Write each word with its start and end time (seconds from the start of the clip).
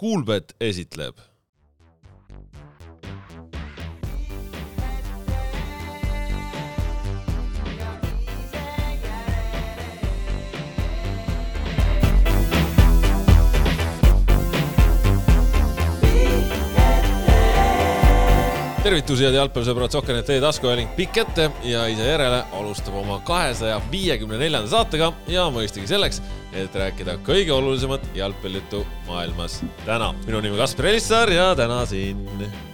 Kuulbet 0.00 0.54
esitleb 0.60 1.16
tervitus, 18.88 19.20
head 19.20 19.34
jalgpallisõbrad, 19.36 19.92
Sokkernet 19.92 20.24
teie 20.24 20.40
taskuhääling 20.40 20.94
pikk 20.96 21.18
ette 21.20 21.44
ja 21.68 21.82
ise 21.92 22.06
järele 22.06 22.38
alustab 22.56 22.94
oma 22.96 23.18
kahesaja 23.26 23.82
viiekümne 23.92 24.38
neljanda 24.40 24.70
saatega 24.70 25.10
ja 25.28 25.42
mõistagi 25.52 25.84
selleks, 25.90 26.22
et 26.56 26.78
rääkida 26.80 27.18
kõige 27.26 27.52
olulisemat 27.52 28.06
jalgpallijuttu 28.16 28.80
maailmas 29.04 29.58
täna. 29.84 30.14
minu 30.24 30.40
nimi 30.40 30.56
Kaspar 30.56 30.88
Elissaar 30.88 31.32
ja 31.32 31.50
täna 31.58 31.82
siin 31.90 32.22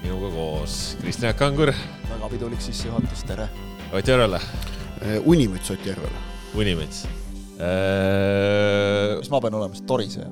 minuga 0.04 0.30
koos 0.36 0.76
Kristjan 1.00 1.32
Jaak 1.32 1.40
Kangur. 1.42 1.74
väga 2.12 2.30
pidulik 2.36 2.62
sissejuhatus, 2.62 3.26
tere. 3.26 3.48
Ott 3.92 4.08
Järvele. 4.08 4.40
Unimüts 5.24 5.70
Ott 5.70 5.86
Järvele. 5.86 6.22
Unimüts 6.54 7.08
eee.... 7.58 9.18
mis 9.18 9.30
ma 9.34 9.40
pean 9.40 9.54
olema, 9.58 9.74
siis 9.74 9.86
toriseja? 9.86 10.30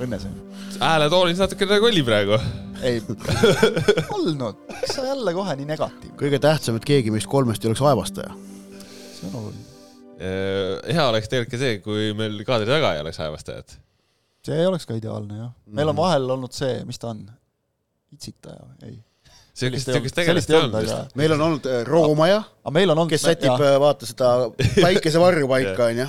õnneseja? 0.00 0.49
Hääletoonis 0.78 1.40
natukene 1.42 1.80
kolli 1.82 2.02
praegu 2.06 2.38
ei 2.82 3.02
olnud, 4.14 4.62
miks 4.68 4.94
sa 4.94 5.04
jälle 5.04 5.34
kohe 5.34 5.56
nii 5.56 5.68
negatiivne? 5.68 6.16
kõige 6.20 6.40
tähtsam, 6.42 6.78
et 6.78 6.86
keegi 6.88 7.12
meist 7.14 7.28
kolmest 7.30 7.64
ei 7.64 7.70
oleks 7.70 7.82
aevastaja. 7.84 8.32
see 9.16 9.28
on 9.28 9.36
oluline. 9.42 9.66
hea 10.94 11.06
oleks 11.08 11.28
tegelikult 11.32 11.56
ka 11.56 11.62
see, 11.64 11.76
kui 11.84 12.08
meil 12.16 12.40
kaadri 12.48 12.70
taga 12.70 12.94
ei 12.96 13.04
oleks 13.04 13.20
aevastajat. 13.26 13.76
see 14.46 14.64
oleks 14.66 14.88
ka 14.88 14.96
ideaalne 15.00 15.42
jah. 15.42 15.52
meil 15.66 15.88
on 15.88 15.94
mhm. 15.96 16.02
vahel 16.02 16.34
olnud 16.36 16.56
see, 16.56 16.80
mis 16.88 17.00
ta 17.02 17.12
on, 17.12 17.26
itsitaja, 18.14 18.72
ei 18.86 18.98
sellist, 19.60 19.92
sellist 19.92 20.16
tegelast 20.16 20.50
ei 20.50 20.58
olnud 20.60 20.80
vist. 20.80 21.14
meil 21.20 21.36
on 21.36 21.46
olnud 21.48 21.68
äh, 21.68 21.84
Roomaja, 21.88 22.42
kes 23.10 23.28
sätib 23.28 23.54
äh, 23.58 23.76
vaata 23.82 24.08
seda 24.08 24.32
päikesevarju 24.80 25.50
paika, 25.50 25.86
onju. 25.92 26.08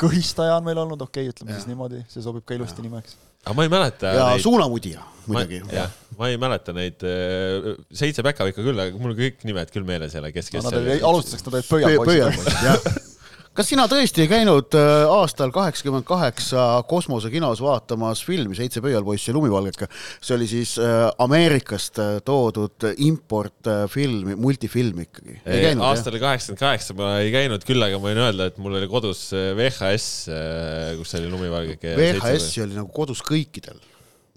kõhistaja 0.00 0.58
on 0.58 0.66
meil 0.66 0.82
olnud, 0.82 1.06
okei 1.06 1.28
okay,, 1.28 1.34
ütleme 1.34 1.54
ja. 1.54 1.60
siis 1.60 1.70
niimoodi, 1.70 2.02
see 2.10 2.24
sobib 2.24 2.46
ka 2.46 2.58
ilusti 2.58 2.84
nimeks 2.84 3.16
aga 3.46 3.56
ma 3.56 3.66
ei 3.66 3.72
mäleta. 3.72 4.12
ja 4.12 4.28
neid... 4.34 4.44
suunamudija 4.44 5.04
muidugi. 5.30 5.62
jah, 5.74 5.90
ma 6.18 6.30
ei 6.30 6.38
mäleta 6.40 6.74
neid 6.76 7.02
äh, 7.06 7.72
seitse 7.94 8.24
päkavikku 8.26 8.64
küll, 8.66 8.86
aga 8.86 9.02
mul 9.02 9.16
kõik 9.18 9.42
nimed 9.46 9.72
küll 9.74 9.86
meeles 9.88 10.14
ei 10.16 10.22
ole, 10.22 10.32
kes, 10.34 10.50
kes 10.52 10.70
alustuseks 10.70 11.46
nad 11.46 11.60
olid 11.60 11.70
pöialpoisid 11.70 13.12
kas 13.56 13.70
sina 13.70 13.86
tõesti 13.88 14.24
ei 14.24 14.28
käinud 14.30 14.74
äh, 14.76 15.06
aastal 15.08 15.52
kaheksakümmend 15.54 16.04
kaheksa 16.08 16.66
kosmosekinos 16.88 17.62
vaatamas 17.64 18.20
filmi 18.26 18.56
Seitse 18.58 18.82
pöialpoissi 18.84 19.30
ja 19.30 19.36
lumivalgeka? 19.36 19.88
see 20.20 20.36
oli 20.36 20.48
siis 20.50 20.74
äh, 20.82 21.06
Ameerikast 21.22 22.00
äh, 22.02 22.12
toodud 22.26 22.88
importfilm, 23.06 24.34
multifilm 24.40 25.04
ikkagi. 25.06 25.38
aastal 25.80 26.18
kaheksakümmend 26.20 26.60
kaheksa 26.60 26.96
ma 26.98 27.14
ei 27.22 27.32
käinud 27.34 27.64
küll, 27.68 27.82
aga 27.82 28.00
ma 28.00 28.10
võin 28.10 28.22
öelda, 28.26 28.50
et 28.50 28.60
mul 28.60 28.76
oli 28.76 28.90
kodus 28.90 29.28
VHS, 29.32 30.08
kus 30.98 31.14
oli 31.18 31.30
lumivalgeke. 31.32 31.94
VHS-i 31.96 32.64
oli 32.66 32.76
nagu 32.76 32.90
kodus 32.94 33.24
kõikidel. 33.24 33.80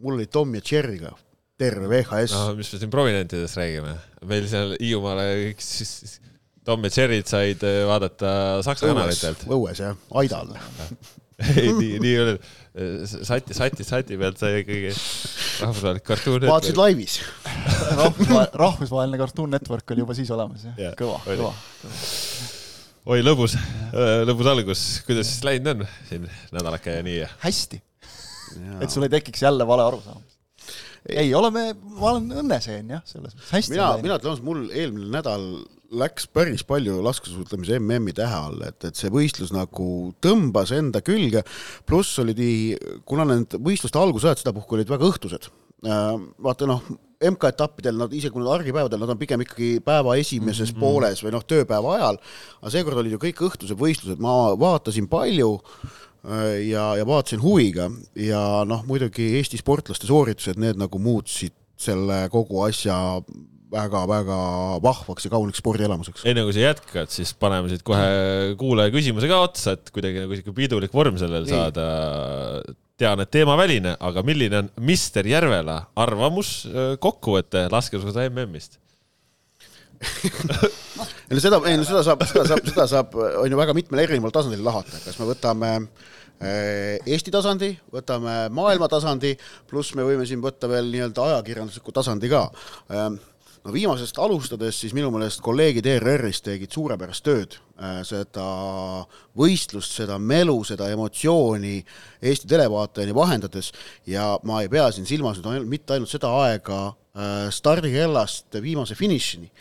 mul 0.03 0.15
oli 0.19 0.29
Tom 0.31 0.55
ja 0.55 0.63
Jerry'ga 0.63 1.11
terve 1.59 1.91
VHS 1.91 2.37
no,. 2.37 2.55
mis 2.55 2.71
me 2.71 2.79
siin 2.79 2.93
prominentidest 2.93 3.59
räägime? 3.59 3.97
meil 4.31 4.47
seal 4.51 4.75
Hiiumaale 4.79 5.27
kõik 5.43 5.63
siis 5.63 6.19
Tom 6.67 6.83
ja 6.85 6.91
Jerry'd 6.93 7.29
said 7.29 7.63
äh, 7.65 7.81
vaadata 7.87 8.31
Saksa 8.65 8.89
kanalitelt. 8.89 9.45
õues 9.49 9.81
jah, 9.81 9.97
aidal 10.21 10.51
ei, 11.55 11.71
nii, 11.71 11.99
nii 12.03 12.15
oli. 12.19 12.35
sati, 13.07 13.55
sati, 13.55 13.85
sati 13.87 14.17
pealt 14.19 14.39
sai 14.41 14.61
ikkagi 14.63 14.91
rahvusvaheline 14.91 16.03
kartuun. 16.05 16.47
vaatasid 16.49 16.79
laivis 16.79 17.19
rahvusvaheline 18.63 19.19
Cartoon 19.21 19.55
Network 19.55 19.95
oli 19.95 20.05
juba 20.05 20.17
siis 20.17 20.31
olemas 20.35 20.67
jah 20.67 20.81
ja,, 20.83 20.93
kõva, 20.99 21.19
kõva. 21.25 21.53
oi, 23.13 23.21
lõbus, 23.23 23.55
äh, 23.55 24.21
lõbus 24.27 24.51
algus, 24.51 24.87
kuidas 25.07 25.31
siis 25.31 25.45
läinud 25.47 25.85
on 25.85 25.85
siin 26.09 26.27
nädalake 26.55 26.99
ja 26.99 27.05
nii? 27.07 27.23
hästi. 27.45 27.81
et 28.83 28.91
sul 28.91 29.07
ei 29.07 29.15
tekiks 29.19 29.47
jälle 29.47 29.67
vale 29.67 29.87
arusaam 29.87 30.21
ei, 31.07 31.31
oleme, 31.33 31.71
ma 31.95 32.13
olen 32.13 32.43
õnneseen 32.43 32.95
jah, 32.97 33.03
selles 33.07 33.33
mõttes 33.33 33.53
hästi. 33.55 33.77
mina, 33.77 33.91
mina 34.03 34.19
ütlen 34.19 34.33
ausalt, 34.33 34.45
mul 34.45 34.65
eelmine 34.75 35.11
nädal 35.15 35.45
läks 35.89 36.27
päris 36.33 36.63
palju 36.67 36.99
laskesuusatamise 37.03 37.79
MM-i 37.79 38.13
tähe 38.17 38.35
all, 38.35 38.61
et, 38.67 38.83
et 38.85 38.97
see 38.97 39.11
võistlus 39.13 39.53
nagu 39.55 40.13
tõmbas 40.21 40.73
enda 40.75 41.01
külge, 41.05 41.43
pluss 41.89 42.19
oli 42.21 42.35
nii, 42.37 42.63
kuna 43.09 43.25
need 43.29 43.57
võistluste 43.65 44.01
algusajad 44.01 44.43
sedapuhku 44.43 44.77
olid 44.77 44.91
väga 44.91 45.09
õhtused, 45.09 45.49
äh, 45.87 46.11
vaata 46.45 46.69
noh, 46.69 46.83
MK-etappidel 47.19 47.97
nad 47.99 48.13
isegi 48.15 48.31
kui 48.31 48.43
nad 48.43 48.53
argipäevadel, 48.53 49.01
nad 49.01 49.11
on 49.11 49.19
pigem 49.19 49.41
ikkagi 49.43 49.79
päeva 49.83 50.15
esimeses 50.15 50.71
mm 50.71 50.77
-hmm. 50.77 50.85
pooles 50.85 51.23
või 51.23 51.33
noh, 51.35 51.43
tööpäeva 51.43 51.95
ajal, 51.97 52.19
aga 52.61 52.71
seekord 52.71 53.01
olid 53.01 53.17
ju 53.17 53.23
kõik 53.25 53.41
õhtused 53.49 53.79
võistlused, 53.79 54.21
ma 54.23 54.55
vaatasin 54.55 55.09
palju 55.11 55.57
äh, 55.59 56.69
ja, 56.69 56.95
ja 56.95 57.05
vaatasin 57.05 57.41
huviga. 57.41 57.91
Ja 58.15 58.63
noh, 58.65 58.85
muidugi 58.85 59.35
Eesti 59.35 59.57
sportlaste 59.57 60.07
sooritused, 60.07 60.55
need 60.55 60.79
nagu 60.79 60.99
muutsid 60.99 61.53
selle 61.79 62.29
kogu 62.31 62.61
asja 62.63 63.21
väga-väga 63.69 64.39
vahvaks 64.83 65.27
ja 65.27 65.31
kauniks 65.33 65.61
spordielamuseks. 65.61 66.25
enne 66.29 66.43
kui 66.47 66.55
sa 66.55 66.65
jätkad, 66.69 67.13
siis 67.13 67.33
paneme 67.37 67.69
siit 67.71 67.85
kohe 67.85 68.55
kuulaja 68.59 68.93
küsimuse 68.93 69.29
ka 69.29 69.41
otsa, 69.45 69.77
et 69.77 69.93
kuidagi 69.93 70.23
nagu 70.23 70.37
sihuke 70.37 70.55
pidulik 70.57 70.93
vorm 70.95 71.19
sellel 71.21 71.45
Nii. 71.45 71.53
saada. 71.53 71.87
tean, 72.99 73.21
et 73.23 73.31
teemaväline, 73.31 73.95
aga 74.03 74.23
milline 74.27 74.63
on 74.63 74.69
Mister 74.83 75.27
Järvela 75.27 75.85
arvamus, 75.95 76.67
kokkuvõte 76.99 77.67
laskesuusata 77.71 78.27
MM-ist? 78.27 78.79
ei 79.99 81.33
no 81.35 81.41
seda, 81.43 81.59
ei 81.67 81.77
no 81.79 81.85
seda 81.87 82.01
saab, 82.07 82.23
seda 82.27 82.45
saab, 82.47 82.67
seda 82.67 82.85
saab, 82.87 83.17
on 83.43 83.51
ju 83.51 83.59
väga 83.59 83.75
mitmel 83.75 84.05
erineval 84.05 84.33
tasandil 84.35 84.63
lahata, 84.63 84.99
kas 85.03 85.19
me 85.19 85.27
võtame 85.29 85.73
Eesti 86.39 87.33
tasandi, 87.35 87.73
võtame 87.91 88.45
maailma 88.55 88.87
tasandi, 88.87 89.33
pluss 89.67 89.91
me 89.99 90.05
võime 90.07 90.23
siin 90.27 90.39
võtta 90.39 90.69
veel 90.71 90.87
nii-öelda 90.87 91.25
ajakirjandusliku 91.33 91.91
tasandi 91.91 92.29
ka 92.31 92.45
no 93.69 93.75
viimasest 93.75 94.17
alustades 94.17 94.79
siis 94.81 94.95
minu 94.97 95.11
meelest 95.13 95.43
kolleegid 95.45 95.85
ERR-ist 95.85 96.47
tegid 96.47 96.73
suurepärast 96.73 97.25
tööd 97.25 97.57
äh, 97.77 97.99
seda 98.07 98.45
võistlust, 99.37 99.93
seda 99.99 100.17
melu, 100.17 100.57
seda 100.65 100.89
emotsiooni 100.89 101.75
Eesti 102.19 102.49
televaatajani 102.49 103.15
vahendades. 103.15 103.71
Ja 104.09 104.31
ma 104.43 104.63
ei 104.63 104.71
pea 104.71 104.89
siin 104.95 105.05
silmas 105.09 105.37
nüüd 105.37 105.51
ainult, 105.51 105.69
mitte 105.69 105.95
ainult 105.95 106.11
seda 106.11 106.31
aega 106.47 106.79
äh, 106.89 107.49
stardikellast 107.53 108.57
viimase 108.63 108.97
finišini 108.97 109.51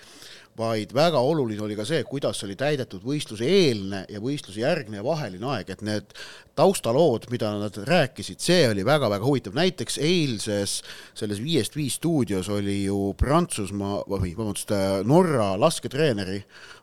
vaid 0.58 0.92
väga 0.94 1.20
oluline 1.24 1.62
oli 1.64 1.76
ka 1.78 1.86
see, 1.88 2.02
kuidas 2.08 2.42
oli 2.46 2.56
täidetud 2.58 3.04
võistluse 3.04 3.46
eelne 3.46 4.04
ja 4.10 4.20
võistluse 4.22 4.62
järgne 4.62 5.00
ja 5.00 5.04
vaheline 5.06 5.50
aeg, 5.54 5.72
et 5.72 5.84
need 5.86 6.14
taustalood, 6.58 7.28
mida 7.32 7.52
nad 7.60 7.76
rääkisid, 7.88 8.42
see 8.42 8.64
oli 8.70 8.84
väga-väga 8.86 9.24
huvitav, 9.24 9.54
näiteks 9.58 10.00
eilses 10.02 10.80
selles 11.18 11.42
Viiest 11.42 11.78
viis 11.78 11.98
stuudios 12.00 12.50
oli 12.52 12.80
ju 12.84 13.12
Prantsusmaa 13.18 14.02
või 14.10 14.34
vabandust, 14.34 14.74
Norra 15.06 15.52
lasketreeneri, 15.60 16.40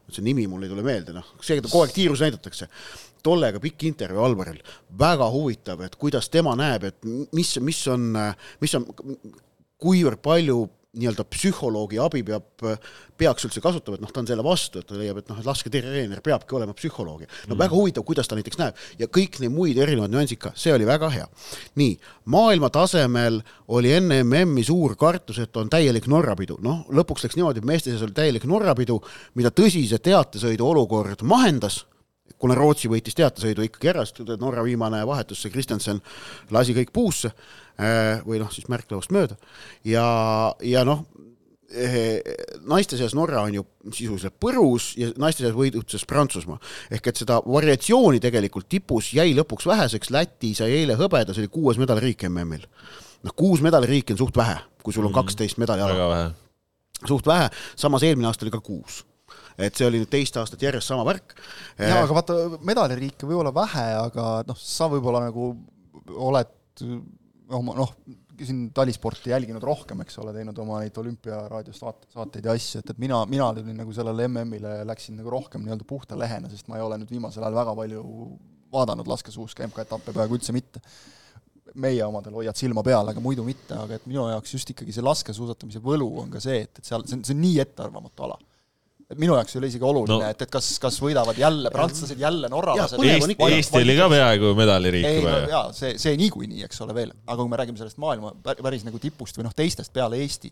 see 0.10 0.24
nimi 0.26 0.48
mul 0.48 0.64
ei 0.64 0.72
tule 0.72 0.86
meelde, 0.86 1.16
noh, 1.18 1.36
see 1.44 1.60
kogu 1.64 1.84
aeg 1.84 1.96
tiirus 1.96 2.24
näidatakse 2.24 2.70
tollega 3.26 3.60
pikk 3.62 3.88
intervjuu 3.90 4.22
Alvaril, 4.22 4.62
väga 5.00 5.28
huvitav, 5.34 5.82
et 5.82 5.96
kuidas 5.98 6.30
tema 6.30 6.54
näeb, 6.58 6.86
et 6.92 7.08
mis, 7.34 7.56
mis 7.66 7.82
on, 7.90 8.12
mis 8.62 8.76
on, 8.78 8.86
kuivõrd 9.82 10.22
palju 10.24 10.60
nii-öelda 10.96 11.26
psühholoogi 11.30 12.00
abi 12.02 12.22
peab, 12.26 12.66
peaks 13.20 13.48
üldse 13.48 13.62
kasutama, 13.64 14.00
et 14.00 14.04
noh, 14.04 14.12
ta 14.12 14.22
on 14.22 14.30
selle 14.30 14.44
vastu, 14.46 14.82
et 14.82 14.90
ta 14.90 14.98
leiab, 15.00 15.22
et 15.22 15.32
noh, 15.32 15.40
et 15.40 15.48
lasketreener 15.48 16.22
peabki 16.26 16.58
olema 16.58 16.76
psühholoog. 16.78 17.26
no 17.26 17.56
mm. 17.56 17.60
väga 17.60 17.76
huvitav, 17.76 18.06
kuidas 18.08 18.30
ta 18.30 18.38
näiteks 18.38 18.60
näeb 18.62 18.84
ja 19.00 19.08
kõik 19.08 19.40
need 19.44 19.54
muid 19.56 19.80
erinevad 19.82 20.14
nüansid 20.14 20.42
ka, 20.42 20.54
see 20.60 20.74
oli 20.76 20.88
väga 20.88 21.10
hea. 21.14 21.28
nii, 21.82 21.98
maailma 22.36 22.70
tasemel 22.74 23.42
oli 23.68 23.96
enne 23.96 24.22
MM-i 24.24 24.64
suur 24.68 24.96
kartus, 25.00 25.40
et 25.44 25.58
on 25.58 25.72
täielik 25.72 26.08
Norrapidu, 26.12 26.60
noh, 26.64 26.86
lõpuks 26.92 27.28
läks 27.28 27.40
niimoodi, 27.40 27.64
et 27.64 27.72
meeste 27.72 27.92
seas 27.92 28.06
oli 28.06 28.16
täielik 28.16 28.48
Norrapidu, 28.50 29.02
mida 29.36 29.52
tõsise 29.52 30.00
teatesõidu 30.04 30.68
olukord 30.68 31.24
mahendas 31.28 31.84
kuna 32.40 32.56
Rootsi 32.58 32.90
võitis 32.92 33.16
teatesõidu 33.18 33.64
ikkagi 33.66 33.92
ära, 33.94 34.06
sest 34.06 34.36
Norra 34.42 34.64
viimane 34.66 35.04
vahetus, 35.08 35.42
see 35.42 35.54
Kristjanson 35.54 36.02
lasi 36.52 36.76
kõik 36.78 36.92
puusse 36.96 37.32
Äh, 37.76 38.22
või 38.24 38.38
noh, 38.40 38.48
siis 38.56 38.70
märklauast 38.72 39.12
mööda 39.12 39.36
ja, 39.84 40.06
ja 40.64 40.86
noh, 40.88 41.02
eh, 41.68 42.22
naiste 42.64 42.96
seas 42.96 43.12
Norra 43.18 43.42
on 43.44 43.58
ju 43.58 43.64
sisuliselt 43.90 44.38
põrus 44.40 44.94
ja 44.96 45.10
naiste 45.20 45.44
seas 45.44 45.52
võidutses 45.58 46.06
Prantsusmaa. 46.08 46.56
ehk 46.88 47.10
et 47.12 47.20
seda 47.20 47.42
variatsiooni 47.44 48.22
tegelikult 48.24 48.70
tipus 48.72 49.10
jäi 49.12 49.34
lõpuks 49.36 49.68
väheseks, 49.68 50.14
Läti 50.16 50.54
sai 50.56 50.72
eile 50.72 50.96
hõbeda, 50.96 51.36
see 51.36 51.44
oli 51.44 51.52
kuues 51.52 51.82
medaliriik 51.82 52.24
MM-il. 52.30 52.64
noh, 53.28 53.36
kuus 53.36 53.60
medaliriiki 53.60 54.16
on 54.16 54.22
suht 54.24 54.40
vähe, 54.40 54.56
kui 54.80 54.96
sul 54.96 55.04
on 55.04 55.12
mhm. 55.12 55.20
kaksteist 55.20 55.60
medali 55.60 55.84
ala. 55.84 56.32
suht 57.04 57.28
vähe, 57.28 57.52
samas 57.76 58.08
eelmine 58.08 58.32
aasta 58.32 58.48
oli 58.48 58.56
ka 58.56 58.64
kuus 58.64 59.04
et 59.58 59.78
see 59.78 59.88
oli 59.88 60.02
nüüd 60.02 60.12
teist 60.12 60.38
aastat 60.40 60.62
järjest 60.68 60.92
sama 60.92 61.06
värk. 61.08 61.36
jaa, 61.80 62.04
aga 62.04 62.18
vaata, 62.18 62.38
medaliriike 62.68 63.28
võib 63.28 63.44
olla 63.44 63.54
vähe, 63.56 63.88
aga 64.02 64.28
noh, 64.48 64.60
sa 64.60 64.90
võib-olla 64.92 65.26
nagu 65.28 65.54
oled 66.16 66.84
oma 67.56 67.76
noh, 67.78 67.92
siin 68.44 68.72
talisporti 68.76 69.30
jälginud 69.30 69.64
rohkem, 69.64 70.02
eks 70.04 70.18
ole, 70.20 70.34
teinud 70.36 70.58
oma 70.60 70.82
neid 70.84 70.98
olümpiaraadios 71.00 71.80
saate, 71.80 72.10
saateid 72.14 72.48
ja 72.48 72.56
asju, 72.58 72.82
et, 72.82 72.92
et 72.92 73.02
mina, 73.02 73.22
mina 73.32 73.48
tulin 73.56 73.78
nagu 73.80 73.94
sellele 73.96 74.28
MM-ile, 74.28 74.78
läksin 74.90 75.16
nagu 75.20 75.32
rohkem 75.32 75.64
nii-öelda 75.64 75.88
puhta 75.88 76.20
lehena, 76.20 76.52
sest 76.52 76.68
ma 76.72 76.80
ei 76.80 76.86
ole 76.86 77.00
nüüd 77.02 77.14
viimasel 77.16 77.46
ajal 77.46 77.60
väga 77.62 77.76
palju 77.80 78.02
vaadanud 78.76 79.08
laskesuuska 79.08 79.70
MK-etappe 79.70 80.16
peaaegu 80.16 80.40
üldse 80.40 80.56
mitte. 80.56 80.84
meie 81.76 82.06
omadel 82.06 82.32
hoiad 82.38 82.56
silma 82.56 82.80
peal, 82.88 83.10
aga 83.12 83.20
muidu 83.20 83.44
mitte, 83.44 83.76
aga 83.76 83.98
et 83.98 84.06
minu 84.08 84.30
jaoks 84.30 84.54
just 84.54 84.70
ikkagi 84.72 84.94
see 84.96 85.04
laskesuusatamise 85.04 85.82
võlu 85.84 86.08
on 86.22 86.30
ka 86.32 86.40
see, 86.40 86.62
et, 86.64 86.80
et 86.80 86.88
seal, 86.88 87.04
see 87.04 87.18
on, 87.18 87.24
see 87.28 87.36
on 87.36 87.42
nii 87.44 87.58
ettearvamatu 87.66 88.24
ala 88.24 88.38
minu 89.14 89.36
jaoks 89.38 89.56
ei 89.56 89.60
ole 89.60 89.70
isegi 89.70 89.86
oluline 89.86 90.16
no., 90.18 90.30
et, 90.34 90.42
et 90.42 90.52
kas, 90.52 90.70
kas 90.82 90.98
võidavad 91.04 91.38
jälle 91.38 91.70
prantslased, 91.74 92.20
jälle 92.20 92.50
norralased. 92.52 93.02
Eesti, 93.06 93.38
Eesti 93.38 93.82
oli 93.84 93.98
ka 94.00 94.08
peaaegu 94.12 94.54
medaliriik 94.58 95.08
juba 95.20 95.36
no, 95.36 95.52
jaa, 95.52 95.64
see, 95.78 95.94
see 96.02 96.16
niikuinii, 96.20 96.64
eks 96.66 96.82
ole 96.86 96.96
veel, 96.98 97.14
aga 97.26 97.38
kui 97.42 97.52
me 97.52 97.60
räägime 97.62 97.82
sellest 97.82 98.02
maailma 98.02 98.34
päris 98.42 98.88
nagu 98.88 99.02
tipust 99.02 99.38
või 99.38 99.46
noh, 99.48 99.54
teistest 99.58 99.94
peale 99.96 100.20
Eesti, 100.24 100.52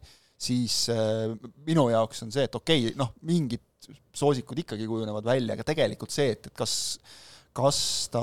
siis 0.49 0.77
äh, 0.93 1.33
minu 1.65 1.87
jaoks 1.93 2.25
on 2.27 2.33
see, 2.35 2.45
et 2.45 2.61
okei 2.61 2.87
okay,, 2.87 2.97
noh, 2.99 3.15
mingid 3.25 3.63
soosikud 4.15 4.61
ikkagi 4.63 4.87
kujunevad 4.87 5.25
välja, 5.27 5.57
aga 5.57 5.65
tegelikult 5.67 6.13
see, 6.13 6.35
et, 6.37 6.51
et 6.51 6.57
kas 6.57 6.77
kas 7.53 7.79
ta, 8.09 8.21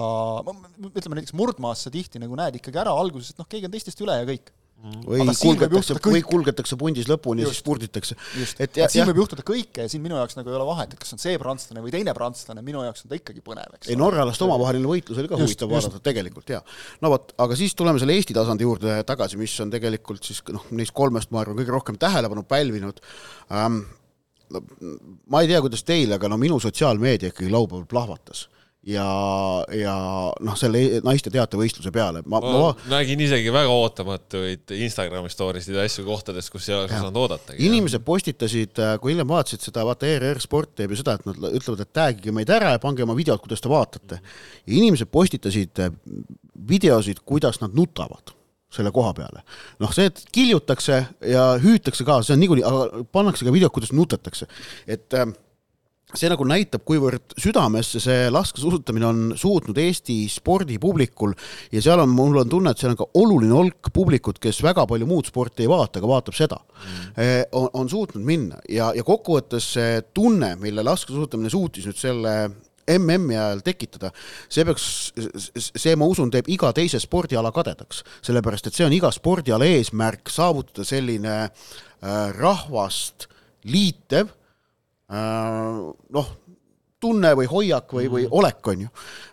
ütleme 0.91 1.21
näiteks 1.21 1.37
murdmaas 1.39 1.85
sa 1.87 1.93
tihti 1.95 2.19
nagu 2.23 2.35
näed 2.39 2.57
ikkagi 2.59 2.81
ära 2.83 2.95
alguses, 2.99 3.31
et 3.31 3.39
noh, 3.39 3.47
keegi 3.51 3.69
on 3.69 3.75
teistest 3.75 4.03
üle 4.03 4.17
ja 4.19 4.27
kõik. 4.27 4.51
Või 4.81 5.25
kulgetakse, 5.37 5.97
või 6.05 6.23
kulgetakse 6.25 6.77
pundis 6.81 7.09
lõpuni 7.11 7.45
just, 7.45 7.51
ja 7.51 7.55
siis 7.55 7.63
spurditakse. 7.63 8.17
et, 8.57 8.79
et 8.79 8.93
siin 8.93 9.03
ja. 9.03 9.07
võib 9.11 9.21
juhtuda 9.23 9.45
kõike 9.47 9.85
ja 9.85 9.93
siin 9.93 10.03
minu 10.05 10.17
jaoks 10.17 10.39
nagu 10.39 10.53
ei 10.53 10.57
ole 10.57 10.67
vahet, 10.71 10.95
et 10.95 11.03
kas 11.03 11.13
on 11.17 11.21
see 11.21 11.37
prantslane 11.41 11.83
või 11.85 11.93
teine 11.93 12.15
prantslane, 12.17 12.65
minu 12.65 12.85
jaoks 12.87 13.05
on 13.05 13.13
ta 13.13 13.19
ikkagi 13.19 13.45
põnev, 13.45 13.75
eks. 13.77 13.91
ei, 13.93 13.99
norralaste 14.01 14.47
omavaheline 14.47 14.89
võitlus 14.89 15.21
oli 15.21 15.31
ka 15.31 15.41
huvitav 15.41 15.73
vaadata 15.73 16.01
tegelikult 16.05 16.55
jaa. 16.55 16.63
no 17.05 17.13
vot, 17.13 17.35
aga 17.45 17.59
siis 17.61 17.77
tuleme 17.77 18.01
selle 18.01 18.17
Eesti 18.17 18.37
tasandi 18.37 18.65
juurde 18.65 19.01
tagasi, 19.09 19.41
mis 19.41 19.57
on 19.61 19.73
tegelikult 19.75 20.31
siis 20.31 20.41
noh, 20.55 20.65
neist 20.77 20.97
kolmest 20.97 21.35
ma 21.35 21.43
arvan, 21.45 21.59
kõige 21.61 21.77
rohkem 21.77 22.01
tähelepanu 22.01 22.47
pälvinud 22.49 23.03
ähm,. 23.53 23.83
no 24.55 24.65
ma 25.29 25.45
ei 25.45 25.53
tea, 25.53 25.61
kuidas 25.61 25.85
teil, 25.85 26.17
aga 26.17 26.33
no 26.33 26.41
minu 26.41 26.57
sotsiaalmeedia 26.63 27.35
ikkagi 27.35 27.53
laupäeval 27.53 27.85
plahvatas 27.91 28.49
ja, 28.87 29.07
ja 29.77 29.95
noh, 30.41 30.57
selle 30.57 31.01
naiste 31.05 31.33
teatevõistluse 31.33 31.93
peale 31.93 32.23
ma, 32.25 32.41
ma, 32.41 32.53
ma 32.65 32.95
nägin 32.95 33.21
isegi 33.21 33.53
väga 33.53 33.75
ootamatuid 33.75 34.73
Instagrami 34.79 35.29
story 35.33 35.61
sid 35.61 35.77
ja 35.77 35.85
asju 35.85 36.07
kohtadest, 36.07 36.53
kus 36.53 36.69
ei 36.71 36.77
oleks 36.79 36.97
osanud 36.97 37.21
oodata. 37.21 37.57
inimesed 37.61 38.05
postitasid, 38.07 38.81
äh, 38.81 38.95
kui 39.03 39.13
hiljem 39.13 39.29
vaatasid 39.29 39.69
seda, 39.69 39.85
vaata 39.89 40.09
ERR 40.09 40.41
Sport 40.41 40.75
teeb 40.81 40.95
ju 40.95 41.01
seda, 41.03 41.19
et 41.19 41.29
nad 41.29 41.37
ütlevad, 41.51 41.85
et 41.85 41.93
tag'ige 41.97 42.35
meid 42.37 42.53
ära 42.57 42.73
ja 42.75 42.83
pange 42.83 43.05
oma 43.05 43.17
videod, 43.19 43.43
kuidas 43.45 43.61
te 43.61 43.73
vaatate. 43.73 44.21
inimesed 44.67 45.13
postitasid 45.13 45.85
äh, 45.85 45.93
videosid, 46.71 47.21
kuidas 47.25 47.61
nad 47.61 47.77
nutavad 47.77 48.33
selle 48.73 48.93
koha 48.95 49.13
peale. 49.13 49.45
noh, 49.83 49.93
see, 49.93 50.09
et 50.09 50.25
kiljutakse 50.33 51.03
ja 51.27 51.47
hüütakse 51.61 52.07
ka, 52.07 52.23
see 52.25 52.37
on 52.37 52.41
niikuinii, 52.47 52.65
aga 52.65 53.05
pannakse 53.13 53.45
ka 53.45 53.53
videod, 53.53 53.75
kuidas 53.77 53.93
nutetakse. 53.93 54.49
et 54.89 55.21
äh, 55.21 55.29
see 56.17 56.31
nagu 56.31 56.47
näitab, 56.49 56.83
kuivõrd 56.89 57.37
südamesse 57.41 58.01
see 58.03 58.31
laskesuusatamine 58.33 59.07
on 59.07 59.21
suutnud 59.39 59.79
Eesti 59.79 60.23
spordipublikul 60.31 61.35
ja 61.75 61.83
seal 61.85 62.03
on, 62.03 62.11
mul 62.15 62.41
on 62.43 62.51
tunne, 62.51 62.73
et 62.73 62.81
seal 62.81 62.95
on 62.95 63.01
ka 63.01 63.09
oluline 63.21 63.55
hulk 63.55 63.93
publikut, 63.95 64.41
kes 64.43 64.63
väga 64.67 64.87
palju 64.91 65.09
muud 65.11 65.31
sporti 65.31 65.67
ei 65.67 65.71
vaata, 65.71 66.01
aga 66.01 66.11
vaatab 66.11 66.37
seda 66.37 66.59
mm., 66.61 67.21
on, 67.59 67.69
on 67.83 67.93
suutnud 67.93 68.27
minna 68.27 68.59
ja, 68.69 68.91
ja 68.97 69.07
kokkuvõttes 69.07 69.71
see 69.77 70.03
tunne, 70.15 70.55
mille 70.61 70.85
laskesuusatamine 70.87 71.53
suutis 71.53 71.87
nüüd 71.89 72.01
selle 72.01 72.35
MM-i 72.91 73.37
ajal 73.39 73.61
tekitada, 73.63 74.11
see 74.51 74.65
peaks, 74.67 74.85
see, 75.55 75.95
ma 75.99 76.09
usun, 76.11 76.31
teeb 76.33 76.49
iga 76.51 76.73
teise 76.75 76.99
spordiala 77.03 77.53
kadedaks, 77.55 78.03
sellepärast 78.27 78.67
et 78.67 78.79
see 78.79 78.87
on 78.87 78.97
iga 78.97 79.13
spordiala 79.15 79.69
eesmärk 79.69 80.33
saavutada 80.33 80.87
selline 80.89 81.37
äh, 81.45 81.53
rahvast 82.35 83.29
liitev 83.71 84.33
noh, 85.11 86.33
tunne 87.01 87.33
või 87.39 87.49
hoiak 87.49 87.93
või, 87.97 88.09
või 88.13 88.25
mhm. 88.27 88.35
olek, 88.37 88.61
on 88.73 88.83
ju. 88.85 88.91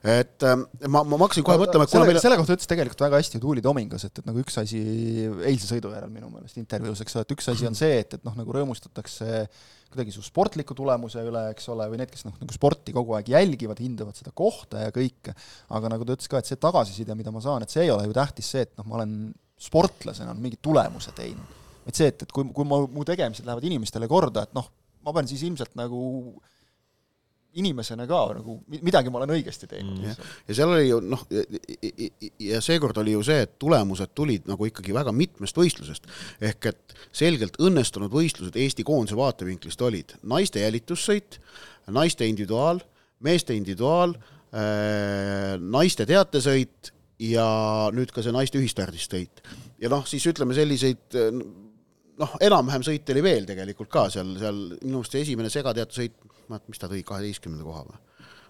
et 0.08 0.46
äh, 0.48 0.56
ma, 0.88 1.04
ma 1.04 1.20
hakkasin 1.26 1.46
kohe 1.46 1.60
mõtlema, 1.62 1.88
et 1.88 1.94
selle, 1.94 2.08
meil... 2.08 2.20
selle 2.24 2.38
kohta 2.40 2.56
ütles 2.56 2.70
tegelikult 2.70 3.04
väga 3.04 3.20
hästi 3.20 3.42
Tuuli 3.44 3.64
Tomingas, 3.64 4.08
et, 4.08 4.22
et 4.22 4.30
nagu 4.30 4.40
üks 4.42 4.56
asi 4.62 4.80
eilse 5.28 5.70
sõidu 5.70 5.92
järel 5.94 6.14
minu 6.14 6.32
meelest 6.32 6.60
intervjuus, 6.62 7.02
eks 7.04 7.18
ole, 7.18 7.28
et 7.28 7.36
üks 7.36 7.52
asi 7.52 7.68
on 7.68 7.76
see, 7.78 8.00
et, 8.06 8.16
et 8.18 8.24
noh, 8.28 8.38
nagu 8.40 8.56
rõõmustatakse 8.56 9.44
kuidagi 9.92 10.16
su 10.16 10.24
sportliku 10.24 10.76
tulemuse 10.76 11.22
üle, 11.28 11.44
eks 11.54 11.70
ole, 11.72 11.88
või 11.92 12.02
need, 12.02 12.12
kes 12.12 12.26
noh, 12.28 12.36
nagu 12.40 12.56
sporti 12.56 12.96
kogu 12.96 13.16
aeg 13.18 13.30
jälgivad, 13.32 13.80
hindavad 13.84 14.20
seda 14.20 14.34
kohta 14.36 14.88
ja 14.88 14.96
kõike, 14.96 15.36
aga 15.76 15.92
nagu 15.94 16.08
ta 16.08 16.16
ütles 16.18 16.32
ka, 16.32 16.42
et 16.42 16.50
see 16.50 16.60
tagasiside, 16.60 17.16
mida 17.20 17.32
ma 17.36 17.44
saan, 17.44 17.64
et 17.64 17.72
see 17.72 17.86
ei 17.86 17.94
ole 17.94 18.08
ju 18.08 18.16
tähtis 18.16 18.52
see, 18.56 18.66
et 18.68 18.74
noh, 18.80 18.88
ma 18.88 19.00
olen 19.00 19.14
sportlasena 19.58 20.36
mingi 20.38 20.60
tulemuse 20.62 21.16
teinud. 21.18 21.56
et 21.88 21.96
see, 21.96 22.12
et, 22.12 22.28
et 22.28 22.36
kui, 22.36 22.44
kui 22.52 22.68
ma, 22.68 22.82
mu 22.92 23.08
tegemised 23.08 23.48
lähevad 23.48 23.64
inimestele 23.64 24.10
korda, 24.12 24.44
et 24.44 24.56
noh, 24.56 24.68
ma 25.08 25.16
pean 25.16 25.30
siis 25.30 25.48
ilmselt 25.48 25.76
nagu 25.80 26.04
inimesena 27.58 28.06
ka 28.10 28.20
nagu 28.38 28.58
midagi 28.70 29.12
ma 29.12 29.22
olen 29.22 29.34
õigesti 29.38 29.70
teinud 29.72 30.02
mm.. 30.04 30.32
ja 30.50 30.58
seal 30.58 30.74
oli 30.74 30.90
ju 30.90 31.00
noh, 31.02 31.24
ja 32.44 32.60
seekord 32.64 33.00
oli 33.02 33.16
ju 33.16 33.24
see, 33.26 33.46
et 33.48 33.56
tulemused 33.62 34.14
tulid 34.18 34.50
nagu 34.50 34.68
ikkagi 34.70 34.94
väga 34.96 35.14
mitmest 35.16 35.58
võistlusest. 35.58 36.10
ehk 36.44 36.70
et 36.72 36.98
selgelt 37.16 37.58
õnnestunud 37.64 38.14
võistlused 38.14 38.58
Eesti 38.60 38.86
koondise 38.88 39.18
vaatevinklist 39.18 39.82
olid 39.82 40.14
naiste 40.28 40.62
jälitussõit, 40.62 41.40
naiste 41.94 42.28
individuaal, 42.30 42.84
meeste 43.26 43.58
individuaal 43.58 44.14
äh,, 44.18 45.56
naiste 45.58 46.06
teatesõit 46.10 46.94
ja 47.24 47.48
nüüd 47.96 48.12
ka 48.14 48.22
see 48.22 48.36
naiste 48.36 48.60
ühistardissõit. 48.62 49.42
ja 49.82 49.90
noh, 49.90 50.06
siis 50.06 50.28
ütleme 50.30 50.54
selliseid 50.58 51.18
noh, 52.22 52.36
enam-vähem 52.44 52.86
sõite 52.86 53.16
oli 53.16 53.24
veel 53.26 53.48
tegelikult 53.50 53.92
ka 53.94 54.08
seal, 54.14 54.36
seal 54.42 54.60
minu 54.82 55.02
arust 55.02 55.16
see 55.16 55.24
esimene 55.26 55.52
segateatusõit, 55.54 56.20
mis 56.68 56.82
ta 56.82 56.90
tõi, 56.92 57.04
kaheteistkümnenda 57.08 57.68
koha 57.68 57.86
või? 57.88 58.04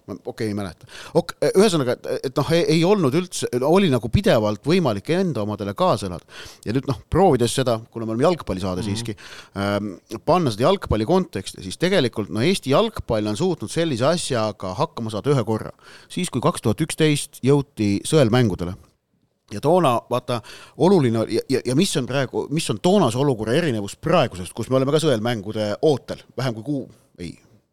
ma 0.07 0.15
okei 0.15 0.31
okay,, 0.31 0.47
ei 0.47 0.55
mäleta. 0.55 0.87
Ok, 1.19 1.33
ühesõnaga, 1.59 1.97
et, 1.97 2.27
et 2.29 2.39
noh, 2.39 2.51
ei 2.55 2.79
olnud 2.87 3.15
üldse, 3.19 3.49
oli 3.67 3.89
nagu 3.91 4.07
pidevalt 4.11 4.63
võimalik 4.63 5.11
enda 5.11 5.43
omadele 5.43 5.73
kaasa 5.75 6.07
elada. 6.07 6.23
ja 6.63 6.75
nüüd 6.75 6.87
noh, 6.87 7.01
proovides 7.11 7.57
seda, 7.59 7.75
kuna 7.91 8.07
me 8.07 8.15
oleme 8.15 8.23
jalgpallisaade 8.23 8.85
mm 8.85 8.87
-hmm. 8.87 8.95
siiski 8.95 9.17
ähm,, 9.59 10.21
panna 10.25 10.53
seda 10.55 10.69
jalgpalli 10.69 11.05
konteksti, 11.05 11.63
siis 11.63 11.77
tegelikult 11.77 12.31
no 12.31 12.41
Eesti 12.41 12.71
jalgpall 12.71 13.27
on 13.27 13.37
suutnud 13.37 13.71
sellise 13.71 14.05
asjaga 14.07 14.73
hakkama 14.79 15.11
saada 15.11 15.35
ühe 15.35 15.43
korra. 15.43 15.71
siis, 16.09 16.29
kui 16.29 16.41
kaks 16.41 16.61
tuhat 16.61 16.81
üksteist 16.87 17.43
jõuti 17.43 17.99
sõelmängudele 18.07 18.77
ja 19.53 19.61
toona 19.63 19.95
vaata, 20.09 20.41
oluline 20.77 21.25
ja, 21.29 21.41
ja, 21.49 21.61
ja 21.65 21.75
mis 21.75 21.97
on 21.97 22.07
praegu, 22.07 22.47
mis 22.51 22.69
on 22.69 22.79
toonase 22.83 23.17
olukorra 23.17 23.55
erinevus 23.55 23.95
praegusest, 23.95 24.53
kus 24.53 24.69
me 24.69 24.79
oleme 24.79 24.91
ka 24.95 25.01
sõelmängude 25.03 25.69
ootel, 25.87 26.23
vähem 26.37 26.57
kui 26.57 26.65
kuu, 26.67 26.81
ei, 27.19 27.31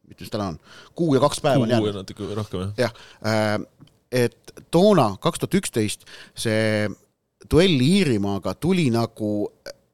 mis 0.09 0.31
täna 0.31 0.53
on, 0.53 0.59
kuu 0.95 1.17
ja 1.17 1.23
kaks 1.25 1.43
päeva 1.45 1.67
on 1.67 1.75
jäänud. 1.75 1.89
kuu 1.89 1.93
ja 1.93 2.03
natuke 2.03 2.35
rohkem, 2.41 2.61
jah. 2.61 2.75
jah 2.87 2.95
äh,, 3.27 3.57
et 4.15 4.55
toona, 4.71 5.15
kaks 5.21 5.43
tuhat 5.43 5.59
üksteist, 5.59 6.07
see 6.39 6.87
duell 7.51 7.81
Iirimaaga 7.83 8.55
tuli 8.55 8.87
nagu 8.95 9.51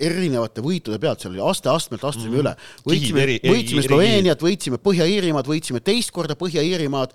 erinevate 0.06 0.64
võitude 0.64 0.98
pealt, 1.02 1.22
seal 1.22 1.34
oli 1.34 1.42
aste-astmelt 1.44 2.04
astusime 2.08 2.34
mm. 2.34 2.40
üle. 2.42 2.54
võitsime, 2.86 3.26
võitsime 3.44 3.84
Sloveeniat, 3.86 4.44
võitsime 4.44 4.80
Põhja-Iirimaad, 4.82 5.50
võitsime 5.50 5.82
teist 5.84 6.12
korda 6.16 6.36
Põhja-Iirimaad, 6.40 7.14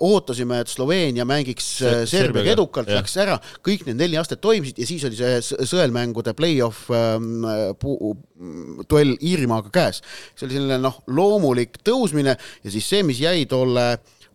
ootasime, 0.00 0.62
et 0.62 0.72
Sloveenia 0.72 1.26
mängiks 1.28 1.68
Serbiaga 2.10 2.54
edukalt, 2.54 2.92
läks 2.92 3.16
ära, 3.22 3.38
kõik 3.64 3.86
need 3.88 4.00
neli 4.00 4.20
astet 4.20 4.42
toimisid 4.44 4.80
ja 4.80 4.88
siis 4.88 5.04
oli 5.08 5.18
see 5.18 5.66
sõelmängude 5.68 6.34
play-off 6.38 6.88
ähm, 6.94 7.44
duell 8.90 9.14
Iirimaaga 9.20 9.72
käes. 9.74 10.02
see 10.34 10.48
oli 10.48 10.58
selline 10.58 10.80
noh, 10.82 11.02
loomulik 11.06 11.78
tõusmine 11.86 12.36
ja 12.36 12.72
siis 12.72 12.88
see, 12.88 13.04
mis 13.06 13.20
jäi 13.22 13.46
tolle 13.50 13.86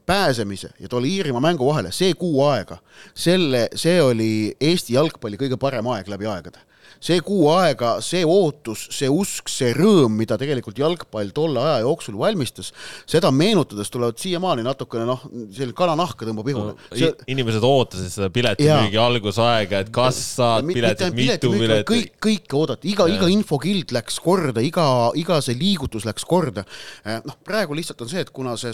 pääsemise 0.08 0.70
ja 0.80 0.88
tolle 0.90 1.08
Iirimaa 1.08 1.44
mängu 1.44 1.68
vahele, 1.68 1.92
see 1.92 2.14
kuu 2.16 2.40
aega, 2.48 2.80
selle, 3.16 3.68
see 3.76 4.00
oli 4.02 4.32
Eesti 4.60 4.96
jalgpalli 4.96 5.40
kõige 5.40 5.60
parem 5.60 5.88
aeg 5.92 6.08
läbi 6.12 6.30
aegade 6.32 6.64
see 7.04 7.20
kuu 7.26 7.48
aega, 7.54 7.98
see 8.06 8.24
ootus, 8.28 8.88
see 8.94 9.10
usk, 9.12 9.52
see 9.52 9.74
rõõm, 9.78 10.16
mida 10.20 10.38
tegelikult 10.40 10.80
jalgpall 10.80 11.32
tolle 11.36 11.62
aja 11.64 11.82
jooksul 11.86 12.18
valmistas, 12.20 12.72
seda 13.10 13.32
meenutades 13.32 13.92
tulevad 13.94 14.20
siiamaani 14.22 14.66
natukene 14.66 15.06
noh, 15.08 15.24
selline 15.54 15.76
kananahka 15.78 16.28
tõmbab 16.28 16.52
ihule 16.52 16.74
no, 16.74 16.88
see.... 16.92 17.12
inimesed 17.34 17.66
ootasid 17.68 18.14
seda 18.14 18.30
piletimüügi 18.34 19.00
algusaega, 19.02 19.84
et 19.86 19.92
kas 19.94 20.20
saad 20.38 20.68
piletit, 20.68 21.16
mitu 21.18 21.54
piletit. 21.54 21.88
kõik, 21.92 22.14
kõike 22.28 22.60
oodati, 22.60 22.92
iga, 22.94 23.08
iga 23.12 23.30
infokild 23.32 23.94
läks 23.96 24.20
korda, 24.24 24.64
iga, 24.66 24.88
iga 25.20 25.40
see 25.44 25.58
liigutus 25.58 26.08
läks 26.08 26.26
korda. 26.28 26.66
Eh, 27.06 27.20
noh, 27.26 27.38
praegu 27.48 27.78
lihtsalt 27.78 28.02
on 28.06 28.12
see, 28.12 28.24
et 28.26 28.32
kuna 28.34 28.56
see 28.60 28.74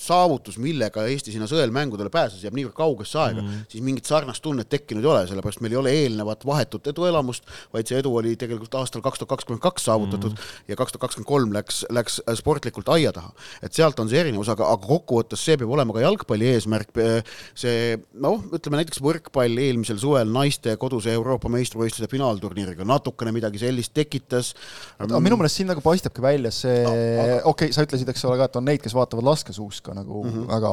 saavutus, 0.00 0.58
millega 0.62 1.06
Eesti 1.08 1.34
sinna 1.34 1.48
sõelmängudele 1.50 2.10
pääses, 2.12 2.42
jääb 2.44 2.56
niivõrd 2.56 2.76
kaugesse 2.76 3.18
aega 3.20 3.40
mm, 3.40 3.48
-hmm. 3.48 3.70
siis 3.72 3.84
mingit 3.84 4.08
sarnast 4.08 4.42
tunnet 4.42 4.68
tekkinud 4.72 5.04
ei 5.04 5.10
ole, 5.10 5.26
sellepärast 5.30 5.62
meil 5.64 5.76
ei 5.76 5.80
ole 5.80 5.94
eelnevat 6.02 6.46
vahetut 6.46 6.86
eduelamust, 6.92 7.46
vaid 7.72 7.88
see 7.88 7.98
edu 8.02 8.14
oli 8.20 8.34
tegelikult 8.40 8.74
aastal 8.80 9.04
kaks 9.04 9.22
tuhat 9.22 9.32
kakskümmend 9.36 9.62
kaks 9.62 9.86
saavutatud 9.88 10.32
mm 10.32 10.36
-hmm. 10.38 10.70
ja 10.72 10.76
kaks 10.76 10.92
tuhat 10.92 11.06
kakskümmend 11.06 11.28
kolm 11.28 11.52
läks, 11.56 11.84
läks 11.90 12.20
sportlikult 12.38 12.88
aia 12.88 13.12
taha. 13.12 13.32
et 13.62 13.72
sealt 13.72 13.98
on 14.00 14.08
see 14.08 14.20
erinevus, 14.20 14.48
aga, 14.48 14.68
aga 14.72 14.86
kokkuvõttes 14.86 15.44
see 15.44 15.56
peab 15.56 15.70
olema 15.70 15.92
ka 15.92 16.04
jalgpalli 16.04 16.48
eesmärk, 16.54 16.92
see 17.54 17.98
noh, 18.14 18.42
ütleme 18.52 18.80
näiteks 18.80 19.02
võrkpall 19.02 19.58
eelmisel 19.58 19.98
suvel 19.98 20.28
naiste 20.32 20.76
koduse 20.76 21.12
Euroopa 21.12 21.50
meistrivõistluste 21.52 22.10
finaalturniiriga 22.10 22.86
natukene 22.88 23.32
midagi 23.32 23.62
sellist 23.62 23.94
tekitas. 23.94 24.54
aga 24.98 25.20
minu 25.20 25.38
meelest 25.40 25.60
siin 25.60 25.70
nagu 25.70 25.84
paistabki 25.84 26.22
välja 26.24 26.50
see, 26.54 26.82
okei 26.86 27.40
okay,, 27.52 27.72
sa 27.74 27.84
ütlesid, 27.86 28.08
eks 28.12 28.24
ole 28.28 28.38
ka, 28.40 28.50
et 28.50 28.58
on 28.60 28.66
neid, 28.68 28.82
kes 28.82 28.94
vaatavad 28.96 29.26
laskesuuska 29.30 29.94
nagu 29.96 30.24
mm 30.24 30.30
-hmm. 30.30 30.48
väga 30.52 30.72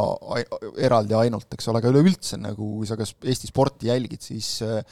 eraldi 0.90 1.18
ainult, 1.20 1.48
eks 1.54 1.70
ole, 1.72 1.82
aga 1.82 1.94
üleüldse 1.94 2.40
nagu, 2.42 2.74
kui 2.80 2.90
sa 2.90 2.98
kas 3.00 3.16
Eesti 3.24 3.50
sporti 3.52 3.90
jälgid, 3.90 4.22
siis 4.24 4.62
äh, 4.66 4.84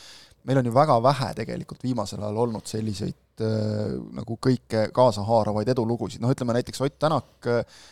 meil 0.48 0.62
on 0.62 0.70
ju 0.70 0.74
väga 0.76 0.96
vähe 1.04 1.34
tegelikult 1.42 1.84
viimasel 1.84 2.24
ajal 2.24 2.42
olnud 2.46 2.70
selliseid 2.70 3.44
äh, 3.44 3.98
nagu 4.20 4.40
kõike 4.42 4.88
kaasahaaravaid 4.96 5.74
edulugusid, 5.76 6.24
noh 6.24 6.32
ütleme 6.34 6.56
näiteks 6.58 6.82
Ott 6.86 6.98
Tänak, 7.04 7.36
äh, 7.52 7.84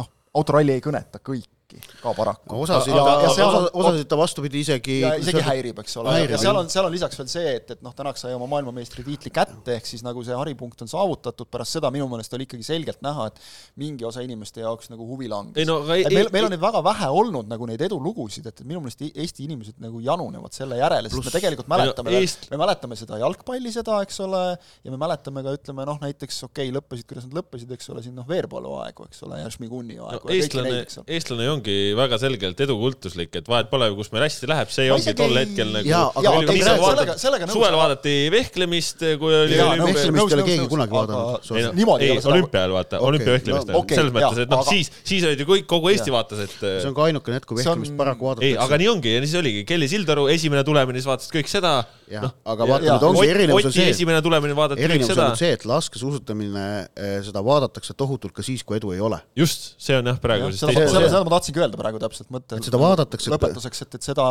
noh, 0.00 0.10
autoralli 0.34 0.74
ei 0.76 0.84
kõneta 0.84 1.22
kõik, 1.22 1.48
kõiki 1.70 2.00
ka 2.00 2.14
paraku. 2.16 2.60
osasid, 2.64 2.94
osa, 2.94 3.46
osasid 3.72 4.08
ta 4.10 4.18
vastupidi 4.18 4.62
isegi 4.64 5.00
ja 5.02 5.14
isegi 5.20 5.42
häirib, 5.46 5.80
eks 5.82 5.96
ole, 6.02 6.16
ja 6.24 6.40
seal 6.40 6.58
on, 6.58 6.70
seal 6.72 6.86
on 6.88 6.94
lisaks 6.94 7.18
veel 7.20 7.30
see, 7.30 7.54
et, 7.60 7.74
et 7.76 7.82
noh, 7.84 7.94
Tänak 8.00 8.16
sai 8.16 8.32
oma 8.32 8.46
maailmameistritiitli 8.48 9.32
kätte, 9.34 9.74
ehk 9.76 9.88
siis 9.88 10.04
nagu 10.06 10.22
see 10.24 10.36
haripunkt 10.36 10.80
on 10.84 10.88
saavutatud, 10.90 11.48
pärast 11.52 11.76
seda 11.76 11.90
minu 11.92 12.06
meelest 12.08 12.32
oli 12.36 12.46
ikkagi 12.48 12.64
selgelt 12.64 13.02
näha, 13.04 13.26
et 13.28 13.40
mingi 13.80 14.06
osa 14.08 14.24
inimeste 14.24 14.62
jaoks 14.64 14.88
nagu 14.92 15.04
huvi 15.08 15.28
langes. 15.30 15.68
No, 15.68 15.80
ei, 15.92 16.06
meil, 16.08 16.30
meil 16.32 16.48
on 16.48 16.54
neid 16.54 16.62
väga 16.62 16.82
vähe 16.86 17.10
olnud 17.20 17.50
nagu 17.50 17.68
neid 17.68 17.84
edulugusid, 17.84 18.46
et, 18.48 18.62
et 18.62 18.68
minu 18.68 18.80
meelest 18.84 19.04
Eesti 19.10 19.44
inimesed 19.44 19.80
nagu 19.82 20.00
janunevad 20.04 20.54
selle 20.56 20.78
järele, 20.80 21.10
sest 21.12 21.28
me 21.28 21.34
tegelikult 21.34 21.68
mäletame 21.70 22.14
no, 22.14 22.22
Eest... 22.22 22.48
me 22.52 22.60
mäletame 22.60 22.96
seda 22.98 23.18
jalgpalli 23.20 23.72
seda, 23.74 24.00
eks 24.06 24.20
ole, 24.24 24.42
ja 24.56 24.94
me 24.94 25.00
mäletame 25.00 25.44
ka 25.44 25.54
ütleme 25.58 25.86
noh, 25.88 26.00
näiteks 26.02 26.40
okei 26.46 26.70
okay,, 26.70 26.76
lõppesid, 26.78 27.08
kuidas 27.10 27.28
nad 27.28 27.40
lõppesid, 27.40 27.74
eks 27.76 27.92
ole, 27.92 28.04
siin 28.06 28.16
noh, 28.16 28.28
Veerpalu 28.28 28.76
aegu, 28.84 29.06
eks 29.10 29.24
ole, 29.26 29.40
ja 29.42 29.50
Šmiguni 29.52 29.98
aegu 29.98 30.30
no,. 30.30 30.34
eestlane, 30.34 30.82
eestlane 31.06 31.46
ei 31.46 31.52
ongi 31.60 31.76
väga 31.96 32.18
selgelt 32.20 32.60
edukultuslik, 32.64 33.32
et 33.38 33.48
vahet 33.48 33.68
pole, 33.70 33.88
kus 33.96 34.10
meil 34.14 34.24
hästi 34.26 34.48
läheb, 34.50 34.72
see 34.72 34.88
ongi 34.94 35.14
tol 35.18 35.36
hetkel 35.36 35.70
nagu 35.74 35.86
nõus. 36.24 37.52
suvel 37.52 37.76
vaadati 37.78 38.14
vehklemist, 38.32 39.04
kui 39.20 39.36
oli 39.42 39.60
vehklemist 39.60 40.34
ei 40.34 40.38
ole 40.38 40.46
keegi 40.48 40.68
kunagi 40.72 40.96
vaadanud. 40.96 41.52
ei, 42.00 42.16
olümpia 42.18 42.64
ajal 42.64 42.76
vaata, 42.78 43.02
olümpiavehklemist, 43.10 43.72
selles 43.94 44.14
mõttes, 44.16 44.42
et 44.46 44.52
noh, 44.52 44.64
siis, 44.66 44.92
siis 45.04 45.26
olid 45.28 45.44
ju 45.44 45.48
kõik, 45.52 45.68
kogu 45.70 45.92
Eesti 45.92 46.14
vaatas, 46.14 46.44
et 46.48 46.58
see 46.60 46.90
on 46.90 46.96
ka 46.96 47.08
ainukene 47.10 47.40
hetk, 47.40 47.48
kui 47.50 47.60
vehklemist 47.60 47.96
paraku 48.00 48.30
vaadatakse. 48.30 48.50
ei, 48.50 48.58
aga 48.66 48.80
nii 48.80 48.92
ongi 48.96 49.16
ja 49.16 49.24
siis 49.26 49.38
oligi, 49.40 49.64
Kelly 49.68 49.90
Sildaru 49.90 50.28
esimene 50.32 50.64
tulemine, 50.66 51.00
siis 51.00 51.10
vaatasid 51.10 51.36
kõik 51.40 51.50
seda. 51.52 51.80
Noh, 52.18 52.32
aga 52.52 52.66
vaata 52.68 52.86
nüüd 52.86 53.04
ongi 53.06 53.26
erinevus 53.30 53.68
on 53.68 53.74
see, 53.74 53.86
esimene 53.92 54.22
tulemine 54.24 54.56
vaadati 54.58 54.80
kõik 54.80 55.04
seda. 55.04 55.12
erinevus 55.14 55.22
on 55.24 55.38
see, 55.38 55.50
et 55.56 55.66
laskesuusatamine, 55.68 56.64
eh, 56.98 57.14
seda 57.26 57.42
vaadatakse 57.46 57.94
tohutult 57.98 58.34
ka 58.36 58.44
siis, 58.46 58.64
kui 58.66 58.80
edu 58.80 58.90
ei 58.96 59.02
ole. 59.04 59.20
just, 59.38 59.70
see 59.82 59.98
on 60.00 60.10
jah, 60.10 60.18
praegu 60.22 60.50
siis 60.50 60.64
teine. 60.66 60.88
seda 60.90 61.22
ma 61.26 61.34
tahtsingi 61.36 61.62
öelda 61.62 61.80
praegu 61.80 62.02
täpselt, 62.02 62.30
mõte 62.34 62.58
et 62.58 62.66
seda 62.66 62.80
vaadatakse 62.82 63.32
lõpetuseks, 63.34 63.84
et, 63.86 63.98
et 64.00 64.10
seda, 64.10 64.26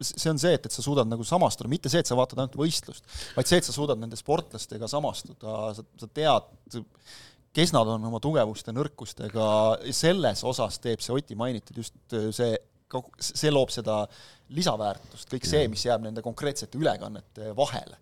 see 0.00 0.32
on 0.32 0.42
see, 0.42 0.56
et, 0.58 0.66
et 0.66 0.74
sa 0.74 0.84
suudad 0.84 1.08
nagu 1.10 1.26
samastuda, 1.26 1.70
mitte 1.70 1.92
see, 1.92 2.02
et 2.02 2.10
sa 2.10 2.18
vaatad 2.18 2.42
ainult 2.42 2.58
võistlust, 2.58 3.06
vaid 3.36 3.50
see, 3.50 3.62
et 3.62 3.68
sa 3.68 3.76
suudad 3.76 4.00
nende 4.00 4.18
sportlastega 4.18 4.90
samastuda, 4.90 5.58
sa, 5.78 5.86
sa 6.02 6.10
tead, 6.10 6.50
kes 7.58 7.74
nad 7.74 7.88
on 7.90 8.08
oma 8.10 8.20
tugevuste, 8.22 8.74
nõrkustega, 8.76 9.46
selles 9.96 10.42
osas 10.46 10.80
teeb 10.82 11.02
see 11.04 11.14
Oti 11.16 11.38
mainitud 11.38 11.80
just 11.80 11.96
see, 12.36 12.56
see 13.20 13.52
loob 13.52 13.72
seda 13.74 14.04
lisaväärtust, 14.48 15.28
kõik 15.30 15.46
see, 15.48 15.68
mis 15.68 15.84
jääb 15.84 16.04
nende 16.06 16.22
konkreetsete 16.24 16.78
ülekannete 16.80 17.54
vahele 17.56 17.98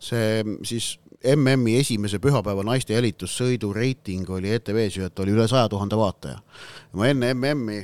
see 0.00 0.44
siis 0.66 0.94
MM-i 1.34 1.78
esimese 1.80 2.20
pühapäeva 2.22 2.64
naiste 2.66 2.94
jälitussõidu 2.96 3.72
reiting 3.76 4.28
oli 4.32 4.52
ETV-s 4.54 4.98
ju, 4.98 5.08
et 5.08 5.24
oli 5.24 5.34
üle 5.34 5.46
saja 5.48 5.68
tuhande 5.72 5.96
vaataja. 5.96 6.40
ma 6.92 7.08
enne 7.08 7.32
MM-i 7.34 7.80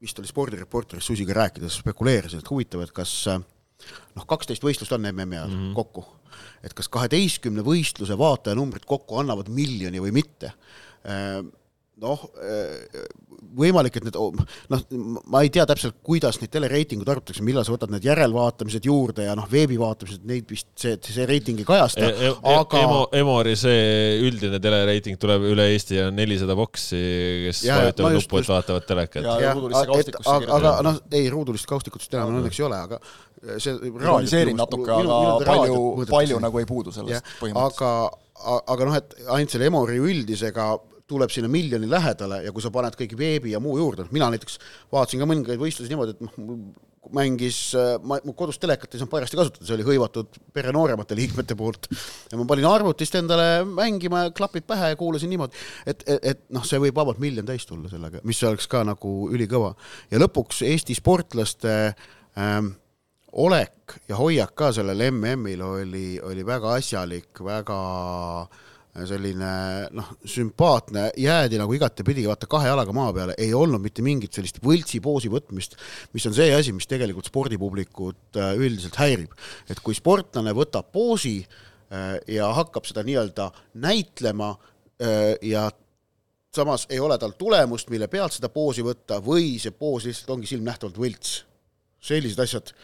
vist 0.00 0.18
oli 0.18 0.28
spordireporteris 0.28 1.06
Susiga 1.06 1.34
rääkides, 1.36 1.80
spekuleerisin, 1.82 2.40
et 2.40 2.50
huvitav, 2.50 2.84
et 2.84 2.92
kas 2.96 3.12
noh, 3.28 4.26
kaksteist 4.26 4.64
võistlust 4.64 4.92
on 4.96 5.04
MM-i 5.10 5.36
ajal 5.36 5.50
mm 5.50 5.60
-hmm. 5.60 5.74
kokku, 5.76 6.04
et 6.64 6.74
kas 6.74 6.88
kaheteistkümne 6.88 7.64
võistluse 7.64 8.18
vaatajanumbrid 8.18 8.84
kokku 8.88 9.20
annavad 9.20 9.48
miljoni 9.48 10.00
või 10.00 10.12
mitte 10.12 10.52
noh, 12.00 12.22
võimalik, 13.56 13.96
et 13.98 14.06
need, 14.06 14.16
noh, 14.72 14.82
ma 15.30 15.42
ei 15.44 15.50
tea 15.52 15.64
täpselt, 15.68 15.98
kuidas 16.06 16.38
neid 16.40 16.52
telereitinguid 16.54 17.08
arvutatakse, 17.10 17.44
millal 17.46 17.64
sa 17.66 17.74
võtad 17.74 17.92
need 17.92 18.06
järelvaatamised 18.06 18.86
juurde 18.86 19.26
ja 19.26 19.34
noh, 19.38 19.46
veebivaatamised, 19.50 20.24
neid 20.28 20.48
vist 20.50 20.68
see, 20.78 20.96
see 21.02 21.26
reiting 21.28 21.60
ei 21.62 21.68
kajasta 21.68 22.04
e, 22.06 22.10
e, 22.28 22.32
aga 22.54 22.82
Emo, 22.84 23.00
Emori 23.20 23.56
see 23.58 24.20
üldine 24.26 24.60
telereiting 24.62 25.18
tuleb 25.20 25.48
üle 25.50 25.66
Eesti 25.74 25.98
ja 25.98 26.08
nelisada 26.14 26.56
boksi, 26.58 27.00
kes 27.46 27.64
vajutavad 27.68 28.18
nuppu, 28.18 28.40
et 28.40 28.52
vaatavad 28.52 28.88
telekat. 28.88 29.30
aga, 29.30 30.44
aga 30.58 30.76
noh, 30.86 31.02
ei, 31.10 31.26
ruudulist 31.32 31.68
kaustikutust 31.70 32.14
enam 32.16 32.36
õnneks 32.40 32.60
ei 32.60 32.68
ole, 32.68 32.80
aga 32.88 33.00
see 33.60 33.76
ironiseerin 33.88 34.58
natuke, 34.58 34.92
aga 34.94 35.48
palju, 35.48 35.80
palju 36.10 36.42
nagu 36.44 36.60
ei 36.60 36.68
puudu 36.68 36.94
sellest 36.94 37.34
põhimõtteliselt. 37.40 38.20
aga, 38.44 38.62
aga 38.74 38.88
noh, 38.88 39.00
et 39.00 39.18
ainult 39.26 39.56
selle 39.56 39.70
Emori 39.70 40.00
üldisega 40.00 40.74
tuleb 41.10 41.32
sinna 41.34 41.50
miljoni 41.50 41.88
lähedale 41.90 42.44
ja 42.44 42.52
kui 42.54 42.62
sa 42.64 42.72
paned 42.74 42.96
kõik 42.98 43.16
veebi 43.18 43.54
ja 43.54 43.60
muu 43.62 43.78
juurde, 43.80 44.06
mina 44.14 44.30
näiteks 44.32 44.60
vaatasin 44.92 45.22
ka 45.22 45.28
mõningaid 45.30 45.60
võistlusi 45.60 45.90
niimoodi, 45.92 46.16
et 46.16 46.24
noh, 46.26 46.38
mängis, 47.16 47.58
ma, 48.06 48.18
mu 48.26 48.34
kodus 48.36 48.58
telekat 48.60 48.92
ei 48.92 49.00
saanud 49.00 49.10
parajasti 49.12 49.38
kasutada, 49.38 49.66
see 49.66 49.76
oli 49.78 49.86
hõivatud 49.86 50.36
pere 50.54 50.72
nooremate 50.76 51.16
liikmete 51.18 51.56
poolt. 51.58 51.88
ja 52.30 52.38
ma 52.38 52.44
panin 52.48 52.68
arvutist 52.68 53.16
endale 53.18 53.64
mängima, 53.66 54.26
klapid 54.36 54.66
pähe 54.68 54.92
ja 54.92 54.98
kuulasin 55.00 55.32
niimoodi, 55.32 55.58
et, 55.86 56.04
et, 56.06 56.28
et 56.34 56.44
noh, 56.54 56.64
see 56.66 56.80
võib 56.82 57.00
vabalt 57.00 57.22
miljon 57.22 57.48
täis 57.48 57.66
tulla 57.66 57.90
sellega, 57.90 58.22
mis 58.28 58.42
oleks 58.46 58.68
ka 58.70 58.84
nagu 58.86 59.14
ülikõva. 59.32 59.72
ja 60.12 60.20
lõpuks 60.20 60.62
Eesti 60.68 60.94
sportlaste 60.98 61.76
ähm, 62.38 62.74
olek 63.32 64.00
ja 64.10 64.18
hoiak 64.20 64.54
ka 64.58 64.70
sellel 64.76 65.08
MM-il 65.10 65.62
oli, 65.64 66.08
oli 66.22 66.46
väga 66.46 66.76
asjalik, 66.78 67.40
väga 67.46 67.80
äh, 68.44 68.66
selline 69.06 69.50
noh, 69.94 70.08
sümpaatne, 70.26 71.10
jäädi 71.20 71.58
nagu 71.60 71.74
igatepidi 71.76 72.24
vaata 72.26 72.48
kahe 72.50 72.70
jalaga 72.72 72.94
maa 72.94 73.12
peale, 73.14 73.36
ei 73.38 73.52
olnud 73.54 73.82
mitte 73.82 74.02
mingit 74.02 74.34
sellist 74.34 74.58
võltsi 74.64 74.98
poosi 75.04 75.30
võtmist, 75.30 75.76
mis 76.14 76.26
on 76.26 76.34
see 76.34 76.50
asi, 76.54 76.74
mis 76.74 76.90
tegelikult 76.90 77.30
spordipublikut 77.30 78.40
äh, 78.40 78.52
üldiselt 78.58 78.98
häirib. 78.98 79.36
et 79.70 79.80
kui 79.84 79.94
sportlane 79.94 80.54
võtab 80.56 80.90
poosi 80.92 81.38
äh, 81.44 82.16
ja 82.34 82.50
hakkab 82.56 82.88
seda 82.88 83.06
nii-öelda 83.06 83.50
näitlema 83.78 84.56
äh, 84.56 85.38
ja 85.46 85.68
samas 86.54 86.88
ei 86.90 86.98
ole 86.98 87.18
tal 87.18 87.36
tulemust, 87.38 87.90
mille 87.94 88.10
pealt 88.10 88.34
seda 88.34 88.50
poosi 88.50 88.82
võtta 88.82 89.20
või 89.22 89.54
see 89.62 89.70
poos 89.70 90.08
lihtsalt 90.10 90.34
ongi 90.34 90.50
silmnähtavalt 90.50 90.98
võlts. 90.98 91.44
sellised 92.00 92.42
asjad 92.42 92.74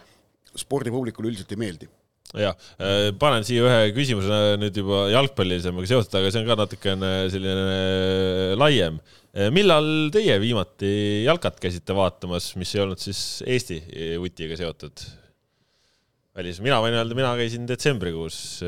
spordipublikule 0.55 1.33
üldiselt 1.33 1.51
ei 1.51 1.65
meeldi 1.67 1.96
jah, 2.35 2.56
äh, 2.80 3.11
panen 3.21 3.45
siia 3.47 3.66
ühe 3.66 3.92
küsimuse 3.97 4.56
nüüd 4.61 4.80
juba 4.80 5.06
jalgpallilisemaga 5.12 5.90
seotud, 5.90 6.16
aga 6.18 6.33
see 6.33 6.42
on 6.42 6.49
ka 6.49 6.59
natukene 6.59 7.12
selline 7.33 7.66
äh, 7.76 8.56
laiem. 8.59 8.99
Äh, 9.37 9.50
millal 9.54 10.11
teie 10.14 10.38
viimati 10.42 10.90
jalkat 11.26 11.61
käisite 11.62 11.97
vaatamas, 11.97 12.54
mis 12.59 12.75
ei 12.75 12.83
olnud 12.85 13.02
siis 13.02 13.23
Eesti 13.47 13.80
vutiga 14.23 14.59
seotud? 14.59 15.06
välis, 16.37 16.59
mina 16.61 16.76
võin 16.85 16.92
öelda, 16.92 17.16
mina 17.16 17.30
käisin 17.38 17.64
detsembrikuus 17.64 18.59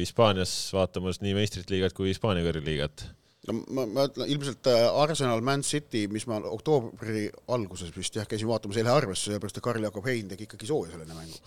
Hispaanias 0.00 0.52
vaatamas 0.72 1.18
nii 1.20 1.34
meistrite 1.36 1.74
liigat 1.74 1.92
kui 1.92 2.08
Hispaania 2.08 2.46
kõrgliigat 2.46 3.04
no 3.48 3.56
ma, 3.74 3.86
ma 3.90 4.06
ütlen 4.08 4.30
ilmselt 4.34 4.70
äh, 4.70 4.84
Arsenal, 5.02 5.42
Man 5.44 5.64
City, 5.66 6.04
mis 6.12 6.26
ma 6.30 6.40
oktoobri 6.50 7.26
alguses 7.54 7.90
vist 7.96 8.18
jah, 8.18 8.28
käisin 8.28 8.50
vaatamas 8.50 8.78
eile 8.80 8.92
arvesse, 8.92 9.28
sellepärast 9.28 9.60
et 9.60 9.64
Karl-Jakob 9.64 10.08
Hein 10.08 10.30
tegi 10.32 10.48
ikkagi 10.48 10.68
sooja 10.68 10.94
selle 10.94 11.08
mängu. 11.16 11.40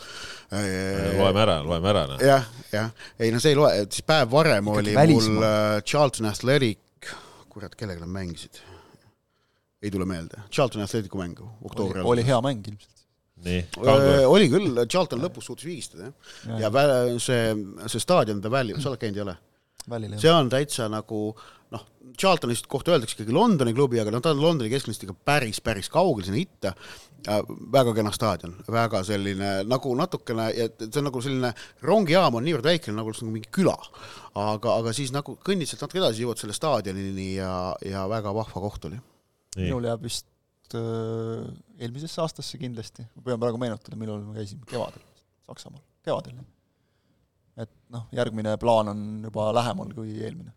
Äh, 0.57 1.15
loeme 1.19 1.45
ära, 1.45 1.59
loeme 1.65 1.93
ära. 1.93 2.05
noh. 2.11 2.25
jah, 2.25 2.49
jah, 2.73 2.91
ei 3.19 3.33
no 3.33 3.41
see 3.43 3.55
ei 3.55 3.59
loe, 3.59 3.85
siis 3.87 4.07
päev 4.07 4.31
varem 4.33 4.73
oli 4.73 4.95
välismaa. 4.97 5.37
mul 5.37 5.49
äh, 5.51 5.77
Charlton 5.85 6.29
Athletic, 6.31 7.13
kurat, 7.51 7.77
kellega 7.79 8.03
nad 8.03 8.13
mängisid? 8.19 8.63
ei 9.81 9.91
tule 9.91 10.05
meelde, 10.05 10.43
Charlton 10.51 10.83
Athleticu 10.85 11.17
mängu 11.17 11.47
oktoobri 11.65 12.01
alguses. 12.01 12.11
oli 12.11 12.25
hea 12.25 12.41
mäng 12.45 12.67
ilmselt 12.69 12.99
nii, 13.45 13.61
oli 14.29 14.49
küll, 14.51 14.83
Charlton 14.85 15.23
lõpus 15.23 15.47
suutis 15.49 15.65
vigistada 15.65 16.11
jah, 16.11 16.59
ja, 16.61 16.69
ja 16.69 17.15
see, 17.21 17.55
see 17.89 18.03
staadion, 18.03 18.41
The 18.43 18.51
Valley, 18.53 18.77
sa 18.81 18.91
oled 18.91 19.01
käinud, 19.01 19.17
ei 19.17 19.25
ole? 19.25 19.37
see 20.21 20.33
on 20.33 20.51
täitsa 20.53 20.85
nagu 20.91 21.31
noh, 21.71 21.85
Charltonist 22.19 22.67
kohta 22.71 22.93
öeldakse 22.95 23.17
ikkagi 23.17 23.35
Londoni 23.35 23.73
klubi, 23.77 23.99
aga 24.01 24.13
noh, 24.13 24.23
ta 24.23 24.33
on 24.35 24.43
Londoni 24.43 24.71
kesklinnast 24.71 25.05
ikka 25.05 25.15
päris, 25.27 25.61
päris 25.63 25.89
kaugel 25.91 26.27
sinna 26.27 26.41
itta 26.41 26.75
väga 27.71 27.93
kena 27.93 28.11
staadion, 28.13 28.55
väga 28.71 29.03
selline 29.05 29.51
nagu 29.69 29.93
natukene, 29.97 30.47
see 30.81 30.99
on 30.99 31.07
nagu 31.09 31.21
selline 31.21 31.51
rongijaam 31.85 32.37
on 32.37 32.45
niivõrd 32.45 32.65
väike 32.65 32.93
nagu, 32.95 33.13
nagu 33.13 33.33
mingi 33.33 33.49
küla. 33.53 33.75
aga, 34.33 34.77
aga 34.79 34.93
siis 34.95 35.11
nagu 35.13 35.35
kõnnid 35.45 35.69
sealt 35.69 35.83
natuke 35.85 35.99
edasi, 36.01 36.23
jõuad 36.23 36.41
selle 36.41 36.55
staadionini 36.55 37.35
ja, 37.35 37.75
ja 37.85 38.07
väga 38.09 38.33
vahva 38.33 38.63
koht 38.63 38.87
oli. 38.89 38.97
minul 39.57 39.85
jääb 39.85 40.01
vist 40.07 40.27
äh, 40.75 41.45
eelmisesse 41.79 42.21
aastasse 42.23 42.57
kindlasti, 42.57 43.05
ma 43.15 43.25
püüan 43.27 43.41
praegu 43.43 43.61
meenutada, 43.61 43.99
millal 43.99 44.23
me 44.23 44.39
käisime, 44.39 44.65
kevadel, 44.69 45.03
Saksamaal, 45.45 45.83
kevadel. 46.07 46.41
et 47.57 47.71
noh, 47.93 48.07
järgmine 48.15 48.57
plaan 48.57 48.95
on 48.95 49.05
juba 49.29 49.51
lähemal 49.53 49.93
kui 49.93 50.17
eelmine. 50.23 50.55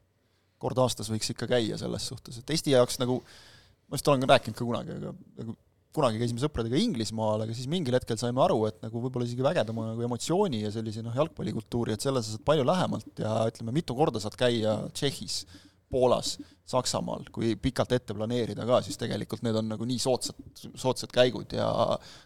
Kord 0.64 0.80
aastas 0.84 1.12
võiks 1.12 1.30
ikka 1.34 1.48
käia 1.50 1.78
selles 1.80 2.08
suhtes, 2.10 2.40
et 2.40 2.56
Eesti 2.56 2.74
jaoks 2.74 2.98
nagu, 3.02 3.20
ma 3.88 3.98
vist 3.98 4.10
olen 4.10 4.24
ka 4.24 4.32
rääkinud 4.34 4.58
ka 4.58 4.66
kunagi, 4.66 4.98
aga 4.98 5.14
nagu 5.42 5.56
kunagi 5.94 6.18
käisime 6.18 6.42
sõpradega 6.42 6.78
Inglismaal, 6.80 7.44
aga 7.44 7.54
siis 7.54 7.68
mingil 7.70 7.94
hetkel 7.94 8.18
saime 8.18 8.42
aru, 8.42 8.64
et 8.66 8.80
nagu 8.82 9.02
võib-olla 9.04 9.28
isegi 9.28 9.44
vägedama 9.46 9.92
nagu 9.92 10.02
emotsiooni 10.08 10.64
ja 10.64 10.72
sellise 10.74 11.04
noh, 11.06 11.14
jalgpallikultuuri, 11.14 11.94
et 11.94 12.02
selles 12.02 12.32
saad 12.32 12.42
palju 12.46 12.66
lähemalt 12.66 13.22
ja 13.22 13.36
ütleme, 13.50 13.74
mitu 13.76 13.94
korda 13.98 14.22
saad 14.22 14.34
käia 14.38 14.74
Tšehhis, 14.90 15.44
Poolas, 15.94 16.34
Saksamaal, 16.66 17.28
kui 17.30 17.52
pikalt 17.60 17.92
ette 17.94 18.16
planeerida 18.16 18.66
ka, 18.66 18.80
siis 18.82 18.98
tegelikult 18.98 19.44
need 19.46 19.54
on 19.60 19.70
nagu 19.70 19.86
nii 19.86 20.00
soodsad, 20.02 20.40
soodsad 20.72 21.12
käigud 21.14 21.54
ja 21.54 21.68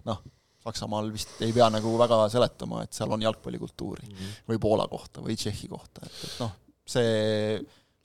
noh, 0.08 0.22
Saksamaal 0.64 1.12
vist 1.12 1.36
ei 1.44 1.52
pea 1.52 1.68
nagu 1.72 1.92
väga 2.00 2.22
seletama, 2.32 2.86
et 2.86 2.96
seal 2.96 3.12
on 3.12 3.26
jalgpallikultuuri 3.26 4.08
mm 4.08 4.14
-hmm. 4.14 4.38
või 4.48 4.62
Poola 4.64 4.88
kohta 4.88 5.20
või 5.24 5.36
Tšehhi 5.36 5.68
kohta, 5.68 6.06
et, 6.08 6.24
et 6.24 6.40
noh, 6.40 6.56
see 6.88 7.12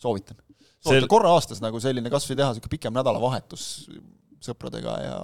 soovitan. 0.04 0.40
soovitan 0.84 1.06
Sel... 1.06 1.12
korra 1.12 1.34
aastas 1.38 1.64
nagu 1.64 1.82
selline 1.84 2.12
kas 2.14 2.28
või 2.30 2.40
teha 2.40 2.54
niisugune 2.54 2.76
pikem 2.76 2.96
nädalavahetus 3.00 3.68
sõpradega 4.44 4.98
ja 5.04 5.20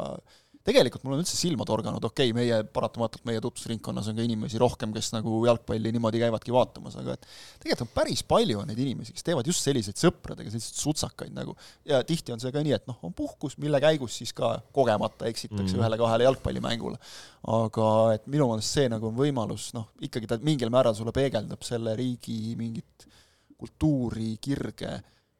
tegelikult 0.69 1.05
mul 1.05 1.15
on 1.15 1.23
üldse 1.23 1.37
silma 1.37 1.65
torganud, 1.67 2.03
okei 2.03 2.29
okay,, 2.29 2.35
meie 2.35 2.59
paratamatult, 2.73 3.23
meie 3.27 3.41
tutvusringkonnas 3.43 4.09
on 4.11 4.17
ka 4.19 4.25
inimesi 4.25 4.59
rohkem, 4.61 4.91
kes 4.95 5.11
nagu 5.15 5.39
jalgpalli 5.47 5.93
niimoodi 5.95 6.21
käivadki 6.21 6.53
vaatamas, 6.53 6.97
aga 6.99 7.15
et 7.15 7.25
tegelikult 7.63 7.85
on 7.85 7.91
päris 7.95 8.23
palju 8.27 8.59
on 8.61 8.69
neid 8.69 8.81
inimesi, 8.83 9.15
kes 9.15 9.25
teevad 9.25 9.47
just 9.49 9.65
selliseid 9.65 9.99
sõpradega, 10.01 10.51
selliseid 10.51 10.81
sutsakaid 10.83 11.35
nagu, 11.35 11.55
ja 11.89 12.01
tihti 12.07 12.35
on 12.35 12.43
see 12.43 12.53
ka 12.55 12.63
nii, 12.65 12.75
et 12.75 12.89
noh, 12.91 12.99
on 13.07 13.15
puhkus, 13.15 13.57
mille 13.61 13.81
käigus 13.83 14.19
siis 14.21 14.35
ka 14.35 14.57
kogemata 14.75 15.29
eksitakse 15.31 15.73
mm. 15.73 15.79
ühele-kahele 15.81 16.27
jalgpallimängule. 16.27 16.99
aga 17.55 17.89
et 18.17 18.27
minu 18.27 18.49
meelest 18.51 18.75
see 18.75 18.91
nagu 18.91 19.09
on 19.09 19.15
võimalus, 19.17 19.71
noh, 19.77 19.89
ikkagi 20.03 20.29
ta 20.29 20.39
mingil 20.43 20.71
määral 20.73 20.97
sulle 20.97 21.15
peegeldab 21.15 21.63
selle 21.65 21.95
riigi 21.99 22.57
mingit 22.59 23.07
kultuuri, 23.59 24.33
kirge 24.41 24.93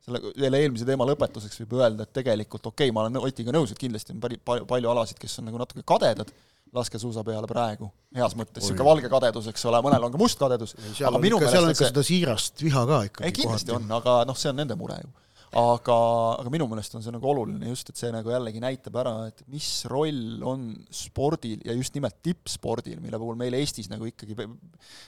selle, 0.03 0.21
selle 0.35 0.61
eelmise 0.63 0.87
teema 0.87 1.07
lõpetuseks 1.09 1.63
võib 1.63 1.79
öelda, 1.79 2.05
et 2.05 2.13
tegelikult 2.19 2.71
okei 2.71 2.89
okay,, 2.89 2.95
ma 2.95 3.05
olen 3.05 3.19
Otiga 3.21 3.53
nõus, 3.55 3.73
et 3.73 3.81
kindlasti 3.81 4.15
on 4.15 4.21
päris 4.23 4.41
palju, 4.45 4.67
palju 4.69 4.91
alasid, 4.93 5.19
kes 5.21 5.39
on 5.41 5.49
nagu 5.49 5.61
natuke 5.61 5.85
kadedad 5.87 6.31
laskesuusa 6.73 7.23
peale 7.25 7.47
praegu, 7.49 7.87
heas 8.15 8.35
mõttes, 8.37 8.61
niisugune 8.61 8.85
valge 8.85 9.09
kadedus, 9.09 9.47
eks 9.49 9.63
ole, 9.65 9.79
mõnel 9.85 10.03
on 10.05 10.13
ka 10.13 10.19
must 10.21 10.37
kadedus, 10.37 10.75
aga 10.99 11.21
minu 11.21 11.39
meelest 11.41 11.55
seal 11.55 11.65
on 11.65 11.73
ikka 11.73 11.87
seda 11.89 12.03
siirast 12.05 12.61
viha 12.61 12.83
ka 12.85 12.99
ikkagi. 13.07 13.25
ei, 13.25 13.35
kindlasti 13.39 13.73
kohati. 13.73 13.87
on, 13.87 13.95
aga 13.97 14.17
noh, 14.29 14.37
see 14.37 14.51
on 14.51 14.61
nende 14.61 14.77
mure 14.77 14.99
ju 15.01 15.09
aga, 15.57 15.95
aga 16.37 16.51
minu 16.53 16.67
meelest 16.69 16.93
on 16.97 17.03
see 17.03 17.13
nagu 17.13 17.29
oluline 17.31 17.71
just, 17.71 17.89
et 17.89 17.97
see 17.97 18.11
nagu 18.13 18.29
jällegi 18.29 18.61
näitab 18.61 18.99
ära, 19.01 19.13
et 19.31 19.41
mis 19.49 19.67
roll 19.89 20.43
on 20.45 20.67
spordil 20.93 21.63
ja 21.65 21.73
just 21.77 21.95
nimelt 21.97 22.19
tippspordil, 22.25 22.99
mille 23.01 23.17
puhul 23.21 23.39
meil 23.39 23.57
Eestis 23.57 23.89
nagu 23.89 24.05
ikkagi 24.09 24.37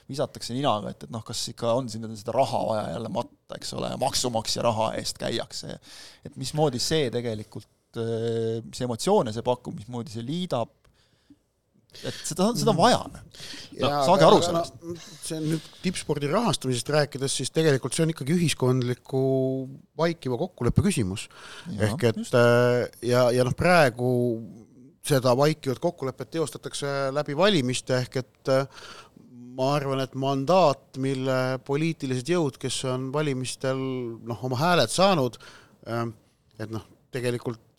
visatakse 0.10 0.56
ninaga, 0.58 0.96
et, 0.96 1.06
et 1.06 1.14
noh, 1.14 1.22
kas 1.28 1.44
ikka 1.54 1.76
on 1.78 1.92
siin 1.92 2.10
seda 2.18 2.34
raha 2.36 2.64
vaja 2.72 2.88
jälle 2.96 3.14
matta, 3.14 3.60
eks 3.60 3.76
ole, 3.78 3.94
maksumaksja 4.02 4.66
raha 4.66 4.92
eest 4.98 5.22
käiakse. 5.22 5.78
et 6.26 6.38
mismoodi 6.42 6.82
see 6.82 7.12
tegelikult, 7.14 7.70
mis 8.66 8.82
emotsioone 8.82 9.34
see 9.36 9.46
pakub, 9.46 9.76
mismoodi 9.78 10.14
see 10.14 10.26
liidab, 10.26 10.74
et 12.00 12.18
seda, 12.24 12.48
seda 12.58 12.72
on 12.72 12.80
vaja. 12.80 13.02
no 13.82 13.92
saage 14.08 14.26
aru 14.28 14.40
sellest 14.46 14.78
no,. 14.80 14.96
see 14.96 15.38
on 15.38 15.48
nüüd 15.54 15.68
tippspordi 15.84 16.30
rahastamisest 16.32 16.92
rääkides, 16.96 17.36
siis 17.42 17.52
tegelikult 17.54 17.96
see 17.96 18.06
on 18.06 18.14
ikkagi 18.14 18.36
ühiskondliku 18.38 19.24
vaikiva 20.00 20.40
kokkuleppe 20.42 20.86
küsimus. 20.88 21.28
ehk 21.78 22.10
et 22.12 22.22
just. 22.24 22.36
Äh, 22.38 22.88
ja, 23.06 23.28
ja 23.36 23.46
noh, 23.48 23.56
praegu 23.58 24.12
seda 25.06 25.34
vaikivat 25.38 25.82
kokkulepet 25.82 26.36
teostatakse 26.38 27.10
läbi 27.16 27.36
valimiste, 27.38 27.98
ehk 28.06 28.22
et 28.22 28.54
äh, 28.54 28.86
ma 29.58 29.74
arvan, 29.76 30.02
et 30.04 30.14
mandaat, 30.20 30.96
mille 31.02 31.60
poliitilised 31.68 32.30
jõud, 32.32 32.58
kes 32.62 32.84
on 32.90 33.10
valimistel 33.14 33.82
noh, 34.28 34.48
oma 34.48 34.62
hääled 34.62 34.94
saanud, 34.94 35.38
äh, 35.90 36.06
et 36.62 36.72
noh, 36.72 36.88
tegelikult 37.12 37.71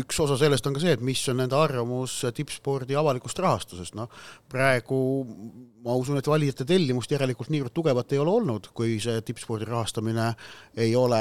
üks 0.00 0.20
osa 0.24 0.36
sellest 0.40 0.66
on 0.66 0.76
ka 0.76 0.82
see, 0.82 0.94
et 0.96 1.02
mis 1.04 1.20
on 1.30 1.38
nende 1.42 1.56
arvamus 1.58 2.20
tippspordi 2.36 2.96
avalikust 2.98 3.40
rahastusest, 3.42 3.96
noh. 3.98 4.10
Praegu 4.50 5.00
ma 5.84 5.96
usun, 5.98 6.18
et 6.18 6.30
valijate 6.30 6.66
tellimust 6.68 7.12
järelikult 7.12 7.52
niivõrd 7.52 7.74
tugevat 7.76 8.14
ei 8.14 8.22
ole 8.22 8.32
olnud, 8.38 8.70
kui 8.76 8.98
see 9.02 9.20
tippspordi 9.26 9.68
rahastamine 9.68 10.32
ei 10.80 10.96
ole 10.98 11.20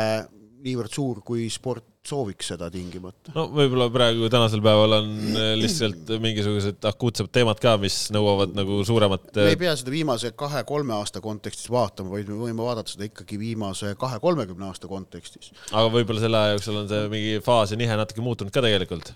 niivõrd 0.63 0.93
suur, 0.93 1.19
kui 1.25 1.47
sport 1.51 1.85
sooviks 2.07 2.49
seda 2.51 2.67
tingimata. 2.71 3.31
no 3.35 3.45
võib-olla 3.53 3.87
praegu 3.93 4.27
tänasel 4.31 4.63
päeval 4.63 4.97
on 4.97 5.11
äh, 5.31 5.53
lihtsalt 5.59 6.11
mingisugused 6.23 6.83
akuutsed 6.89 7.29
teemad 7.35 7.61
ka, 7.63 7.77
mis 7.79 7.97
nõuavad 8.15 8.55
nagu 8.57 8.81
suuremat. 8.87 9.29
me 9.37 9.47
ei 9.53 9.55
äh, 9.55 9.61
pea 9.61 9.75
seda 9.79 9.93
viimase 9.93 10.33
kahe-kolme 10.39 10.95
aasta 10.97 11.23
kontekstis 11.23 11.71
vaatama, 11.71 12.11
vaid 12.17 12.31
me 12.31 12.39
võime 12.41 12.65
vaadata 12.65 12.95
seda 12.95 13.07
ikkagi 13.07 13.39
viimase 13.39 13.93
kahe-kolmekümne 13.99 14.67
aasta 14.67 14.91
kontekstis. 14.91 15.53
aga 15.71 15.87
võib-olla 15.95 16.25
selle 16.25 16.43
aja 16.43 16.57
jooksul 16.57 16.83
on 16.83 16.91
see 16.91 17.07
mingi 17.13 17.39
faas 17.45 17.71
ja 17.71 17.79
nihe 17.79 17.99
natuke 17.99 18.25
muutunud 18.25 18.51
ka 18.53 18.65
tegelikult? 18.65 19.15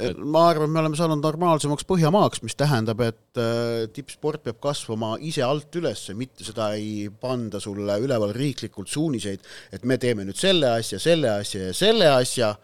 Et 0.00 0.18
ma 0.18 0.46
arvan, 0.50 0.70
me 0.72 0.80
oleme 0.82 0.98
saanud 0.98 1.22
normaalsemaks 1.24 1.86
Põhjamaaks, 1.88 2.42
mis 2.44 2.56
tähendab, 2.58 3.02
et 3.04 3.40
äh, 3.40 3.84
tippsport 3.94 4.42
peab 4.46 4.60
kasvama 4.62 5.14
ise 5.26 5.44
alt 5.46 5.76
üles, 5.80 6.06
mitte 6.18 6.46
seda 6.46 6.72
ei 6.78 7.08
panda 7.22 7.60
sulle 7.62 7.98
üleval 8.02 8.34
riiklikult 8.36 8.90
suuniseid, 8.90 9.46
et 9.74 9.86
me 9.86 9.98
teeme 10.00 10.26
nüüd 10.26 10.38
selle 10.40 10.72
asja, 10.80 11.00
selle 11.02 11.32
asja 11.40 11.70
ja 11.70 11.76
selle 11.76 12.10
asja. 12.12 12.54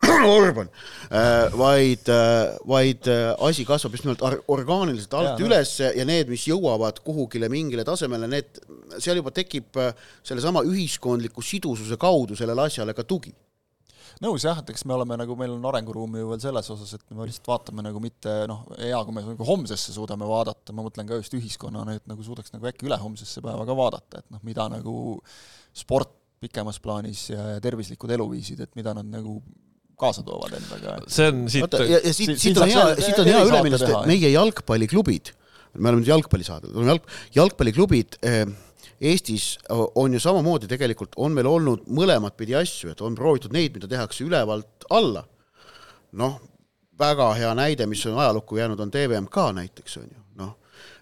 Orban, 0.24 0.70
äh, 1.12 1.50
vaid, 1.60 2.08
äh, 2.08 2.54
vaid 2.64 3.04
asi 3.44 3.66
kasvab 3.68 3.92
just 3.92 4.06
nimelt 4.06 4.22
orgaaniliselt 4.48 5.12
alt 5.18 5.34
ja, 5.34 5.44
üles 5.44 5.74
ja 5.84 6.06
need, 6.08 6.30
mis 6.32 6.46
jõuavad 6.48 7.02
kuhugile 7.04 7.50
mingile 7.52 7.84
tasemele, 7.84 8.30
need, 8.32 8.62
seal 8.96 9.20
juba 9.20 9.34
tekib 9.36 9.76
sellesama 10.24 10.64
ühiskondliku 10.64 11.44
sidususe 11.44 12.00
kaudu 12.00 12.38
sellele 12.38 12.64
asjale 12.64 12.96
ka 12.96 13.04
tugi 13.04 13.34
nõus 14.24 14.44
jah, 14.46 14.60
et 14.62 14.72
eks 14.72 14.84
me 14.88 14.96
oleme 14.96 15.18
nagu, 15.20 15.36
meil 15.38 15.54
on 15.56 15.66
arenguruumi 15.70 16.22
ju 16.22 16.30
veel 16.32 16.42
selles 16.42 16.70
osas, 16.74 16.94
et 16.96 17.16
me 17.16 17.28
lihtsalt 17.28 17.50
vaatame 17.52 17.84
nagu 17.86 18.02
mitte 18.02 18.34
noh, 18.50 18.64
hea, 18.78 19.00
kui 19.06 19.16
me 19.16 19.24
nagu 19.26 19.48
homsesse 19.48 19.94
suudame 19.96 20.28
vaadata, 20.28 20.74
ma 20.76 20.84
mõtlen 20.86 21.08
ka 21.08 21.20
just 21.20 21.34
ühiskonnana, 21.38 21.98
et 21.98 22.06
nagu 22.10 22.24
suudaks 22.26 22.54
nagu 22.54 22.68
äkki 22.70 22.88
ülehomsesse 22.88 23.44
päeva 23.44 23.66
ka 23.68 23.76
vaadata, 23.78 24.22
et 24.24 24.30
noh, 24.34 24.42
mida 24.46 24.68
nagu 24.72 24.94
sport 25.76 26.16
pikemas 26.40 26.80
plaanis 26.80 27.26
ja, 27.34 27.42
ja 27.54 27.60
tervislikud 27.62 28.10
eluviisid, 28.16 28.62
et 28.64 28.78
mida 28.78 28.94
nad 28.96 29.08
nagu 29.10 29.38
kaasa 30.00 30.24
toovad 30.24 30.56
endaga. 30.56 30.96
see 31.12 31.28
on 31.28 31.44
siit 31.52 31.76
ja, 31.76 31.98
ja 31.98 32.14
siit, 32.16 32.32
siit, 32.32 32.40
siit 32.40 32.60
on 32.62 32.70
hea, 32.70 32.86
siit 32.96 33.20
on 33.20 33.28
hea 33.28 33.44
üle 33.44 33.60
minna, 33.66 33.80
sest 33.80 34.08
meie 34.08 34.32
jalgpalliklubid, 34.32 35.34
me 35.76 35.90
oleme 35.90 36.00
nüüd 36.00 36.10
jalgpallisaade, 36.14 36.72
jalg, 36.88 37.10
jalgpalliklubid 37.36 38.16
eh, 38.24 38.46
Eestis 39.00 39.54
on 39.94 40.12
ju 40.12 40.20
samamoodi 40.20 40.68
tegelikult, 40.68 41.14
on 41.16 41.32
meil 41.32 41.48
olnud 41.48 41.86
mõlemat 41.88 42.36
pidi 42.36 42.54
asju, 42.58 42.90
et 42.92 43.00
on 43.00 43.16
proovitud 43.16 43.52
neid, 43.56 43.72
mida 43.74 43.88
tehakse 43.88 44.26
ülevalt 44.26 44.84
alla. 44.90 45.24
noh, 46.12 46.40
väga 46.98 47.30
hea 47.38 47.52
näide, 47.54 47.86
mis 47.86 48.02
on 48.06 48.18
ajalukku 48.18 48.58
jäänud, 48.58 48.80
on 48.80 48.90
TVMK 48.90 49.36
näiteks, 49.54 49.96
on 49.96 50.08
ju, 50.10 50.19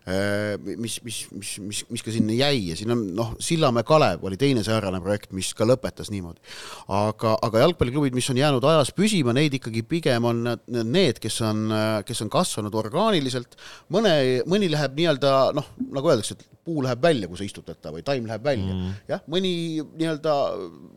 mis, 0.08 0.98
mis, 1.04 1.18
mis, 1.36 1.52
mis, 1.60 1.82
mis 1.92 2.04
ka 2.04 2.12
sinna 2.14 2.36
jäi 2.36 2.70
ja 2.70 2.76
siin 2.78 2.94
on 2.94 3.02
noh, 3.16 3.32
Sillamäe 3.42 3.86
Kalev 3.88 4.24
oli 4.24 4.38
teine 4.40 4.62
säärane 4.66 5.00
projekt, 5.04 5.32
mis 5.36 5.50
ka 5.56 5.66
lõpetas 5.68 6.12
niimoodi. 6.14 6.40
aga, 6.88 7.34
aga 7.44 7.64
jalgpalliklubid, 7.64 8.16
mis 8.16 8.28
on 8.32 8.40
jäänud 8.40 8.64
ajas 8.70 8.92
püsima, 8.96 9.34
neid 9.36 9.58
ikkagi 9.58 9.82
pigem 9.88 10.28
on 10.28 10.44
need, 10.68 11.20
kes 11.22 11.40
on, 11.46 11.66
kes 12.08 12.24
on 12.24 12.32
kasvanud 12.32 12.78
orgaaniliselt, 12.80 13.58
mõne, 13.94 14.14
mõni 14.48 14.70
läheb 14.72 14.96
nii-öelda 14.98 15.34
noh, 15.58 15.74
nagu 15.92 16.14
öeldakse, 16.14 16.38
et 16.38 16.48
puu 16.68 16.82
läheb 16.84 17.02
välja, 17.02 17.28
kui 17.28 17.40
sa 17.40 17.46
istutad 17.46 17.80
ta 17.82 17.92
või 17.94 18.04
taim 18.06 18.26
läheb 18.28 18.44
välja 18.44 18.74
mm.. 18.74 18.96
jah, 19.08 19.22
mõni 19.30 19.52
nii-öelda 19.82 20.38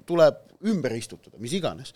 tuleb 0.10 0.48
ümber 0.72 0.94
istutada, 0.98 1.40
mis 1.42 1.54
iganes. 1.58 1.96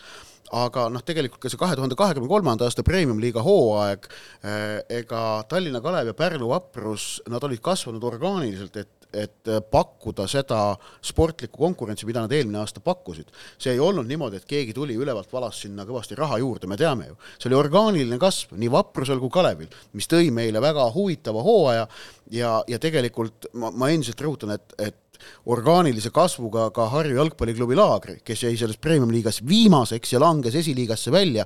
Aga 0.53 0.87
noh, 0.93 1.01
tegelikult 1.05 1.41
ka 1.41 1.49
see 1.49 1.59
kahe 1.59 1.77
tuhande 1.77 1.97
kahekümne 1.97 2.29
kolmanda 2.29 2.67
aasta 2.67 2.83
premium-liiga 2.85 3.41
hooaeg, 3.45 4.09
eh, 4.43 4.81
ega 5.01 5.21
Tallinna 5.49 5.81
Kalev 5.81 6.11
ja 6.11 6.17
Pärnu 6.17 6.49
Vaprus, 6.51 7.21
nad 7.29 7.43
olid 7.43 7.63
kasvanud 7.65 8.03
orgaaniliselt, 8.03 8.77
et 8.77 9.04
et 9.15 9.51
pakkuda 9.71 10.27
seda 10.29 10.59
sportlikku 11.05 11.59
konkurentsi, 11.61 12.07
mida 12.07 12.23
nad 12.25 12.33
eelmine 12.35 12.59
aasta 12.61 12.83
pakkusid. 12.83 13.31
see 13.57 13.73
ei 13.73 13.79
olnud 13.79 14.07
niimoodi, 14.07 14.41
et 14.41 14.49
keegi 14.49 14.73
tuli 14.73 14.97
ülevalt 14.99 15.31
valas 15.33 15.61
sinna 15.61 15.85
kõvasti 15.85 16.17
raha 16.17 16.39
juurde, 16.43 16.67
me 16.67 16.77
teame 16.77 17.07
ju. 17.07 17.17
see 17.39 17.49
oli 17.49 17.59
orgaaniline 17.59 18.19
kasv 18.19 18.57
nii 18.59 18.71
Vaprusel 18.71 19.21
kui 19.23 19.33
Kalevil, 19.33 19.71
mis 19.93 20.09
tõi 20.11 20.31
meile 20.31 20.61
väga 20.61 20.89
huvitava 20.93 21.43
hooaja 21.45 21.87
ja, 22.31 22.59
ja 22.67 22.79
tegelikult 22.79 23.49
ma, 23.53 23.71
ma 23.71 23.89
endiselt 23.93 24.21
rõhutan, 24.21 24.55
et, 24.55 24.77
et 24.79 25.01
orgaanilise 25.49 26.11
kasvuga 26.13 26.69
ka 26.75 26.89
Harju 26.91 27.17
jalgpalliklubi 27.19 27.77
Laagri, 27.77 28.19
kes 28.25 28.45
jäi 28.45 28.55
selles 28.59 28.79
premium-liigas 28.81 29.41
viimaseks 29.47 30.15
ja 30.15 30.21
langes 30.21 30.57
esiliigasse 30.61 31.13
välja 31.13 31.45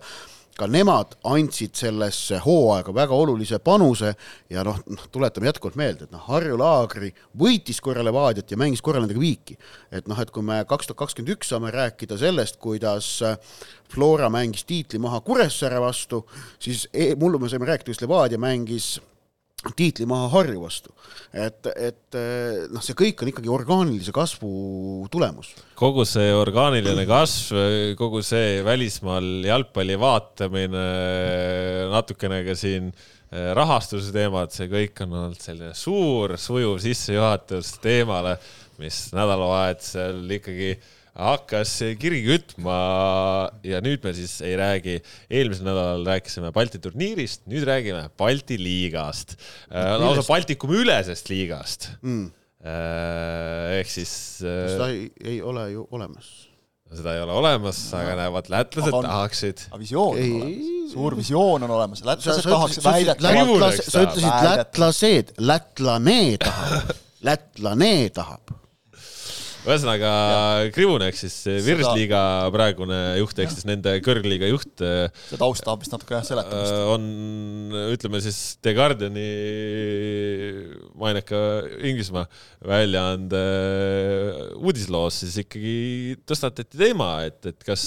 ka 0.60 0.68
nemad 0.68 1.16
andsid 1.28 1.78
sellesse 1.80 2.42
hooaega 2.44 2.94
väga 2.96 3.16
olulise 3.16 3.60
panuse 3.64 4.14
ja 4.52 4.64
noh, 4.68 4.80
noh, 4.92 5.06
tuletame 5.14 5.50
jätkuvalt 5.50 5.80
meelde, 5.80 6.08
et 6.08 6.16
noh, 6.16 6.24
Harju 6.28 6.58
Laagri 6.60 7.12
võitis 7.40 7.80
korra 7.84 8.04
Levadiat 8.06 8.52
ja 8.52 8.60
mängis 8.60 8.84
korra 8.86 9.02
nendega 9.04 9.22
viiki. 9.22 9.58
et 9.92 10.08
noh, 10.08 10.20
et 10.20 10.32
kui 10.32 10.44
me 10.46 10.62
kaks 10.68 10.90
tuhat 10.90 11.04
kakskümmend 11.04 11.36
üks 11.38 11.54
saame 11.54 11.72
rääkida 11.74 12.18
sellest, 12.20 12.60
kuidas 12.60 13.20
Flora 13.90 14.30
mängis 14.30 14.66
tiitli 14.70 15.00
maha 15.00 15.22
Kuressaare 15.26 15.80
vastu, 15.82 16.26
siis 16.60 16.88
e 16.94 17.14
mullu 17.16 17.40
me 17.40 17.50
saime 17.50 17.70
rääkida, 17.70 17.90
kuidas 17.90 18.04
Levadia 18.04 18.42
mängis 18.42 18.98
tiitli 19.76 20.08
maha 20.08 20.30
Harju 20.32 20.62
vastu. 20.62 20.94
et, 21.34 21.68
et 21.76 22.18
noh, 22.72 22.82
see 22.84 22.96
kõik 22.98 23.22
on 23.22 23.32
ikkagi 23.32 23.52
orgaanilise 23.52 24.14
kasvu 24.16 25.08
tulemus. 25.12 25.52
kogu 25.80 26.06
see 26.08 26.32
orgaaniline 26.34 27.06
kasv, 27.10 27.60
kogu 28.00 28.24
see 28.26 28.64
välismaal 28.66 29.46
jalgpalli 29.46 29.98
vaatamine, 30.00 30.86
natukene 31.94 32.42
ka 32.48 32.56
siin 32.58 32.90
eh, 32.90 33.52
rahastuse 33.58 34.14
teemad, 34.16 34.56
see 34.56 34.70
kõik 34.72 35.04
on 35.06 35.18
olnud 35.24 35.44
selline 35.44 35.76
suur 35.78 36.38
sujuv 36.40 36.80
sissejuhatus 36.84 37.76
teemale, 37.84 38.38
mis 38.80 39.10
nädalavahetusel 39.12 40.24
ikkagi 40.40 40.72
äh, 40.78 40.96
hakkas 41.18 41.76
kiri 42.00 42.22
kütma 42.26 42.80
ja 43.66 43.82
nüüd 43.84 44.04
me 44.06 44.14
siis 44.18 44.40
ei 44.46 44.56
räägi, 44.60 45.00
eelmisel 45.30 45.68
nädalal 45.68 46.06
rääkisime 46.08 46.52
Balti 46.56 46.82
turniirist, 46.82 47.46
nüüd 47.50 47.66
räägime 47.70 48.08
Balti 48.20 48.60
liigast, 48.62 49.38
äh, 49.72 49.96
lausa 50.02 50.26
Baltikumi 50.28 50.84
ülesest 50.84 51.32
liigast. 51.32 51.92
Mm.. 52.02 52.30
ehk 53.80 53.88
siis. 53.88 54.12
Äh, 54.44 54.68
seda 54.76 54.92
ei, 54.92 55.10
ei 55.24 55.42
ole 55.42 55.70
ju 55.74 55.88
olemas? 55.96 56.50
seda 56.90 57.14
ei 57.14 57.22
ole 57.22 57.36
olemas, 57.38 57.80
aga 57.94 58.16
näevad, 58.18 58.48
lätlased 58.50 58.96
on, 58.98 59.06
tahaksid. 59.06 59.68
aga 59.70 59.80
visioon 59.80 60.18
ei, 60.18 60.32
on 60.32 60.40
olemas, 60.42 60.94
suur 60.94 61.16
visioon 61.20 61.66
on 61.68 61.74
olemas, 61.76 62.02
lätlased 62.08 62.48
tahaks 62.50 62.80
väidetavalt. 62.82 63.84
sa 63.86 64.06
ütlesid 64.08 64.48
lätlased, 64.48 65.36
lätlane 65.38 66.24
tahab, 66.42 66.96
lätlane 67.30 67.94
tahab 68.16 68.58
ühesõnaga 69.70 70.12
Krivune 70.76 71.10
ehk 71.10 71.18
siis 71.20 71.36
Virsliiga 71.66 72.22
praegune 72.54 72.98
juht 73.20 73.40
ehk 73.42 73.54
siis 73.54 73.68
nende 73.70 73.96
kõrgliiga 74.06 74.50
juht. 74.50 74.72
Äh, 74.84 75.08
see 75.30 75.40
taust 75.40 75.66
tahab 75.66 75.84
vist 75.84 75.94
natuke 75.94 76.18
jah 76.18 76.26
seletamist. 76.28 76.74
Äh, 76.74 76.92
on, 76.94 77.08
ütleme 77.94 78.22
siis 78.24 78.40
The 78.64 78.74
Guardiani 78.78 79.28
maineka 81.00 81.42
Inglismaa 81.80 82.26
väljaande 82.66 83.44
uudisloos 84.60 85.22
siis 85.24 85.40
ikkagi 85.44 86.18
tõstatati 86.28 86.80
teema, 86.80 87.12
et, 87.30 87.40
et 87.54 87.68
kas 87.68 87.86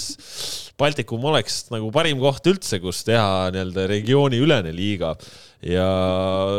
Baltikum 0.79 1.23
oleks 1.29 1.65
nagu 1.73 1.91
parim 1.93 2.21
koht 2.21 2.47
üldse, 2.49 2.79
kus 2.83 3.03
teha 3.07 3.51
nii-öelda 3.53 3.85
regiooniülene 3.91 4.73
liiga 4.75 5.13
ja 5.63 5.85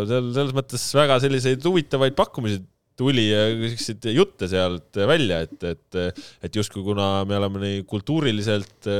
seal 0.09 0.31
selles 0.37 0.55
mõttes 0.57 0.85
väga 0.97 1.19
selliseid 1.23 1.65
huvitavaid 1.67 2.17
pakkumisi 2.17 2.63
tuli 2.99 3.27
siukseid 3.73 4.11
jutte 4.15 4.49
sealt 4.51 5.01
välja, 5.09 5.41
et, 5.47 5.57
et, 5.67 6.21
et 6.47 6.59
justkui 6.61 6.85
kuna 6.87 7.25
me 7.29 7.39
oleme 7.41 7.63
nii 7.65 7.81
kultuuriliselt, 7.91 8.91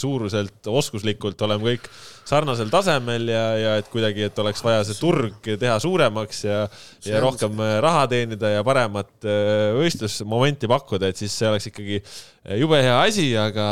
suuruselt, 0.00 0.60
oskuslikult 0.68 1.46
oleme 1.46 1.72
kõik 1.72 1.88
sarnasel 2.24 2.70
tasemel 2.72 3.28
ja, 3.28 3.42
ja 3.60 3.72
et 3.80 3.88
kuidagi, 3.92 4.24
et 4.28 4.38
oleks 4.40 4.62
vaja 4.64 4.82
see 4.86 4.96
turg 4.98 5.48
teha 5.60 5.76
suuremaks 5.82 6.44
ja, 6.46 6.60
ja 7.04 7.20
rohkem 7.22 7.60
raha 7.84 8.06
teenida 8.10 8.54
ja 8.56 8.64
paremat 8.66 9.28
äh, 9.28 9.72
võistlusmomenti 9.76 10.70
pakkuda, 10.70 11.10
et 11.12 11.20
siis 11.20 11.34
see 11.36 11.48
oleks 11.50 11.68
ikkagi 11.70 12.00
jube 12.60 12.80
hea 12.84 12.96
asi, 13.04 13.28
aga, 13.40 13.66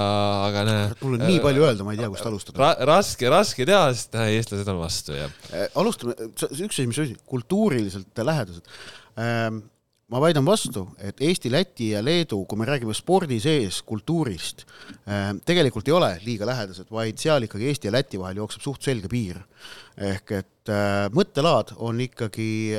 aga 0.48 0.64
näe. 0.68 0.86
mul 1.00 1.16
on 1.18 1.24
nii 1.26 1.38
äh, 1.38 1.44
palju 1.44 1.66
öelda, 1.68 1.86
ma 1.86 1.96
ei 1.96 2.02
tea, 2.02 2.10
kust 2.12 2.28
alustada 2.28 2.64
ra. 2.64 2.72
raske, 2.92 3.28
raske 3.32 3.68
teha, 3.68 3.84
sest 3.96 4.18
eestlased 4.26 4.72
on 4.72 4.82
vastu 4.82 5.16
ja. 5.16 5.28
Äh, 5.52 5.68
alustame, 5.80 6.16
üks 6.36 6.76
asi, 6.76 6.88
mis 6.90 7.00
asi, 7.06 7.16
kultuuriliselt 7.32 8.26
lähedased 8.32 8.68
ma 9.16 10.20
väidan 10.20 10.44
vastu, 10.44 10.86
et 11.00 11.20
Eesti, 11.24 11.50
Läti 11.52 11.90
ja 11.94 12.02
Leedu, 12.04 12.42
kui 12.48 12.60
me 12.60 12.66
räägime 12.68 12.94
spordi 12.96 13.38
sees 13.40 13.80
kultuurist, 13.86 14.66
ehm, 15.06 15.40
tegelikult 15.44 15.88
ei 15.88 15.96
ole 15.96 16.10
liiga 16.24 16.48
lähedased, 16.48 16.90
vaid 16.92 17.20
seal 17.20 17.48
ikkagi 17.48 17.68
Eesti 17.70 17.88
ja 17.88 17.94
Läti 17.96 18.20
vahel 18.20 18.42
jookseb 18.42 18.64
suht 18.64 18.82
selge 18.82 19.08
piir. 19.12 19.42
ehk 19.96 20.30
et 20.32 20.70
äh, 20.72 21.08
mõttelaad 21.12 21.74
on 21.76 22.00
ikkagi 22.00 22.72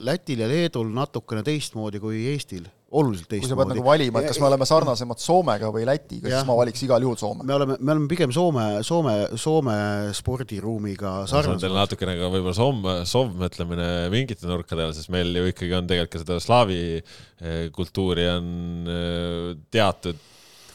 Lätil 0.00 0.40
ja 0.40 0.48
Leedul 0.48 0.88
natukene 0.88 1.42
teistmoodi 1.44 2.00
kui 2.00 2.24
Eestil 2.32 2.64
oluliselt 3.00 3.28
teistmoodi. 3.30 3.46
kui 3.46 3.52
sa 3.52 3.58
pead 3.60 3.72
nagu 3.74 3.84
valima, 3.86 4.22
et 4.22 4.30
kas 4.30 4.40
me 4.42 4.48
oleme 4.48 4.68
sarnasemad 4.68 5.22
Soomega 5.22 5.70
või 5.74 5.86
Lätiga, 5.88 6.30
siis 6.32 6.48
ma 6.48 6.56
valiks 6.58 6.84
igal 6.86 7.06
juhul 7.06 7.18
Soome. 7.20 7.46
me 7.46 7.56
oleme, 7.56 7.78
me 7.80 7.94
oleme 7.94 8.08
pigem 8.10 8.34
Soome, 8.34 8.66
Soome, 8.86 9.16
Soome 9.40 9.78
spordiruumiga 10.16 11.16
sarnased. 11.30 11.74
natukene 11.76 12.16
ka 12.18 12.30
võib-olla 12.32 12.56
soom-, 12.56 12.86
soovmõtlemine 13.08 13.90
mingite 14.12 14.48
nurkade 14.48 14.86
all, 14.86 14.96
sest 14.96 15.12
meil 15.14 15.34
ju 15.36 15.50
ikkagi 15.52 15.76
on 15.78 15.90
tegelikult 15.90 16.16
ka 16.16 16.22
seda 16.22 16.38
slaavi 16.42 16.80
eh, 16.96 17.66
kultuuri 17.74 18.30
on 18.36 18.48
eh, 18.92 19.52
teatud 19.74 20.24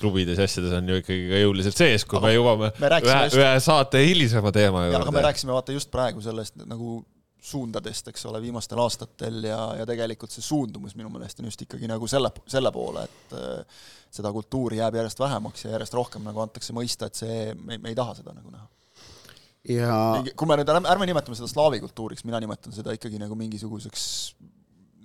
klubides 0.02 0.40
ja 0.40 0.48
asjades 0.50 0.74
on 0.76 0.90
ju 0.90 1.00
ikkagi 1.02 1.30
ka 1.30 1.42
jõuliselt 1.44 1.78
sees, 1.78 2.06
kui 2.10 2.18
aga 2.18 2.28
me 2.28 2.36
jõuame 2.36 2.70
me 2.82 2.90
ühe, 2.90 3.00
just... 3.06 3.38
ühe 3.38 3.56
saate 3.64 4.04
hilisema 4.06 4.54
teema 4.56 4.88
juurde. 4.88 5.02
aga 5.04 5.16
me 5.16 5.26
rääkisime 5.28 5.56
vaata 5.56 5.76
just 5.76 5.92
praegu 5.94 6.24
sellest 6.26 6.58
nagu 6.66 7.02
suundadest, 7.42 8.12
eks 8.12 8.26
ole, 8.30 8.42
viimastel 8.42 8.80
aastatel 8.84 9.42
ja, 9.50 9.58
ja 9.80 9.86
tegelikult 9.90 10.34
see 10.34 10.44
suundumus 10.46 10.94
minu 10.98 11.10
meelest 11.10 11.42
on 11.42 11.50
just 11.50 11.64
ikkagi 11.66 11.90
nagu 11.90 12.08
selle, 12.10 12.30
selle 12.50 12.70
poole, 12.76 13.08
et 13.08 13.36
äh, 13.38 13.82
seda 14.14 14.30
kultuuri 14.36 14.78
jääb 14.78 15.00
järjest 15.00 15.20
vähemaks 15.24 15.66
ja 15.66 15.74
järjest 15.74 15.98
rohkem 15.98 16.28
nagu 16.28 16.44
antakse 16.44 16.76
mõista, 16.78 17.10
et 17.10 17.18
see, 17.18 17.56
me, 17.58 17.80
me 17.82 17.94
ei 17.94 17.98
taha 17.98 18.14
seda 18.20 18.36
nagu 18.38 18.54
näha. 18.54 18.68
ja 19.74 19.98
kui 20.38 20.50
me 20.50 20.60
nüüd, 20.62 20.74
ärme 20.94 21.10
nimetame 21.10 21.40
seda 21.40 21.50
slaavi 21.50 21.82
kultuuriks, 21.82 22.28
mina 22.30 22.40
nimetan 22.44 22.78
seda 22.78 22.94
ikkagi 22.98 23.22
nagu 23.22 23.38
mingisuguseks 23.40 24.06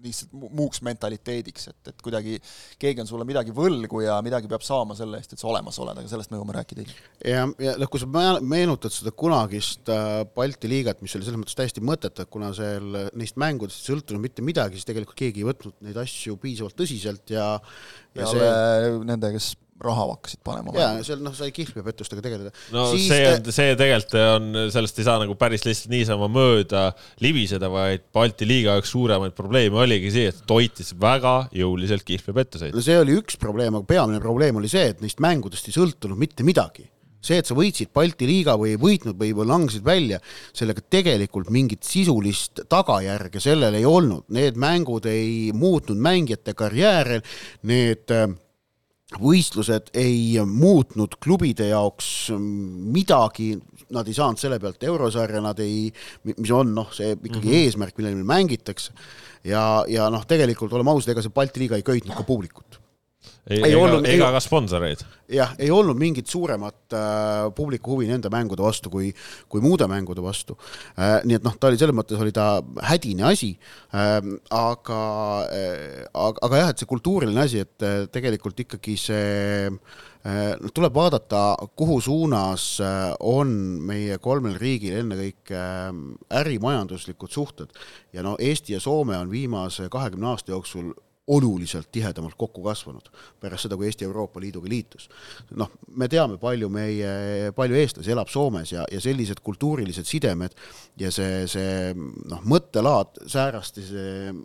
lihtsalt 0.06 0.32
muuks 0.36 0.82
mentaliteediks, 0.86 1.68
et, 1.72 1.92
et 1.92 2.04
kuidagi 2.04 2.38
keegi 2.82 3.04
on 3.04 3.10
sulle 3.10 3.26
midagi 3.28 3.54
võlgu 3.56 4.02
ja 4.04 4.18
midagi 4.24 4.50
peab 4.50 4.64
saama 4.66 4.96
selle 4.98 5.20
eest, 5.20 5.34
et 5.34 5.42
sa 5.42 5.50
olemas 5.50 5.78
oled, 5.82 6.00
aga 6.00 6.10
sellest 6.10 6.32
me 6.32 6.40
jõuame 6.40 6.56
rääkida 6.58 6.84
hiljem. 6.84 7.10
ja, 7.32 7.44
ja 7.66 7.76
noh, 7.80 7.90
kui 7.92 8.02
sa 8.02 8.08
meenutad 8.40 8.94
seda 8.94 9.12
kunagist 9.16 9.92
äh, 9.92 10.22
Balti 10.36 10.70
liigat, 10.70 11.02
mis 11.04 11.14
oli 11.18 11.28
selles 11.28 11.42
mõttes 11.42 11.58
täiesti 11.58 11.84
mõttetu, 11.84 12.24
et 12.24 12.32
kuna 12.32 12.52
seal 12.56 13.02
neist 13.16 13.38
mängudest 13.40 13.82
ei 13.82 13.94
sõltunud 13.94 14.22
mitte 14.22 14.44
midagi, 14.46 14.78
siis 14.78 14.88
tegelikult 14.88 15.18
keegi 15.18 15.42
ei 15.42 15.50
võtnud 15.50 15.78
neid 15.86 16.00
asju 16.02 16.38
piisavalt 16.42 16.78
tõsiselt 16.78 17.34
ja 17.34 17.46
ja, 18.16 18.24
ja 18.24 18.32
see... 18.32 18.98
nende, 19.06 19.30
kes 19.36 19.52
raha 19.82 20.06
hakkasid 20.12 20.40
panema. 20.46 20.72
jaa, 20.76 21.02
seal 21.06 21.20
noh, 21.24 21.34
sai 21.36 21.50
kihlveopettustega 21.54 22.24
tegeleda. 22.24 22.52
no 22.72 22.86
siis 22.94 23.06
see 23.10 23.28
on, 23.28 23.50
see 23.58 23.76
tegelikult 23.78 24.16
on, 24.22 24.48
sellest 24.72 25.00
ei 25.00 25.08
saa 25.08 25.20
nagu 25.22 25.36
päris 25.38 25.66
lihtsalt 25.66 25.92
niisama 25.92 26.30
mööda 26.32 26.88
libiseda, 27.24 27.70
vaid 27.72 28.06
Balti 28.16 28.48
liiga 28.48 28.78
üks 28.80 28.94
suuremaid 28.94 29.36
probleeme 29.36 29.82
oligi 29.84 30.12
see, 30.14 30.32
et 30.32 30.42
toitis 30.48 30.94
väga 31.00 31.36
jõuliselt 31.56 32.06
kihlveopettuseid. 32.08 32.76
no 32.76 32.84
see 32.84 32.98
oli 33.00 33.18
üks 33.20 33.40
probleem, 33.40 33.76
aga 33.76 33.88
peamine 33.96 34.22
probleem 34.22 34.62
oli 34.62 34.72
see, 34.72 34.92
et 34.94 35.04
neist 35.04 35.20
mängudest 35.24 35.68
ei 35.68 35.76
sõltunud 35.76 36.20
mitte 36.20 36.46
midagi 36.46 36.88
see, 37.26 37.40
et 37.40 37.48
sa 37.48 37.56
võitsid 37.58 37.92
Balti 37.94 38.28
liiga 38.28 38.56
või 38.58 38.74
ei 38.74 38.80
võitnud 38.80 39.18
või, 39.18 39.32
või 39.36 39.48
langesid 39.50 39.84
välja, 39.86 40.20
sellega 40.56 40.84
tegelikult 40.92 41.50
mingit 41.54 41.86
sisulist 41.86 42.62
tagajärge 42.70 43.42
sellel 43.42 43.76
ei 43.78 43.86
olnud, 43.88 44.26
need 44.36 44.58
mängud 44.60 45.08
ei 45.10 45.52
muutnud 45.56 46.00
mängijate 46.00 46.54
karjääre, 46.56 47.20
need 47.66 48.14
äh, 48.14 48.28
võistlused 49.20 49.92
ei 49.96 50.36
muutnud 50.46 51.18
klubide 51.22 51.70
jaoks 51.70 52.30
midagi, 52.36 53.54
nad 53.94 54.08
ei 54.08 54.16
saanud 54.16 54.40
selle 54.40 54.58
pealt 54.62 54.82
eurosarja, 54.82 55.42
nad 55.44 55.60
ei, 55.62 55.90
mis 56.32 56.54
on 56.54 56.74
noh, 56.74 56.90
see 56.94 57.14
ikkagi 57.14 57.44
mm 57.46 57.52
-hmm. 57.52 57.66
eesmärk, 57.66 57.96
millele 57.98 58.18
meil 58.18 58.32
mängitakse. 58.32 58.92
ja, 59.44 59.84
ja 59.88 60.10
noh, 60.10 60.26
tegelikult 60.26 60.72
oleme 60.72 60.90
ausad, 60.90 61.14
ega 61.14 61.22
see 61.22 61.34
Balti 61.34 61.60
liiga 61.60 61.76
ei 61.76 61.86
köitnud 61.86 62.16
ka 62.16 62.26
publikut 62.26 62.80
ei, 63.50 63.60
ei 63.70 63.76
olnud, 63.78 64.06
ega 64.10 64.30
ka 64.34 64.40
sponsoreid. 64.42 65.04
jah, 65.32 65.54
ei 65.62 65.70
olnud 65.74 65.98
mingit 65.98 66.30
suuremat 66.30 66.96
äh, 66.96 67.46
publiku 67.56 67.94
huvi 67.94 68.08
nende 68.10 68.30
mängude 68.32 68.64
vastu 68.64 68.90
kui, 68.92 69.12
kui 69.50 69.62
muude 69.64 69.88
mängude 69.90 70.24
vastu 70.24 70.58
äh,. 70.96 71.20
nii 71.24 71.38
et 71.40 71.46
noh, 71.46 71.54
ta 71.58 71.70
oli 71.70 71.80
selles 71.80 71.96
mõttes 71.96 72.20
oli 72.22 72.34
ta 72.34 72.60
hädine 72.90 73.28
asi 73.30 73.52
äh,, 73.94 74.18
aga 74.54 75.00
äh,, 75.50 76.02
aga, 76.10 76.46
aga 76.48 76.64
jah, 76.64 76.74
et 76.74 76.82
see 76.82 76.90
kultuuriline 76.90 77.46
asi, 77.46 77.62
et 77.66 77.86
äh, 77.86 78.04
tegelikult 78.12 78.66
ikkagi 78.66 78.98
see 79.00 79.70
noh, 80.26 80.72
tuleb 80.74 80.94
vaadata, 80.94 81.42
kuhu 81.78 82.00
suunas 82.02 82.66
äh, 82.82 83.12
on 83.20 83.50
meie 83.86 84.18
kolmel 84.22 84.56
riigil 84.60 84.98
ennekõike 85.02 85.62
ärimajanduslikud 86.40 87.32
suhted 87.32 87.74
ja 88.16 88.24
no 88.26 88.36
Eesti 88.38 88.74
ja 88.76 88.82
Soome 88.82 89.16
on 89.18 89.30
viimase 89.30 89.88
kahekümne 89.92 90.32
aasta 90.32 90.54
jooksul 90.54 90.92
oluliselt 91.26 91.88
tihedamalt 91.92 92.36
kokku 92.38 92.62
kasvanud 92.62 93.08
pärast 93.40 93.66
seda, 93.66 93.76
kui 93.78 93.88
Eesti 93.88 94.06
Euroopa 94.06 94.40
Liiduga 94.40 94.70
liitus. 94.70 95.08
noh, 95.58 95.70
me 95.96 96.08
teame, 96.08 96.38
palju 96.38 96.68
meie, 96.70 97.52
palju 97.56 97.78
eestlasi 97.80 98.14
elab 98.14 98.30
Soomes 98.30 98.72
ja, 98.72 98.84
ja 98.92 99.00
sellised 99.02 99.42
kultuurilised 99.42 100.06
sidemed 100.06 100.54
ja 101.00 101.10
see, 101.14 101.44
see 101.50 101.92
noh, 102.30 102.42
mõttelaad 102.46 103.24
säärastes, 103.26 103.90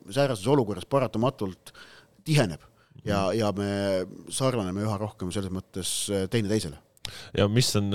säärases 0.10 0.48
olukorras 0.48 0.89
paratamatult 0.89 1.74
tiheneb 2.26 2.65
ja, 3.06 3.28
ja 3.34 3.52
me 3.58 4.06
sarnaneme 4.30 4.86
üha 4.86 4.98
rohkem 5.02 5.34
selles 5.34 5.54
mõttes 5.54 5.94
teineteisele 6.34 6.82
ja 7.36 7.48
mis 7.52 7.72
on, 7.80 7.90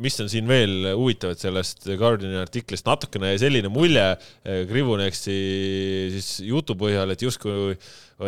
mis 0.00 0.20
on 0.22 0.30
siin 0.32 0.46
veel 0.48 0.92
huvitavat 0.94 1.42
sellest 1.42 1.88
Guardiani 1.98 2.38
artiklist, 2.40 2.86
natukene 2.86 3.34
selline 3.40 3.72
mulje 3.72 4.06
Krivunexi 4.44 5.40
siis 6.14 6.30
jutu 6.46 6.76
põhjal, 6.78 7.10
et 7.14 7.26
justkui 7.26 7.74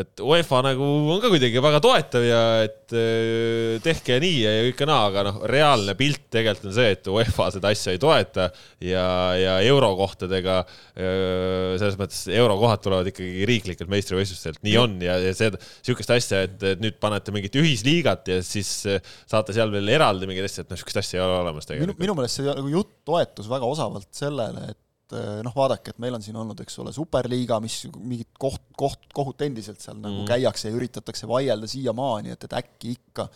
et 0.01 0.23
UEFA 0.25 0.63
nagu 0.65 0.87
on 1.13 1.21
ka 1.21 1.29
kuidagi 1.33 1.61
väga 1.61 1.81
toetav 1.85 2.25
ja 2.25 2.41
et 2.65 2.95
äh, 2.97 3.77
tehke 3.85 4.17
nii 4.23 4.39
ja 4.41 4.53
kõike 4.71 4.87
naa, 4.89 5.09
aga 5.11 5.25
noh, 5.27 5.41
reaalne 5.51 5.95
pilt 5.99 6.31
tegelikult 6.33 6.71
on 6.71 6.77
see, 6.79 6.95
et 6.95 7.11
UEFA 7.13 7.49
seda 7.53 7.73
asja 7.75 7.93
ei 7.93 8.01
toeta 8.01 8.49
ja, 8.81 9.05
ja 9.37 9.59
eurokohtadega 9.69 10.57
äh, 10.63 11.75
selles 11.81 11.99
mõttes 12.01 12.25
eurokohad 12.33 12.85
tulevad 12.85 13.11
ikkagi 13.13 13.49
riiklikelt 13.49 13.93
meistrivõistlustelt, 13.93 14.63
nii 14.65 14.79
on 14.81 14.97
ja, 15.05 15.19
ja 15.21 15.35
see, 15.37 15.53
sihukest 15.85 16.15
asja, 16.17 16.45
et, 16.49 16.67
nüüd 16.81 16.97
panete 17.03 17.35
mingit 17.35 17.61
ühisliigat 17.61 18.33
ja 18.33 18.41
siis 18.47 18.73
äh, 18.89 19.03
saate 19.29 19.53
seal 19.57 19.75
veel 19.75 19.93
eraldi 19.93 20.02
mingeid 20.31 20.49
asju, 20.49 20.65
et 20.65 20.73
noh, 20.73 20.81
sihukest 20.81 21.03
asja 21.03 21.19
ei 21.19 21.25
ole 21.25 21.37
olemas 21.43 21.69
tegelikult. 21.69 22.01
minu, 22.03 22.17
meelest 22.19 22.41
see 22.41 22.49
nagu 22.49 22.73
jutt 22.73 22.97
toetus 23.09 23.51
väga 23.51 23.69
osavalt 23.69 24.09
sellele, 24.17 24.65
et 24.73 25.17
eh, 25.19 25.39
noh, 25.47 25.55
vaadake, 25.57 25.95
et 25.95 26.03
meil 26.03 26.19
on 26.19 26.25
siin 26.25 26.39
olnud, 26.43 26.61
eks 26.65 26.81
ole, 26.83 26.95
superliiga, 26.97 27.61
mis 27.65 27.79
mingit 27.99 28.33
koht, 28.41 28.65
koht, 28.79 29.07
kohut 29.15 29.47
endiselt 29.47 29.83
seal 29.85 29.99
nagu 30.01 30.23
mm. 30.23 30.29
käiakse 30.33 30.71
ja 30.71 30.79
üritatakse 30.79 31.31
vaielda 31.31 31.71
siiamaani, 31.71 32.35
et, 32.37 32.49
et 32.49 32.59
äkki 32.63 32.97
ikka 32.99 33.29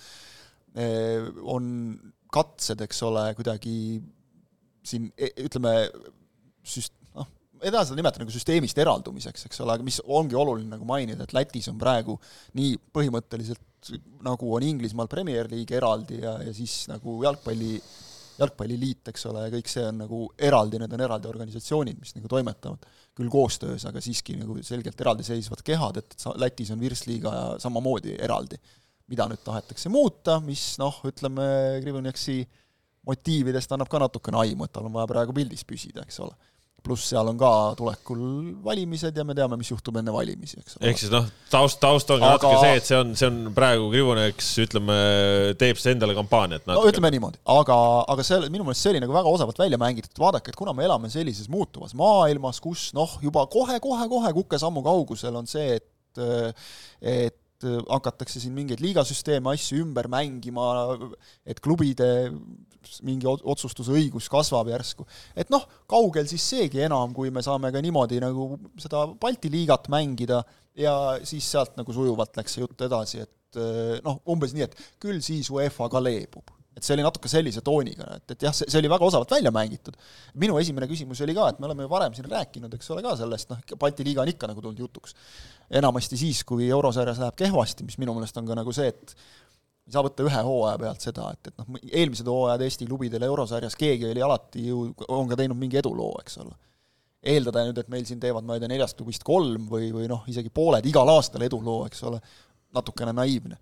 eh, 0.83 1.31
on 1.44 1.70
katsed, 2.33 2.83
eks 2.85 3.02
ole, 3.07 3.29
kuidagi 3.38 3.76
siin 4.87 5.09
e, 5.16 5.31
ütleme, 5.46 5.72
süst-, 6.66 6.94
noh, 7.16 7.29
taha 7.62 7.85
seda 7.87 7.98
nimetada 7.98 8.24
nagu 8.24 8.35
süsteemist 8.35 8.79
eraldumiseks, 8.83 9.46
eks 9.48 9.62
ole, 9.64 9.76
aga 9.76 9.87
mis 9.87 10.00
ongi 10.05 10.38
oluline 10.38 10.70
nagu 10.76 10.88
mainida, 10.88 11.26
et 11.26 11.35
Lätis 11.37 11.70
on 11.72 11.79
praegu 11.81 12.18
nii 12.59 12.76
põhimõtteliselt 12.94 13.62
nagu 14.27 14.51
on 14.57 14.66
Inglismaal 14.66 15.09
Premier 15.11 15.49
League 15.51 15.77
eraldi 15.77 16.20
ja, 16.22 16.37
ja 16.42 16.53
siis 16.57 16.85
nagu 16.90 17.20
jalgpalli 17.25 17.77
jalgpalliliit, 18.37 19.09
eks 19.11 19.27
ole, 19.31 19.46
ja 19.46 19.53
kõik 19.55 19.70
see 19.70 19.85
on 19.88 20.03
nagu 20.03 20.18
eraldi, 20.49 20.81
need 20.81 20.92
on 20.92 21.03
eraldi 21.07 21.29
organisatsioonid, 21.31 21.96
mis 22.01 22.12
nagu 22.18 22.29
toimetavad 22.29 22.83
küll 23.16 23.31
koostöös, 23.33 23.87
aga 23.88 24.03
siiski 24.05 24.37
nagu 24.37 24.59
selgelt 24.66 25.01
eraldiseisvad 25.01 25.62
kehad, 25.64 26.03
et, 26.03 26.16
et 26.18 26.27
Lätis 26.42 26.72
on 26.75 26.83
Virsliiga 26.83 27.33
samamoodi 27.62 28.18
eraldi. 28.20 28.61
mida 29.07 29.22
nüüd 29.31 29.38
tahetakse 29.38 29.88
muuta, 29.88 30.40
mis 30.42 30.75
noh, 30.83 30.96
ütleme, 31.07 31.44
Krivonjaksi 31.79 32.40
motiividest 33.07 33.70
annab 33.72 33.88
ka 33.88 34.01
natukene 34.03 34.40
aimu, 34.40 34.66
et 34.66 34.72
tal 34.75 34.88
on 34.88 34.96
vaja 34.96 35.07
praegu 35.07 35.33
pildis 35.33 35.62
püsida, 35.64 36.03
eks 36.03 36.18
ole 36.27 36.35
pluss 36.87 37.11
seal 37.11 37.29
on 37.31 37.38
ka 37.40 37.51
tulekul 37.79 38.20
valimised 38.64 39.16
ja 39.18 39.25
me 39.27 39.37
teame, 39.37 39.59
mis 39.61 39.70
juhtub 39.72 39.99
enne 40.01 40.14
valimisi, 40.14 40.61
eks 40.62 40.79
ole. 40.79 40.90
ehk 40.90 41.03
siis 41.03 41.12
noh, 41.12 41.27
taust, 41.53 41.81
taust 41.83 42.12
ongi 42.14 42.27
aga... 42.27 42.38
natuke 42.38 42.61
see, 42.62 42.81
et 42.81 42.88
see 42.88 42.99
on, 42.99 43.14
see 43.18 43.31
on 43.31 43.40
praegu 43.57 43.88
Krivoneks, 43.92 44.53
ütleme, 44.66 44.99
teeb 45.61 45.81
see 45.83 45.96
endale 45.96 46.16
kampaaniat 46.18 46.64
natuke. 46.64 46.79
no 46.79 46.92
ütleme 46.92 47.12
niimoodi, 47.16 47.42
aga, 47.57 47.79
aga 48.14 48.27
see, 48.27 48.40
minu 48.46 48.68
meelest 48.68 48.87
see 48.87 48.94
oli 48.94 49.03
nagu 49.05 49.16
väga 49.16 49.33
osavalt 49.38 49.59
välja 49.62 49.81
mängitud, 49.83 50.14
vaadake, 50.22 50.55
et 50.55 50.61
kuna 50.61 50.77
me 50.77 50.87
elame 50.87 51.11
sellises 51.12 51.51
muutuvas 51.53 51.96
maailmas, 51.99 52.62
kus 52.64 52.90
noh, 52.96 53.18
juba 53.25 53.44
kohe-kohe-kohe 53.53 54.33
kukesammu 54.40 54.85
kaugusel 54.87 55.42
on 55.42 55.51
see, 55.51 55.81
et 55.81 55.92
et 57.03 57.37
hakatakse 57.88 58.40
siin 58.40 58.55
mingeid 58.57 58.81
liigasüsteeme, 58.85 59.53
asju 59.57 59.81
ümber 59.85 60.09
mängima, 60.12 60.66
et 61.49 61.61
klubide 61.64 62.09
mingi 63.07 63.29
otsustusõigus 63.29 64.29
kasvab 64.33 64.70
järsku. 64.72 65.07
et 65.37 65.51
noh, 65.53 65.66
kaugel 65.90 66.29
siis 66.31 66.44
seegi 66.55 66.85
enam, 66.87 67.14
kui 67.16 67.31
me 67.35 67.44
saame 67.44 67.72
ka 67.75 67.83
niimoodi 67.85 68.20
nagu 68.22 68.55
seda 68.81 69.07
Balti 69.20 69.51
liigat 69.53 69.88
mängida 69.92 70.42
ja 70.77 70.96
siis 71.25 71.49
sealt 71.51 71.77
nagu 71.79 71.92
sujuvalt 71.92 72.37
läks 72.37 72.57
see 72.57 72.64
jutt 72.64 72.87
edasi, 72.88 73.25
et 73.25 73.61
eh, 73.61 73.96
noh, 74.05 74.20
umbes 74.33 74.55
nii, 74.57 74.68
et 74.68 74.77
küll 75.03 75.22
siis 75.25 75.51
UEFA 75.53 75.90
ka 75.92 76.03
leebub 76.03 76.57
et 76.77 76.85
see 76.85 76.92
oli 76.92 77.05
natuke 77.07 77.29
sellise 77.33 77.62
tooniga, 77.64 78.07
et, 78.18 78.35
et 78.35 78.42
jah, 78.46 78.53
see, 78.55 78.68
see 78.68 78.81
oli 78.83 78.90
väga 78.92 79.07
osavalt 79.09 79.31
välja 79.33 79.53
mängitud. 79.55 79.96
minu 80.42 80.59
esimene 80.61 80.88
küsimus 80.90 81.22
oli 81.25 81.35
ka, 81.37 81.49
et 81.49 81.61
me 81.61 81.70
oleme 81.70 81.87
ju 81.87 81.92
varem 81.92 82.16
siin 82.16 82.29
rääkinud, 82.29 82.75
eks 82.77 82.90
ole, 82.92 83.05
ka 83.07 83.14
sellest, 83.16 83.49
noh, 83.53 83.62
Balti 83.81 84.05
liiga 84.05 84.20
on 84.20 84.33
ikka 84.33 84.51
nagu 84.51 84.61
tulnud 84.61 84.83
jutuks. 84.85 85.16
enamasti 85.81 86.20
siis, 86.20 86.44
kui 86.44 86.68
eurosarjas 86.68 87.18
läheb 87.22 87.38
kehvasti, 87.40 87.87
mis 87.88 87.96
minu 87.99 88.14
meelest 88.14 88.37
on 88.37 88.46
ka 88.46 88.59
nagu 88.59 88.77
see, 88.77 88.92
et 88.92 89.16
ei 89.87 89.94
saa 89.94 90.03
võtta 90.03 90.25
ühe 90.27 90.42
hooaja 90.49 90.79
pealt 90.83 91.05
seda, 91.05 91.29
et, 91.35 91.51
et 91.51 91.61
noh, 91.62 91.81
eelmised 91.87 92.29
hooajad 92.31 92.64
Eesti 92.66 92.88
klubidel 92.88 93.27
eurosarjas 93.29 93.77
keegi 93.79 94.09
oli 94.11 94.25
alati 94.25 94.64
ju, 94.66 94.88
on 95.09 95.31
ka 95.31 95.38
teinud 95.38 95.59
mingi 95.61 95.79
eduloo, 95.79 96.16
eks 96.25 96.40
ole. 96.42 96.57
eeldada 97.27 97.64
nüüd, 97.66 97.79
et 97.83 97.88
meil 97.90 98.05
siin 98.07 98.20
teevad, 98.22 98.44
ma 98.46 98.57
ei 98.57 98.62
tea, 98.62 98.70
neljast 98.70 98.99
klubist 98.99 99.25
kolm 99.27 99.68
või, 99.70 99.88
või 99.94 100.09
noh, 100.11 100.27
isegi 100.31 100.51
pooled 100.55 100.87
igal 100.87 101.11
aastal 101.14 101.42
eduloo, 101.46 101.87
eks 101.88 102.03
ole, 102.07 102.20
natukene 102.75 103.14
naiivne 103.16 103.59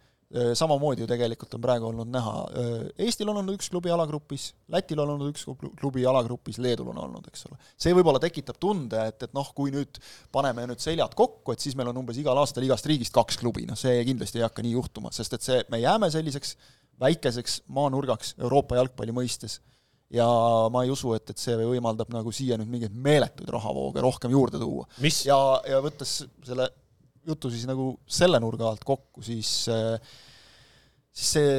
samamoodi 0.58 1.04
ju 1.04 1.08
tegelikult 1.08 1.52
on 1.54 1.62
praegu 1.62 1.88
olnud 1.90 2.08
näha, 2.10 2.34
äh, 2.58 2.70
Eestil 3.06 3.28
on 3.30 3.38
olnud 3.40 3.58
üks 3.58 3.68
klubi 3.70 3.92
alagrupis, 3.94 4.48
Lätil 4.72 5.00
on 5.02 5.12
olnud 5.14 5.30
üks 5.30 5.44
klubi 5.80 6.06
alagrupis, 6.08 6.58
Leedul 6.62 6.90
on 6.94 7.02
olnud, 7.04 7.28
eks 7.30 7.46
ole. 7.50 7.58
see 7.80 7.94
võib-olla 7.96 8.22
tekitab 8.22 8.58
tunde, 8.60 9.04
et, 9.12 9.26
et 9.28 9.36
noh, 9.36 9.50
kui 9.56 9.74
nüüd 9.74 10.00
paneme 10.34 10.66
nüüd 10.70 10.82
seljad 10.82 11.14
kokku, 11.18 11.54
et 11.54 11.62
siis 11.62 11.76
meil 11.78 11.92
on 11.92 12.00
umbes 12.02 12.18
igal 12.20 12.38
aastal 12.40 12.66
igast 12.66 12.88
riigist 12.90 13.14
kaks 13.14 13.38
klubi, 13.42 13.66
noh 13.68 13.78
see 13.78 14.00
kindlasti 14.08 14.40
ei 14.40 14.46
hakka 14.46 14.64
nii 14.64 14.74
juhtuma, 14.74 15.12
sest 15.14 15.38
et 15.38 15.46
see, 15.46 15.60
me 15.70 15.82
jääme 15.82 16.10
selliseks 16.14 16.56
väikeseks 17.00 17.62
maanurgaks 17.74 18.36
Euroopa 18.40 18.78
jalgpalli 18.80 19.14
mõistes 19.14 19.60
ja 20.14 20.26
ma 20.72 20.84
ei 20.84 20.92
usu, 20.94 21.14
et, 21.16 21.30
et 21.30 21.40
see 21.40 21.56
võimaldab 21.58 22.10
nagu 22.14 22.32
siia 22.34 22.58
nüüd 22.60 22.70
mingeid 22.70 22.94
meeletuid 23.06 23.50
rahavooge 23.50 24.02
rohkem 24.04 24.34
juurde 24.34 24.60
tuua. 24.62 24.86
ja, 25.26 25.38
ja 25.68 25.80
võttes 25.84 26.22
selle 26.46 26.68
jutu 27.26 27.50
siis 27.52 27.66
nagu 27.70 27.92
selle 28.06 28.40
nurga 28.42 28.68
alt 28.70 28.84
kokku, 28.84 29.22
siis 29.24 29.50
siis 31.14 31.34
see 31.36 31.50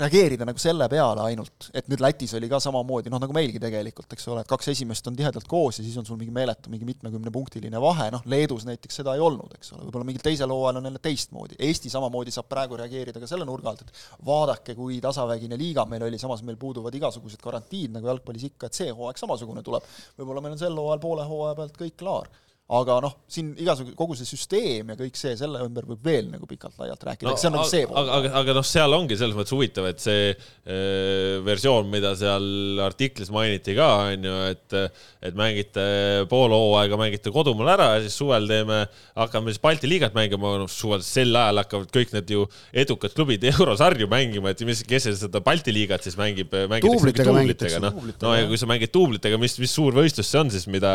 reageerida 0.00 0.46
nagu 0.48 0.60
selle 0.60 0.86
peale 0.88 1.20
ainult, 1.26 1.66
et 1.76 1.88
nüüd 1.92 2.00
Lätis 2.00 2.32
oli 2.38 2.48
ka 2.48 2.56
samamoodi, 2.64 3.10
noh 3.12 3.20
nagu 3.20 3.34
meilgi 3.36 3.60
tegelikult, 3.60 4.08
eks 4.14 4.24
ole, 4.32 4.40
et 4.40 4.48
kaks 4.48 4.70
esimest 4.72 5.08
on 5.10 5.16
tihedalt 5.18 5.44
koos 5.48 5.78
ja 5.78 5.84
siis 5.84 5.98
on 6.00 6.06
sul 6.08 6.16
mingi 6.20 6.32
meeletu, 6.32 6.70
mingi 6.72 6.86
mitmekümnepunktiline 6.88 7.80
vahe, 7.82 8.06
noh 8.14 8.24
Leedus 8.32 8.64
näiteks 8.68 9.02
seda 9.02 9.12
ei 9.18 9.24
olnud, 9.24 9.52
eks 9.58 9.74
ole, 9.74 9.84
võib-olla 9.84 10.08
mingil 10.08 10.24
teisel 10.24 10.52
hooajal 10.54 10.80
on 10.80 10.88
jälle 10.88 11.02
teistmoodi. 11.04 11.58
Eesti 11.68 11.92
samamoodi 11.92 12.32
saab 12.32 12.48
praegu 12.48 12.78
reageerida 12.80 13.20
ka 13.20 13.28
selle 13.28 13.44
nurga 13.48 13.74
alt, 13.74 13.84
et 13.84 14.24
vaadake, 14.24 14.76
kui 14.78 14.96
tasavägine 15.04 15.60
liiga 15.60 15.84
meil 15.90 16.06
oli, 16.08 16.20
samas 16.22 16.40
meil 16.46 16.56
puuduvad 16.60 16.96
igasugused 16.96 17.44
garantiid, 17.44 17.92
nagu 17.98 18.08
jalgpallis 18.08 18.48
ikka, 18.48 18.72
et 18.72 18.80
see 18.80 18.96
hooaeg 18.96 19.20
samasugune 19.20 19.64
tuleb. 19.66 19.84
võib-olla 20.16 20.40
meil 20.40 20.56
on 20.56 20.64
sel 20.64 20.78
hooajal 20.78 21.04
poole 21.04 21.28
hooaja 21.28 21.58
pealt 21.60 21.76
kõik 21.84 22.00
klaar 22.00 22.32
aga 22.72 22.96
noh, 23.04 23.14
siin 23.30 23.50
igasugu, 23.60 23.92
kogu 23.98 24.16
see 24.16 24.28
süsteem 24.28 24.92
ja 24.92 24.96
kõik 24.96 25.18
see, 25.18 25.34
selle 25.36 25.60
ümber 25.64 25.84
võib 25.88 26.06
veel 26.06 26.30
nagu 26.32 26.46
pikalt-laialt 26.48 27.02
rääkida 27.08 27.28
no,, 27.28 27.36
see 27.40 27.48
on 27.50 27.56
nagu 27.58 27.68
see 27.68 27.84
pool. 27.88 27.98
aga, 28.00 28.14
aga, 28.18 28.30
aga 28.40 28.54
noh, 28.56 28.66
seal 28.66 28.96
ongi 28.96 29.18
selles 29.20 29.36
mõttes 29.36 29.52
huvitav, 29.52 29.88
et 29.90 30.00
see 30.00 30.30
äh, 30.32 31.42
versioon, 31.44 31.90
mida 31.92 32.14
seal 32.18 32.80
artiklis 32.84 33.32
mainiti 33.34 33.76
ka, 33.76 33.90
on 34.14 34.28
ju, 34.28 34.38
et 34.52 34.78
et 35.22 35.36
mängite 35.38 35.84
pool 36.30 36.54
hooaega, 36.56 36.96
mängite 37.00 37.32
kodumaal 37.34 37.74
ära 37.74 37.90
ja 37.96 38.00
siis 38.06 38.16
suvel 38.18 38.48
teeme, 38.48 38.82
hakkame 39.20 39.52
siis 39.52 39.62
Balti 39.62 39.90
liigat 39.90 40.16
mängima, 40.16 40.56
noh 40.62 40.72
suvel 40.72 41.04
sel 41.06 41.36
ajal 41.36 41.62
hakkavad 41.62 41.92
kõik 41.92 42.16
need 42.16 42.34
ju 42.38 42.48
edukad 42.84 43.12
klubid 43.16 43.44
eurosarju 43.52 44.08
mängima, 44.12 44.56
et 44.56 44.64
mis, 44.68 44.84
kes 44.88 45.10
seda 45.20 45.44
Balti 45.44 45.76
liigat 45.76 46.08
siis 46.08 46.16
mängib, 46.20 46.56
mängitakse 46.72 47.28
duublitega, 47.28 47.84
noh. 47.84 48.02
no 48.24 48.34
ja 48.38 48.48
kui 48.48 48.60
sa 48.60 48.70
mängid 48.70 48.94
duublitega, 48.96 49.40
mis, 49.42 49.60
mis 49.60 49.76
suur 49.76 49.94
võistlus 50.00 50.32
see 50.32 50.40
on 50.40 50.52
siis, 50.54 50.68
mida 50.72 50.92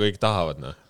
kõik 0.00 0.20
tahavad, 0.22 0.64
noh 0.64 0.84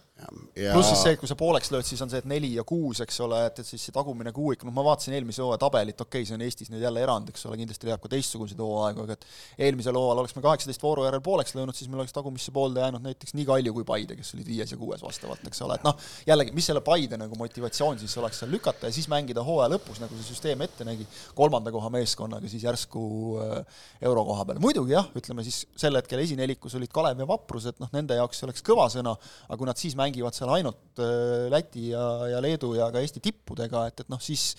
ja... 0.56 0.72
pluss 0.72 0.90
siis 0.90 1.02
see, 1.04 1.14
et 1.14 1.20
kui 1.20 1.30
sa 1.30 1.36
pooleks 1.38 1.70
lööd, 1.72 1.86
siis 1.86 2.00
on 2.04 2.10
see, 2.10 2.20
et 2.22 2.28
neli 2.28 2.50
ja 2.56 2.64
kuus, 2.66 3.00
eks 3.04 3.20
ole, 3.24 3.40
et, 3.48 3.60
et 3.62 3.68
siis 3.68 3.82
see 3.88 3.94
tagumine 3.94 4.32
kuuik, 4.34 4.64
noh, 4.66 4.74
ma 4.74 4.84
vaatasin 4.86 5.14
eelmise 5.18 5.42
hooaja 5.44 5.60
tabelit, 5.62 6.00
okei 6.00 6.22
okay,, 6.22 6.28
see 6.28 6.36
on 6.36 6.44
Eestis 6.46 6.72
nüüd 6.72 6.82
jälle 6.82 7.02
erand, 7.04 7.30
eks 7.32 7.46
ole, 7.48 7.58
kindlasti 7.60 7.88
leiab 7.88 8.02
ka 8.04 8.10
teistsuguseid 8.12 8.62
hooaegu, 8.62 9.04
aga 9.06 9.16
et 9.16 9.26
eelmisel 9.68 9.98
hooajal 9.98 10.22
oleks 10.24 10.36
me 10.36 10.44
kaheksateist 10.44 10.84
vooru 10.84 11.06
järel 11.06 11.22
pooleks 11.24 11.54
löönud, 11.58 11.76
siis 11.78 11.90
meil 11.90 12.02
oleks 12.02 12.16
tagumisse 12.16 12.54
poolde 12.54 12.82
jäänud 12.82 13.04
näiteks 13.04 13.36
nii 13.38 13.46
Kalju 13.48 13.74
kui 13.78 13.86
Paide, 13.88 14.18
kes 14.18 14.34
olid 14.36 14.50
viies 14.50 14.74
ja 14.74 14.80
kuues 14.80 15.04
vastavalt, 15.04 15.44
eks 15.48 15.62
ole, 15.66 15.78
et 15.78 15.86
noh, 15.86 16.08
jällegi, 16.28 16.54
mis 16.56 16.68
selle 16.70 16.82
Paide 16.86 17.20
nagu 17.20 17.38
motivatsioon 17.38 18.00
siis 18.02 18.16
oleks 18.20 18.42
seal 18.42 18.52
lükata 18.52 18.90
ja 18.90 18.96
siis 18.96 19.08
mängida 19.12 19.44
hooaja 19.46 19.70
lõpus, 19.76 20.02
nagu 20.02 20.18
see 20.18 20.32
süsteem 20.32 20.66
ette 20.66 20.86
nägi, 20.88 21.06
kolmanda 21.38 21.72
koha 21.74 21.92
meeskonnaga 21.94 22.50
siis 22.50 22.66
järsku 22.66 23.04
äh, 23.44 23.80
eurokoha 24.10 24.48
peal. 24.50 24.62
muidugi 24.62 24.96
jah, 24.96 25.08
ütleme 25.18 25.46
siis 25.46 25.62
sel 25.78 25.96
hetkel 25.98 26.22
esinelikus 26.24 26.76
olid 26.78 26.92
Kalev 26.92 27.22
ja 27.22 27.28
Vaprus, 27.28 27.68
et 27.70 27.78
noh, 27.82 27.90
nende 27.94 28.16
jaoks 28.18 28.40
see 28.40 28.48
oleks 28.48 28.64
kõva 28.66 28.88
sõna, 28.92 29.14
aga 29.46 29.58
kui 29.60 29.68
nad 29.68 29.80
siis 29.80 29.96
mängivad 30.08 30.36
seal 30.36 30.52
ainult 30.56 31.00
äh, 31.04 31.46
Läti 31.52 31.90
ja, 31.92 32.04
ja 32.32 32.42
Leedu 32.44 32.74
ja 32.78 32.90
ka 32.94 33.02
Eesti 33.04 33.22
tippudega, 33.24 33.86
et, 33.90 34.04
et 34.04 34.12
noh, 34.12 34.20
siis 34.22 34.52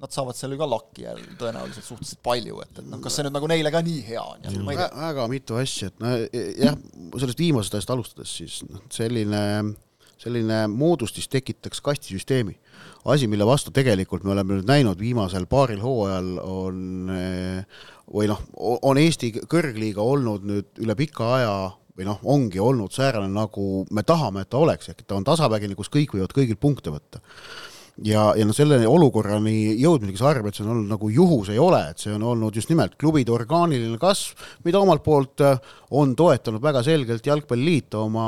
nad 0.00 0.12
saavad 0.12 0.36
seal 0.36 0.52
ju 0.52 0.60
ka 0.60 0.68
lakki 0.68 1.06
jälle 1.06 1.38
tõenäoliselt 1.40 1.86
suhteliselt 1.86 2.20
palju, 2.26 2.60
et, 2.64 2.82
et 2.82 2.88
noh, 2.90 3.00
kas 3.04 3.16
see 3.16 3.24
nüüd 3.24 3.36
nagu 3.38 3.48
neile 3.48 3.72
ka 3.72 3.80
nii 3.84 4.02
hea 4.04 4.22
on 4.22 4.44
ja 4.44 4.52
ma 4.60 4.74
ei 4.74 4.80
tea. 4.82 4.90
väga 5.06 5.26
mitu 5.32 5.56
asja, 5.60 5.88
et 5.88 6.04
no 6.04 6.12
jah, 6.66 6.76
sellest 7.16 7.40
viimasest 7.40 7.78
asjast 7.78 7.94
alustades 7.94 8.34
siis 8.42 8.58
noh, 8.68 8.82
selline, 8.92 9.40
selline 10.20 10.60
moodustis 10.72 11.30
tekitaks 11.32 11.80
kastisüsteemi. 11.84 12.58
asi, 13.08 13.30
mille 13.30 13.48
vastu 13.48 13.72
tegelikult 13.72 14.26
me 14.26 14.34
oleme 14.36 14.58
nüüd 14.58 14.68
näinud 14.68 15.00
viimasel 15.00 15.48
paaril 15.48 15.80
hooajal, 15.80 16.30
on 16.44 17.10
või 18.12 18.28
noh, 18.30 18.44
on 18.60 19.00
Eesti 19.00 19.32
kõrgliiga 19.48 20.04
olnud 20.04 20.44
nüüd 20.46 20.84
üle 20.84 20.94
pika 20.98 21.32
aja 21.38 21.56
või 21.96 22.06
noh, 22.08 22.20
ongi 22.28 22.60
olnud 22.60 22.92
säärane, 22.92 23.28
nagu 23.32 23.84
me 23.90 24.04
tahame, 24.06 24.44
et 24.44 24.50
ta 24.52 24.60
oleks, 24.60 24.90
ehk 24.92 25.06
ta 25.06 25.16
on 25.16 25.24
tasavägine, 25.24 25.76
kus 25.78 25.90
kõik 25.92 26.16
võivad 26.16 26.34
kõigilt 26.36 26.60
punkte 26.60 26.92
võtta. 26.92 27.22
Ja, 28.04 28.26
ja 28.36 28.44
noh, 28.44 28.54
selle 28.56 28.78
olukorrani 28.88 29.76
jõudmine, 29.80 30.12
kes 30.12 30.24
arvab, 30.26 30.50
et 30.50 30.58
see 30.58 30.64
on 30.66 30.72
olnud 30.74 30.90
nagu 30.92 31.08
juhus, 31.12 31.48
ei 31.52 31.60
ole, 31.62 31.80
et 31.92 32.02
see 32.02 32.12
on 32.12 32.24
olnud 32.28 32.56
just 32.56 32.68
nimelt 32.72 32.96
klubide 33.00 33.32
orgaaniline 33.32 33.96
kasv, 34.00 34.36
mida 34.66 34.80
omalt 34.82 35.04
poolt 35.06 35.44
äh, 35.44 35.56
on 35.96 36.12
toetanud 36.18 36.62
väga 36.64 36.82
selgelt 36.84 37.26
Jalgpalliliit 37.26 37.96
oma 37.96 38.26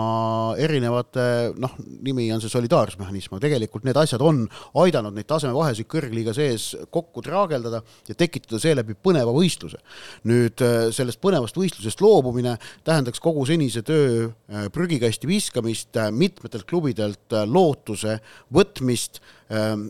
erinevate, 0.60 1.26
noh, 1.60 1.74
nimi 2.06 2.30
on 2.32 2.42
see 2.42 2.52
solidaarsusmehhanism, 2.52 3.36
aga 3.36 3.44
tegelikult 3.44 3.84
need 3.88 4.00
asjad 4.00 4.24
on 4.24 4.44
aidanud 4.84 5.16
neid 5.16 5.28
tasemevahesid 5.28 5.88
kõrgliiga 5.90 6.32
sees 6.36 6.70
kokku 6.94 7.24
traageldada 7.26 7.82
ja 8.08 8.16
tekitada 8.18 8.60
seeläbi 8.62 8.96
põneva 8.96 9.34
võistluse. 9.36 9.82
nüüd 10.28 10.64
äh, 10.64 10.88
sellest 10.94 11.20
põnevast 11.20 11.58
võistlusest 11.58 12.00
loobumine 12.00 12.56
tähendaks 12.86 13.20
kogu 13.20 13.44
senise 13.48 13.84
töö 13.84 14.28
äh, 14.28 14.68
prügikasti 14.72 15.28
viskamist, 15.28 15.96
mitmetelt 16.12 16.64
klubidelt 16.68 17.36
lootuse 17.48 18.18
võtmist 18.54 19.20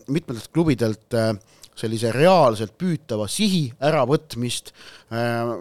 mitmetelt 0.07 0.51
klubidelt 0.53 1.15
äh, 1.17 1.33
sellise 1.79 2.11
reaalselt 2.15 2.75
püütava 2.79 3.27
sihi 3.31 3.69
äravõtmist, 3.83 4.73
äh, 5.15 5.53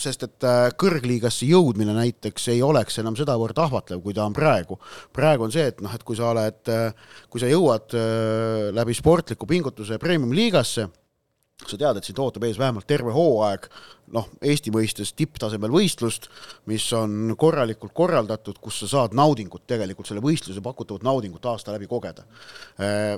sest 0.00 0.24
et 0.26 0.46
äh, 0.48 0.70
kõrgliigasse 0.80 1.48
jõudmine 1.48 1.94
näiteks 1.96 2.48
ei 2.54 2.62
oleks 2.64 2.98
enam 3.02 3.16
sedavõrd 3.18 3.58
ahvatlev, 3.60 4.00
kui 4.04 4.16
ta 4.16 4.24
on 4.24 4.36
praegu. 4.36 4.78
praegu 5.12 5.48
on 5.48 5.52
see, 5.52 5.66
et 5.72 5.80
noh, 5.84 5.92
et 5.92 6.04
kui 6.04 6.16
sa 6.16 6.30
oled, 6.32 6.72
kui 7.28 7.42
sa 7.42 7.50
jõuad 7.50 7.96
läbi 8.72 8.96
sportliku 8.96 9.48
pingutuse 9.48 9.98
premium-liigasse, 10.00 10.88
sa 11.70 11.78
tead, 11.80 11.98
et 11.98 12.08
sind 12.08 12.20
ootab 12.22 12.44
ees 12.46 12.60
vähemalt 12.60 12.86
terve 12.90 13.14
hooaeg 13.14 13.68
noh, 14.12 14.28
Eesti 14.44 14.72
mõistes 14.74 15.14
tipptasemel 15.16 15.72
võistlust, 15.72 16.28
mis 16.70 16.84
on 16.96 17.34
korralikult 17.38 17.94
korraldatud, 17.96 18.60
kus 18.62 18.82
sa 18.82 18.90
saad 18.90 19.16
naudingut 19.16 19.64
tegelikult, 19.70 20.08
selle 20.08 20.24
võistluse 20.24 20.62
pakutavat 20.64 21.06
naudingut 21.06 21.46
aasta 21.48 21.74
läbi 21.74 21.88
kogeda. 21.90 22.26
Äh, 22.80 23.16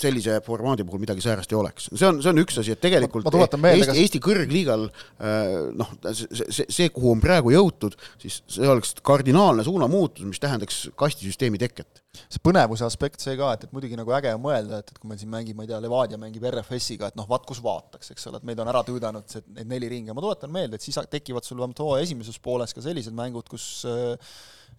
sellise 0.00 0.40
formaadi 0.44 0.84
puhul 0.86 1.00
midagi 1.00 1.24
säärast 1.24 1.52
ei 1.52 1.58
oleks. 1.58 1.88
see 1.92 2.08
on, 2.08 2.20
see 2.22 2.32
on 2.32 2.40
üks 2.42 2.58
asi, 2.60 2.74
et 2.74 2.80
tegelikult 2.82 3.26
ma, 3.26 3.46
ma 3.46 3.60
meelde, 3.64 3.86
Eesti. 3.86 4.02
Eesti 4.02 4.20
kõrgliigal 4.24 4.86
äh, 4.88 5.70
noh, 5.76 5.92
see, 6.10 6.66
see, 6.68 6.88
kuhu 6.92 7.14
on 7.14 7.22
praegu 7.22 7.52
jõutud, 7.54 7.96
siis 8.20 8.42
see 8.52 8.68
oleks 8.68 8.94
kardinaalne 9.06 9.64
suunamuutus, 9.66 10.26
mis 10.28 10.42
tähendaks 10.42 10.82
kastisüsteemi 11.00 11.60
teket. 11.62 12.02
see 12.16 12.42
põnevuse 12.44 12.84
aspekt, 12.86 13.24
see 13.24 13.36
ka, 13.40 13.54
et, 13.56 13.66
et 13.66 13.74
muidugi 13.76 13.96
nagu 13.98 14.12
äge 14.16 14.34
on 14.36 14.42
mõelda, 14.44 14.82
et, 14.82 14.92
et 14.92 15.00
kui 15.00 15.10
meil 15.10 15.20
siin 15.20 15.32
mängib, 15.32 15.56
ma 15.56 15.64
ei 15.64 15.72
tea, 15.72 15.80
Levadia 15.84 16.20
mängib 16.20 16.44
RFS-iga, 16.48 17.10
et 17.12 17.18
noh, 17.18 17.28
vaat 17.28 17.44
kus 17.48 17.60
vaataks, 17.64 18.12
eks 18.12 18.30
ole, 18.30 18.40
et 18.40 18.48
meid 18.48 18.60
on 18.62 18.72
ära 18.72 18.84
tüüdanud 18.86 19.28
see, 19.32 19.44
need 19.56 19.72
neli 19.72 19.90
ringi, 19.92 20.12
ma 20.16 20.24
tuletan 20.24 20.52
meelde, 20.52 20.80
et 20.80 20.84
siis 20.84 20.96
tekivad 21.12 21.44
sul 21.44 21.60
vähemalt 21.60 21.84
hooaja 21.84 22.08
esimeses 22.08 22.40
pooles 22.42 22.72
ka 22.76 22.84
sellised 22.84 23.16
mängud, 23.16 23.48
kus 23.52 23.84
äh, 23.88 24.16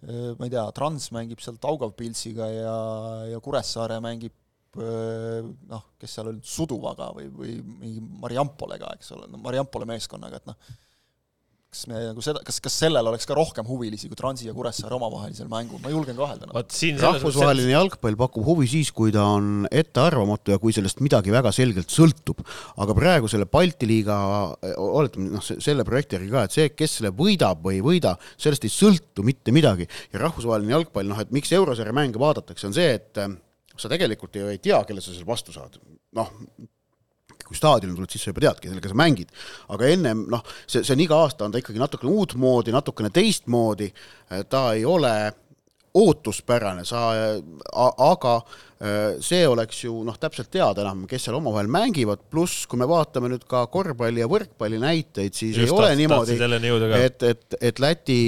äh 0.02 0.34
ma 0.38 0.46
ei 0.46 0.54
tea, 0.54 0.66
Trans 0.74 1.10
mängib 1.14 1.42
seal 1.42 1.58
Taugavpilsiga 1.62 2.50
ja, 2.50 2.76
ja 3.34 3.40
Kuressaare 3.42 4.02
mängib 4.02 4.34
noh, 4.76 5.86
kes 5.98 6.18
seal 6.18 6.28
olid, 6.32 6.44
Suduvaga 6.44 7.08
või, 7.16 7.30
või 7.32 7.54
mingi 7.62 8.02
Mariampolega, 8.22 8.92
eks 8.98 9.14
ole, 9.16 9.30
no 9.32 9.40
Mariampole 9.42 9.88
meeskonnaga, 9.88 10.42
et 10.42 10.50
noh, 10.50 10.58
kas 11.68 11.82
me 11.90 11.98
nagu 12.00 12.22
seda, 12.24 12.40
kas, 12.46 12.58
kas 12.64 12.76
sellel 12.80 13.08
oleks 13.10 13.26
ka 13.28 13.36
rohkem 13.36 13.66
huvilisi 13.68 14.08
kui 14.08 14.16
Transi 14.16 14.46
ja 14.46 14.54
Kuressaare 14.56 14.96
omavahelisel 14.96 15.50
mängul, 15.52 15.80
ma 15.84 15.92
julgen 15.92 16.16
kahelda 16.16 16.48
no.. 16.48 16.54
rahvusvaheline 16.56 17.66
selles... 17.66 17.74
jalgpall 17.74 18.16
pakub 18.22 18.46
huvi 18.46 18.68
siis, 18.72 18.88
kui 18.96 19.12
ta 19.12 19.26
on 19.34 19.66
ettearvamatu 19.68 20.54
ja 20.54 20.60
kui 20.62 20.72
sellest 20.72 21.02
midagi 21.04 21.34
väga 21.34 21.52
selgelt 21.52 21.92
sõltub. 21.92 22.40
aga 22.80 22.96
praegu 22.96 23.28
selle 23.28 23.48
Balti 23.52 23.88
liiga, 23.90 24.16
oletame 24.80 25.34
noh, 25.34 25.44
selle 25.44 25.84
projekti 25.88 26.16
järgi 26.16 26.32
ka, 26.32 26.46
et 26.48 26.56
see, 26.56 26.70
kes 26.72 26.98
selle 27.00 27.12
võidab 27.16 27.60
või 27.64 27.82
ei 27.82 27.84
võida, 27.84 28.14
sellest 28.40 28.64
ei 28.64 28.72
sõltu 28.72 29.26
mitte 29.26 29.52
midagi. 29.52 29.88
ja 30.14 30.24
rahvusvaheline 30.24 30.72
jalgpall, 30.72 31.12
noh 31.12 31.20
et 31.20 31.36
miks 31.36 31.52
eurosarja 31.52 31.92
mänge 31.96 32.20
vaadatakse, 32.22 32.70
on 32.70 32.76
see, 32.80 32.96
et 32.96 33.24
sa 33.78 33.90
tegelikult 33.90 34.36
ju 34.36 34.50
ei 34.52 34.60
tea, 34.62 34.80
kelle 34.88 35.04
sa 35.04 35.14
seal 35.14 35.28
vastu 35.28 35.54
saad. 35.54 35.78
noh, 36.18 36.30
kui 37.48 37.56
staadionile 37.56 37.96
tuled, 37.96 38.12
siis 38.12 38.24
sa 38.26 38.32
juba 38.32 38.42
teadki, 38.44 38.68
kellega 38.68 38.90
sa 38.90 38.98
mängid. 38.98 39.34
aga 39.74 39.90
ennem 39.94 40.24
noh, 40.30 40.44
see, 40.66 40.82
see 40.82 40.94
on 40.96 41.04
iga 41.04 41.20
aasta 41.24 41.46
on 41.46 41.54
ta 41.54 41.62
ikkagi 41.62 41.80
natukene 41.80 42.12
uutmoodi, 42.12 42.74
natukene 42.74 43.12
teistmoodi, 43.14 43.92
ta 44.50 44.64
ei 44.76 44.84
ole 44.88 45.12
ootuspärane, 45.98 46.84
sa, 46.86 47.08
aga 47.72 48.34
Äh, 48.42 48.67
see 49.24 49.42
oleks 49.48 49.80
ju 49.82 49.92
noh, 50.06 50.14
täpselt 50.20 50.52
teada 50.54 50.84
enam, 50.84 51.02
kes 51.10 51.24
seal 51.26 51.34
omavahel 51.38 51.66
mängivad, 51.72 52.20
pluss 52.30 52.66
kui 52.70 52.78
me 52.78 52.86
vaatame 52.86 53.30
nüüd 53.32 53.42
ka 53.50 53.64
korvpalli 53.72 54.22
ja 54.22 54.28
võrkpalli 54.30 54.78
näiteid, 54.78 55.34
siis 55.34 55.56
Just 55.58 55.72
ei 55.72 55.74
ole 55.74 55.90
niimoodi, 55.98 56.36
et, 57.00 57.24
et, 57.26 57.56
et 57.70 57.82
Läti 57.82 58.18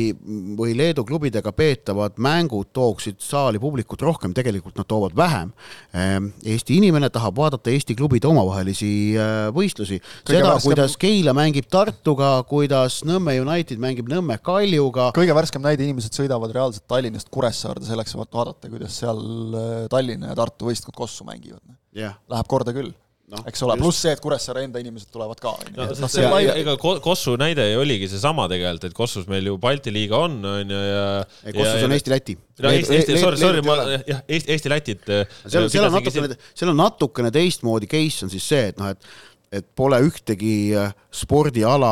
või 0.59 0.75
Leedu 0.75 1.05
klubidega 1.07 1.53
peetavad 1.55 2.19
mängud 2.19 2.73
tooksid 2.75 3.21
saali 3.23 3.61
publikut 3.63 4.03
rohkem, 4.03 4.35
tegelikult 4.35 4.79
nad 4.81 4.89
toovad 4.91 5.15
vähem. 5.17 5.53
Ähm, 5.95 6.31
Eesti 6.43 6.81
inimene 6.81 7.13
tahab 7.15 7.39
vaadata 7.39 7.71
Eesti 7.71 7.95
klubide 7.99 8.27
omavahelisi 8.31 8.91
äh, 9.15 9.47
võistlusi, 9.55 10.01
seda, 10.27 10.57
kuidas 10.65 10.97
Keila 11.01 11.35
mängib 11.37 11.71
Tartuga, 11.71 12.33
kuidas 12.51 13.01
Nõmme 13.07 13.37
United 13.39 13.79
mängib 13.83 14.11
Nõmme 14.11 14.41
Kaljuga. 14.43 15.11
kõige 15.17 15.37
värskem 15.37 15.63
näide, 15.63 15.87
inimesed 15.87 16.17
sõidavad 16.19 16.51
reaalselt 16.55 16.89
Tallinnast 16.91 17.31
Kuressaarde 17.31 17.87
selleks, 17.87 18.19
et 18.19 18.39
vaadata, 18.41 18.73
kuidas 18.73 18.99
seal 19.03 19.23
äh, 19.55 19.89
Tallinna 19.93 20.33
ja 20.33 20.40
Tartu 20.41 20.73
võistkond 20.73 20.97
kossu 20.97 21.29
mängivad 21.29 21.63
yeah.. 21.97 22.19
Läheb 22.33 22.51
korda 22.51 22.75
küll 22.77 22.93
no,. 23.31 23.41
eks 23.49 23.63
ole, 23.67 23.77
pluss 23.81 24.03
see, 24.05 24.13
et 24.15 24.23
Kuressaare 24.23 24.65
enda 24.67 24.83
inimesed 24.83 25.11
tulevad 25.15 25.41
ka. 25.43 25.53
no, 25.77 25.87
no, 26.03 26.11
see, 26.11 26.27
ega, 26.27 26.57
ega 26.61 26.77
Kossu 26.81 27.37
näide 27.41 27.67
oligi 27.79 28.11
seesama 28.11 28.47
tegelikult, 28.51 28.91
et 28.91 28.97
Kossus 28.97 29.29
meil 29.31 29.47
ju 29.51 29.57
Balti 29.63 29.95
liiga 29.95 30.21
on, 30.27 30.39
on 30.53 30.75
ju, 30.75 30.83
ja 30.91 31.07
ei, 31.45 31.55
Kossus 31.57 31.87
on 31.87 31.97
Eesti-Läti. 31.97 32.37
no 32.65 32.75
Eesti, 32.75 32.99
Eesti, 32.99 33.19
sorry, 33.23 33.41
sorry, 33.41 33.65
ma 33.67 33.79
jah, 33.95 34.23
Eesti, 34.27 34.55
Eesti-Lätit 34.57 35.11
seal, 35.11 35.71
seal 35.73 35.89
on 35.89 35.99
natukene, 35.99 36.39
seal 36.53 36.75
on 36.75 36.81
natukene 36.81 37.35
teistmoodi 37.35 37.91
case 37.91 38.27
on 38.27 38.33
siis 38.33 38.49
see, 38.53 38.71
et 38.73 38.81
noh, 38.81 38.95
et 38.95 39.13
et 39.51 39.67
pole 39.75 39.99
ühtegi 40.07 40.71
äh, 40.79 40.93
spordiala 41.11 41.91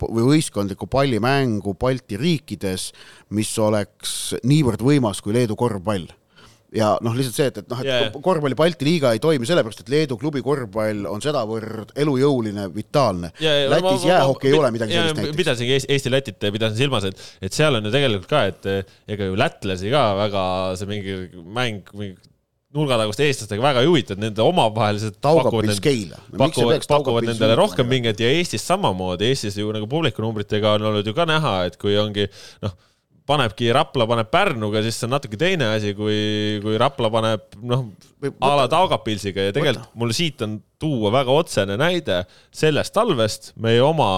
või 0.00 0.24
võistkondlikku 0.32 0.88
pallimängu 0.90 1.76
Balti 1.78 2.18
riikides, 2.18 2.88
mis 3.30 3.52
oleks 3.62 4.34
niivõrd 4.42 4.82
võimas 4.82 5.22
kui 5.22 5.36
Leedu 5.36 5.54
korvpall 5.58 6.10
ja 6.76 6.92
noh, 7.04 7.16
lihtsalt 7.16 7.38
see, 7.38 7.48
et, 7.50 7.60
et 7.62 7.72
noh, 7.72 7.80
et 7.82 7.88
yeah. 7.88 8.18
korvpalli 8.22 8.58
Balti 8.58 8.86
liiga 8.88 9.12
ei 9.16 9.22
toimi 9.22 9.48
sellepärast, 9.48 9.82
et 9.84 9.92
Leedu 9.92 10.18
klubi 10.20 10.42
korvpall 10.44 11.08
on 11.10 11.24
sedavõrd 11.24 11.94
elujõuline, 12.04 12.68
vitaalne 12.74 13.32
yeah,. 13.40 13.66
Lätis 13.72 14.04
ma, 14.04 14.12
jäähoki 14.12 14.52
ei 14.52 14.58
ole 14.58 14.70
midagi 14.74 14.96
sellist 14.96 15.20
näiteks. 15.20 15.40
pidasingi 15.40 15.80
Eesti-Lätit, 15.96 16.48
pidasin 16.54 16.78
silmas, 16.78 17.08
et, 17.08 17.26
et 17.48 17.56
seal 17.56 17.78
on 17.78 17.88
ju 17.88 17.92
tegelikult 17.94 18.30
ka, 18.30 18.46
et 18.52 18.70
ega 19.16 19.28
ju 19.30 19.36
lätlasi 19.40 19.92
ka 19.92 20.06
väga 20.20 20.46
see 20.80 20.90
mingi 20.90 21.18
mäng, 21.56 21.92
mingi 21.96 22.16
nurgatagust 22.76 23.22
eestlastega 23.24 23.64
väga 23.64 23.84
ei 23.84 23.88
huvita, 23.88 24.16
et 24.16 24.22
nende 24.22 24.42
omavahelised 24.44 25.16
pakuvad, 25.22 25.70
nende, 25.70 26.18
pakuvad, 26.36 26.84
pakuvad 26.90 27.28
nendele 27.30 27.56
rohkem 27.58 27.88
pinget 27.90 28.20
ja 28.20 28.28
Eestis 28.36 28.66
samamoodi, 28.68 29.30
Eestis 29.32 29.56
ju 29.60 29.70
nagu 29.72 29.88
publikunumbritega 29.90 30.76
on 30.76 30.90
olnud 30.90 31.08
ju 31.08 31.16
ka 31.16 31.28
näha, 31.28 31.56
et 31.70 31.78
kui 31.80 31.96
ongi 32.00 32.28
noh 32.64 32.76
panebki 33.26 33.72
Rapla 33.74 34.06
paneb 34.08 34.28
Pärnuga, 34.30 34.80
siis 34.84 34.98
see 35.00 35.08
on 35.08 35.14
natuke 35.16 35.38
teine 35.40 35.68
asi, 35.74 35.92
kui, 35.98 36.16
kui 36.62 36.78
Rapla 36.80 37.10
paneb 37.12 37.56
noh, 37.66 37.88
a 38.44 38.52
la 38.60 38.66
Taugapilsiga 38.70 39.48
ja 39.48 39.54
tegelikult 39.54 39.96
mul 39.98 40.14
siit 40.16 40.42
on 40.46 40.58
tuua 40.80 41.10
väga 41.14 41.34
otsene 41.34 41.78
näide 41.80 42.20
sellest 42.54 42.94
talvest, 42.94 43.50
meie 43.62 43.82
oma 43.84 44.08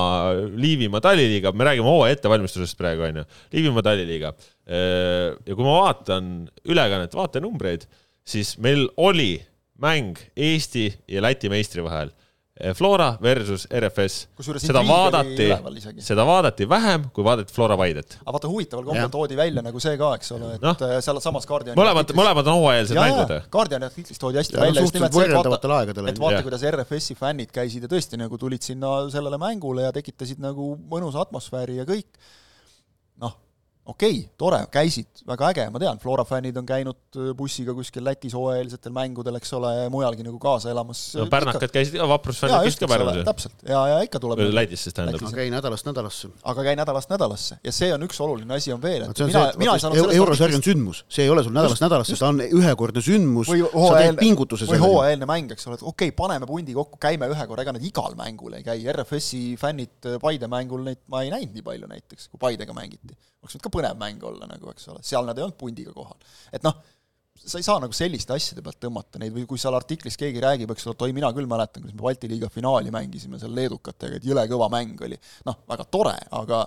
Liivimaa 0.58 1.02
talliliiga, 1.04 1.54
me 1.56 1.68
räägime 1.70 1.88
hooaja 1.88 2.18
ettevalmistusest 2.18 2.78
praegu 2.80 3.06
onju, 3.08 3.24
Liivimaa 3.54 3.86
talliliiga. 3.86 4.34
ja 4.68 5.54
kui 5.54 5.64
ma 5.64 5.78
vaatan 5.82 6.32
ülekannet, 6.68 7.16
vaatenumbreid, 7.16 7.88
siis 8.28 8.56
meil 8.60 8.86
oli 9.00 9.38
mäng 9.80 10.18
Eesti 10.36 10.90
ja 11.08 11.22
Läti 11.24 11.48
meistri 11.52 11.84
vahel 11.86 12.12
Flora 12.74 13.12
versus 13.22 13.66
RFS. 13.70 14.28
seda 14.58 14.82
vaadati, 14.86 15.46
seda 16.02 16.24
vaadati 16.26 16.66
vähem, 16.68 17.04
kui 17.14 17.24
vaadati 17.24 17.54
Flora 17.54 17.76
Paidet. 17.78 18.16
aga 18.24 18.34
vaata, 18.34 18.50
huvitaval 18.50 18.86
kombel 18.88 19.12
toodi 19.14 19.38
välja 19.38 19.62
nagu 19.62 19.82
see 19.82 19.94
ka, 20.00 20.14
eks 20.18 20.32
ole, 20.34 20.54
et 20.56 20.64
no, 20.64 20.74
eh, 20.86 20.96
sealsamas 21.04 21.46
Guardiani 21.46 21.78
mõlemad, 21.78 22.10
mõlemad 22.18 22.50
on 22.50 22.58
hooajalised 22.62 22.98
mängud. 22.98 23.34
Guardiani 23.54 23.88
artiklis 23.90 24.18
toodi 24.18 24.42
hästi 24.42 24.58
ja, 24.58 24.64
välja 24.66 24.84
just 24.86 24.98
nimelt 24.98 25.14
see, 25.14 25.28
et 25.28 25.50
vaata, 25.52 25.78
et 26.10 26.20
vaata, 26.24 26.42
kuidas 26.48 26.66
RFS-i 26.72 27.18
fännid 27.18 27.54
käisid 27.54 27.86
ja 27.86 27.92
tõesti 27.92 28.18
nagu 28.18 28.40
tulid 28.40 28.66
sinna 28.66 28.96
sellele 29.12 29.38
mängule 29.38 29.86
ja 29.86 29.94
tekitasid 29.94 30.42
nagu 30.42 30.72
mõnusa 30.90 31.22
atmosfääri 31.26 31.78
ja 31.78 31.86
kõik, 31.88 32.10
okei 33.88 34.10
okay,, 34.10 34.24
tore, 34.40 34.58
käisid, 34.72 35.22
väga 35.28 35.48
äge, 35.52 35.64
ma 35.72 35.80
tean, 35.80 35.98
Flora 36.02 36.24
fännid 36.28 36.56
on 36.60 36.66
käinud 36.68 37.16
äh, 37.16 37.30
bussiga 37.36 37.72
kuskil 37.76 38.04
Lätis 38.04 38.34
hooajalisetel 38.36 38.92
mängudel, 38.94 39.38
eks 39.40 39.52
ole, 39.56 39.72
mujalgi 39.92 40.26
nagu 40.26 40.36
kaasa 40.42 40.72
elamas. 40.74 41.00
no 41.16 41.26
pärnakad 41.32 41.72
käisid 41.72 41.96
ka, 41.96 42.08
vaprusfännid 42.10 42.66
käisid 42.66 42.82
ka 42.82 42.90
Pärnus. 42.92 43.22
täpselt, 43.28 43.64
ja, 43.68 43.80
ja 43.94 44.00
ikka 44.04 44.20
tuleb 44.20 44.42
Lätis 44.52 44.84
siis 44.86 44.96
tähendab. 44.96 45.24
aga 45.24 45.40
käi 45.40 45.48
nädalast 45.54 45.88
nädalasse. 45.88 46.30
aga 46.52 46.66
käi 46.68 46.76
nädalast 46.80 47.14
nädalasse. 47.14 47.58
Ja 47.64 47.74
see 47.74 47.88
on 47.94 48.04
üks 48.04 48.20
oluline 48.24 48.58
asi 48.58 48.74
on 48.74 48.82
veel, 48.82 49.06
et 49.08 49.24
mina, 49.24 49.46
mina 49.64 49.78
ei 49.78 49.84
saanud 49.84 50.00
sellest 50.02 50.20
eurosarg 50.20 50.58
on 50.58 50.66
sündmus, 50.68 51.02
see 51.08 51.24
ei 51.24 51.32
ole 51.32 51.46
sul 51.46 51.56
nädalast 51.56 51.84
nädalasse, 51.86 52.18
ta 52.20 52.28
on 52.28 52.44
ühekordne 52.44 53.04
sündmus, 53.04 53.48
sa 53.48 54.02
teed 54.02 54.20
pingutuse 54.20 54.68
või 54.68 54.82
hooajaeelne 54.84 55.30
mäng, 55.32 55.56
eks 55.56 55.68
ole, 55.70 55.80
et 55.80 55.86
okei 55.86 56.12
okay,, 56.12 56.16
paneme 56.18 56.48
pundi 56.50 56.76
kokku, 56.76 57.00
käime 57.00 57.30
ühe 57.32 57.48
korra, 57.48 57.64
ega 57.64 57.76
nad 57.78 57.88
igal 57.88 58.18
mängul 58.20 58.60
ei 58.60 58.66
käi, 58.66 58.84
RFS-i 58.92 59.56
fännid 59.60 60.12
Paide 60.20 60.48
mängul 60.50 60.84
neid 60.84 61.00
ma 61.08 61.24
ei 61.24 61.32
näinud 61.32 61.56
nii 61.56 61.64
palju 61.64 61.88
näiteks, 61.90 62.28
kui 62.28 62.40
Paidega 62.42 62.74
mängiti. 62.76 63.16
Oleks 63.38 63.54
võinud 63.54 63.64
ka 63.64 63.70
põnev 63.78 63.98
mäng 64.00 64.28
olla 64.28 64.50
nagu, 64.50 64.74
eks 64.74 64.90
ole, 64.92 65.02
seal 65.06 65.26
nad 65.28 65.38
ei 65.38 65.46
olnud 65.46 65.58
pundiga 65.58 65.94
kohal. 65.96 66.18
et 66.52 66.66
noh, 66.66 66.78
sa 67.38 67.60
ei 67.60 67.66
saa 67.66 67.78
nagu 67.82 67.94
selliste 67.94 68.34
asjade 68.34 68.62
pealt 68.64 68.80
tõmmata 68.82 69.20
neid 69.22 69.32
või 69.34 69.46
kui 69.48 69.60
seal 69.60 69.76
artiklis 69.78 70.18
keegi 70.20 70.42
räägib, 70.42 70.72
eks 70.74 70.88
ole, 70.88 70.96
et 70.98 71.06
oi, 71.06 71.14
mina 71.16 71.30
küll 71.36 71.48
mäletan, 71.50 71.84
kuidas 71.84 71.96
me 71.96 72.02
Balti 72.02 72.30
liiga 72.30 72.50
finaali 72.52 72.92
mängisime 72.94 73.40
seal 73.40 73.54
leedukatega, 73.56 74.18
et 74.18 74.26
jõle 74.26 74.44
kõva 74.50 74.68
mäng 74.72 75.00
oli. 75.06 75.18
noh, 75.46 75.62
väga 75.70 75.86
tore, 75.92 76.16
aga 76.34 76.64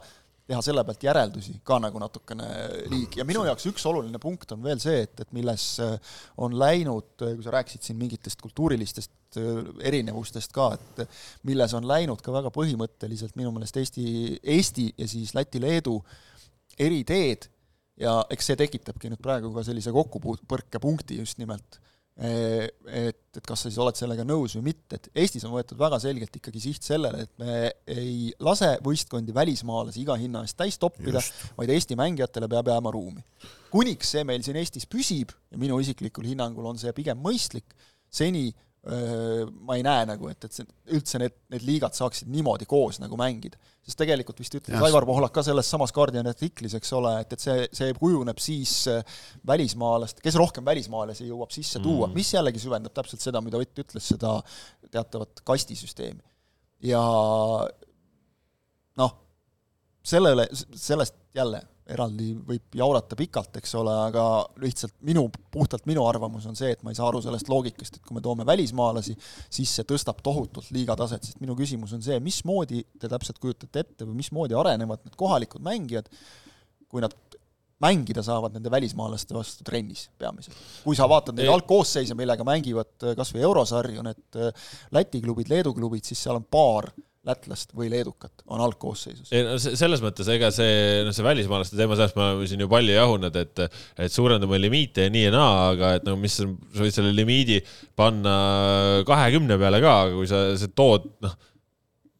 teha 0.51 0.59
selle 0.65 0.83
pealt 0.87 1.03
järeldusi 1.05 1.55
ka 1.67 1.77
nagu 1.79 1.99
natukene 2.01 2.47
liig- 2.91 3.17
ja 3.19 3.25
minu 3.27 3.43
jaoks 3.47 3.67
üks 3.69 3.85
oluline 3.87 4.19
punkt 4.21 4.51
on 4.55 4.63
veel 4.63 4.81
see, 4.83 5.03
et, 5.05 5.23
et 5.23 5.35
milles 5.35 5.65
äh, 5.83 6.15
on 6.43 6.57
läinud, 6.59 7.13
kui 7.19 7.45
sa 7.45 7.53
rääkisid 7.55 7.87
siin 7.87 7.99
mingitest 7.99 8.41
kultuurilistest 8.43 9.39
äh, 9.39 9.61
erinevustest 9.91 10.51
ka, 10.55 10.71
et 10.75 11.05
milles 11.47 11.75
on 11.77 11.87
läinud 11.87 12.23
ka 12.25 12.33
väga 12.35 12.51
põhimõtteliselt 12.55 13.37
minu 13.39 13.53
meelest 13.55 13.79
Eesti, 13.83 14.05
Eesti 14.57 14.89
ja 14.97 15.07
siis 15.11 15.35
Läti-Leedu 15.37 15.99
eriteed 16.79 17.47
ja 18.01 18.19
eks 18.33 18.51
see 18.51 18.59
tekitabki 18.59 19.11
nüüd 19.11 19.21
praegu 19.23 19.51
ka 19.55 19.63
sellise 19.67 19.93
kokkupõrkepunkti 19.95 21.19
just 21.21 21.41
nimelt 21.41 21.81
et, 22.21 22.75
et 23.39 23.45
kas 23.47 23.63
sa 23.63 23.69
siis 23.69 23.79
oled 23.81 23.97
sellega 23.97 24.25
nõus 24.27 24.53
või 24.57 24.67
mitte, 24.69 24.97
et 24.97 25.07
Eestis 25.23 25.45
on 25.47 25.53
võetud 25.55 25.79
väga 25.79 25.97
selgelt 26.03 26.35
ikkagi 26.37 26.61
siht 26.61 26.85
sellele, 26.85 27.23
et 27.25 27.31
me 27.41 27.71
ei 27.89 28.29
lase 28.43 28.73
võistkondi 28.83 29.33
välismaalasi 29.35 30.03
iga 30.03 30.17
hinna 30.19 30.43
eest 30.45 30.59
täis 30.59 30.77
toppida, 30.81 31.23
vaid 31.57 31.71
Eesti 31.73 31.97
mängijatele 31.99 32.49
peab 32.51 32.71
jääma 32.73 32.91
ruumi. 32.93 33.23
kuniks 33.71 34.11
see 34.15 34.25
meil 34.27 34.43
siin 34.43 34.59
Eestis 34.61 34.85
püsib 34.85 35.31
ja 35.51 35.57
minu 35.61 35.79
isiklikul 35.79 36.27
hinnangul 36.27 36.67
on 36.67 36.81
see 36.81 36.93
pigem 36.93 37.17
mõistlik, 37.23 37.73
seni 38.11 38.51
ma 38.81 39.75
ei 39.77 39.83
näe 39.85 40.05
nagu, 40.09 40.25
et, 40.31 40.47
et 40.47 40.55
see, 40.55 40.65
üldse 40.95 41.19
need, 41.21 41.35
need 41.53 41.65
liigad 41.67 41.93
saaksid 41.93 42.31
niimoodi 42.33 42.65
koos 42.65 42.97
nagu 42.97 43.17
mängida. 43.19 43.59
sest 43.85 43.99
tegelikult 44.01 44.39
vist 44.41 44.55
ütles 44.57 44.81
Aivar 44.87 45.05
Pohlak 45.05 45.33
ka 45.35 45.43
selles 45.45 45.69
samas 45.69 45.93
Guardiani 45.93 46.31
artiklis, 46.31 46.73
eks 46.77 46.93
ole, 46.97 47.11
et, 47.21 47.35
et 47.35 47.43
see, 47.43 47.67
see 47.77 47.93
kujuneb 47.97 48.41
siis 48.41 48.73
välismaalast, 49.45 50.23
kes 50.25 50.37
rohkem 50.41 50.65
välismaalasi 50.65 51.29
jõuab 51.29 51.53
sisse 51.53 51.77
mm. 51.77 51.85
tuua, 51.85 52.09
mis 52.15 52.33
jällegi 52.33 52.63
süvendab 52.63 52.95
täpselt 52.97 53.21
seda, 53.21 53.41
mida 53.45 53.61
Ott 53.61 53.83
ütles, 53.85 54.07
seda 54.15 54.39
teatavat 54.89 55.45
kastisüsteemi. 55.45 56.25
ja 56.89 57.03
noh, 58.97 59.13
sellele, 60.01 60.47
sellest 60.73 61.21
jälle 61.37 61.61
eraldi 61.93 62.31
võib 62.47 62.77
jaurata 62.77 63.17
pikalt, 63.19 63.57
eks 63.61 63.73
ole, 63.79 63.93
aga 64.07 64.25
lihtsalt 64.63 64.95
minu, 65.07 65.25
puhtalt 65.53 65.87
minu 65.89 66.05
arvamus 66.07 66.47
on 66.49 66.57
see, 66.57 66.71
et 66.75 66.83
ma 66.85 66.93
ei 66.93 66.99
saa 66.99 67.09
aru 67.09 67.21
sellest 67.25 67.51
loogikast, 67.51 67.97
et 67.97 68.05
kui 68.05 68.17
me 68.17 68.23
toome 68.25 68.47
välismaalasi, 68.47 69.17
siis 69.51 69.75
see 69.77 69.87
tõstab 69.87 70.21
tohutult 70.25 70.71
liiga 70.75 70.95
taset, 70.99 71.27
sest 71.27 71.41
minu 71.43 71.57
küsimus 71.59 71.95
on 71.97 72.05
see, 72.05 72.19
mismoodi 72.23 72.85
te 72.99 73.11
täpselt 73.11 73.41
kujutate 73.41 73.85
ette 73.85 74.07
või 74.07 74.21
mismoodi 74.21 74.57
arenevad 74.57 75.03
need 75.05 75.19
kohalikud 75.19 75.63
mängijad, 75.65 76.09
kui 76.91 77.03
nad 77.03 77.15
mängida 77.81 78.21
saavad 78.23 78.53
nende 78.53 78.71
välismaalaste 78.71 79.33
vastu 79.33 79.65
trennis 79.65 80.09
peamiselt. 80.21 80.57
kui 80.83 80.95
sa 80.97 81.07
vaatad 81.09 81.37
neid 81.37 81.49
algkoosseise, 81.49 82.15
millega 82.17 82.45
mängivad 82.45 83.07
kas 83.17 83.33
või 83.33 83.45
eurosarju 83.47 84.03
need 84.05 84.41
Läti 84.93 85.21
klubid, 85.23 85.49
Leedu 85.49 85.73
klubid, 85.73 86.05
siis 86.05 86.21
seal 86.21 86.37
on 86.37 86.45
paar 86.45 86.91
lätlast 87.27 87.75
või 87.77 87.91
leedukat 87.91 88.41
on 88.49 88.63
algkoosseisus. 88.65 89.29
ei 89.35 89.43
no 89.45 89.57
selles 89.61 90.01
mõttes, 90.01 90.29
ega 90.33 90.49
see, 90.53 91.03
noh, 91.05 91.13
see 91.13 91.25
välismaalaste 91.25 91.77
teema, 91.77 91.97
sellest 91.97 92.17
me 92.17 92.25
oleme 92.25 92.47
siin 92.49 92.63
ju 92.63 92.69
palju 92.71 92.95
jahunud, 92.95 93.37
et, 93.37 93.61
et 94.01 94.13
suurendame 94.13 94.57
limiite 94.61 95.05
ja 95.05 95.13
nii 95.13 95.27
ja 95.27 95.35
naa, 95.35 95.53
aga 95.75 95.93
et 95.99 96.09
no 96.09 96.15
mis, 96.17 96.39
sa 96.41 96.47
võid 96.81 96.95
selle 96.95 97.13
limiidi 97.13 97.59
panna 97.97 98.33
kahekümne 99.07 99.59
peale 99.61 99.83
ka, 99.85 99.95
aga 100.07 100.17
kui 100.17 100.31
sa, 100.31 100.43
sa 100.57 100.71
tood, 100.73 101.07
noh 101.21 101.37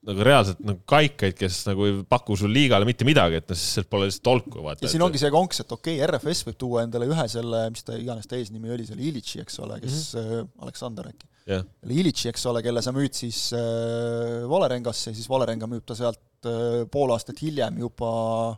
nagu 0.01 0.23
reaalselt 0.25 0.61
nagu 0.65 0.79
kaikaid, 0.89 1.35
kes 1.37 1.59
nagu 1.67 1.85
ei 1.85 1.97
paku 2.09 2.33
sul 2.39 2.49
liigale 2.53 2.87
mitte 2.89 3.05
midagi, 3.05 3.37
et 3.37 3.51
noh, 3.51 3.57
siis 3.57 3.75
sealt 3.77 3.89
pole 3.89 4.07
lihtsalt 4.07 4.25
tolku, 4.25 4.63
vaata. 4.65 4.85
ja 4.85 4.89
siin 4.89 5.05
ongi 5.05 5.21
see 5.21 5.29
konks, 5.33 5.61
et 5.61 5.75
okei 5.75 5.99
okay,, 5.99 6.07
RFS 6.09 6.47
võib 6.47 6.57
tuua 6.61 6.85
endale 6.87 7.09
ühe 7.09 7.25
selle, 7.29 7.67
mis 7.73 7.85
ta 7.85 7.97
iganes 8.01 8.29
ta 8.29 8.39
eesnimi 8.39 8.73
oli, 8.73 8.87
selle 8.89 9.05
Ilitši, 9.05 9.43
eks 9.45 9.61
ole, 9.61 9.77
kes 9.83 9.99
mm, 10.15 10.31
-hmm. 10.31 10.49
Aleksander 10.65 11.11
äkki 11.13 11.29
yeah.. 11.49 11.63
Ilitši, 11.87 12.29
eks 12.31 12.43
ole, 12.49 12.61
kelle 12.65 12.83
sa 12.83 12.93
müüd 12.95 13.15
siis 13.17 13.47
äh, 13.57 14.43
Volerengasse, 14.49 15.13
siis 15.15 15.29
Volerenga 15.29 15.69
müüb 15.69 15.83
ta 15.87 15.95
sealt 15.97 16.47
äh, 16.47 16.83
pool 16.91 17.13
aastat 17.15 17.41
hiljem 17.41 17.79
juba 17.81 18.11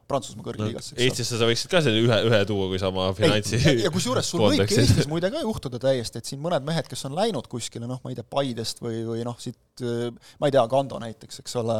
Prantsusmaa 0.09 0.47
kõrgliigasse 0.47 0.95
no,. 0.95 1.01
Eestisse 1.05 1.39
sa 1.39 1.49
võiksid 1.49 1.71
ka 1.71 1.83
selle 1.85 2.03
ühe, 2.03 2.19
ühe 2.29 2.41
tuua, 2.49 2.69
kui 2.71 2.81
sama 2.81 3.09
finantsi 3.17 3.59
ja, 3.61 3.75
ja 3.85 3.93
kusjuures 3.93 4.31
sul 4.33 4.45
võibki 4.45 4.79
Eestis 4.81 5.09
muide 5.11 5.31
ka 5.33 5.43
juhtuda 5.45 5.81
täiesti, 5.83 6.21
et 6.21 6.31
siin 6.31 6.41
mõned 6.43 6.65
mehed, 6.67 6.89
kes 6.91 7.07
on 7.09 7.17
läinud 7.17 7.49
kuskile, 7.51 7.89
noh, 7.89 8.01
ma 8.03 8.13
ei 8.13 8.19
tea, 8.19 8.27
Paidest 8.33 8.83
või, 8.83 9.03
või 9.07 9.27
noh, 9.27 9.37
siit 9.41 9.83
ma 10.39 10.49
ei 10.49 10.55
tea, 10.55 10.63
Kando 10.71 10.99
näiteks, 11.01 11.43
eks 11.43 11.59
ole, 11.61 11.77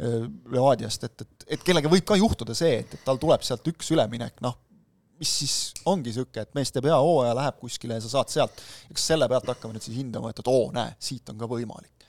äh, 0.00 0.20
Levadiast, 0.54 1.08
et, 1.10 1.26
et, 1.26 1.48
et 1.58 1.66
kellega 1.66 1.90
võib 1.92 2.06
ka 2.08 2.18
juhtuda 2.20 2.56
see, 2.56 2.80
et, 2.84 2.98
et 2.98 3.06
tal 3.06 3.20
tuleb 3.22 3.44
sealt 3.46 3.66
üks 3.74 3.90
üleminek, 3.94 4.38
noh, 4.44 4.58
mis 5.20 5.32
siis 5.40 5.56
ongi 5.90 6.10
niisugune, 6.10 6.44
et 6.44 6.54
mees 6.56 6.72
teeb 6.74 6.88
hea 6.88 6.96
hooaja, 6.98 7.34
läheb 7.38 7.58
kuskile 7.60 7.98
ja 7.98 8.04
sa 8.04 8.12
saad 8.16 8.32
sealt, 8.32 8.62
eks 8.90 9.10
selle 9.12 9.28
pealt 9.30 9.50
hakkame 9.52 9.76
nüüd 9.76 9.86
siis 9.86 9.98
hindama, 9.98 10.32
et, 10.32 10.40
et 10.42 10.50
oo, 10.50 10.70
näe, 10.74 10.94
siit 11.02 11.30
on 11.32 11.38
ka 11.40 11.48
võimalik. 11.50 12.08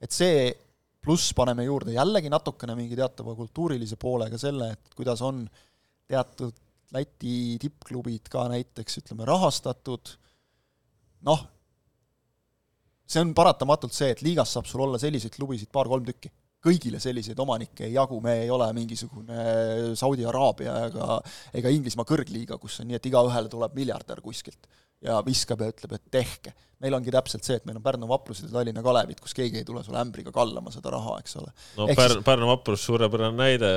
et 0.00 0.12
see 0.12 0.50
pluss 1.06 1.32
paneme 1.38 1.64
juurde 1.64 1.94
jällegi 1.94 2.30
natukene 2.32 2.74
mingi 2.76 2.96
teatava 2.98 3.34
kultuurilise 3.38 3.98
poolega 4.00 4.38
selle, 4.40 4.72
et 4.74 4.96
kuidas 4.98 5.22
on 5.24 5.44
teatud 6.08 6.62
Läti 6.94 7.56
tippklubid 7.58 8.28
ka 8.30 8.44
näiteks 8.46 9.00
ütleme 9.00 9.24
rahastatud, 9.26 10.12
noh, 11.26 11.40
see 13.10 13.24
on 13.24 13.32
paratamatult 13.34 13.94
see, 13.94 14.12
et 14.14 14.22
liigas 14.22 14.52
saab 14.54 14.68
sul 14.70 14.84
olla 14.84 15.00
selliseid 15.02 15.34
klubisid 15.34 15.72
paar-kolm 15.74 16.06
tükki 16.06 16.30
kõigile 16.64 17.00
selliseid 17.02 17.38
omanikke 17.42 17.86
ei 17.86 17.94
jagu, 17.94 18.18
me 18.24 18.40
ei 18.44 18.50
ole 18.50 18.66
mingisugune 18.76 19.94
Saudi 19.98 20.26
Araabia 20.26 20.78
ega, 20.88 21.20
ega 21.56 21.72
Inglismaa 21.74 22.08
kõrgliiga, 22.08 22.58
kus 22.62 22.80
on 22.82 22.90
nii, 22.90 22.98
et 23.00 23.10
igaühele 23.10 23.52
tuleb 23.52 23.76
miljardär 23.76 24.22
kuskilt 24.24 24.68
ja 25.04 25.18
viskab 25.26 25.60
ja 25.60 25.72
ütleb, 25.72 25.98
et 25.98 26.08
tehke. 26.12 26.54
meil 26.76 26.92
ongi 26.92 27.08
täpselt 27.08 27.46
see, 27.46 27.54
et 27.56 27.64
meil 27.64 27.78
on 27.78 27.82
Pärnu 27.84 28.04
Vaprused 28.08 28.50
ja 28.50 28.52
Tallinna 28.52 28.82
Kalevid, 28.84 29.16
kus 29.24 29.32
keegi 29.36 29.62
ei 29.62 29.64
tule 29.64 29.80
sulle 29.84 29.96
ämbriga 29.96 30.28
kallama 30.32 30.68
seda 30.74 30.90
raha, 30.92 31.14
eks 31.22 31.38
ole. 31.40 31.48
no 31.78 31.86
Ehk 31.88 31.96
Pärnu, 31.96 32.24
Pärnu 32.26 32.50
Vaprus 32.50 32.84
suurepärane 32.84 33.36
näide, 33.38 33.70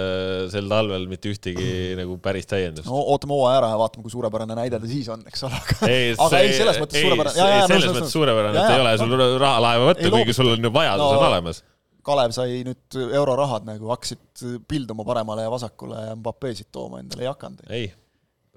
sel 0.52 0.68
talvel 0.72 1.08
mitte 1.12 1.32
ühtegi 1.32 1.70
nagu 2.02 2.18
päris 2.24 2.50
täiendust. 2.52 2.90
no 2.90 3.00
ootame 3.14 3.38
hooaja 3.38 3.62
ära 3.62 3.72
ja 3.72 3.80
vaatame, 3.80 4.04
kui 4.04 4.16
suurepärane 4.16 4.60
näide 4.60 4.82
ta 4.84 4.92
siis 4.92 5.08
on, 5.16 5.24
eks 5.32 5.48
ole, 5.48 5.64
aga 5.64 5.92
ei, 5.92 6.14
aga 6.28 6.44
ei, 6.44 6.54
selles 6.60 6.84
mõttes 6.84 7.06
suurepärane. 7.08 7.50
selles 7.72 7.92
mõttes 7.96 8.16
suurepärane, 8.20 8.64
et 8.64 8.76
ei 8.76 8.86
ole 8.86 8.96
sul 9.04 9.20
rahalaeva 9.46 9.92
võtta, 9.94 10.16
kuigi 10.18 10.36
sul 10.36 10.56
on 10.56 10.70
ju 10.70 10.74
vajadus 10.80 11.14
on 11.14 11.28
olemas 11.32 11.64
Kalev 12.10 12.34
sai 12.34 12.64
nüüd 12.66 13.00
eurorahad 13.06 13.68
nagu, 13.70 13.92
hakkasid 13.94 14.46
pilduma 14.70 15.06
paremale 15.06 15.46
ja 15.46 15.52
vasakule 15.54 16.08
ja 16.10 16.16
Mbappésid 16.18 16.72
tooma 16.74 17.04
endale, 17.04 17.26
ei 17.26 17.30
hakanud. 17.30 17.66
ei, 17.70 17.92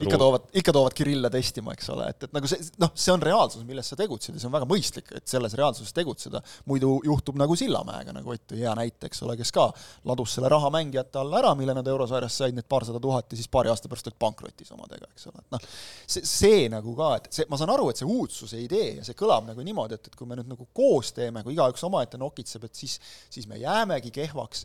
ikka 0.06 0.18
toovad, 0.20 0.46
ikka 0.60 0.72
toovad 0.74 0.94
Kirille 0.96 1.30
testima, 1.32 1.74
eks 1.76 1.90
ole, 1.94 2.08
et, 2.12 2.26
et 2.26 2.34
nagu 2.34 2.48
see, 2.50 2.64
noh, 2.82 2.90
see 2.98 3.12
on 3.14 3.22
reaalsus, 3.24 3.64
milles 3.68 3.88
sa 3.92 3.98
tegutsed 3.98 4.36
ja 4.36 4.42
see 4.42 4.48
on 4.48 4.54
väga 4.54 4.68
mõistlik, 4.70 5.12
et 5.16 5.26
selles 5.30 5.54
reaalsuses 5.58 5.94
tegutseda, 5.96 6.42
muidu 6.70 6.94
juhtub 7.06 7.38
nagu 7.40 7.56
Sillamäega, 7.58 8.14
nagu 8.16 8.32
Ott 8.32 8.46
tõi 8.48 8.62
hea 8.62 8.72
näite, 8.78 9.10
eks 9.10 9.22
ole, 9.26 9.36
kes 9.36 9.52
ka 9.52 9.66
ladus 10.08 10.36
selle 10.36 10.48
raha 10.52 10.70
mängijate 10.72 11.20
alla 11.20 11.40
ära, 11.42 11.52
mille 11.58 11.74
nad 11.76 11.88
eurosarjas 11.92 12.38
said, 12.40 12.56
need 12.56 12.68
paarsada 12.70 13.00
tuhat, 13.02 13.28
ja 13.32 13.40
siis 13.40 13.50
paari 13.52 13.72
aasta 13.72 13.90
pärast 13.92 14.08
olid 14.08 14.18
pankrotis 14.24 14.72
omadega, 14.72 15.10
eks 15.12 15.28
ole, 15.30 15.44
et 15.44 15.56
noh, 15.56 15.66
see, 16.06 16.24
see 16.28 16.62
nagu 16.72 16.96
ka, 16.98 17.10
et 17.20 17.28
see, 17.34 17.48
ma 17.52 17.60
saan 17.60 17.74
aru, 17.74 17.90
et 17.92 18.00
see 18.00 18.08
uudsuse 18.08 18.62
idee 18.62 18.96
ja 18.98 19.06
see 19.06 19.18
kõlab 19.18 19.50
nagu 19.50 19.66
niimoodi, 19.66 20.00
et, 20.00 20.08
et 20.08 20.18
kui 20.18 20.28
me 20.28 20.38
nüüd 20.40 20.48
nagu 20.50 20.68
koos 20.72 21.12
teeme, 21.16 21.44
kui 21.44 21.56
igaüks 21.56 21.84
omaette 21.88 22.20
nokitseb, 22.20 22.64
et 22.68 22.84
siis, 22.84 22.98
siis 23.32 23.48
me 23.50 23.60
jäämegi 23.60 24.14
kehvaks, 24.14 24.64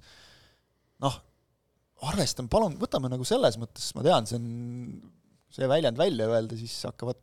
noh, 1.04 1.20
arvestame, 2.06 2.50
palun, 2.52 2.78
võtame 2.80 3.10
nagu 3.12 3.26
selles 3.28 3.58
mõttes, 3.60 3.90
ma 3.98 4.06
tean, 4.06 4.28
see 4.30 4.38
on 4.38 4.50
see 5.58 5.70
väljend 5.70 5.99
välja 5.99 6.30
öelda, 6.30 6.58
siis 6.60 6.76
hakkavad 6.88 7.20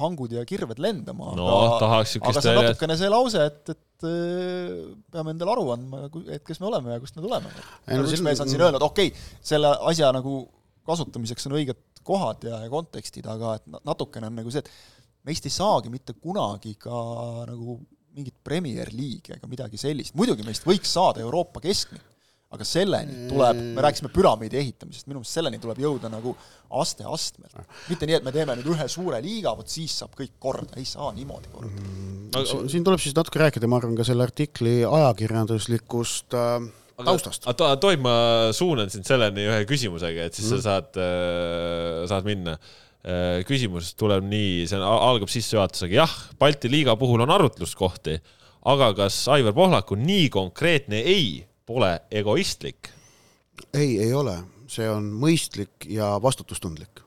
hangud 0.00 0.32
ja 0.34 0.42
kirved 0.48 0.80
lendama 0.82 1.32
no, 1.38 1.46
aga, 1.76 1.90
aga 2.00 2.42
see 2.42 2.52
on 2.52 2.58
natukene 2.58 2.96
see 2.98 3.10
lause, 3.12 3.44
et, 3.46 3.74
et 3.74 4.06
äh, 4.08 4.72
peame 5.14 5.34
endale 5.34 5.54
aru 5.54 5.68
andma, 5.76 6.02
et 6.34 6.44
kes 6.46 6.60
me 6.62 6.68
oleme 6.70 6.96
ja 6.96 7.02
kust 7.02 7.16
me 7.16 7.24
tuleme. 7.24 7.52
üks 8.00 8.24
mees 8.26 8.42
on 8.42 8.50
siin 8.50 8.64
öelnud, 8.66 8.82
okei 8.84 9.12
okay,, 9.12 9.28
selle 9.52 9.70
asja 9.92 10.10
nagu 10.16 10.42
kasutamiseks 10.88 11.46
on 11.48 11.56
õiged 11.60 11.84
kohad 12.06 12.48
ja, 12.48 12.62
ja 12.64 12.72
kontekstid, 12.72 13.28
aga 13.30 13.56
et 13.60 13.80
natukene 13.86 14.30
on 14.30 14.40
nagu 14.40 14.52
see, 14.52 14.64
et 14.64 15.28
meist 15.28 15.46
ei 15.46 15.54
saagi 15.54 15.92
mitte 15.92 16.16
kunagi 16.18 16.74
ka 16.80 17.00
nagu 17.48 17.78
mingit 18.16 18.34
Premier 18.42 18.90
League'i 18.90 19.36
ega 19.36 19.48
midagi 19.50 19.78
sellist, 19.78 20.16
muidugi 20.18 20.44
meist 20.46 20.66
võiks 20.66 20.90
saada 20.96 21.22
Euroopa 21.22 21.62
keskmik, 21.62 22.02
aga 22.50 22.66
selleni 22.66 23.28
tuleb, 23.30 23.58
me 23.76 23.82
rääkisime 23.84 24.10
püramiidi 24.10 24.58
ehitamisest, 24.58 25.06
minu 25.06 25.20
meelest 25.20 25.36
selleni 25.38 25.60
tuleb 25.62 25.78
jõuda 25.84 26.10
nagu 26.10 26.32
aste-astmelt. 26.80 27.54
mitte 27.86 28.08
nii, 28.08 28.16
et 28.18 28.26
me 28.26 28.32
teeme 28.34 28.56
nüüd 28.58 28.72
ühe 28.72 28.86
suure 28.90 29.20
liiga, 29.22 29.52
vot 29.58 29.70
siis 29.70 29.94
saab 30.02 30.16
kõik 30.18 30.34
korda, 30.42 30.74
ei 30.80 30.88
saa 30.88 31.12
niimoodi 31.14 31.52
korda 31.52 31.70
mm,. 31.70 32.66
siin 32.72 32.86
tuleb 32.86 33.02
siis 33.02 33.14
natuke 33.14 33.38
rääkida, 33.42 33.70
ma 33.70 33.78
arvan, 33.78 33.94
ka 33.98 34.06
selle 34.08 34.26
artikli 34.26 34.80
ajakirjanduslikust 34.82 36.34
äh, 36.34 36.66
taustast. 37.06 37.46
aga 37.50 37.76
tohib, 37.82 38.02
ma 38.02 38.14
suunan 38.56 38.90
sind 38.90 39.06
selleni 39.06 39.46
ühe 39.46 39.60
küsimusega, 39.70 40.26
et 40.26 40.38
siis 40.38 40.48
mm. 40.50 40.56
sa 40.56 40.74
saad 40.80 40.98
äh,, 40.98 42.00
saad 42.10 42.26
minna 42.26 42.56
äh,. 42.56 43.44
küsimus 43.46 43.92
tuleb 43.94 44.26
nii, 44.26 44.64
see 44.66 44.80
on, 44.80 44.88
algab 44.90 45.30
sissejuhatusega, 45.30 46.00
jah, 46.02 46.16
Balti 46.42 46.72
liiga 46.72 46.98
puhul 46.98 47.22
on 47.22 47.30
arutluskohti, 47.36 48.18
aga 48.74 48.90
kas 48.98 49.22
Aivar 49.30 49.54
Pohlaku 49.54 49.94
nii 50.02 50.26
konkreetne 50.34 51.04
ei 51.06 51.46
pole 51.70 51.92
egoistlik? 52.22 52.90
ei, 53.74 54.00
ei 54.02 54.12
ole, 54.16 54.36
see 54.70 54.88
on 54.90 55.06
mõistlik 55.22 55.86
ja 55.92 56.14
vastutustundlik. 56.22 57.02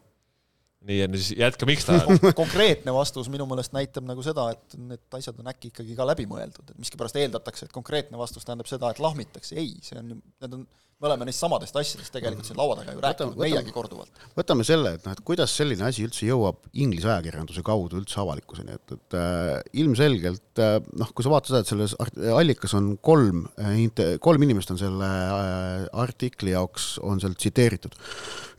nii, 0.83 0.99
ja 0.99 1.07
siis 1.15 1.33
jätka 1.39 1.67
miks 1.69 1.87
ta 1.87 1.97
on. 2.01 2.19
konkreetne 2.35 2.93
vastus 2.95 3.29
minu 3.31 3.47
meelest 3.49 3.75
näitab 3.75 4.07
nagu 4.07 4.23
seda, 4.25 4.49
et 4.55 4.77
need 4.77 5.19
asjad 5.19 5.39
on 5.39 5.51
äkki 5.51 5.71
ikkagi 5.71 5.95
ka 5.97 6.07
läbi 6.07 6.27
mõeldud, 6.29 6.69
et 6.69 6.79
miskipärast 6.79 7.19
eeldatakse, 7.21 7.67
et 7.67 7.75
konkreetne 7.75 8.19
vastus 8.19 8.47
tähendab 8.47 8.69
seda, 8.69 8.91
et 8.91 9.03
lahmitakse, 9.03 9.55
ei, 9.59 9.77
see 9.85 9.99
on 9.99 10.15
need 10.17 10.59
on, 10.59 10.67
me 11.03 11.09
oleme 11.09 11.27
neist 11.27 11.43
samadest 11.43 11.75
asjadest 11.75 12.13
tegelikult 12.15 12.47
siin 12.47 12.59
laua 12.59 12.77
taga 12.79 12.93
ju 12.95 13.01
rääkinud, 13.03 13.39
meiegi 13.41 13.73
korduvalt. 13.75 14.21
võtame 14.37 14.63
selle, 14.67 14.93
et 14.95 15.03
noh, 15.03 15.15
et 15.17 15.23
kuidas 15.27 15.51
selline 15.59 15.83
asi 15.89 16.05
üldse 16.07 16.27
jõuab 16.29 16.61
Inglise 16.79 17.09
ajakirjanduse 17.11 17.63
kaudu 17.65 17.99
üldse 17.99 18.21
avalikkuseni, 18.23 18.77
et, 18.77 18.93
et 18.95 19.17
äh, 19.19 19.57
ilmselgelt 19.83 20.61
äh, 20.63 20.77
noh, 20.99 21.09
kui 21.11 21.25
sa 21.25 21.33
vaatad 21.33 21.51
seda, 21.51 21.63
et 21.63 21.71
selles 21.73 21.95
allikas 22.39 22.75
on 22.79 22.93
kolm 23.03 23.43
äh,, 23.59 23.81
kolm 24.23 24.45
inimest 24.47 24.71
on 24.71 24.79
selle 24.79 25.09
äh, 25.09 25.89
artikli 26.05 26.55
jaoks, 26.55 26.93
on 27.03 27.19
seal 27.23 27.35
tsiteeritud. 27.35 27.99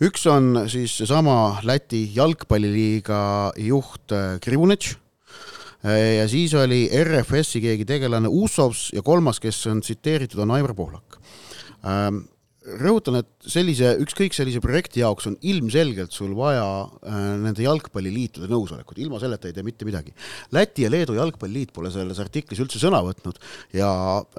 üks 0.04 0.28
on 0.28 0.66
siis 0.68 0.98
seesama 1.00 1.62
Läti 1.64 2.04
jalgpalliliiga 2.12 3.22
juht 3.64 4.12
äh, 4.12 4.36
Krivunetš 4.44 4.92
äh, 5.86 6.20
ja 6.20 6.28
siis 6.28 6.52
oli 6.60 6.84
RFS-i 6.92 7.64
keegi 7.64 7.88
tegelane 7.88 8.28
Ussovs 8.28 8.90
ja 8.92 9.00
kolmas, 9.06 9.40
kes 9.40 9.64
on 9.72 9.80
tsiteeritud, 9.80 10.44
on 10.44 10.52
Aivar 10.58 10.76
Pohlak 10.76 11.20
ähm, 11.80 12.26
rõhutan, 12.64 13.18
et 13.20 13.48
sellise, 13.50 13.90
ükskõik 14.00 14.34
sellise 14.36 14.60
projekti 14.64 15.02
jaoks 15.02 15.28
on 15.28 15.36
ilmselgelt 15.44 16.14
sul 16.16 16.32
vaja 16.36 16.64
äh, 17.04 17.18
nende 17.42 17.64
jalgpalliliitude 17.64 18.48
nõusolekut, 18.48 18.98
ilma 19.04 19.20
selleta 19.20 19.50
ei 19.50 19.56
tee 19.56 19.64
mitte 19.66 19.84
midagi. 19.88 20.14
Läti 20.54 20.86
ja 20.86 20.90
Leedu 20.92 21.16
jalgpalliliit 21.18 21.74
pole 21.76 21.92
selles 21.92 22.20
artiklis 22.24 22.62
üldse 22.64 22.80
sõna 22.80 23.02
võtnud 23.04 23.40
ja 23.76 23.90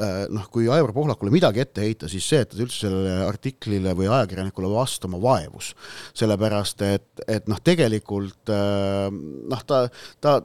äh, 0.02 0.16
noh, 0.34 0.48
kui 0.54 0.70
Aivar 0.72 0.96
Pohlakule 0.96 1.34
midagi 1.34 1.62
ette 1.62 1.86
heita, 1.86 2.10
siis 2.12 2.26
see, 2.26 2.42
et 2.42 2.52
ta 2.52 2.62
üldse 2.66 2.88
sellele 2.88 3.20
artiklile 3.28 3.94
või 3.98 4.10
ajakirjanikule 4.10 4.74
vastama 4.74 5.22
vaevus. 5.22 5.76
sellepärast 6.18 6.82
et, 6.88 7.08
et 7.28 7.52
noh, 7.52 7.62
tegelikult 7.62 8.54
äh, 8.54 9.12
noh, 9.14 9.64
ta, 9.70 9.86
ta 10.24 10.40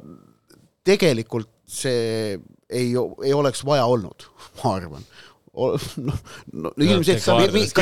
tegelikult 0.85 1.49
see 1.71 2.37
ei, 2.71 2.93
ei 2.93 3.35
oleks 3.35 3.65
vaja 3.65 3.89
olnud, 3.89 4.29
ma 4.61 4.77
arvan 4.77 5.09
noh, 6.07 6.19
no 6.63 6.71
ilmselt 6.79 7.23
sa, 7.25 7.35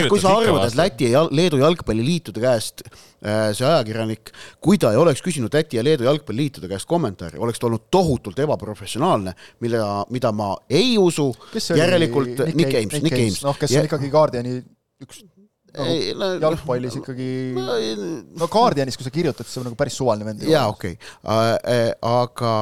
kui 0.09 0.21
sa 0.23 0.33
arvad, 0.39 0.65
et. 0.71 0.77
Läti 0.79 1.11
ja 1.13 1.27
Leedu 1.29 1.61
jalgpalliliitude 1.61 2.41
käest 2.41 2.81
äh, 2.87 3.51
see 3.53 3.67
ajakirjanik, 3.69 4.33
kui 4.65 4.81
ta 4.81 4.95
ei 4.95 5.01
oleks 5.01 5.21
küsinud 5.25 5.53
Läti 5.53 5.77
ja 5.77 5.85
Leedu 5.85 6.09
jalgpalliliitude 6.09 6.71
käest 6.71 6.89
kommentaari, 6.89 7.41
oleks 7.43 7.61
ta 7.61 7.69
olnud 7.69 7.89
tohutult 7.93 8.41
ebaprofessionaalne, 8.47 9.37
mida, 9.65 9.85
mida 10.15 10.33
ma 10.33 10.55
ei 10.71 10.97
usu, 11.01 11.29
järelikult 11.77 12.47
Nick 12.55 12.73
Ames, 12.73 13.03
Nick 13.05 13.21
Ames. 13.21 13.43
noh, 13.45 13.59
kes 13.61 13.77
on 13.77 13.91
ikkagi 13.91 14.13
Guardiani 14.17 14.63
üks 15.05 15.27
Ei, 15.77 16.13
no- 16.17 16.31
jalgpallis 16.41 16.97
ikkagi, 16.99 17.29
no 18.41 18.49
Guardianis, 18.51 18.97
kui 18.99 19.07
sa 19.07 19.13
kirjutad, 19.13 19.47
see 19.49 19.61
on 19.61 19.69
nagu 19.69 19.77
päris 19.79 19.99
suvaline 20.01 20.27
vend. 20.27 20.45
jaa, 20.49 20.65
okei 20.73 20.97
okay., 20.97 21.93
aga 22.09 22.53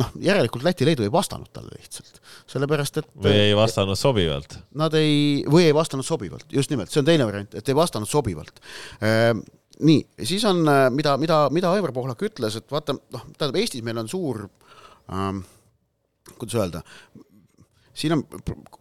noh, 0.00 0.12
järelikult 0.24 0.64
Läti-Leedu 0.66 1.04
ei 1.04 1.12
vastanud 1.12 1.52
talle 1.52 1.76
lihtsalt, 1.76 2.22
sellepärast 2.50 3.02
et 3.02 3.10
või 3.26 3.36
ei 3.48 3.56
vastanud 3.58 4.00
sobivalt. 4.00 4.56
nad 4.80 4.96
ei, 4.98 5.42
või 5.44 5.68
ei 5.68 5.76
vastanud 5.76 6.08
sobivalt, 6.08 6.48
just 6.52 6.72
nimelt, 6.72 6.92
see 6.92 7.02
on 7.04 7.10
teine 7.10 7.28
variant, 7.28 7.54
et 7.58 7.68
ei 7.68 7.76
vastanud 7.76 8.08
sobivalt. 8.08 8.62
nii, 9.02 10.00
siis 10.24 10.44
on, 10.48 10.64
mida, 10.96 11.18
mida, 11.20 11.44
mida 11.52 11.72
Aivar 11.76 11.92
Pohlak 11.94 12.24
ütles, 12.30 12.56
et 12.58 12.72
vaata, 12.72 12.96
noh, 12.96 13.28
tähendab 13.36 13.60
Eestis 13.60 13.84
meil 13.84 14.00
on 14.00 14.08
suur 14.10 14.46
ähm,, 15.12 15.44
kuidas 16.38 16.56
öelda, 16.56 16.82
siin 17.94 18.16
on, 18.16 18.24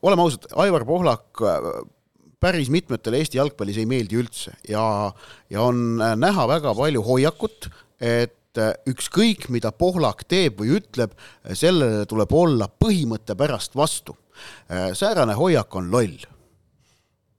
oleme 0.02 0.24
ausad, 0.24 0.48
Aivar 0.64 0.86
Pohlak 0.88 1.44
äh, 1.44 1.74
päris 2.42 2.72
mitmetele 2.74 3.22
Eesti 3.22 3.40
jalgpallis 3.40 3.80
ei 3.82 3.88
meeldi 3.90 4.18
üldse 4.20 4.56
ja, 4.70 4.84
ja 5.50 5.64
on 5.64 6.02
äh, 6.02 6.16
näha 6.20 6.48
väga 6.50 6.74
palju 6.78 7.04
hoiakut, 7.06 7.70
et 8.02 8.60
äh, 8.60 8.74
ükskõik, 8.90 9.48
mida 9.54 9.72
Pohlak 9.72 10.26
teeb 10.30 10.60
või 10.62 10.76
ütleb, 10.82 11.16
sellele 11.54 12.06
tuleb 12.10 12.34
olla 12.34 12.68
põhimõtte 12.68 13.38
pärast 13.38 13.78
vastu. 13.78 14.18
säärane 14.98 15.34
hoiak 15.38 15.76
on 15.76 15.92
loll, 15.92 16.18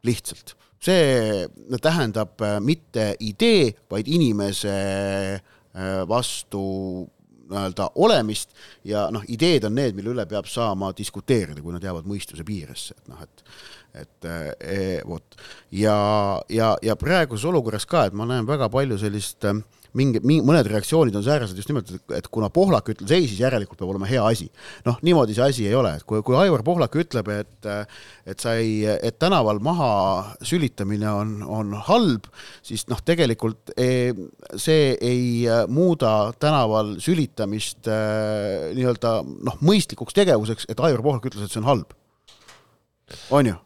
lihtsalt. 0.06 0.56
see 0.82 1.46
tähendab 1.82 2.40
äh, 2.42 2.58
mitte 2.60 3.12
idee, 3.20 3.74
vaid 3.90 4.08
inimese 4.08 4.72
äh, 5.38 6.08
vastu 6.08 6.62
nii-öelda 7.52 7.90
olemist 7.94 8.50
ja 8.84 9.06
noh, 9.12 9.22
ideed 9.28 9.64
on 9.68 9.76
need, 9.76 9.94
mille 9.94 10.10
üle 10.14 10.24
peab 10.26 10.48
saama 10.50 10.90
diskuteerida, 10.96 11.60
kui 11.62 11.74
nad 11.74 11.84
jäävad 11.84 12.08
mõistuse 12.08 12.44
piiresse, 12.48 12.96
et 12.98 13.12
noh, 13.12 13.20
et 13.22 13.44
et 13.94 14.26
e, 14.28 15.00
vot 15.04 15.36
ja, 15.70 15.96
ja, 16.48 16.72
ja 16.82 16.96
praeguses 16.96 17.44
olukorras 17.50 17.86
ka, 17.88 18.06
et 18.08 18.16
ma 18.16 18.28
näen 18.28 18.48
väga 18.48 18.70
palju 18.72 18.96
sellist 19.00 19.44
äh, 19.48 19.60
mingi, 19.98 20.20
mingi, 20.24 20.42
mõned 20.46 20.66
reaktsioonid 20.70 21.16
on 21.18 21.24
säärased 21.24 21.58
just 21.58 21.70
nimelt, 21.70 21.90
et 22.16 22.28
kuna 22.32 22.48
Pohlak 22.52 22.88
ütles 22.94 23.12
ei, 23.12 23.26
siis 23.28 23.40
järelikult 23.42 23.80
peab 23.80 23.92
olema 23.92 24.08
hea 24.08 24.22
asi. 24.24 24.48
noh, 24.86 24.98
niimoodi 25.04 25.36
see 25.36 25.44
asi 25.44 25.66
ei 25.68 25.76
ole, 25.76 25.94
et 25.98 26.06
kui, 26.08 26.22
kui 26.24 26.36
Aivar 26.38 26.64
Pohlak 26.66 26.96
ütleb, 27.02 27.28
et 27.34 27.68
et 28.26 28.42
sa 28.42 28.54
ei, 28.60 28.82
et 28.88 29.18
tänaval 29.20 29.60
maha 29.62 29.90
sülitamine 30.46 31.10
on, 31.10 31.34
on 31.44 31.74
halb, 31.88 32.28
siis 32.64 32.86
noh, 32.90 33.00
tegelikult 33.04 33.74
eh, 33.76 34.14
see 34.56 34.94
ei 34.96 35.26
eh, 35.46 35.64
muuda 35.68 36.32
tänaval 36.40 36.96
sülitamist 37.02 37.90
eh, 37.90 38.70
nii-öelda 38.76 39.18
noh, 39.26 39.60
mõistlikuks 39.64 40.16
tegevuseks, 40.16 40.70
et 40.72 40.80
Aivar 40.80 41.04
Pohlak 41.04 41.28
ütles, 41.28 41.44
et 41.44 41.52
see 41.52 41.60
on 41.62 41.68
halb. 41.68 41.92
on 43.30 43.52
ju? 43.52 43.60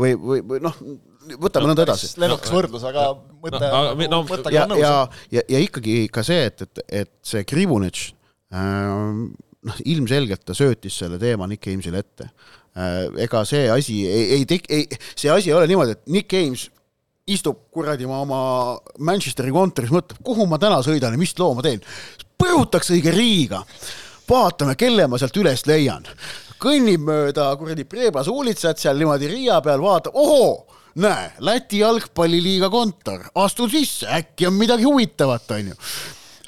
või, 0.00 0.14
või, 0.16 0.40
või 0.46 0.62
noh, 0.64 0.78
võtame 1.42 1.70
nõnda 1.70 1.84
edasi. 1.86 2.10
lennukas 2.20 2.54
võrdlus, 2.54 2.86
aga 2.88 3.10
mõte 3.42 3.60
No, 3.60 3.82
no- 4.14 4.22
mõttega 4.28 4.54
ja 4.54 4.64
on, 4.64 4.74
nõus 4.74 4.82
ja, 4.82 4.94
ja, 5.36 5.44
ja 5.56 5.62
ikkagi 5.66 6.00
ka 6.12 6.24
see, 6.26 6.48
et, 6.50 6.64
et, 6.66 6.82
et 7.02 7.12
see 7.32 7.44
Krivunitš 7.48 8.10
ähm, 8.56 9.28
noh, 9.68 9.84
ilmselgelt 9.84 10.44
ta 10.48 10.56
söötis 10.56 10.96
selle 11.02 11.20
teema 11.22 11.48
Nick 11.50 11.68
Amesile 11.70 12.02
ette 12.04 12.30
äh,. 12.74 13.06
ega 13.26 13.44
see 13.48 13.68
asi 13.72 14.02
ei, 14.08 14.26
ei 14.40 14.48
tek-, 14.48 14.68
ei, 14.72 14.86
see 15.14 15.32
asi 15.32 15.52
ei 15.52 15.58
ole 15.58 15.70
niimoodi, 15.70 15.98
et 15.98 16.14
Nick 16.18 16.36
Ames 16.40 16.68
istub 17.30 17.66
kuradi 17.72 18.08
ma 18.10 18.20
oma 18.24 18.40
Manchesteri 19.06 19.52
kontoris, 19.54 19.92
mõtleb, 19.94 20.20
kuhu 20.26 20.46
ma 20.50 20.58
täna 20.62 20.80
sõidan 20.86 21.14
ja 21.14 21.20
mis 21.20 21.34
loo 21.38 21.52
ma 21.56 21.64
teen. 21.66 21.82
põrutaks 22.40 22.90
õige 22.94 23.12
Riiga, 23.14 23.60
vaatame, 24.28 24.76
kelle 24.80 25.06
ma 25.10 25.18
sealt 25.20 25.36
üles 25.36 25.66
leian. 25.68 26.06
Kõnnib 26.60 27.04
mööda 27.08 27.50
kuradi 27.60 27.86
Preebas 27.88 28.28
uulitsat 28.30 28.80
seal 28.80 29.00
niimoodi 29.00 29.30
Riia 29.30 29.60
peal, 29.64 29.82
vaatab, 29.82 30.16
ohoo, 30.20 30.54
näe, 31.00 31.32
Läti 31.46 31.80
jalgpalliliiga 31.80 32.70
kontor, 32.72 33.28
astun 33.40 33.70
sisse, 33.72 34.08
äkki 34.20 34.48
on 34.50 34.58
midagi 34.60 34.88
huvitavat, 34.88 35.50
onju. 35.56 35.76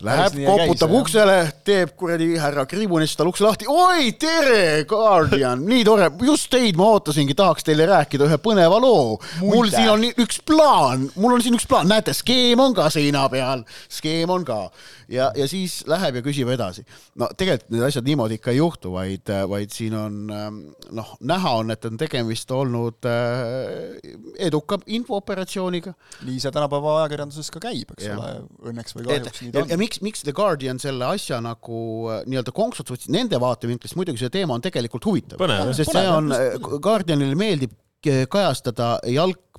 Läheb, 0.03 0.35
koputab 0.43 0.91
jah. 0.91 0.99
uksele, 0.99 1.35
teeb 1.63 1.93
kuradi 1.95 2.33
härra 2.43 2.65
Kribunist 2.67 3.15
tal 3.21 3.29
ukse 3.31 3.45
lahti, 3.45 3.69
oi, 3.71 4.09
tere, 4.19 4.83
Guardian, 4.91 5.63
nii 5.71 5.85
tore, 5.87 6.09
just 6.27 6.51
teid 6.51 6.79
ma 6.81 6.89
ootasingi, 6.97 7.37
tahaks 7.39 7.69
teile 7.69 7.87
rääkida 7.87 8.27
ühe 8.27 8.39
põneva 8.43 8.81
loo. 8.83 9.21
mul 9.45 9.71
siin 9.71 9.93
on 9.93 10.03
üks 10.11 10.43
plaan, 10.49 11.07
mul 11.15 11.37
on 11.37 11.45
siin 11.45 11.55
üks 11.55 11.69
plaan, 11.71 11.87
näete, 11.93 12.17
skeem 12.19 12.61
on 12.65 12.75
ka 12.75 12.89
seina 12.91 13.29
peal, 13.31 13.63
skeem 13.87 14.35
on 14.35 14.49
ka 14.49 14.65
ja, 15.09 15.31
ja 15.37 15.47
siis 15.51 15.81
läheb 15.91 16.19
ja 16.19 16.23
küsib 16.25 16.51
edasi. 16.53 16.85
no 17.19 17.29
tegelikult 17.39 17.73
need 17.75 17.87
asjad 17.87 18.07
niimoodi 18.07 18.39
ikka 18.39 18.53
ei 18.53 18.61
juhtu, 18.61 18.93
vaid, 18.95 19.33
vaid 19.51 19.75
siin 19.75 19.97
on 19.99 20.19
ähm, 20.35 20.61
noh, 20.95 21.15
näha 21.21 21.55
on, 21.61 21.73
et 21.75 21.85
on 21.89 21.99
tegemist 22.01 22.51
olnud 22.55 23.09
äh, 23.09 23.99
eduka 24.43 24.79
infooperatsiooniga 24.87 25.95
nii 26.27 26.41
see 26.43 26.55
tänapäeva 26.55 26.97
ajakirjanduses 27.03 27.53
ka 27.55 27.63
käib, 27.69 27.95
eks 27.97 28.09
Jah. 28.09 28.19
ole, 28.19 28.33
õnneks 28.73 28.97
või 28.99 29.09
kahjuks 29.11 29.45
nii 29.45 29.53
ja, 29.53 29.57
ta 29.59 29.65
ja 29.67 29.77
on. 29.77 29.83
miks, 29.85 30.03
miks 30.05 30.27
The 30.27 30.37
Guardian 30.37 30.83
selle 30.83 31.09
asja 31.13 31.41
nagu 31.45 31.79
äh, 32.13 32.25
nii-öelda 32.27 32.55
konksuks 32.57 32.97
võttis, 32.97 33.13
nende 33.13 33.41
vaatevinklist 33.43 33.99
muidugi 33.99 34.25
see 34.25 34.33
teema 34.33 34.57
on 34.57 34.65
tegelikult 34.65 35.07
huvitav. 35.09 35.41
Põnev. 35.43 35.73
sest 35.77 35.95
see 35.95 36.09
on, 36.11 36.33
Guardianile 36.83 37.39
meeldib 37.39 37.79
kajastada 38.03 38.97
jalgpalli 39.07 39.52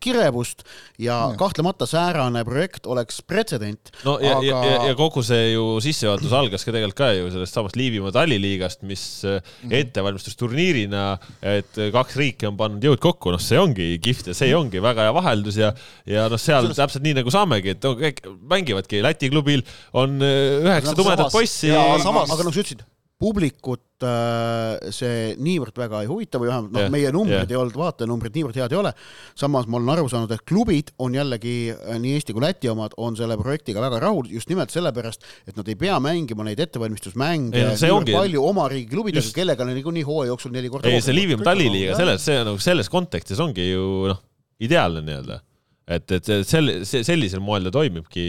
kirevust 0.00 0.64
ja 0.98 1.14
Jah. 1.14 1.36
kahtlemata 1.38 1.86
säärane 1.86 2.44
projekt 2.44 2.86
oleks 2.86 3.22
pretsedent. 3.22 3.92
no 4.04 4.18
ja 4.20 4.38
aga... 4.38 4.46
ja, 4.46 4.86
ja 4.90 4.94
kogu 4.98 5.22
see 5.22 5.52
ju 5.52 5.80
sissejuhatus 5.84 6.32
algas 6.32 6.64
ka 6.64 6.72
tegelikult 6.72 6.98
ka 6.98 7.10
ju 7.16 7.30
sellest 7.32 7.54
samast 7.54 7.76
Liivimaa 7.76 8.12
talliliigast, 8.14 8.82
mis 8.82 9.22
mm 9.24 9.40
-hmm. 9.40 9.74
ettevalmistusturniirina, 9.80 11.18
et 11.42 11.80
kaks 11.92 12.16
riiki 12.16 12.46
on 12.46 12.56
pannud 12.56 12.84
jõud 12.84 13.02
kokku, 13.02 13.32
noh, 13.34 13.40
see 13.40 13.58
ongi 13.60 13.98
kihvt 14.02 14.32
ja 14.32 14.34
see 14.34 14.54
ongi 14.56 14.82
väga 14.82 15.08
hea 15.08 15.14
vaheldus 15.14 15.56
ja, 15.60 15.72
ja 16.06 16.28
noh, 16.28 16.40
seal 16.40 16.64
Sellest- 16.64 16.80
täpselt 16.80 17.04
nii 17.04 17.18
nagu 17.20 17.30
saamegi, 17.30 17.74
et 17.74 17.84
no, 17.84 17.94
kõik 17.98 18.24
mängivadki 18.50 19.02
Läti 19.04 19.30
klubil 19.30 19.64
on 19.92 20.20
äh, 20.22 20.64
üheksa 20.64 20.94
tumedat 20.94 21.26
samas- 21.26 21.32
poissi. 21.32 21.68
jaa, 21.68 21.98
samas- 21.98 22.30
aga 22.30 22.44
noh, 22.44 22.52
sa 22.54 22.60
ütlesid, 22.60 22.84
publikut 23.20 24.02
äh, 24.04 24.90
see 24.92 25.34
niivõrd 25.40 25.76
väga 25.78 26.00
ei 26.02 26.08
huvita 26.10 26.40
või 26.42 26.48
vähemalt 26.50 26.72
noh 26.74 26.82
Jah,, 26.84 26.90
meie 26.92 27.12
numbrid 27.14 27.44
jah. 27.46 27.52
ei 27.54 27.58
olnud, 27.60 27.76
vaatajanumbrid 27.78 28.34
niivõrd 28.36 28.58
head 28.58 28.74
ei 28.74 28.78
ole. 28.80 28.90
samas 29.38 29.68
ma 29.70 29.78
olen 29.78 29.92
aru 29.94 30.08
saanud, 30.10 30.32
et 30.34 30.42
klubid 30.48 30.90
on 30.98 31.14
jällegi 31.14 31.54
äh, 31.72 31.94
nii 32.02 32.16
Eesti 32.18 32.34
kui 32.36 32.42
Läti 32.44 32.68
omad 32.72 32.96
on 33.00 33.16
selle 33.16 33.38
projektiga 33.40 33.80
väga 33.84 34.02
rahul 34.02 34.28
just 34.34 34.50
nimelt 34.50 34.74
sellepärast, 34.74 35.24
et 35.46 35.56
nad 35.56 35.70
ei 35.70 35.78
pea 35.78 35.96
mängima 36.02 36.44
neid 36.44 36.60
ettevalmistusmänge 36.66 37.64
ongi- 37.94 38.18
palju 38.18 38.44
oma 38.50 38.66
riigi 38.72 38.90
klubidega 38.92 39.22
just-, 39.22 39.36
kellega 39.38 39.64
neil 39.64 39.78
niikuinii 39.80 40.04
hooaja 40.10 40.32
jooksul 40.34 40.52
neli 40.58 40.68
korda 40.74 40.90
ei, 40.90 41.00
see 41.04 41.14
Liivimaa 41.16 41.48
talliliiga, 41.52 41.92
jah. 41.94 42.02
selles, 42.02 42.26
see 42.28 42.42
nagu 42.50 42.58
selles 42.60 42.90
kontekstis 42.92 43.40
ongi 43.40 43.70
ju 43.70 43.88
noh, 44.10 44.20
ideaalne 44.60 45.06
nii-öelda. 45.06 45.40
Et, 45.86 46.14
et 46.16 46.30
sel-, 46.48 46.72
sellisel 46.86 47.42
moel 47.44 47.68
ta 47.68 47.74
toimibki 47.76 48.24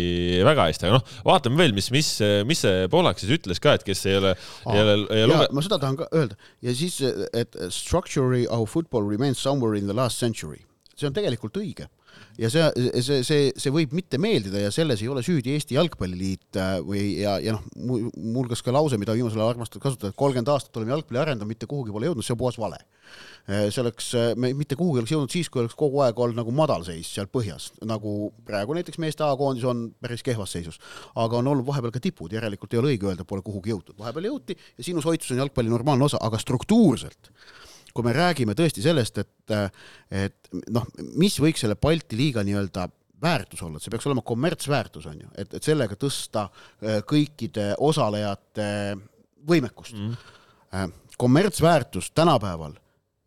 väga 0.45 0.67
hästi, 0.69 0.87
aga 0.87 0.99
noh, 0.99 1.13
vaatame 1.27 1.61
veel, 1.61 1.75
mis, 1.77 1.89
mis, 1.95 2.11
mis 2.47 2.63
see 2.65 2.87
Poolak 2.91 3.21
siis 3.21 3.35
ütles 3.37 3.61
ka, 3.63 3.77
et 3.77 3.85
kes 3.87 4.05
ei 4.09 4.19
ole, 4.19 4.35
ei 4.73 4.81
ole, 4.81 4.95
ei 5.15 5.25
ole 5.25 5.31
luge-. 5.33 5.51
ma 5.55 5.65
seda 5.65 5.79
tahan 5.81 5.99
ka 5.99 6.09
öelda 6.11 6.39
ja 6.65 6.75
siis, 6.75 6.99
et 7.33 7.55
structure 7.73 8.45
of 8.51 8.67
football 8.71 9.07
remains 9.07 9.39
somewhere 9.39 9.79
in 9.79 9.87
the 9.87 9.95
last 9.95 10.19
century, 10.19 10.65
see 10.95 11.07
on 11.09 11.15
tegelikult 11.15 11.57
õige 11.61 11.87
ja 12.39 12.49
see, 12.51 12.65
see, 13.03 13.21
see, 13.23 13.51
see 13.59 13.71
võib 13.73 13.93
mitte 13.95 14.19
meeldida 14.21 14.65
ja 14.65 14.71
selles 14.73 15.01
ei 15.03 15.09
ole 15.11 15.23
süüdi 15.25 15.53
Eesti 15.55 15.77
Jalgpalliliit 15.77 16.59
äh, 16.59 16.73
või, 16.83 17.03
ja, 17.21 17.37
ja 17.43 17.55
noh, 17.55 17.63
muuhulgas 17.77 18.63
ka 18.65 18.73
lause, 18.75 18.99
mida 18.99 19.15
viimasel 19.15 19.39
ajal 19.39 19.53
armastavad 19.53 19.85
kasutada, 19.85 20.11
et 20.11 20.19
kolmkümmend 20.19 20.51
aastat 20.51 20.79
oleme 20.79 20.95
jalgpalli 20.95 21.21
arendanud, 21.21 21.51
mitte 21.53 21.69
kuhugi 21.71 21.95
pole 21.95 22.09
jõudnud, 22.09 22.27
see 22.27 22.35
on 22.35 22.41
puhas 22.41 22.59
vale. 22.59 22.81
Äh, 23.47 23.67
see 23.71 23.81
oleks, 23.83 24.11
äh, 24.19 24.31
me 24.39 24.51
mitte 24.57 24.77
kuhugi 24.79 25.03
oleks 25.03 25.15
jõudnud 25.15 25.35
siis, 25.35 25.49
kui 25.51 25.63
oleks 25.63 25.77
kogu 25.79 26.03
aeg 26.03 26.19
olnud 26.19 26.41
nagu 26.41 26.55
madalseis 26.55 27.13
seal 27.15 27.29
põhjas, 27.31 27.69
nagu 27.87 28.31
praegu 28.47 28.75
näiteks 28.77 28.99
meeste 29.01 29.23
A-koondis 29.27 29.67
on 29.69 29.87
päris 30.03 30.25
kehvas 30.25 30.55
seisus. 30.57 30.81
aga 31.15 31.39
on 31.39 31.53
olnud 31.53 31.67
vahepeal 31.67 31.93
ka 31.95 32.03
tipud, 32.03 32.33
järelikult 32.35 32.73
ei 32.73 32.81
ole 32.81 32.95
õige 32.95 33.11
öelda, 33.11 33.27
pole 33.27 33.45
kuhugi 33.45 33.71
jõutud, 33.71 33.95
vahepeal 33.99 34.31
jõuti 34.31 34.57
ja 34.57 34.83
sinus 34.83 35.07
hoidsus 35.07 35.31
on 35.31 35.43
jalgpalli 35.45 35.71
normaalne 35.71 36.09
osa, 36.09 36.19
aga 36.21 36.39
struktuurselt 36.41 37.31
kui 37.95 38.03
me 38.03 38.13
räägime 38.15 38.55
tõesti 38.57 38.83
sellest, 38.83 39.21
et, 39.23 39.55
et 40.11 40.49
noh, 40.75 40.87
mis 41.15 41.37
võiks 41.39 41.63
selle 41.63 41.77
Balti 41.79 42.17
liiga 42.19 42.43
nii-öelda 42.43 42.89
väärtus 43.23 43.63
olla, 43.63 43.79
et 43.79 43.85
see 43.85 43.93
peaks 43.93 44.07
olema 44.09 44.23
kommertsväärtus, 44.27 45.07
on 45.09 45.21
ju, 45.23 45.29
et, 45.39 45.53
et 45.55 45.63
sellega 45.63 45.95
tõsta 45.99 46.47
äh, 46.49 46.99
kõikide 47.07 47.71
osalejate 47.79 48.67
võimekust 49.47 49.95
mm. 49.95 50.93
kommertsväärtus 51.21 52.11
tänapäeval 52.17 52.75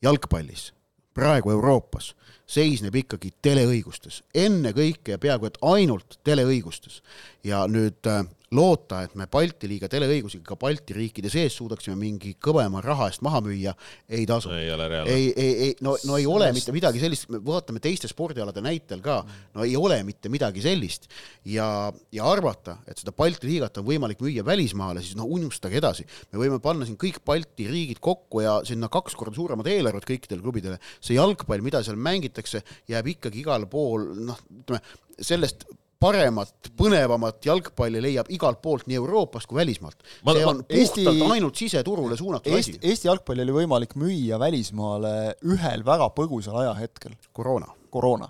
jalgpallis, 0.05 0.73
praegu 1.17 1.51
Euroopas, 1.55 2.13
seisneb 2.49 2.95
ikkagi 3.01 3.33
teleõigustes, 3.43 4.23
ennekõike 4.37 5.17
ja 5.17 5.21
peaaegu 5.23 5.49
et 5.49 5.59
ainult 5.65 6.19
teleõigustes. 6.27 7.03
ja 7.45 7.65
nüüd 7.71 8.07
äh, 8.07 8.27
loota, 8.55 9.03
et 9.05 9.15
me 9.19 9.27
Balti 9.31 9.69
liiga 9.69 9.91
teleõigusi 9.93 10.41
ka 10.47 10.57
Balti 10.61 10.95
riikide 10.97 11.29
sees 11.33 11.57
suudaksime 11.59 11.97
mingi 12.01 12.35
kõvema 12.41 12.81
raha 12.85 13.09
eest 13.11 13.21
maha 13.25 13.43
müüa, 13.45 13.75
ei 14.09 14.25
tasu. 14.29 14.53
ei 14.57 14.71
ole 14.73 14.87
reaalne. 14.89 15.13
ei, 15.13 15.27
ei, 15.37 15.55
ei, 15.67 15.75
no, 15.85 15.97
no 16.09 16.17
ei 16.17 16.27
ole 16.29 16.49
mitte 16.57 16.73
midagi 16.73 17.03
sellist, 17.03 17.29
me 17.33 17.43
vaatame 17.45 17.83
teiste 17.85 18.09
spordialade 18.09 18.63
näitel 18.65 19.03
ka, 19.05 19.19
no 19.57 19.67
ei 19.67 19.75
ole 19.77 20.01
mitte 20.07 20.33
midagi 20.33 20.65
sellist. 20.65 21.11
ja, 21.45 21.69
ja 22.15 22.29
arvata, 22.31 22.79
et 22.89 23.01
seda 23.03 23.13
Balti 23.13 23.51
liigat 23.51 23.83
on 23.83 23.89
võimalik 23.89 24.23
müüa 24.25 24.45
välismaale, 24.47 25.05
siis 25.05 25.19
no 25.19 25.29
unustage 25.29 25.77
edasi. 25.83 26.07
me 26.33 26.41
võime 26.41 26.61
panna 26.65 26.89
siin 26.89 26.97
kõik 27.01 27.21
Balti 27.29 27.69
riigid 27.69 28.01
kokku 28.01 28.45
ja 28.47 28.59
sinna 28.69 28.89
kaks 28.93 29.19
korda 29.19 29.37
suuremad 29.37 29.69
eelarved 29.69 30.09
kõikidele 30.09 30.41
klubidele. 30.45 30.81
see 31.01 31.19
jalgpall, 31.21 31.61
mida 31.65 31.83
seal 31.85 32.01
mängitakse, 32.01 32.65
jääb 32.89 33.13
ikkagi 33.13 33.45
igal 33.45 33.69
pool, 33.69 34.09
noh, 34.25 34.41
ütleme 34.63 34.81
sellest 35.19 35.67
paremat, 36.01 36.71
põnevamat 36.79 37.43
jalgpalli 37.49 38.03
leiab 38.03 38.31
igalt 38.35 38.63
poolt, 38.63 38.87
nii 38.87 38.99
Euroopast 39.01 39.51
kui 39.51 39.59
välismaalt. 39.59 39.99
see 40.25 40.47
on 40.47 40.63
Eesti, 40.69 41.05
puhtalt 41.05 41.35
ainult 41.35 41.59
siseturule 41.59 42.17
suunatud 42.17 42.53
Eesti, 42.53 42.79
asi. 42.79 42.91
Eesti 42.91 43.11
jalgpalli 43.11 43.47
oli 43.47 43.57
võimalik 43.63 43.97
müüa 43.99 44.39
välismaale 44.39 45.15
ühel 45.45 45.85
väga 45.85 46.11
põgusal 46.15 46.63
ajahetkel. 46.63 47.19
koroona. 47.33 47.75
koroona 47.91 48.29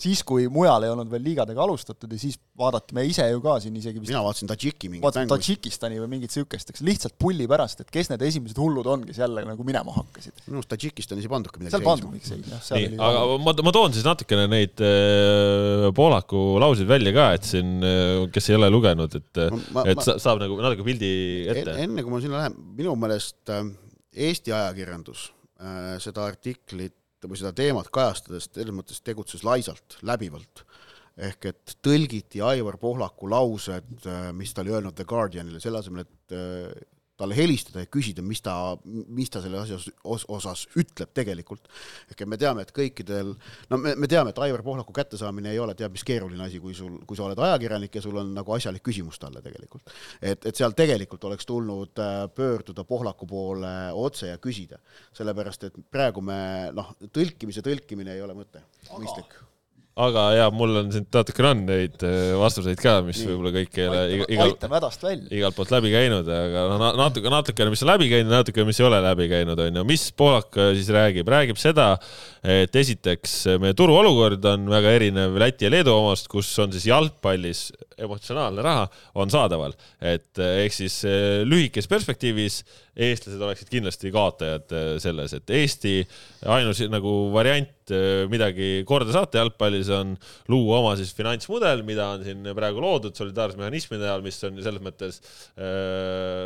siis, 0.00 0.22
kui 0.26 0.46
mujal 0.52 0.86
ei 0.86 0.92
olnud 0.92 1.10
veel 1.10 1.24
liigadega 1.26 1.62
alustatud 1.64 2.12
ja 2.12 2.18
siis 2.20 2.38
vaadati, 2.58 2.94
me 2.96 3.04
ise 3.08 3.26
ju 3.28 3.42
ka 3.44 3.56
siin 3.62 3.76
isegi 3.78 4.00
vist 4.00 4.12
mina 4.12 4.22
vaatasin 4.24 4.50
Tadžiki 4.50 4.90
mingit 4.92 5.18
mängu. 5.18 5.30
Tadžikistani 5.32 6.00
või 6.00 6.10
mingit 6.16 6.32
niisugust, 6.32 6.72
eks 6.72 6.84
lihtsalt 6.86 7.16
pulli 7.20 7.48
pärast, 7.50 7.82
et 7.84 7.92
kes 7.92 8.10
need 8.12 8.24
esimesed 8.26 8.58
hullud 8.60 8.88
on, 8.92 9.04
kes 9.08 9.20
jälle 9.20 9.44
nagu 9.46 9.66
minema 9.66 9.94
hakkasid. 9.98 10.44
minu 10.46 10.60
arust 10.60 10.72
Tadžikistanis 10.72 11.28
ei 11.28 11.32
pandudki 11.32 11.62
midagi 11.62 11.76
seal 11.76 11.86
pandud 11.86 12.12
miks 12.14 12.32
ei, 12.32 12.42
jah. 12.48 12.66
nii, 12.72 13.00
aga 13.08 13.24
ma, 13.44 13.56
ma 13.68 13.74
toon 13.76 13.96
siis 13.96 14.06
natukene 14.06 14.46
neid 14.52 14.84
äh, 14.84 15.88
poolaku 15.96 16.44
lauseid 16.62 16.90
välja 16.90 17.14
ka, 17.16 17.30
et 17.36 17.48
siin, 17.48 17.78
äh, 17.84 18.26
kes 18.32 18.52
ei 18.52 18.60
ole 18.60 18.70
lugenud, 18.72 19.18
et 19.20 19.42
ma, 19.76 19.86
et 19.86 20.00
ma, 20.00 20.18
saab 20.22 20.40
nagu 20.42 20.60
natuke 20.62 20.86
pildi 20.86 21.10
ette. 21.52 21.80
enne 21.86 22.04
kui 22.06 22.16
ma 22.16 22.22
sinna 22.24 22.44
lähen, 22.44 22.60
minu 22.78 22.96
meelest 23.00 23.52
äh, 23.52 23.66
Eesti 24.16 24.54
ajakirjandus 24.56 25.28
äh, 25.60 25.96
seda 26.00 26.24
artiklit 26.24 26.96
või 27.30 27.40
seda 27.40 27.52
teemat 27.56 27.90
kajastades 27.94 28.48
selles 28.50 28.74
mõttes 28.74 29.02
tegutses 29.04 29.44
laisalt, 29.46 29.98
läbivalt. 30.06 30.64
ehk 31.16 31.46
et 31.48 31.78
tõlgiti 31.80 32.42
Aivar 32.44 32.76
Pohlaku 32.76 33.30
laused, 33.32 33.86
äh, 34.04 34.32
mis 34.36 34.52
ta 34.52 34.60
oli 34.60 34.74
öelnud 34.74 34.94
The 34.94 35.06
Guardianile, 35.08 35.60
selle 35.60 35.80
asemel, 35.80 36.04
et 36.04 36.34
äh, 36.36 36.74
talle 37.16 37.36
helistada 37.36 37.82
ja 37.82 37.88
küsida, 37.90 38.22
mis 38.24 38.42
ta, 38.44 38.54
mis 38.84 39.30
ta 39.32 39.40
selle 39.44 39.60
asja 39.62 39.78
os 40.04 40.26
osas 40.32 40.66
ütleb 40.76 41.12
tegelikult. 41.16 41.68
ehk 42.10 42.22
et 42.22 42.28
me 42.28 42.38
teame, 42.40 42.66
et 42.66 42.72
kõikidel, 42.76 43.32
no 43.70 43.80
me, 43.80 43.94
me 43.96 44.10
teame, 44.10 44.34
et 44.34 44.42
Aivar 44.46 44.62
Pohlaku 44.66 44.92
kättesaamine 44.96 45.52
ei 45.52 45.60
ole 45.62 45.74
teab 45.74 45.96
mis 45.96 46.04
keeruline 46.04 46.44
asi, 46.44 46.60
kui 46.60 46.74
sul, 46.76 46.98
kui 47.08 47.16
sa 47.16 47.26
oled 47.26 47.40
ajakirjanik 47.48 47.96
ja 47.96 48.04
sul 48.04 48.20
on 48.20 48.34
nagu 48.36 48.56
asjalik 48.56 48.84
küsimus 48.86 49.20
talle 49.22 49.42
tegelikult. 49.44 49.90
et, 50.20 50.46
et 50.46 50.54
seal 50.56 50.76
tegelikult 50.76 51.24
oleks 51.24 51.48
tulnud 51.48 52.04
äh, 52.04 52.14
pöörduda 52.36 52.84
Pohlaku 52.84 53.26
poole 53.26 53.74
otse 53.96 54.30
ja 54.34 54.38
küsida, 54.38 54.80
sellepärast 55.16 55.70
et 55.70 55.82
praegu 55.90 56.20
me 56.24 56.70
noh, 56.76 56.94
tõlkimise 57.12 57.64
tõlkimine 57.64 58.16
ei 58.16 58.24
ole 58.24 58.36
mõte, 58.36 58.64
mõistlik 58.92 59.40
aga 59.96 60.24
ja 60.36 60.46
mul 60.52 60.76
on 60.82 60.90
siin 60.92 61.06
natukene 61.08 61.50
on 61.54 61.60
neid 61.70 62.02
äh, 62.04 62.34
vastuseid 62.36 62.80
ka, 62.80 62.98
mis 63.06 63.22
võib-olla 63.24 63.52
kõik 63.54 63.78
ei 63.80 63.86
ole 63.88 64.00
igal, 64.12 64.26
igal, 64.34 64.50
igalt 65.32 65.56
poolt 65.56 65.72
läbi 65.72 65.92
käinud, 65.94 66.28
aga 66.28 66.64
noh, 66.68 66.84
natuke, 67.00 67.32
natukene, 67.32 67.72
mis 67.72 67.84
on 67.86 67.90
läbi 67.94 68.10
käinud, 68.10 68.28
natuke, 68.34 68.66
mis 68.68 68.80
ei 68.82 68.86
ole 68.90 69.00
läbi 69.06 69.30
käinud, 69.32 69.62
on 69.64 69.80
ju. 69.80 69.86
mis 69.88 70.04
Poolak 70.16 70.58
äh, 70.60 70.74
siis 70.76 70.90
räägib, 70.92 71.30
räägib 71.32 71.60
seda, 71.60 71.94
et 72.44 72.76
esiteks 72.76 73.38
meie 73.62 73.76
turuolukord 73.78 74.44
on 74.52 74.68
väga 74.70 74.92
erinev 74.98 75.40
Läti 75.40 75.66
ja 75.66 75.72
Leedu 75.72 75.96
omast, 75.96 76.28
kus 76.28 76.52
on 76.60 76.76
siis 76.76 76.90
jalgpallis 76.90 77.70
emotsionaalne 77.96 78.62
raha 78.68 78.84
on 79.16 79.32
saadaval, 79.32 79.72
et 80.04 80.44
eh, 80.44 80.66
ehk 80.66 80.76
siis 80.76 81.00
lühikeses 81.48 81.88
perspektiivis 81.88 82.60
eestlased 82.96 83.42
oleksid 83.42 83.70
kindlasti 83.70 84.12
kaotajad 84.14 84.72
eh, 84.76 84.90
selles, 85.02 85.34
et 85.36 85.52
Eesti 85.56 85.98
ainus 86.52 86.80
nagu 86.92 87.16
variant 87.34 87.72
midagi 88.26 88.80
korda 88.82 89.12
saata 89.14 89.38
jalgpallis 89.38 89.92
on 89.94 90.16
luua 90.50 90.80
oma 90.80 90.94
siis 90.98 91.12
finantsmudel, 91.14 91.84
mida 91.86 92.08
on 92.16 92.24
siin 92.26 92.40
praegu 92.56 92.82
loodud 92.82 93.14
solidaarsusmehhanismide 93.14 94.02
näol, 94.02 94.24
mis 94.24 94.40
on 94.42 94.58
selles 94.58 94.82
mõttes 94.82 95.20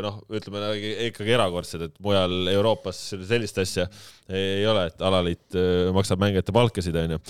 noh, 0.05 0.19
ütleme 0.37 0.75
ikkagi 1.07 1.33
erakordsed, 1.33 1.87
et 1.87 1.97
mujal 2.05 2.51
Euroopas 2.53 3.01
sellist 3.31 3.57
asja 3.65 3.87
ei 4.29 4.67
ole, 4.69 4.85
et 4.91 5.01
alaliit 5.01 5.57
maksab 5.97 6.21
mängijate 6.21 6.53
palkasid, 6.53 7.01
onju. 7.07 7.23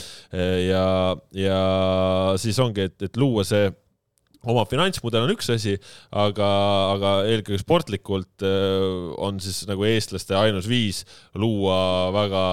ja, 0.66 0.83
ja 1.39 1.62
siis 2.43 2.59
ongi, 2.66 2.91
et, 2.91 2.99
et 3.07 3.23
luua 3.23 3.47
see 3.47 3.71
oma 4.49 4.64
finantsmudel 4.68 5.26
on 5.26 5.34
üks 5.34 5.51
asi, 5.53 5.76
aga, 6.16 6.49
aga 6.95 7.12
eelkõige 7.28 7.61
sportlikult 7.61 8.45
äh, 8.47 9.12
on 9.20 9.41
siis 9.43 9.62
nagu 9.68 9.84
eestlaste 9.88 10.36
ainus 10.38 10.68
viis 10.70 11.03
luua 11.38 12.11
väga 12.14 12.45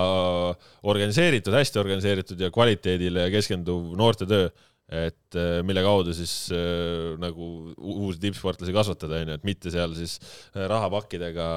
organiseeritud, 0.87 1.55
hästi 1.55 1.83
organiseeritud 1.83 2.41
ja 2.43 2.51
kvaliteedile 2.53 3.29
keskenduv 3.33 3.93
noortetöö, 3.99 4.49
et 4.87 5.35
äh, 5.39 5.59
mille 5.67 5.83
kaudu 5.83 6.15
siis 6.15 6.35
äh, 6.55 7.15
nagu 7.19 7.73
uusi 7.77 8.19
tippsportlasi 8.23 8.75
kasvatada, 8.75 9.21
onju, 9.23 9.39
et 9.39 9.47
mitte 9.47 9.71
seal 9.71 9.95
siis 9.95 10.17
rahapakkidega 10.55 11.47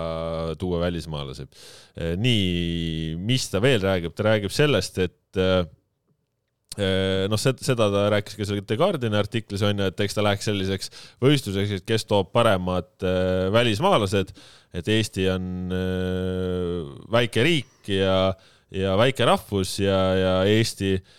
tuua 0.59 0.83
välismaalasi. 0.87 1.47
nii, 2.23 3.17
mis 3.19 3.51
ta 3.51 3.63
veel 3.63 3.83
räägib, 3.83 4.15
ta 4.15 4.31
räägib 4.31 4.55
sellest, 4.55 4.99
et 5.03 5.19
Äh, 5.37 5.67
noh, 6.79 7.41
seda 7.41 7.89
ta 7.91 8.05
rääkis 8.15 8.37
ka 8.39 8.47
seal 8.47 8.63
The 8.63 8.77
Guardiani 8.79 9.19
artiklis 9.19 9.65
on 9.67 9.81
ju, 9.83 9.89
et 9.91 10.03
eks 10.05 10.15
ta 10.15 10.23
läheks 10.23 10.47
selliseks 10.47 10.93
võistluseks, 11.23 11.81
et 11.81 11.87
kes 11.89 12.07
toob 12.07 12.31
paremad 12.35 12.91
äh, 13.03 13.49
välismaalased, 13.55 14.31
et 14.79 14.93
Eesti 14.95 15.27
on 15.33 15.75
äh, 15.75 16.93
väike 17.11 17.47
riik 17.47 17.91
ja, 17.91 18.21
ja 18.71 18.95
väike 19.01 19.27
rahvus 19.27 19.81
ja, 19.83 19.99
ja 20.15 20.37
Eesti 20.47 20.95
äh, 21.01 21.19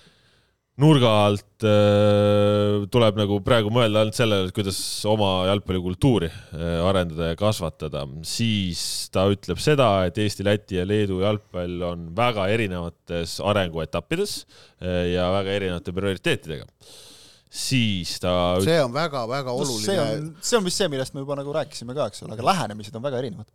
nurga 0.82 1.12
alt 1.28 1.66
äh, 1.68 2.86
tuleb 2.92 3.20
nagu 3.20 3.38
praegu 3.46 3.72
mõelda 3.74 4.02
ainult 4.02 4.18
sellele, 4.18 4.50
kuidas 4.56 4.80
oma 5.10 5.46
jalgpallikultuuri 5.50 6.30
äh, 6.32 6.74
arendada 6.88 7.32
ja 7.32 7.38
kasvatada, 7.40 8.04
siis 8.28 8.82
ta 9.14 9.28
ütleb 9.32 9.62
seda, 9.62 9.92
et 10.10 10.18
Eesti, 10.22 10.46
Läti 10.48 10.80
ja 10.80 10.88
Leedu 10.88 11.22
jalgpall 11.24 11.86
on 11.92 12.10
väga 12.18 12.50
erinevates 12.54 13.38
arenguetappides 13.52 14.36
äh, 14.42 15.14
ja 15.14 15.30
väga 15.38 15.58
erinevate 15.60 15.96
prioriteetidega 15.96 16.68
siis 17.52 18.16
ta 18.24 18.34
see 18.64 18.78
on 18.80 18.94
väga-väga 18.96 19.52
oluline 19.52 19.82
no,. 19.82 19.88
see 19.88 20.04
on, 20.04 20.30
see 20.40 20.60
on 20.62 20.70
vist 20.70 20.80
see, 20.80 20.92
millest 20.92 21.16
me 21.16 21.26
juba 21.26 21.36
nagu 21.42 21.56
rääkisime 21.56 21.98
ka, 21.98 22.08
eks 22.08 22.24
ole, 22.24 22.38
aga 22.38 22.48
lähenemised 22.48 22.96
on 22.96 23.04
väga 23.04 23.20
erinevad. 23.20 23.50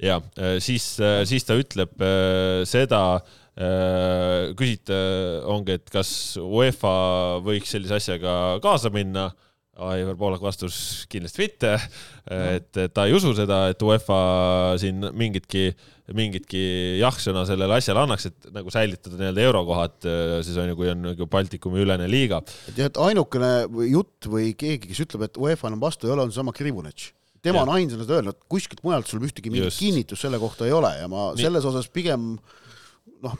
ja 0.00 0.16
siis, 0.64 0.94
siis 1.28 1.44
ta 1.44 1.58
ütleb 1.60 1.92
seda, 2.70 3.02
Äh, 3.20 3.47
küsite, 4.58 4.96
ongi, 5.50 5.78
et 5.80 5.90
kas 5.90 6.10
UEFA 6.38 6.94
võiks 7.42 7.74
sellise 7.74 7.98
asjaga 7.98 8.32
kaasa 8.62 8.92
minna, 8.94 9.28
Aivar 9.78 10.16
Poolak 10.18 10.42
vastus 10.42 11.06
kindlasti 11.10 11.44
mitte, 11.44 11.76
et 12.26 12.78
ta 12.90 13.04
ei 13.06 13.14
usu 13.14 13.30
seda, 13.38 13.68
et 13.70 13.82
UEFA 13.86 14.16
siin 14.82 15.06
mingitki, 15.14 15.68
mingitki 16.18 16.62
jah-sõna 16.98 17.44
sellele 17.46 17.76
asjale 17.78 18.02
annaks, 18.02 18.26
et 18.26 18.48
nagu 18.56 18.74
säilitada 18.74 19.20
nii-öelda 19.20 19.44
eurokohad, 19.46 20.08
siis 20.46 20.58
on 20.58 20.72
ju, 20.72 20.78
kui 20.80 20.90
on 20.90 21.06
nagu 21.12 21.28
Baltikumi 21.30 21.84
ülene 21.84 22.10
liiga. 22.10 22.40
et 22.74 22.98
ainukene 23.06 23.52
jutt 23.86 24.26
või 24.26 24.50
keegi, 24.58 24.90
kes 24.90 25.04
ütleb, 25.06 25.28
et 25.28 25.38
UEFA 25.38 25.70
enam 25.70 25.86
vastu 25.86 26.10
ei 26.10 26.16
ole, 26.16 26.26
on 26.26 26.34
seesama 26.34 26.56
Krivunetš 26.58 27.12
tema 27.42 27.60
ja. 27.60 27.66
on 27.66 27.74
ainsana 27.76 28.06
öelnud, 28.08 28.38
kuskilt 28.50 28.82
mujalt 28.82 29.06
sul 29.06 29.22
ühtegi 29.22 29.52
mingit 29.52 29.76
kinnitust 29.78 30.26
selle 30.26 30.40
kohta 30.42 30.66
ei 30.66 30.74
ole 30.74 30.90
ja 30.98 31.06
ma 31.10 31.30
Nii. 31.30 31.44
selles 31.46 31.66
osas 31.68 31.86
pigem 31.92 32.32
noh 33.22 33.34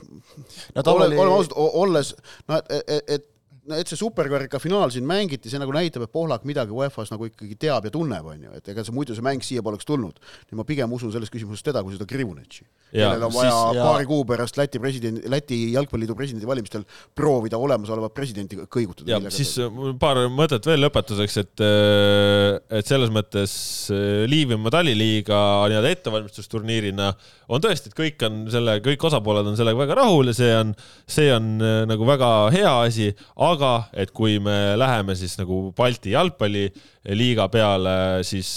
no, 0.75 0.83
ole, 0.85 1.05
oli... 1.05 1.17
oleme 1.17 1.35
ausad, 1.35 1.53
olles, 1.55 2.15
no 2.47 2.57
et, 2.57 2.83
et, 2.87 3.13
et 3.17 3.28
no 3.69 3.77
et 3.79 3.89
see 3.89 3.99
superkarika 3.99 4.59
finaal 4.61 4.91
siin 4.93 5.05
mängiti, 5.07 5.51
see 5.51 5.61
nagu 5.61 5.73
näitab, 5.75 6.05
et 6.05 6.13
Pohlak 6.13 6.45
midagi 6.47 6.73
UEFA-s 6.73 7.13
nagu 7.13 7.27
ikkagi 7.29 7.57
teab 7.59 7.85
ja 7.87 7.93
tunneb, 7.93 8.25
on 8.31 8.47
ju, 8.47 8.53
et 8.57 8.71
ega 8.73 8.85
see 8.85 8.95
muidu 8.95 9.15
see 9.17 9.25
mäng 9.25 9.45
siia 9.45 9.63
poleks 9.65 9.87
tulnud. 9.87 10.19
ja 10.49 10.57
ma 10.57 10.65
pigem 10.67 10.91
usun 10.95 11.13
selles 11.13 11.31
küsimuses 11.33 11.65
teda 11.65 11.83
kui 11.85 11.95
seda 11.95 12.07
Krivunetši. 12.09 12.65
kellel 12.93 13.27
on 13.27 13.33
vaja 13.35 13.51
siis, 13.53 13.77
ja... 13.77 13.85
paari 13.85 14.07
kuu 14.09 14.25
pärast 14.29 14.57
Läti 14.57 14.81
presidendi, 14.81 15.23
Läti 15.29 15.59
jalgpalliliidu 15.75 16.17
presidendivalimistel 16.17 16.85
proovida 17.15 17.59
olemasolevat 17.61 18.15
presidenti 18.17 18.57
kõigutada. 18.65 19.19
ja 19.19 19.33
siis 19.33 19.53
paar 20.01 20.23
mõtet 20.33 20.65
veel 20.65 20.81
lõpetuseks, 20.87 21.39
et, 21.43 21.65
äh, 21.65 22.57
et 22.79 22.89
selles 22.89 23.13
mõttes 23.13 23.53
äh, 23.93 24.25
Liivimaa 24.29 24.73
taliliiga 24.79 25.39
nii-öelda 25.69 25.93
ettevalmistusturniirina 25.97 27.11
on 27.49 27.61
tõesti, 27.61 27.91
et 27.91 27.97
kõik 27.97 28.25
on 28.25 28.41
selle, 28.51 28.79
kõik 28.85 29.05
osapooled 29.09 29.47
on 29.49 29.57
sellega 29.57 29.77
väga 29.83 29.97
rahul 30.01 30.29
ja 30.31 30.35
see 30.37 30.51
on, 30.57 30.73
see 31.09 31.29
on 31.33 31.55
äh, 31.61 31.81
nagu 31.89 32.07
väga 32.09 32.33
hea 32.53 32.73
asi, 32.87 33.11
aga 33.35 33.58
et 33.93 34.11
kui 34.15 34.37
me 34.43 34.75
läheme 34.79 35.15
siis 35.15 35.37
nagu 35.39 35.69
Balti 35.77 36.13
jalgpalliliiga 36.15 37.49
peale, 37.53 37.95
siis 38.27 38.51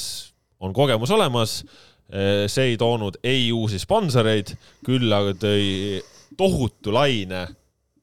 on 0.63 0.75
kogemus 0.77 1.11
olemas. 1.11 1.63
Äh, 2.13 2.45
see 2.51 2.73
ei 2.73 2.77
toonud 2.77 3.17
ei 3.25 3.47
uusi 3.55 3.81
sponsoreid, 3.81 4.53
küll 4.85 5.13
aga 5.17 5.33
tõi 5.41 6.03
tohutu 6.37 6.93
laine 6.93 7.47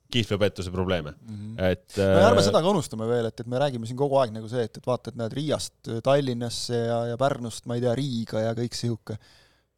kihlveopettuse 0.10 0.72
probleeme 0.74 1.12
mm, 1.12 1.36
-hmm. 1.36 1.64
et 1.64 1.98
no 1.98 2.04
ja 2.04 2.28
ärme 2.30 2.42
äh, 2.42 2.46
seda 2.48 2.62
ka 2.62 2.72
unustame 2.72 3.08
veel, 3.08 3.28
et, 3.30 3.40
et 3.40 3.48
me 3.48 3.60
räägime 3.62 3.86
siin 3.86 3.98
kogu 3.98 4.18
aeg 4.18 4.34
nagu 4.34 4.50
see, 4.50 4.64
et, 4.66 4.78
et 4.78 4.88
vaata, 4.88 5.12
et 5.12 5.20
näed 5.20 5.36
Riiast 5.38 5.92
Tallinnasse 6.04 6.80
ja, 6.80 7.04
ja 7.12 7.18
Pärnust, 7.18 7.68
ma 7.70 7.78
ei 7.78 7.84
tea, 7.84 7.94
Riiga 7.96 8.42
ja 8.48 8.56
kõik 8.58 8.74
niisugune, 8.74 9.20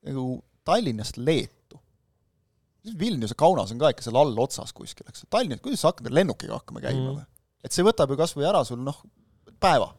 nagu 0.07 0.28
Tallinnast 0.63 1.19
Leetu. 1.19 1.61
Vilniuse 3.00 3.38
Kaunas 3.38 3.72
on 3.74 3.82
ka 3.82 3.92
ikka 3.94 4.06
seal 4.06 4.18
all 4.18 4.38
otsas 4.42 4.74
kuskil, 4.74 5.06
eks, 5.10 5.28
Tallinnas, 5.30 5.62
kuidas 5.62 5.84
sa 5.84 5.92
hakkad 5.92 6.10
lennukiga 6.14 6.58
hakkama 6.58 6.82
käima 6.84 7.02
mm. 7.02 7.18
või? 7.20 7.26
et 7.62 7.74
see 7.76 7.86
võtab 7.86 8.10
ju 8.10 8.18
kas 8.18 8.34
või 8.34 8.48
ära 8.50 8.64
sul 8.66 8.80
noh, 8.82 9.04
päeva. 9.62 9.92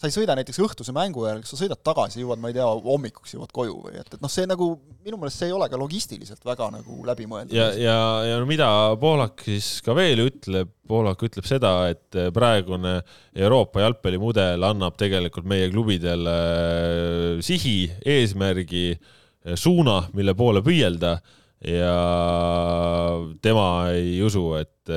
sa 0.00 0.08
ei 0.08 0.12
sõida 0.12 0.32
näiteks 0.36 0.60
õhtuse 0.64 0.92
mängu 0.96 1.26
järel, 1.26 1.42
sa 1.48 1.56
sõidad 1.56 1.80
tagasi, 1.84 2.20
jõuad, 2.20 2.40
ma 2.40 2.48
ei 2.48 2.56
tea, 2.56 2.66
hommikuks 2.84 3.34
jõuad 3.34 3.50
koju 3.56 3.78
või 3.86 3.98
et, 4.00 4.14
et 4.16 4.20
noh, 4.20 4.32
see 4.32 4.44
nagu 4.48 4.68
minu 5.04 5.16
meelest 5.20 5.40
see 5.40 5.48
ei 5.48 5.56
ole 5.56 5.68
ka 5.72 5.80
logistiliselt 5.80 6.44
väga 6.44 6.68
nagu 6.76 7.00
läbimõeldud. 7.08 7.56
ja, 7.56 7.70
ja, 7.76 7.96
ja 8.28 8.38
no 8.40 8.48
mida 8.48 8.68
Poolak 9.00 9.44
siis 9.48 9.70
ka 9.84 9.96
veel 9.96 10.26
ütleb, 10.26 10.72
Poolak 10.88 11.24
ütleb 11.24 11.48
seda, 11.48 11.72
et 11.92 12.20
praegune 12.36 12.98
Euroopa 13.32 13.84
jalgpallimudel 13.86 14.68
annab 14.68 15.00
tegelikult 15.00 15.48
meie 15.48 15.72
klubidele 15.72 16.36
sihi, 17.44 17.78
eesmärgi 18.04 18.86
äh, 18.92 19.56
suuna, 19.56 20.02
mille 20.16 20.36
poole 20.36 20.64
püüelda 20.64 21.16
ja 21.60 21.96
tema 23.44 23.68
ei 23.92 24.16
usu, 24.24 24.44
et, 24.60 24.92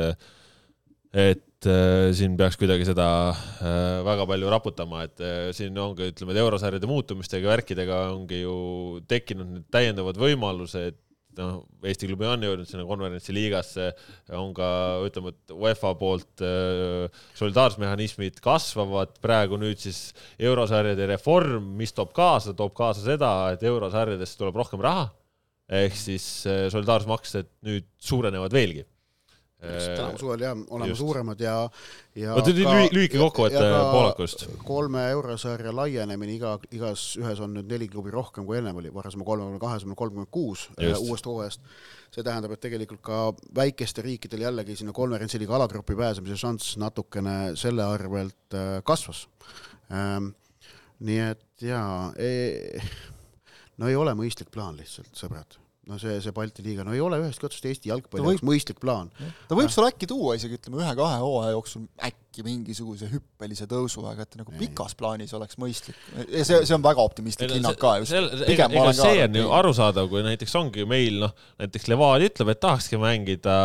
et 1.11 1.67
äh, 1.67 2.09
siin 2.15 2.37
peaks 2.39 2.57
kuidagi 2.59 2.87
seda 2.87 3.07
äh, 3.31 4.01
väga 4.07 4.27
palju 4.29 4.51
raputama, 4.51 5.03
et 5.07 5.23
äh, 5.23 5.47
siin 5.55 5.77
ongi, 5.79 6.11
ütleme, 6.13 6.37
eurosarjade 6.39 6.89
muutumistega, 6.89 7.51
värkidega 7.51 8.05
ongi 8.13 8.43
ju 8.45 8.57
tekkinud 9.11 9.49
need 9.57 9.65
täiendavad 9.73 10.19
võimalused, 10.21 11.01
noh, 11.35 11.63
Eesti 11.83 12.07
klubi 12.07 12.27
on 12.29 12.45
jõudnud 12.45 12.69
sinna 12.69 12.85
konverentsi 12.87 13.33
liigasse, 13.35 13.89
on 14.37 14.53
ka 14.55 14.69
ütleme, 15.03 15.33
et 15.33 15.55
UEFA 15.57 15.91
poolt 15.99 16.43
solidaarsusmehhanismid 17.39 18.37
kasvavad, 18.45 19.17
praegu 19.23 19.57
nüüd 19.59 19.81
siis 19.81 20.13
eurosarjade 20.37 21.09
reform, 21.09 21.73
mis 21.81 21.91
toob 21.97 22.13
kaasa, 22.15 22.53
toob 22.55 22.77
kaasa 22.77 23.03
seda, 23.03 23.33
et 23.57 23.65
eurosarjadest 23.65 24.37
tuleb 24.39 24.61
rohkem 24.61 24.85
raha, 24.85 25.09
ehk 25.73 25.95
siis 25.97 26.25
äh, 26.47 26.65
solidaarsusmaksed 26.73 27.49
nüüd 27.67 27.87
suurenevad 28.01 28.53
veelgi 28.53 28.85
tänavu 29.63 30.19
suvel 30.19 30.41
jah, 30.43 30.57
olema 30.69 30.89
Just. 30.91 30.99
suuremad 30.99 31.39
ja, 31.41 31.53
ja 32.19 32.35
vot 32.35 32.49
lühike 32.93 33.19
kokkuvõte 33.19 33.61
Poolakust. 33.61 34.45
kolme 34.67 35.05
eurosarja 35.13 35.71
laienemine 35.75 36.35
iga, 36.35 36.57
igas 36.75 37.05
ühes 37.19 37.39
on 37.43 37.55
nüüd 37.57 37.71
neli 37.71 37.87
klubi 37.91 38.11
rohkem 38.13 38.47
kui 38.47 38.59
ennem 38.59 38.81
oli, 38.81 38.91
varasema 38.93 39.25
kolmekümne 39.27 39.61
kahes 39.63 39.87
on 39.87 39.95
kolmkümmend 39.95 40.31
kuus 40.33 40.67
äh, 40.75 40.91
uuest 40.99 41.29
hooajast. 41.29 41.63
see 42.13 42.25
tähendab, 42.25 42.51
et 42.53 42.61
tegelikult 42.61 43.01
ka 43.01 43.21
väikestel 43.55 44.05
riikidel 44.05 44.45
jällegi 44.45 44.75
sinna 44.77 44.93
konverentsi 44.93 45.39
liiga 45.41 45.55
alagrupi 45.57 45.95
pääsemise 45.97 46.37
šanss 46.37 46.77
natukene 46.81 47.55
selle 47.59 47.87
arvelt 47.87 48.59
äh, 48.59 48.79
kasvas 48.83 49.27
ähm,. 49.91 50.33
nii 51.03 51.19
et 51.31 51.63
jaa 51.63 52.13
e, 52.19 52.79
no 53.77 53.89
ei 53.89 53.95
ole 53.95 54.13
mõistlik 54.15 54.51
plaan 54.53 54.77
lihtsalt, 54.77 55.11
sõbrad 55.17 55.62
no 55.89 55.99
see, 55.99 56.17
see 56.23 56.33
Balti 56.35 56.63
liiga, 56.63 56.85
no 56.87 56.95
ei 56.95 57.01
ole 57.03 57.19
ühestki 57.19 57.47
otsast 57.49 57.65
Eesti 57.67 57.91
jalgpalli 57.91 58.23
jaoks 58.23 58.43
mõistlik 58.47 58.79
plaan. 58.79 59.09
ta 59.49 59.57
võib 59.57 59.71
sul 59.73 59.87
äkki 59.89 60.07
tuua 60.09 60.37
isegi 60.39 60.59
ütleme 60.59 60.79
ühe-kahe 60.79 61.17
hooaja 61.19 61.55
jooksul 61.57 61.87
äkki 62.07 62.45
mingisuguse 62.45 63.09
hüppelise 63.11 63.67
tõusu, 63.69 64.01
aga 64.09 64.23
et 64.25 64.37
nagu 64.39 64.53
pikas 64.57 64.95
plaanis 64.97 65.33
oleks 65.35 65.59
mõistlik. 65.61 65.97
ja 66.23 66.45
see, 66.47 66.61
see 66.63 66.77
on 66.77 66.85
väga 66.85 67.03
optimistlik 67.03 67.51
hinnang 67.51 67.77
ka 67.79 67.97
just. 67.99 68.15
ega, 68.15 68.69
ega 68.71 68.93
see 68.95 69.25
on 69.25 69.35
ju 69.41 69.51
arusaadav, 69.59 70.07
kui 70.11 70.23
näiteks 70.25 70.55
ongi 70.57 70.87
meil 70.89 71.19
noh, 71.25 71.35
näiteks 71.61 71.89
Levadia 71.91 72.31
ütleb, 72.31 72.53
et 72.53 72.63
tahakski 72.63 73.01
mängida 73.01 73.57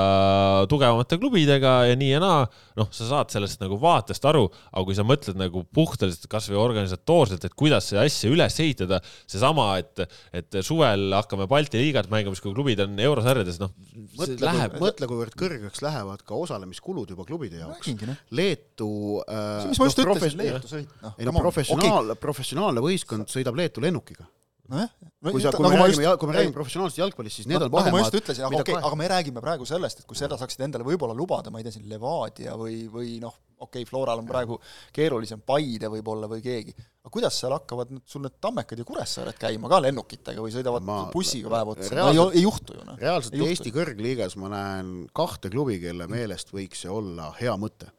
tugevamate 0.72 1.20
klubidega 1.22 1.76
ja 1.88 1.96
nii 1.98 2.10
ja 2.16 2.22
naa, 2.24 2.42
noh, 2.80 2.90
sa 2.94 3.08
saad 3.12 3.32
sellest 3.32 3.62
nagu 3.62 3.78
vaatest 3.80 4.26
aru, 4.28 4.48
aga 4.72 4.84
kui 4.90 4.98
sa 4.98 5.06
mõtled 5.06 5.38
nagu 5.38 5.62
puhtalt 5.74 6.26
kasvõi 6.30 6.58
organisatoorselt, 6.60 7.46
et 7.46 7.56
kuidas 7.58 7.92
seda 7.92 8.04
asja 8.08 8.34
üles 8.34 8.58
ehitada, 8.58 9.00
seesama, 9.30 9.70
et, 9.80 10.04
et 10.34 10.60
suvel 10.66 11.12
hakkame 11.14 11.48
Balti 11.48 11.80
liigat 11.80 12.07
mängima, 12.12 12.36
siis 12.36 12.44
kui 12.44 12.54
klubid 12.56 12.82
on 12.84 12.98
eurosarjades, 13.02 13.60
noh, 13.62 13.74
mõtle, 14.18 14.54
mõtle, 14.78 15.10
kuivõrd 15.10 15.36
kõrgeks 15.38 15.84
lähevad 15.84 16.24
ka 16.26 16.38
osalemiskulud 16.38 17.14
juba 17.14 17.26
klubide 17.28 17.62
jaoks. 17.62 17.92
Leetu 18.30 18.58
Leetu 18.78 19.22
äh, 19.26 19.68
mis 19.68 19.80
ma 19.80 19.88
just 19.88 20.00
no, 20.02 20.14
ütlesin, 20.16 20.42
Leetu 20.42 20.70
sõit, 20.70 20.90
noh. 21.02 21.14
ei 21.18 21.28
no 21.28 21.34
professionaal 21.36 22.12
okay., 22.12 22.22
professionaalne 22.22 22.82
võistkond 22.84 23.30
sõidab 23.32 23.58
Leetu 23.58 23.82
lennukiga 23.84 24.28
nojah, 24.68 24.90
kui 25.24 25.42
sa, 25.42 25.52
kui 25.56 25.64
me 25.64 25.78
räägime, 25.80 26.14
kui 26.20 26.28
me 26.28 26.36
räägime 26.36 26.56
professionaalsest 26.56 27.00
jalgpallist, 27.00 27.40
siis 27.40 27.48
need 27.48 27.62
on 27.64 27.70
vahemaad. 27.72 27.88
nagu 27.88 27.96
ma 27.96 28.04
just 28.04 28.18
ütlesin, 28.20 28.44
aga 28.44 28.60
okei 28.60 28.74
okay,, 28.76 28.84
aga 28.84 28.98
me 29.00 29.08
räägime 29.14 29.42
praegu 29.44 29.68
sellest, 29.68 30.02
et 30.02 30.08
kui 30.08 30.18
seda 30.18 30.36
saaksid 30.40 30.66
endale 30.66 30.84
võib-olla 30.84 31.16
lubada, 31.16 31.52
ma 31.52 31.62
ei 31.62 31.66
tea, 31.66 31.78
siin 31.78 31.88
Levadia 31.88 32.56
või, 32.60 32.82
või 32.92 33.16
noh, 33.22 33.32
okei 33.58 33.82
okay,, 33.82 33.88
Floral 33.88 34.22
on 34.22 34.28
praegu 34.28 34.58
keerulisem, 34.94 35.42
Paide 35.46 35.90
võib-olla 35.92 36.30
või 36.30 36.42
keegi, 36.44 36.74
aga 37.02 37.12
kuidas 37.12 37.38
seal 37.40 37.54
hakkavad 37.56 37.92
nüüd 37.94 38.06
sul 38.08 38.24
need 38.24 38.38
Tammekad 38.40 38.80
ja 38.80 38.88
Kuressaared 38.88 39.38
käima 39.40 39.70
ka 39.72 39.82
lennukitega 39.84 40.44
või 40.44 40.54
sõidavad 40.54 40.86
ma, 40.86 40.98
bussiga 41.12 41.52
päev 41.52 41.74
otsa, 41.74 41.94
no 41.98 42.08
ei, 42.12 42.40
ei 42.40 42.46
juhtu 42.46 42.78
ju 42.78 42.88
noh. 42.88 42.98
reaalselt 43.00 43.38
Eesti 43.48 43.74
kõrgliigas 43.74 44.38
ma 44.40 44.52
näen 44.54 44.96
kahte 45.16 45.52
klubi, 45.52 45.80
kelle 45.82 46.08
meelest 46.10 46.54
võiks 46.54 46.84
see 46.84 46.92
olla 46.92 47.32
hea 47.40 47.56
mõte 47.60 47.92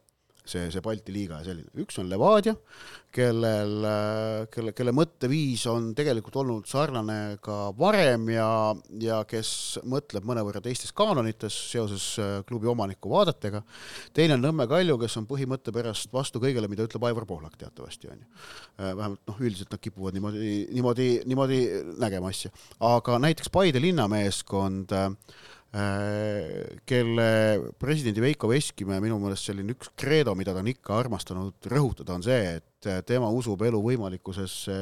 see, 0.50 0.70
see 0.72 0.82
Balti 0.84 1.14
liiga 1.14 1.40
ja 1.40 1.50
selline, 1.50 1.70
üks 1.82 1.98
on 2.00 2.08
Levadia, 2.10 2.54
kellel, 3.14 3.86
kelle, 4.52 4.72
kelle 4.76 4.94
mõtteviis 4.94 5.64
on 5.70 5.90
tegelikult 5.98 6.36
olnud 6.42 6.68
sarnane 6.70 7.38
ka 7.42 7.58
varem 7.78 8.28
ja, 8.30 8.48
ja 9.02 9.20
kes 9.28 9.80
mõtleb 9.90 10.26
mõnevõrra 10.28 10.62
teistes 10.64 10.94
kaanonites 10.96 11.56
seoses 11.72 12.06
äh, 12.22 12.32
klubi 12.46 12.70
omaniku 12.70 13.12
vaadetega. 13.12 13.62
teine 14.16 14.38
on 14.38 14.44
Nõmme 14.46 14.66
Kalju, 14.70 14.98
kes 15.02 15.18
on 15.20 15.28
põhimõtte 15.30 15.74
pärast 15.74 16.12
vastu 16.14 16.42
kõigele, 16.42 16.70
mida 16.70 16.86
ütleb 16.86 17.06
Aivar 17.08 17.26
Pohlak 17.28 17.58
teatavasti, 17.60 18.10
on 18.12 18.22
ju. 18.22 18.42
Äh, 18.78 18.92
vähemalt 18.94 19.22
noh, 19.30 19.40
üldiselt 19.40 19.74
nad 19.74 19.82
kipuvad 19.82 20.16
niimoodi, 20.16 20.66
niimoodi, 20.74 21.08
niimoodi 21.30 21.62
nägema 22.00 22.30
asja. 22.30 22.52
aga 22.90 23.18
näiteks 23.22 23.50
Paide 23.50 23.82
linnameeskond 23.82 24.94
äh, 24.94 25.08
Äh, 25.10 25.59
kelle 25.70 27.26
presidendi 27.78 28.22
Veiko 28.24 28.48
Veskimäe 28.50 28.98
minu 29.02 29.20
meelest 29.22 29.46
selline 29.46 29.76
üks 29.76 29.92
kreedo, 29.94 30.34
mida 30.34 30.50
ta 30.50 30.64
on 30.64 30.70
ikka 30.72 30.96
armastanud 30.98 31.68
rõhutada, 31.70 32.16
on 32.16 32.24
see, 32.26 32.56
et 32.58 32.88
tema 33.06 33.28
usub 33.30 33.62
elu 33.62 33.78
võimalikkusesse 33.84 34.74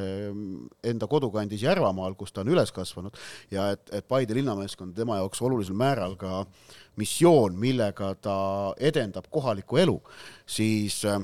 enda 0.89 1.09
kodukandis 1.11 1.61
Järvamaal, 1.67 2.17
kus 2.17 2.33
ta 2.33 2.41
on 2.41 2.49
üles 2.55 2.73
kasvanud 2.73 3.17
ja 3.53 3.69
et, 3.75 3.85
et 3.93 4.07
Paide 4.09 4.33
linnameeskond 4.33 4.97
tema 4.97 5.19
jaoks 5.19 5.43
olulisel 5.45 5.77
määral 5.77 6.17
ka 6.17 6.41
missioon, 6.97 7.53
millega 7.59 8.15
ta 8.17 8.37
edendab 8.81 9.29
kohalikku 9.29 9.77
elu, 9.83 9.99
siis 10.49 11.03
äh, 11.05 11.21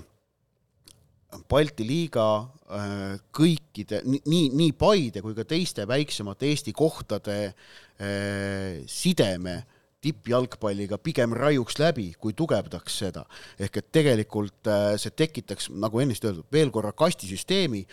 Balti 1.50 1.86
liiga 1.88 2.26
äh, 2.42 3.16
kõikide, 3.36 4.02
nii, 4.06 4.50
nii 4.56 4.74
Paide 4.78 5.24
kui 5.26 5.36
ka 5.38 5.46
teiste 5.48 5.86
väiksemate 5.90 6.50
Eesti 6.52 6.74
kohtade 6.76 7.40
äh, 7.48 8.84
sideme 8.90 9.64
tippjalgpalliga 10.06 11.00
pigem 11.02 11.34
raiuks 11.34 11.80
läbi, 11.82 12.12
kui 12.22 12.36
tugevdaks 12.38 12.98
seda. 13.02 13.24
ehk 13.58 13.80
et 13.82 13.88
tegelikult 13.96 14.70
äh, 14.70 14.92
see 15.02 15.14
tekitaks, 15.18 15.72
nagu 15.74 16.02
ennist 16.04 16.28
öeldud, 16.28 16.46
veel 16.54 16.70
korra 16.74 16.92
kastisüsteemi. 16.94 17.86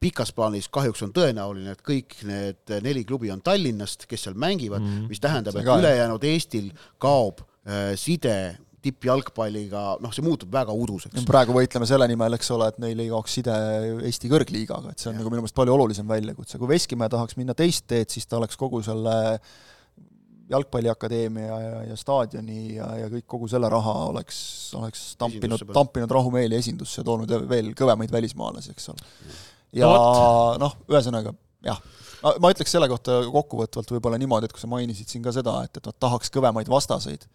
Pikas 0.00 0.32
plaanis 0.32 0.70
kahjuks 0.72 1.02
on 1.04 1.12
tõenäoline, 1.16 1.74
et 1.74 1.82
kõik 1.84 2.16
need 2.28 2.72
neli 2.84 3.04
klubi 3.08 3.32
on 3.32 3.42
Tallinnast, 3.44 4.06
kes 4.08 4.24
seal 4.28 4.36
mängivad 4.38 4.80
mm, 4.80 4.92
-hmm. 4.92 5.08
mis 5.12 5.20
tähendab, 5.20 5.56
et 5.56 5.68
ülejäänud 5.68 6.24
Eestil 6.24 6.70
kaob 7.02 7.44
side 7.98 8.36
tippjalgpalliga, 8.86 9.84
noh, 10.02 10.14
see 10.14 10.24
muutub 10.24 10.52
väga 10.54 10.74
uduseks. 10.74 11.26
praegu 11.28 11.54
võitleme 11.56 11.88
selle 11.88 12.08
nimel, 12.10 12.38
eks 12.38 12.50
ole, 12.54 12.70
et 12.72 12.82
neil 12.82 13.04
ei 13.04 13.12
kaoks 13.12 13.38
side 13.38 13.54
Eesti 14.08 14.32
kõrgliigaga, 14.32 14.94
et 14.94 15.02
see 15.02 15.10
on 15.10 15.16
ja. 15.16 15.22
nagu 15.22 15.32
minu 15.32 15.44
meelest 15.44 15.56
palju 15.56 15.76
olulisem 15.76 16.08
väljakutse, 16.10 16.60
kui 16.60 16.70
Veskimäe 16.70 17.12
tahaks 17.12 17.38
minna 17.38 17.56
teist 17.58 17.86
teed, 17.90 18.12
siis 18.12 18.28
ta 18.30 18.40
oleks 18.40 18.58
kogu 18.60 18.82
selle 18.86 19.16
jalgpalliakadeemia 20.50 21.60
ja, 21.60 21.78
ja 21.90 21.96
staadioni 21.98 22.76
ja, 22.76 22.86
ja 23.00 23.08
kõik, 23.10 23.26
kogu 23.26 23.48
selle 23.50 23.68
raha 23.72 23.94
oleks, 24.12 24.38
oleks 24.78 25.08
tampinud, 25.18 25.64
tampinud 25.74 26.12
rahumeeli 26.18 26.58
esindusse 26.58 27.00
ja 27.00 27.06
toonud 27.06 27.32
veel 27.50 27.72
kõvemaid 27.78 28.14
välismaalasi, 28.14 28.76
eks 28.76 28.92
ole. 28.92 29.10
ja 29.80 29.90
noh, 30.62 30.78
ühesõnaga 30.90 31.34
jah, 31.66 31.80
ma 32.22 32.52
ütleks 32.54 32.76
selle 32.76 32.88
kohta 32.90 33.18
kokkuvõtvalt 33.32 33.90
võib-olla 33.96 34.20
niimoodi, 34.22 34.48
et 34.48 34.54
kui 34.54 34.62
sa 34.62 34.70
mainisid 34.70 35.10
siin 35.10 35.24
ka 35.24 35.34
seda, 35.34 35.58
et, 35.66 35.80
et 35.80 35.90
nad 35.90 35.98
tahaks 36.06 36.30
kõvemaid 36.34 36.70
vastaseid 36.70 37.26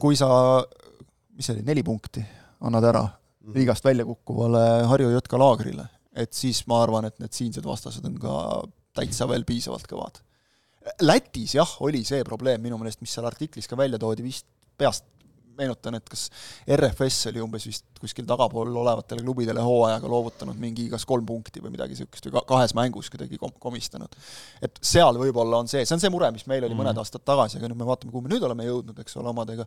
kui 0.00 0.18
sa, 0.18 0.28
mis 1.36 1.46
see 1.46 1.56
oli, 1.56 1.66
neli 1.66 1.84
punkti 1.86 2.22
annad 2.66 2.86
ära 2.90 3.04
mhm. 3.04 3.54
liigast 3.56 3.84
välja 3.86 4.06
kukkuvale 4.08 4.64
Harju 4.90 5.12
Jõtka 5.14 5.38
laagrile, 5.40 5.86
et 6.16 6.34
siis 6.36 6.64
ma 6.70 6.82
arvan, 6.84 7.06
et 7.08 7.18
need 7.22 7.36
siinsed 7.36 7.66
vastased 7.66 8.04
on 8.08 8.18
ka 8.20 8.34
täitsa 8.96 9.28
veel 9.30 9.46
piisavalt 9.48 9.86
kõvad 9.90 10.20
Lätis 11.04 11.54
jah, 11.54 11.70
oli 11.84 12.00
see 12.08 12.24
probleem 12.24 12.62
minu 12.64 12.78
meelest, 12.80 13.02
mis 13.04 13.12
seal 13.12 13.28
artiklis 13.28 13.68
ka 13.68 13.76
välja 13.78 13.98
toodi, 14.00 14.24
vist 14.24 14.46
peast 14.80 15.04
meenutan, 15.58 15.96
et 15.98 16.08
kas 16.10 16.26
RFS 16.76 17.30
oli 17.30 17.42
umbes 17.44 17.66
vist 17.68 17.86
kuskil 18.00 18.26
tagapool 18.28 18.70
olevatele 18.82 19.24
klubidele 19.24 19.62
hooajaga 19.64 20.10
loovutanud 20.10 20.58
mingi 20.60 20.88
kas 20.92 21.06
kolm 21.08 21.26
punkti 21.28 21.62
või 21.64 21.74
midagi 21.74 21.96
niisugust 21.96 22.28
või 22.28 22.44
kahes 22.48 22.74
mängus 22.78 23.10
kuidagi 23.12 23.38
kom-, 23.40 23.56
komistanud. 23.62 24.14
et 24.62 24.80
seal 24.92 25.18
võib-olla 25.20 25.62
on 25.64 25.70
see, 25.70 25.84
see 25.84 25.96
on 25.96 26.02
see 26.02 26.12
mure, 26.12 26.30
mis 26.34 26.46
meil 26.50 26.66
oli 26.68 26.78
mõned 26.78 27.00
aastad 27.02 27.24
tagasi, 27.26 27.58
aga 27.60 27.70
nüüd 27.70 27.80
me 27.80 27.88
vaatame, 27.88 28.14
kuhu 28.14 28.26
me 28.26 28.34
nüüd 28.34 28.46
oleme 28.48 28.68
jõudnud, 28.68 29.02
eks 29.04 29.18
ole, 29.20 29.32
omadega, 29.34 29.66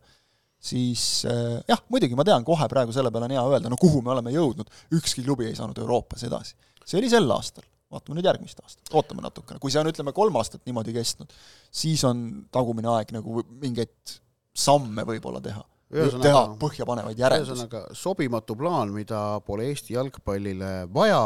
siis 0.64 1.04
äh, 1.30 1.60
jah, 1.70 1.84
muidugi 1.94 2.18
ma 2.18 2.26
tean, 2.28 2.46
kohe 2.48 2.70
praegu 2.72 2.96
selle 2.96 3.12
peale 3.14 3.30
on 3.30 3.38
hea 3.38 3.46
öelda, 3.52 3.72
no 3.74 3.80
kuhu 3.80 4.02
me 4.06 4.16
oleme 4.16 4.34
jõudnud, 4.36 4.72
ükski 5.00 5.26
klubi 5.26 5.50
ei 5.50 5.60
saanud 5.60 5.80
Euroopas 5.84 6.26
edasi. 6.30 6.58
see 6.84 7.00
oli 7.00 7.12
sel 7.12 7.30
aastal 7.32 7.68
vaatame 7.94 8.18
nüüd 8.18 8.28
järgmist 8.28 8.60
aastat, 8.64 8.90
ootame 8.98 9.24
natukene, 9.26 9.62
kui 9.62 9.72
see 9.74 9.82
on, 9.82 9.90
ütleme, 9.92 10.14
kolm 10.16 10.38
aastat 10.40 10.64
niimoodi 10.66 10.96
kestnud, 10.96 11.34
siis 11.74 12.04
on 12.10 12.24
tagumine 12.54 12.90
aeg 12.96 13.14
nagu 13.16 13.44
mingeid 13.62 14.18
samme 14.54 15.06
võib-olla 15.08 15.42
teha. 15.44 15.64
Teha 15.94 16.46
põhjapanevaid 16.62 17.20
järeldusi. 17.20 17.54
ühesõnaga, 17.54 17.84
sobimatu 17.98 18.56
plaan, 18.60 18.94
mida 18.96 19.24
pole 19.46 19.70
Eesti 19.72 19.98
jalgpallile 19.98 20.74
vaja 20.94 21.26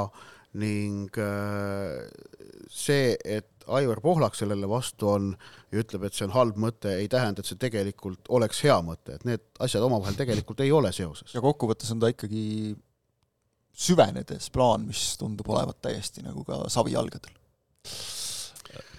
ning 0.58 1.18
äh, 1.22 2.08
see, 2.72 3.14
et 3.26 3.52
Aivar 3.68 4.00
Pohlak 4.02 4.36
sellele 4.38 4.68
vastu 4.70 5.10
on 5.12 5.32
ja 5.74 5.82
ütleb, 5.82 6.08
et 6.08 6.16
see 6.16 6.26
on 6.28 6.34
halb 6.36 6.60
mõte, 6.62 6.94
ei 7.02 7.10
tähenda, 7.12 7.44
et 7.44 7.50
see 7.50 7.60
tegelikult 7.60 8.30
oleks 8.34 8.62
hea 8.64 8.78
mõte, 8.86 9.18
et 9.18 9.26
need 9.28 9.44
asjad 9.64 9.84
omavahel 9.84 10.16
tegelikult 10.20 10.64
ei 10.64 10.72
ole 10.72 10.94
seoses. 10.96 11.34
ja 11.36 11.44
kokkuvõttes 11.44 11.92
on 11.94 12.04
ta 12.04 12.12
ikkagi 12.14 12.76
süvenedes 13.78 14.50
plaan, 14.54 14.88
mis 14.90 15.04
tundub 15.20 15.50
olevat 15.54 15.82
täiesti 15.84 16.24
nagu 16.26 16.44
ka 16.48 16.64
savijalgadel. 16.74 17.36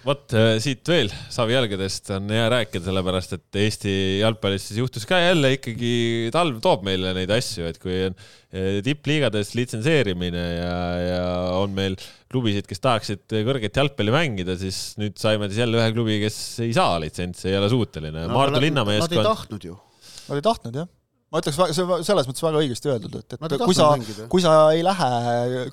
Vot 0.05 0.35
äh, 0.37 0.57
siit 0.63 0.87
veel 0.87 1.09
savijalgadest 1.31 2.11
on 2.15 2.29
hea 2.33 2.45
rääkida, 2.51 2.83
sellepärast 2.85 3.35
et 3.37 3.59
Eesti 3.61 3.93
jalgpallis 4.21 4.67
siis 4.69 4.79
juhtus 4.81 5.07
ka 5.09 5.19
jälle 5.21 5.53
ikkagi, 5.57 5.93
talv 6.35 6.61
toob 6.63 6.85
meile 6.87 7.13
neid 7.17 7.31
asju, 7.35 7.67
et 7.69 7.79
kui 7.81 7.97
on 8.07 8.15
äh, 8.15 8.79
tippliigades 8.85 9.55
litsenseerimine 9.59 10.45
ja, 10.59 10.77
ja 11.03 11.25
on 11.59 11.75
meil 11.75 11.97
klubisid, 12.31 12.67
kes 12.69 12.83
tahaksid 12.85 13.25
kõrget 13.47 13.81
jalgpalli 13.81 14.13
mängida, 14.15 14.55
siis 14.59 14.93
nüüd 15.01 15.17
saime 15.21 15.49
siis 15.49 15.63
jälle 15.65 15.81
ühe 15.81 15.89
klubi, 15.95 16.19
kes 16.23 16.39
ei 16.65 16.71
saa 16.77 16.99
litsentsi, 17.03 17.49
ei 17.51 17.59
ole 17.59 17.71
suuteline 17.71 18.27
no,. 18.27 18.37
Maardu 18.37 18.63
linnameeskond. 18.63 19.17
Nad 19.17 19.25
ei 19.25 19.29
tahtnud 19.33 19.67
ju. 19.71 19.81
Nad 20.29 20.39
ei 20.39 20.47
tahtnud 20.51 20.81
jah 20.83 20.95
ma 21.29 21.41
ütleks, 21.43 21.59
see 21.77 21.97
selles 22.07 22.25
mõttes 22.25 22.41
väga 22.41 22.61
õigesti 22.63 22.89
öeldud, 22.89 23.19
et, 23.19 23.35
et 23.37 23.61
kui 23.61 23.75
sa, 23.77 23.91
kui 24.31 24.41
sa 24.41 24.53
ei 24.73 24.81
lähe, 24.81 25.09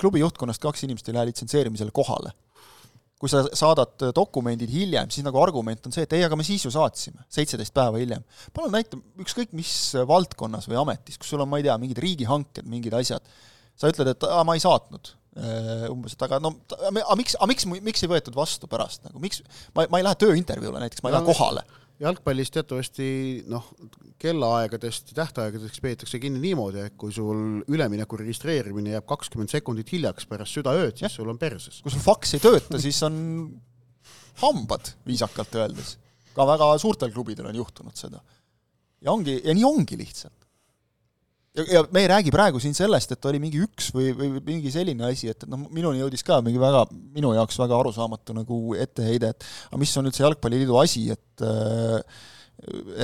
klubi 0.00 0.20
juhtkonnast 0.20 0.60
kaks 0.60 0.84
inimest 0.84 1.08
ei 1.08 1.16
lähe 1.16 1.30
litsenseerimisele 1.30 1.94
kohale, 1.96 2.34
kui 3.16 3.30
sa 3.32 3.42
saadad 3.56 4.08
dokumendid 4.16 4.70
hiljem, 4.72 5.10
siis 5.12 5.24
nagu 5.24 5.40
argument 5.40 5.88
on 5.88 5.94
see, 5.94 6.04
et 6.04 6.16
ei, 6.18 6.24
aga 6.26 6.36
me 6.36 6.44
siis 6.44 6.66
ju 6.66 6.72
saatsime, 6.72 7.24
seitseteist 7.32 7.72
päeva 7.76 8.00
hiljem. 8.00 8.24
palun 8.56 8.74
näita, 8.76 8.98
ükskõik 9.22 9.54
mis 9.56 9.70
valdkonnas 10.08 10.68
või 10.68 10.80
ametis, 10.82 11.16
kus 11.20 11.32
sul 11.32 11.44
on, 11.44 11.48
ma 11.48 11.60
ei 11.60 11.64
tea, 11.64 11.78
mingid 11.80 12.02
riigihanked, 12.04 12.68
mingid 12.68 12.96
asjad, 12.98 13.24
sa 13.76 13.92
ütled, 13.92 14.12
et 14.12 14.28
aa, 14.28 14.44
ma 14.44 14.58
ei 14.58 14.60
saatnud 14.64 15.14
äh, 15.40 15.86
umbes, 15.88 16.18
et 16.18 16.26
aga 16.28 16.42
no, 16.44 16.52
aga 16.76 17.16
miks, 17.16 17.38
aga 17.40 17.48
miks, 17.54 17.68
miks 17.88 18.04
ei 18.04 18.12
võetud 18.12 18.36
vastu 18.36 18.68
pärast 18.68 19.08
nagu, 19.08 19.22
miks, 19.22 19.40
ma, 19.72 19.88
ma 19.88 20.02
ei 20.02 20.08
lähe 20.10 20.20
tööintervjuule 20.20 20.84
näiteks, 20.84 21.04
ma 21.04 21.12
ei 21.12 21.16
no, 21.16 21.22
lähe 21.22 21.32
kohale 21.32 21.64
jalgpallis 22.02 22.50
teatavasti 22.52 23.08
noh, 23.50 23.68
kellaaegadest 24.20 25.12
tähtaegadest 25.16 25.80
peetakse 25.82 26.20
kinni 26.20 26.42
niimoodi, 26.42 26.84
et 26.88 26.96
kui 27.00 27.14
sul 27.14 27.62
ülemineku 27.72 28.18
registreerimine 28.20 28.96
jääb 28.96 29.06
kakskümmend 29.08 29.52
sekundit 29.52 29.92
hiljaks 29.94 30.28
pärast 30.28 30.58
südaööd, 30.58 30.96
siis 30.96 31.08
ja. 31.08 31.12
sul 31.18 31.32
on 31.32 31.40
perses. 31.40 31.80
kui 31.84 31.94
sul 31.94 32.04
faks 32.04 32.36
ei 32.36 32.44
tööta, 32.44 32.80
siis 32.82 33.00
on 33.06 33.18
hambad, 34.42 34.92
viisakalt 35.08 35.60
öeldes. 35.62 35.96
ka 36.36 36.44
väga 36.48 36.72
suurtel 36.80 37.12
klubidel 37.12 37.48
on 37.48 37.62
juhtunud 37.62 37.96
seda. 37.96 38.20
ja 39.00 39.12
ongi, 39.12 39.40
ja 39.44 39.56
nii 39.56 39.64
ongi 39.64 39.98
lihtsalt 40.00 40.45
ja, 41.56 41.66
ja 41.76 41.82
me 41.92 42.04
ei 42.04 42.10
räägi 42.10 42.34
praegu 42.34 42.60
siin 42.62 42.76
sellest, 42.76 43.16
et 43.16 43.28
oli 43.30 43.40
mingi 43.42 43.60
üks 43.64 43.90
või, 43.94 44.12
või 44.16 44.30
mingi 44.44 44.72
selline 44.74 45.08
asi, 45.08 45.30
et, 45.32 45.42
et 45.42 45.50
noh, 45.50 45.66
minuni 45.74 46.02
jõudis 46.02 46.24
ka 46.26 46.40
mingi 46.44 46.60
väga, 46.62 46.86
minu 47.16 47.32
jaoks 47.36 47.58
väga 47.62 47.80
arusaamatu 47.80 48.36
nagu 48.36 48.62
etteheide, 48.78 49.34
et 49.34 49.50
aga 49.70 49.82
mis 49.82 49.96
on 50.00 50.10
üldse 50.10 50.24
Jalgpalliliidu 50.24 50.80
asi, 50.82 51.08
et 51.16 51.22
et, 51.36 52.16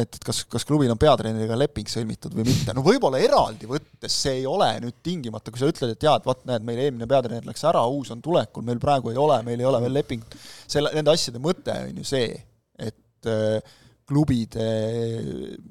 et 0.00 0.18
kas, 0.24 0.42
kas 0.48 0.64
klubil 0.64 0.90
on 0.92 1.00
peatreeneriga 1.00 1.57
leping 1.61 1.90
sõlmitud 1.90 2.32
või 2.36 2.46
mitte, 2.48 2.72
no 2.72 2.84
võib-olla 2.84 3.20
eraldi 3.20 3.68
võttes 3.68 4.14
see 4.24 4.38
ei 4.40 4.46
ole 4.48 4.70
nüüd 4.80 4.96
tingimata, 5.05 5.53
kui 5.53 5.61
sa 5.61 5.68
ütled, 5.68 5.92
et 5.92 6.07
jaa, 6.07 6.16
et 6.18 6.28
vot 6.28 6.40
näed, 6.48 6.64
meil 6.66 6.80
eelmine 6.86 7.09
peatreener 7.11 7.44
läks 7.48 7.64
ära, 7.68 7.84
uus 7.84 8.11
on 8.14 8.22
tulekul, 8.24 8.64
meil 8.66 8.80
praegu 8.82 9.12
ei 9.12 9.20
ole, 9.20 9.38
meil 9.46 9.61
ei 9.61 9.68
ole 9.68 9.82
veel 9.84 9.96
lepingut, 10.00 10.38
selle, 10.64 10.92
nende 10.96 11.12
asjade 11.12 11.42
mõte 11.42 11.76
on 11.90 12.00
ju 12.00 12.09
see, 12.09 12.32
et 12.80 13.30
äh, 13.30 13.76
klubide 14.09 14.66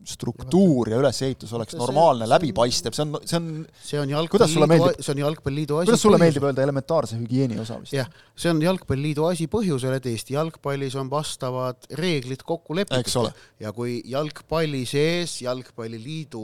struktuur 0.07 0.89
ja 0.93 0.99
ülesehitus 1.01 1.51
oleks 1.57 1.75
normaalne, 1.79 2.27
läbipaistev, 2.29 2.95
see 2.95 3.05
on, 3.05 3.17
see 3.27 3.37
on 3.37 3.49
see 3.83 3.99
on 4.01 4.13
jalgpalliliidu, 4.13 4.89
see 4.99 5.13
on 5.13 5.21
jalgpalliliidu 5.25 5.79
asi 5.81 5.91
kuidas 5.91 6.03
sulle 6.05 6.17
põhjusel? 6.17 6.25
meeldib 6.25 6.47
öelda 6.49 6.65
elementaarse 6.65 7.19
hügieeni 7.19 7.59
osa 7.61 7.79
vist? 7.81 7.95
jah, 7.97 8.09
see 8.39 8.53
on 8.53 8.63
jalgpalliliidu 8.63 9.27
asi 9.27 9.47
põhjusel, 9.51 9.97
et 9.99 10.09
Eesti 10.11 10.37
jalgpallis 10.37 10.97
on 10.99 11.11
vastavad 11.11 11.89
reeglid 11.99 12.45
kokku 12.47 12.77
lepitud 12.79 13.31
ja 13.61 13.75
kui 13.75 13.99
jalgpalli 14.09 14.85
sees 14.89 15.41
Jalgpalliliidu 15.41 16.43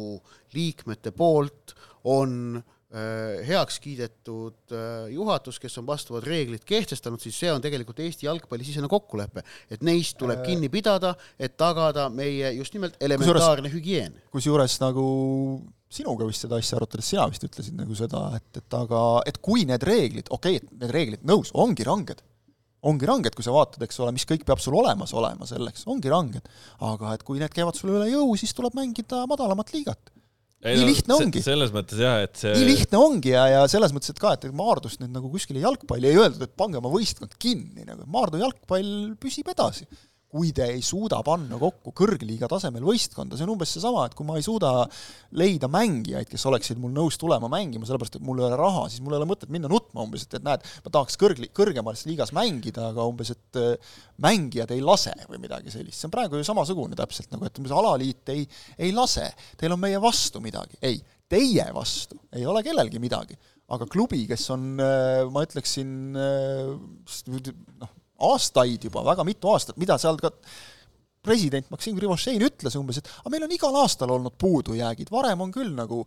liikmete 0.55 1.11
poolt 1.15 1.75
on 2.07 2.33
äh, 2.57 2.63
Äh, 2.63 2.76
heaks 2.88 3.81
kiidetud 3.83 4.71
äh, 4.71 5.09
juhatus, 5.11 5.57
kes 5.59 5.73
on 5.81 5.88
vastavad 5.89 6.23
reeglid 6.23 6.63
kehtestanud, 6.67 7.19
siis 7.19 7.35
see 7.35 7.49
on 7.51 7.63
tegelikult 7.63 7.99
Eesti 7.99 8.29
jalgpalli 8.29 8.63
sisene 8.63 8.88
kokkulepe, 8.88 9.43
et 9.71 9.83
neist 9.83 10.15
tuleb 10.21 10.39
äh, 10.39 10.45
kinni 10.47 10.69
pidada, 10.71 11.11
et 11.35 11.57
tagada 11.59 12.07
meie 12.07 12.53
just 12.55 12.77
nimelt 12.77 12.95
elementaarne 13.03 13.71
hügieen. 13.73 14.15
kusjuures 14.31 14.77
nagu 14.79 15.03
sinuga 15.91 16.29
vist 16.29 16.45
seda 16.45 16.61
asja 16.61 16.79
arutades, 16.79 17.09
sina 17.11 17.27
vist 17.27 17.43
ütlesid 17.43 17.75
nagu 17.75 17.95
seda, 17.95 18.23
et, 18.39 18.47
et 18.61 18.79
aga, 18.79 19.03
et 19.27 19.41
kui 19.43 19.67
need 19.67 19.83
reeglid, 19.83 20.31
okei 20.31 20.61
okay,, 20.61 20.63
et 20.63 20.81
need 20.85 20.95
reeglid, 20.95 21.27
nõus, 21.27 21.51
ongi 21.59 21.83
ranged, 21.88 22.23
ongi 22.88 23.09
ranged, 23.09 23.35
kui 23.35 23.43
sa 23.43 23.51
vaatad, 23.51 23.83
eks 23.83 23.99
ole, 23.99 24.13
mis 24.15 24.27
kõik 24.29 24.47
peab 24.47 24.63
sul 24.63 24.79
olemas 24.79 25.11
olema 25.11 25.47
selleks, 25.49 25.83
ongi 25.91 26.07
ranged. 26.13 26.47
aga 26.88 27.17
et 27.17 27.27
kui 27.27 27.43
need 27.43 27.51
käivad 27.51 27.75
sulle 27.75 27.99
üle 27.99 28.07
jõu, 28.13 28.31
siis 28.39 28.55
tuleb 28.55 28.79
mängida 28.79 29.25
madalamat 29.27 29.75
liigat 29.75 30.15
ei, 30.63 30.73
nii 30.77 30.83
no, 30.83 30.89
lihtne 30.89 31.17
ongi. 31.17 31.43
selles 31.45 31.73
mõttes 31.75 32.01
jah, 32.01 32.19
et 32.25 32.39
see 32.39 32.53
nii 32.57 32.67
lihtne 32.71 33.01
ongi 33.01 33.33
ja, 33.33 33.45
ja 33.53 33.63
selles 33.71 33.93
mõttes, 33.95 34.13
et 34.13 34.21
ka, 34.21 34.33
et 34.37 34.47
Maardust 34.57 35.01
nüüd 35.03 35.13
nagu 35.13 35.29
kuskile 35.33 35.61
jalgpalli 35.61 36.09
ei 36.09 36.17
öeldud, 36.17 36.43
et 36.47 36.55
pange 36.57 36.79
oma 36.81 36.91
võistkond 36.93 37.35
kinni, 37.41 37.85
nagu 37.85 38.07
Maardu 38.13 38.41
jalgpall 38.41 38.93
püsib 39.21 39.51
edasi 39.53 39.85
kui 40.28 40.51
te 40.55 40.65
ei 40.73 40.82
suuda 40.84 41.21
panna 41.23 41.55
kokku 41.59 41.93
kõrgliiga 41.95 42.49
tasemel 42.51 42.84
võistkonda, 42.84 43.38
see 43.38 43.45
on 43.45 43.53
umbes 43.53 43.71
seesama, 43.75 44.03
et 44.07 44.15
kui 44.17 44.28
ma 44.28 44.36
ei 44.36 44.43
suuda 44.43 44.71
leida 45.39 45.69
mängijaid, 45.71 46.28
kes 46.28 46.43
oleksid 46.49 46.82
mul 46.84 46.91
nõus 46.95 47.15
tulema 47.19 47.47
mängima, 47.51 47.88
sellepärast 47.88 48.19
et 48.19 48.25
mul 48.28 48.41
ei 48.41 48.47
ole 48.49 48.59
raha, 48.59 48.86
siis 48.91 49.03
mul 49.03 49.15
ei 49.15 49.21
ole 49.21 49.30
mõtet 49.30 49.51
minna 49.53 49.71
nutma 49.71 50.03
umbes, 50.03 50.28
et, 50.28 50.38
et 50.39 50.45
näed, 50.45 50.65
ma 50.84 50.93
tahaks 50.97 51.15
kõrgli-, 51.21 51.51
kõrgemas 51.55 52.03
liigas 52.09 52.34
mängida, 52.36 52.89
aga 52.91 53.07
umbes, 53.07 53.32
et 53.38 53.61
äh, 53.61 53.93
mängijad 54.23 54.73
ei 54.75 54.84
lase 54.84 55.15
või 55.32 55.39
midagi 55.47 55.71
sellist, 55.73 56.01
see 56.01 56.09
on 56.09 56.15
praegu 56.17 56.41
ju 56.41 56.47
samasugune 56.47 56.99
täpselt 56.99 57.32
nagu, 57.32 57.47
et 57.47 57.61
umbes 57.61 57.75
alaliit 57.75 58.34
ei, 58.36 58.43
ei 58.84 58.91
lase, 58.95 59.30
teil 59.59 59.78
on 59.78 59.84
meie 59.84 60.01
vastu 60.03 60.43
midagi, 60.43 60.75
ei, 60.84 60.99
teie 61.32 61.69
vastu 61.75 62.19
ei 62.36 62.43
ole 62.47 62.63
kellelgi 62.67 62.99
midagi. 63.03 63.39
Aga 63.75 63.84
klubi, 63.91 64.21
kes 64.30 64.45
on, 64.55 64.75
äh, 64.80 65.25
ma 65.32 65.41
ütleksin, 65.43 65.89
äh, 66.15 67.39
noh, 67.82 67.96
aastaid 68.18 68.88
juba, 68.89 69.03
väga 69.05 69.26
mitu 69.28 69.51
aastat, 69.53 69.78
mida 69.82 69.97
seal 70.01 70.20
ka 70.22 70.32
president 71.28 71.68
Maksim 71.74 71.97
Grivošein 71.97 72.43
ütles 72.45 72.78
umbes, 72.80 73.01
et 73.01 73.09
aga 73.20 73.32
meil 73.34 73.45
on 73.47 73.53
igal 73.55 73.76
aastal 73.82 74.13
olnud 74.15 74.38
puudujäägid, 74.39 75.11
varem 75.11 75.43
on 75.43 75.51
küll 75.51 75.74
nagu 75.76 76.03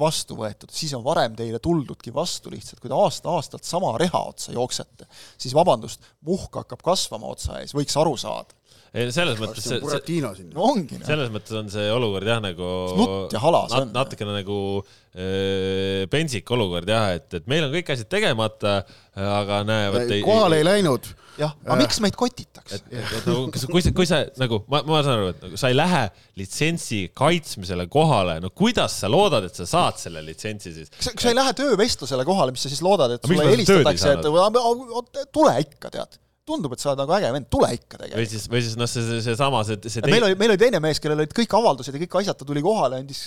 vastu 0.00 0.38
võetud, 0.40 0.72
siis 0.74 0.94
on 0.98 1.04
varem 1.06 1.36
teile 1.38 1.60
tuldudki 1.62 2.14
vastu 2.14 2.50
lihtsalt, 2.54 2.80
kui 2.82 2.90
te 2.90 2.98
aasta-aastalt 2.98 3.66
sama 3.68 3.94
reha 4.00 4.24
otsa 4.32 4.56
jooksete, 4.56 5.06
siis 5.38 5.54
vabandust, 5.56 6.14
muhk 6.26 6.62
hakkab 6.62 6.82
kasvama 6.86 7.30
otsa 7.36 7.60
ees, 7.62 7.76
võiks 7.76 7.98
aru 8.00 8.16
saada 8.20 8.56
ei 8.96 9.12
selles 9.12 9.36
mõttes 9.40 9.66
see, 9.66 9.80
siin. 10.08 10.24
no 10.54 10.70
ongi. 10.70 10.98
selles 11.04 11.28
mõttes 11.32 11.52
on 11.58 11.68
see 11.72 11.84
olukord 11.92 12.28
jah, 12.28 12.40
nagu 12.40 12.70
nutt 12.96 13.34
ja 13.34 13.42
hala 13.42 13.64
see 13.68 13.82
on. 13.82 13.92
natukene 13.92 14.38
nagu 14.38 14.58
äh, 14.80 16.06
pentsik 16.12 16.50
olukord 16.56 16.88
jah, 16.88 17.10
et, 17.18 17.28
et 17.36 17.50
meil 17.50 17.66
on 17.66 17.74
kõik 17.74 17.92
asjad 17.92 18.08
tegemata, 18.12 18.78
aga 19.16 19.62
näe, 19.68 19.90
vot 19.94 20.14
ei 20.16 20.24
kohale 20.24 20.62
ei 20.62 20.68
läinud. 20.68 21.10
Jah, 21.40 21.54
aga 21.66 21.78
miks 21.80 22.00
meid 22.04 22.16
kotitakse? 22.18 22.80
nagu, 22.90 23.36
kui 23.52 23.84
sa, 23.84 23.92
kui 23.96 24.08
sa 24.08 24.20
nagu, 24.40 24.60
ma, 24.72 24.82
ma 24.88 25.00
saan 25.06 25.20
aru, 25.20 25.32
et 25.34 25.46
nagu 25.46 25.60
sa 25.60 25.70
ei 25.72 25.78
lähe 25.78 26.02
litsentsi 26.40 27.00
kaitsmisele 27.16 27.88
kohale, 27.92 28.38
no 28.42 28.52
kuidas 28.56 28.98
sa 29.02 29.10
loodad, 29.12 29.48
et 29.48 29.58
sa 29.58 29.68
saad 29.68 30.00
selle 30.02 30.24
litsentsi 30.26 30.74
siis? 30.76 30.92
kas, 30.96 31.12
kas 31.12 31.28
sa 31.28 31.32
ei 31.32 31.40
lähe 31.40 31.56
töövestlusele 31.62 32.26
kohale, 32.28 32.54
mis 32.56 32.66
sa 32.66 32.72
siis 32.72 32.84
loodad, 32.84 33.16
et 33.16 33.26
sulle 33.26 33.50
helistatakse, 33.52 34.16
et 34.18 35.32
tule 35.34 35.58
ikka, 35.66 35.92
tead 35.92 36.20
tundub, 36.46 36.74
et 36.76 36.82
sa 36.82 36.92
oled 36.92 37.00
nagu 37.02 37.14
äge 37.16 37.30
vend, 37.34 37.48
tule 37.50 37.68
ikka 37.74 37.98
tegelikult. 37.98 38.20
või 38.20 38.30
siis, 38.30 38.46
või 38.52 38.62
siis 38.62 38.76
noh, 38.78 38.88
see, 38.90 39.20
seesama, 39.24 39.62
see, 39.66 39.78
see, 39.82 39.96
see 39.96 40.12
meil 40.12 40.26
oli, 40.28 40.36
meil 40.38 40.52
oli 40.54 40.60
teine 40.60 40.80
mees, 40.82 41.00
kellel 41.02 41.22
olid 41.24 41.34
kõik 41.36 41.56
avaldused 41.58 41.96
ja 41.96 42.02
kõik 42.04 42.18
asjad, 42.20 42.38
ta 42.38 42.46
tuli 42.48 42.62
kohale, 42.64 43.00
andis, 43.02 43.22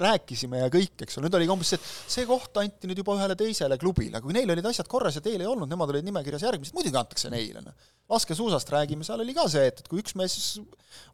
rääkisime 0.00 0.64
ja 0.64 0.70
kõik, 0.72 1.04
eks 1.06 1.18
ole, 1.18 1.28
nüüd 1.28 1.38
oli 1.38 1.46
ka 1.46 1.54
umbes 1.54 1.70
see, 1.72 1.80
et 1.80 2.16
see 2.16 2.26
koht 2.28 2.58
anti 2.62 2.90
nüüd 2.90 3.02
juba 3.02 3.14
ühele 3.18 3.36
teisele 3.38 3.78
klubile, 3.80 4.22
kui 4.24 4.34
neil 4.34 4.50
olid 4.56 4.66
asjad 4.72 4.90
korras 4.90 5.20
ja 5.20 5.22
teil 5.24 5.38
ei 5.38 5.50
olnud, 5.50 5.70
nemad 5.70 5.94
olid 5.94 6.06
nimekirjas 6.06 6.46
järgmised, 6.48 6.74
muidugi 6.76 6.98
antakse 6.98 7.30
neile, 7.30 7.62
noh. 7.62 7.76
laskesuusast 8.10 8.74
räägime, 8.74 9.06
seal 9.06 9.22
oli 9.22 9.36
ka 9.36 9.46
see, 9.52 9.68
et, 9.70 9.84
et 9.84 9.90
kui 9.90 10.02
üks 10.02 10.18
mees 10.18 10.34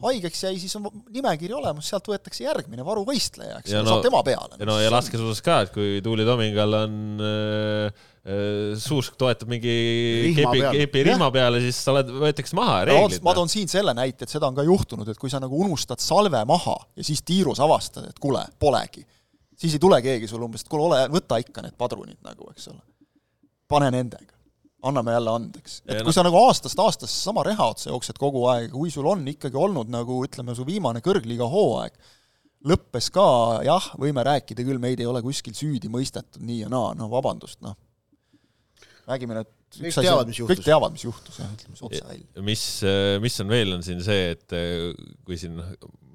haigeks 0.03 0.45
jäi, 0.47 0.57
siis 0.63 0.73
on 0.79 0.89
nimekiri 1.13 1.53
olemas, 1.57 1.89
sealt 1.91 2.09
võetakse 2.09 2.47
järgmine 2.47 2.85
varuvõistleja, 2.87 3.61
eks 3.61 3.75
ole 3.75 3.85
no,, 3.85 3.97
saab 3.97 4.09
tema 4.09 4.23
peale. 4.25 4.61
no 4.69 4.79
ja 4.81 4.93
laskesuusas 4.95 5.45
ka, 5.45 5.61
et 5.67 5.75
kui 5.75 6.01
Tuuli 6.05 6.25
Tomingal 6.29 6.81
on 6.85 6.97
äh, 7.29 8.09
Äh, 8.23 8.77
Suusk 8.79 9.17
toetab 9.19 9.49
mingi 9.51 9.73
kepi, 10.37 10.61
kepi 10.77 11.01
rihma 11.09 11.27
peale, 11.35 11.59
siis 11.65 11.81
sa 11.83 11.91
oled, 11.91 12.13
võetakse 12.23 12.55
maha 12.55 12.77
reeglid. 12.87 13.19
ma 13.27 13.33
toon 13.35 13.51
siin 13.51 13.67
selle 13.71 13.91
näite, 13.99 14.29
et 14.29 14.31
seda 14.31 14.47
on 14.47 14.55
ka 14.55 14.63
juhtunud, 14.63 15.11
et 15.11 15.19
kui 15.19 15.33
sa 15.33 15.41
nagu 15.43 15.59
unustad 15.65 15.99
salve 15.99 16.45
maha 16.47 16.77
ja 16.95 17.07
siis 17.09 17.25
tiirus 17.27 17.59
avastad, 17.67 18.07
et 18.13 18.23
kuule, 18.23 18.45
polegi, 18.63 19.03
siis 19.59 19.75
ei 19.75 19.83
tule 19.83 19.99
keegi 20.07 20.31
sulle 20.31 20.47
umbes, 20.47 20.63
et 20.63 20.71
kuule, 20.71 20.87
ole, 20.87 21.11
võta 21.17 21.41
ikka 21.43 21.67
need 21.67 21.75
padrunid 21.75 22.21
nagu, 22.23 22.47
eks 22.55 22.71
ole. 22.71 22.79
pane 23.67 23.91
nendega. 23.91 24.39
anname 24.87 25.19
jälle 25.19 25.37
andeks. 25.41 25.83
et 25.89 25.97
ja 25.99 26.07
kui 26.07 26.15
no. 26.15 26.19
sa 26.21 26.29
nagu 26.31 26.39
aastast 26.47 26.79
aastasse 26.79 27.19
sama 27.27 27.43
reha 27.43 27.73
otsa 27.75 27.91
jooksed 27.91 28.23
kogu 28.23 28.47
aeg, 28.55 28.71
kui 28.71 28.95
sul 28.95 29.11
on 29.11 29.27
ikkagi 29.35 29.59
olnud 29.59 29.91
nagu 29.91 30.23
ütleme, 30.23 30.55
su 30.55 30.63
viimane 30.63 31.03
kõrgliiga 31.03 31.51
hooaeg, 31.51 31.99
lõppes 32.71 33.11
ka, 33.11 33.31
jah, 33.67 33.95
võime 33.99 34.23
rääkida 34.23 34.63
küll, 34.63 34.79
meid 34.79 35.03
ei 35.03 35.11
ole 35.11 35.27
kuskil 35.27 35.59
süüdi 35.59 35.91
mõistetud 35.91 36.39
nii 36.47 36.69
ja 36.69 36.71
naa, 36.71 36.95
no 36.95 37.11
vabandust, 37.11 37.59
noh 37.67 37.75
räägime 39.09 39.39
nüüd 39.39 39.51
kõik 39.73 39.97
teavad, 40.05 40.29
mis 40.29 40.39
juhtus. 40.39 40.53
kõik 40.53 40.67
teavad, 40.67 40.95
mis 40.95 41.05
juhtus, 41.07 41.41
jah, 41.41 41.51
ütleme 41.57 41.79
siis 41.79 41.87
otse 41.89 42.05
välja. 42.07 42.45
mis, 42.51 42.65
mis 43.25 43.41
on 43.45 43.53
veel, 43.53 43.75
on 43.79 43.85
siin 43.87 44.03
see, 44.05 44.33
et 44.37 44.57
kui 45.27 45.41
siin 45.41 45.61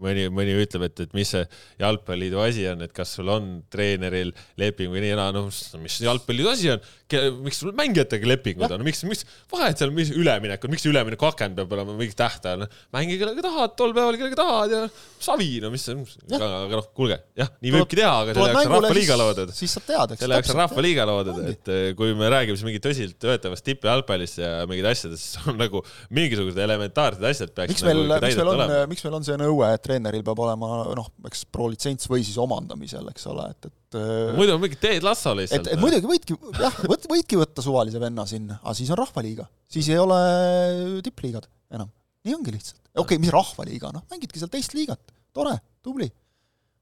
mõni, 0.01 0.27
mõni 0.33 0.55
ütleb, 0.61 0.87
et, 0.87 1.01
et 1.07 1.15
mis 1.17 1.31
see 1.33 1.43
jalgpalliliidu 1.81 2.41
asi 2.43 2.67
on, 2.71 2.83
et 2.85 2.93
kas 2.95 3.15
sul 3.17 3.29
on 3.33 3.49
treeneril 3.73 4.33
leping 4.59 4.91
või 4.93 5.03
nii 5.03 5.13
ja 5.13 5.19
naa, 5.19 5.33
noh, 5.35 5.49
mis 5.81 5.99
jalgpalliliidu 6.03 6.51
asi 6.51 6.71
on, 6.73 6.83
miks 7.45 7.61
sul 7.63 7.73
mängijatega 7.77 8.27
lepingud 8.33 8.73
on, 8.75 8.83
miks, 8.85 9.03
miks 9.07 9.23
vahet 9.51 9.79
seal, 9.79 9.93
mis 9.95 10.11
üleminekud, 10.15 10.71
miks 10.71 10.85
ülemineku 10.89 11.27
aken 11.29 11.55
peab 11.57 11.75
olema 11.77 11.95
mingi 11.97 12.17
tähtajal, 12.17 12.63
noh, 12.65 12.81
mängi 12.95 13.17
kellega 13.21 13.45
tahad, 13.45 13.75
tol 13.79 13.95
päeval 13.95 14.19
kellega 14.19 14.39
tahad 14.41 14.75
ja 14.75 14.81
savi, 15.23 15.49
no 15.63 15.71
mis 15.73 15.87
see, 15.87 15.97
aga, 16.35 16.49
aga 16.65 16.81
noh, 16.81 16.89
kuulge, 16.97 17.19
jah, 17.39 17.51
nii 17.63 17.73
võibki 17.77 17.99
teha, 17.99 18.13
aga 18.23 18.35
selle 18.35 18.51
jaoks 18.51 18.67
on 18.67 18.75
rahvaliiga 18.77 19.19
loodud. 19.21 19.53
siis 19.55 19.77
sa 19.77 19.83
tead, 19.87 20.15
eks. 20.15 20.23
selle 20.23 20.39
jaoks 20.39 20.53
on 20.53 20.61
rahvaliiga 20.61 21.07
loodud, 21.09 21.41
et 21.53 21.73
eh, 21.73 21.87
kui 21.97 22.13
me 22.17 22.31
räägime 22.33 22.59
siis 22.59 22.67
mingi 22.67 22.83
tõsiselt 22.83 23.17
töötavast 23.23 23.65
tippjalgpallist 23.67 24.41
ja 24.43 24.51
mingid 24.69 24.89
asjadest, 24.91 25.23
siis 25.23 25.49
on 25.49 25.57
nagu 25.61 25.83
mingisugused 26.13 26.59
elementaarsed 26.67 27.23
asjad 27.31 27.55
peaks 27.55 27.73
miks 27.73 27.85
meil, 27.87 28.03
nagu 28.11 28.27
miks 28.27 28.39
meil 28.41 28.53
on, 28.53 28.75
miks 28.91 29.05
meil 29.07 29.17
on 29.19 29.27
see 29.27 29.39
nõue, 29.39 29.71
et 29.77 29.86
treeneril 29.87 30.23
peab 30.25 30.39
olema 30.43 30.69
noh, 30.97 31.09
eks 31.29 31.45
pro-litsents 31.53 32.09
või 32.11 32.25
siis 32.25 32.37
omandamisel, 32.41 33.07
eks 33.13 33.27
ole, 33.31 33.47
et, 33.53 33.69
et 33.69 33.97
muidu 34.37 34.55
on 34.55 34.61
mingi 34.63 34.79
Teet 34.81 35.05
Lasso 35.05 35.33
lihtsalt. 35.37 35.67
et, 35.67 35.73
et 35.75 35.81
muidugi 35.81 36.09
võidki, 36.09 36.37
jah, 36.59 36.75
võt-, 36.91 37.07
võidki 37.11 37.39
võtta 37.39 37.63
suvalise 37.65 38.01
venna 38.01 38.27
sinna, 38.29 38.59
aga 38.63 38.75
siis 38.77 38.91
on 38.93 38.99
rahvaliiga. 38.99 39.47
siis 39.71 39.89
ei 39.93 39.99
ole 40.01 40.19
tippliigad 41.05 41.47
enam. 41.73 41.91
nii 42.27 42.37
ongi 42.37 42.55
lihtsalt. 42.55 42.81
okei 42.93 43.03
okay,, 43.03 43.23
mis 43.23 43.33
rahvaliiga, 43.33 43.91
noh, 43.95 44.05
mängidki 44.11 44.41
seal 44.41 44.51
teist 44.53 44.75
liigat, 44.77 45.13
tore, 45.35 45.55
tubli. 45.85 46.09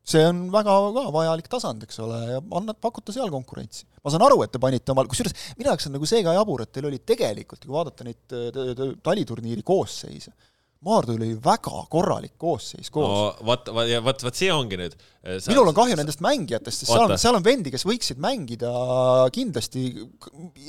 see 0.05 0.25
on 0.29 0.47
väga 0.53 0.73
ka 0.97 1.05
vajalik 1.13 1.47
tasand, 1.51 1.85
eks 1.85 2.01
ole, 2.05 2.19
ja 2.35 2.41
annad, 2.59 2.79
pakute 2.81 3.13
seal 3.15 3.31
konkurentsi. 3.33 3.85
ma 4.01 4.13
saan 4.13 4.25
aru, 4.25 4.41
et 4.45 4.53
te 4.53 4.61
panite 4.61 4.95
omal, 4.95 5.09
kusjuures 5.11 5.37
minu 5.59 5.71
jaoks 5.71 5.89
on 5.89 5.97
nagu 5.99 6.09
see 6.09 6.25
ka 6.25 6.33
jabur, 6.37 6.65
et 6.65 6.73
teil 6.73 6.89
oli 6.89 7.01
tegelikult, 7.13 7.63
kui 7.65 7.77
vaadata 7.77 8.07
neid 8.07 8.37
taliturniiri 9.05 9.65
koosseise, 9.65 10.33
Maardul 10.85 11.17
oli 11.17 11.33
väga 11.41 11.79
korralik 11.89 12.33
koosseis 12.37 12.91
koos 12.93 13.07
no,. 13.09 13.45
vot, 13.47 13.69
vot, 13.73 14.23
vot 14.27 14.37
see 14.37 14.51
ongi 14.53 14.77
nüüd. 14.77 14.95
Eh, 15.25 15.39
minul 15.49 15.71
on 15.71 15.77
kahju 15.77 15.95
nendest 15.97 16.19
mängijatest, 16.21 16.83
sest 16.83 16.91
seal 16.91 17.05
on, 17.07 17.13
seal 17.21 17.37
on 17.39 17.45
vendi, 17.45 17.71
kes 17.73 17.85
võiksid 17.87 18.19
mängida 18.21 18.71
kindlasti 19.33 19.85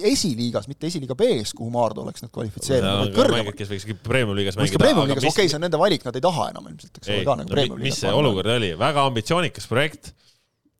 esiliigas, 0.08 0.70
mitte 0.70 0.88
esiliiga 0.88 1.16
B-s, 1.18 1.52
kuhu 1.58 1.68
Maardu 1.74 2.04
oleks 2.06 2.24
nüüd 2.24 2.32
kvalifitseerinud, 2.32 3.02
vaid 3.02 3.18
kõrgemal. 3.18 3.56
kes 3.58 3.72
võiksid 3.74 4.00
premium-liigas 4.06 4.56
mängida. 4.60 4.80
premium-liigas, 4.86 5.26
okei 5.26 5.34
okay,, 5.34 5.50
see 5.52 5.58
on 5.58 5.66
nende 5.66 5.82
valik, 5.82 6.06
nad 6.06 6.16
ei 6.16 6.24
taha 6.24 6.46
enam 6.54 6.70
ilmselt, 6.70 6.94
eks 7.02 7.10
ole, 7.10 7.26
ka 7.26 7.36
nagu 7.42 7.52
premium-liigas. 7.52 7.90
mis 7.90 8.00
see 8.06 8.14
olukord 8.22 8.54
oli, 8.56 8.70
väga 8.80 9.04
ambitsioonikas 9.10 9.68
projekt, 9.68 10.14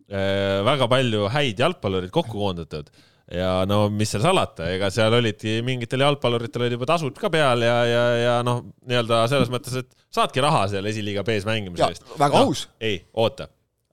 eh, 0.09 0.63
väga 0.71 0.89
palju 0.95 1.29
häid 1.35 1.67
jalgpallureid 1.67 2.15
kokku 2.15 2.39
koondatud 2.39 2.89
ja 3.33 3.51
no 3.67 3.87
mis 3.91 4.13
seal 4.15 4.23
salata, 4.23 4.69
ega 4.71 4.91
seal 4.95 5.15
olidki 5.19 5.59
mingitel 5.67 6.05
jalgpalluritel 6.05 6.63
olid 6.63 6.77
juba 6.77 6.89
tasud 6.93 7.17
ka 7.19 7.31
peal 7.33 7.65
ja, 7.67 7.77
ja, 7.89 8.03
ja 8.23 8.35
noh, 8.47 8.63
nii-öelda 8.87 9.25
selles 9.31 9.51
mõttes, 9.53 9.75
et 9.83 9.91
saadki 10.15 10.45
raha 10.45 10.67
seal 10.71 10.87
esiliiga 10.87 11.25
B-s 11.27 11.47
mängimise 11.49 11.89
eest. 11.91 12.07
väga 12.15 12.43
no, 12.43 12.53
aus. 12.53 12.67
ei, 12.79 13.01
oota, 13.19 13.49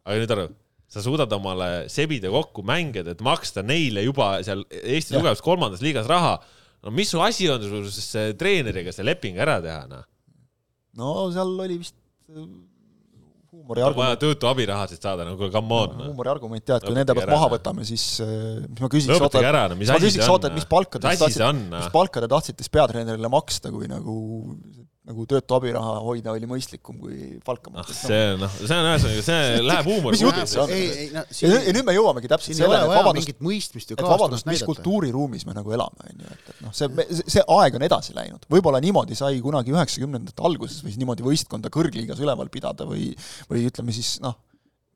aga 0.05 0.19
nüüd 0.21 0.35
aru, 0.35 0.47
sa 0.93 1.01
suudad 1.05 1.33
omale 1.33 1.71
sebida 1.89 2.29
kokku 2.33 2.65
mängijad, 2.67 3.09
et 3.15 3.23
maksta 3.25 3.65
neile 3.65 4.05
juba 4.05 4.35
seal 4.45 4.61
Eesti 4.69 5.17
tugevas 5.17 5.41
kolmandas 5.41 5.81
liigas 5.81 6.09
raha. 6.09 6.37
no 6.85 6.93
mis 6.93 7.09
su 7.09 7.21
asi 7.23 7.49
on 7.49 7.65
sul 7.65 7.89
treeneriga 8.37 8.93
see 8.93 9.07
leping 9.07 9.41
ära 9.41 9.57
teha, 9.65 9.87
noh? 9.89 10.05
no 10.99 11.15
seal 11.33 11.57
oli 11.65 11.81
vist 11.81 11.97
huumoriargument. 13.63 13.99
vaja 14.03 14.19
töötu 14.21 14.49
abirahasid 14.49 15.01
saada, 15.01 15.25
no 15.27 15.37
kuule, 15.39 15.51
come 15.53 15.77
on 15.79 15.95
no,. 15.97 16.07
huumoriargument 16.11 16.67
jah, 16.67 16.81
et 16.81 16.87
kui 16.87 16.97
nende 16.97 17.15
pealt 17.17 17.31
maha 17.31 17.49
võtame, 17.55 17.87
siis 17.87 18.05
äh, 18.23 18.33
mis 18.67 18.83
ma 18.83 18.91
küsiks, 18.91 19.23
oota, 19.23 19.43
no, 19.47 19.79
mis 19.79 19.93
ma 19.93 19.99
küsiks, 20.03 20.27
oota, 20.27 20.51
et 20.51 20.59
mis 20.59 20.67
palka 20.69 20.99
te 20.99 21.07
tahtsite, 21.07 21.51
mis 21.71 21.91
palka 21.95 22.23
te 22.23 22.31
tahtsite 22.35 22.65
siis 22.65 22.73
peatreenerile 22.73 23.31
maksta, 23.31 23.71
kui 23.73 23.89
nagu 23.91 24.17
nagu 25.03 25.25
töötu 25.27 25.55
abiraha 25.57 25.95
hoida 26.05 26.31
oli 26.31 26.47
mõistlikum 26.47 26.95
kui 27.01 27.17
palka 27.43 27.71
maksta. 27.73 27.91
ah, 27.91 28.03
see 28.07 28.35
noh, 28.39 28.53
see 28.55 28.77
on 28.77 28.87
ühesõnaga, 28.87 29.23
see 29.27 29.57
läheb 29.69 29.89
huumori 29.89 30.15
mis 30.15 30.23
jutt 30.23 30.39
see 30.47 30.61
on? 30.63 30.71
ja, 31.17 31.23
ja 31.41 31.73
nüüd 31.75 31.87
me 31.89 31.95
jõuamegi 31.97 32.31
täpselt 32.31 32.55
sellele, 32.55 32.85
et 32.85 32.93
vabandust, 32.93 33.19
mingit 33.19 33.43
mõistmist 33.43 33.91
ju 33.91 33.97
ka 33.99 34.07
vabandust, 34.07 34.47
mis 34.47 34.63
kultuuriruumis 34.67 35.43
me 35.49 35.57
nagu 35.57 35.75
elame, 35.75 36.07
on 36.07 36.23
ju, 36.23 36.37
et, 36.37 36.53
et 36.53 36.61
noh, 36.63 36.75
see, 36.77 37.07
see 37.35 37.43
aeg 37.57 37.79
on 37.79 37.87
edasi 37.89 38.15
läinud. 38.15 38.47
võib-olla 38.53 38.79
niimoodi 38.83 39.19
sai 39.19 39.41
kunagi 39.43 39.75
üheksakümnendate 39.75 40.47
alguses 40.47 40.79
võis 40.87 40.95
niimoodi 41.01 41.27
võistkonda 41.27 41.73
kõrgliigas 41.73 42.23
üleval 42.23 42.51
pidada 42.53 42.87
või 42.87 43.11
või 43.51 43.67
ütleme 43.67 43.95
siis 43.95 44.15
noh, 44.23 44.39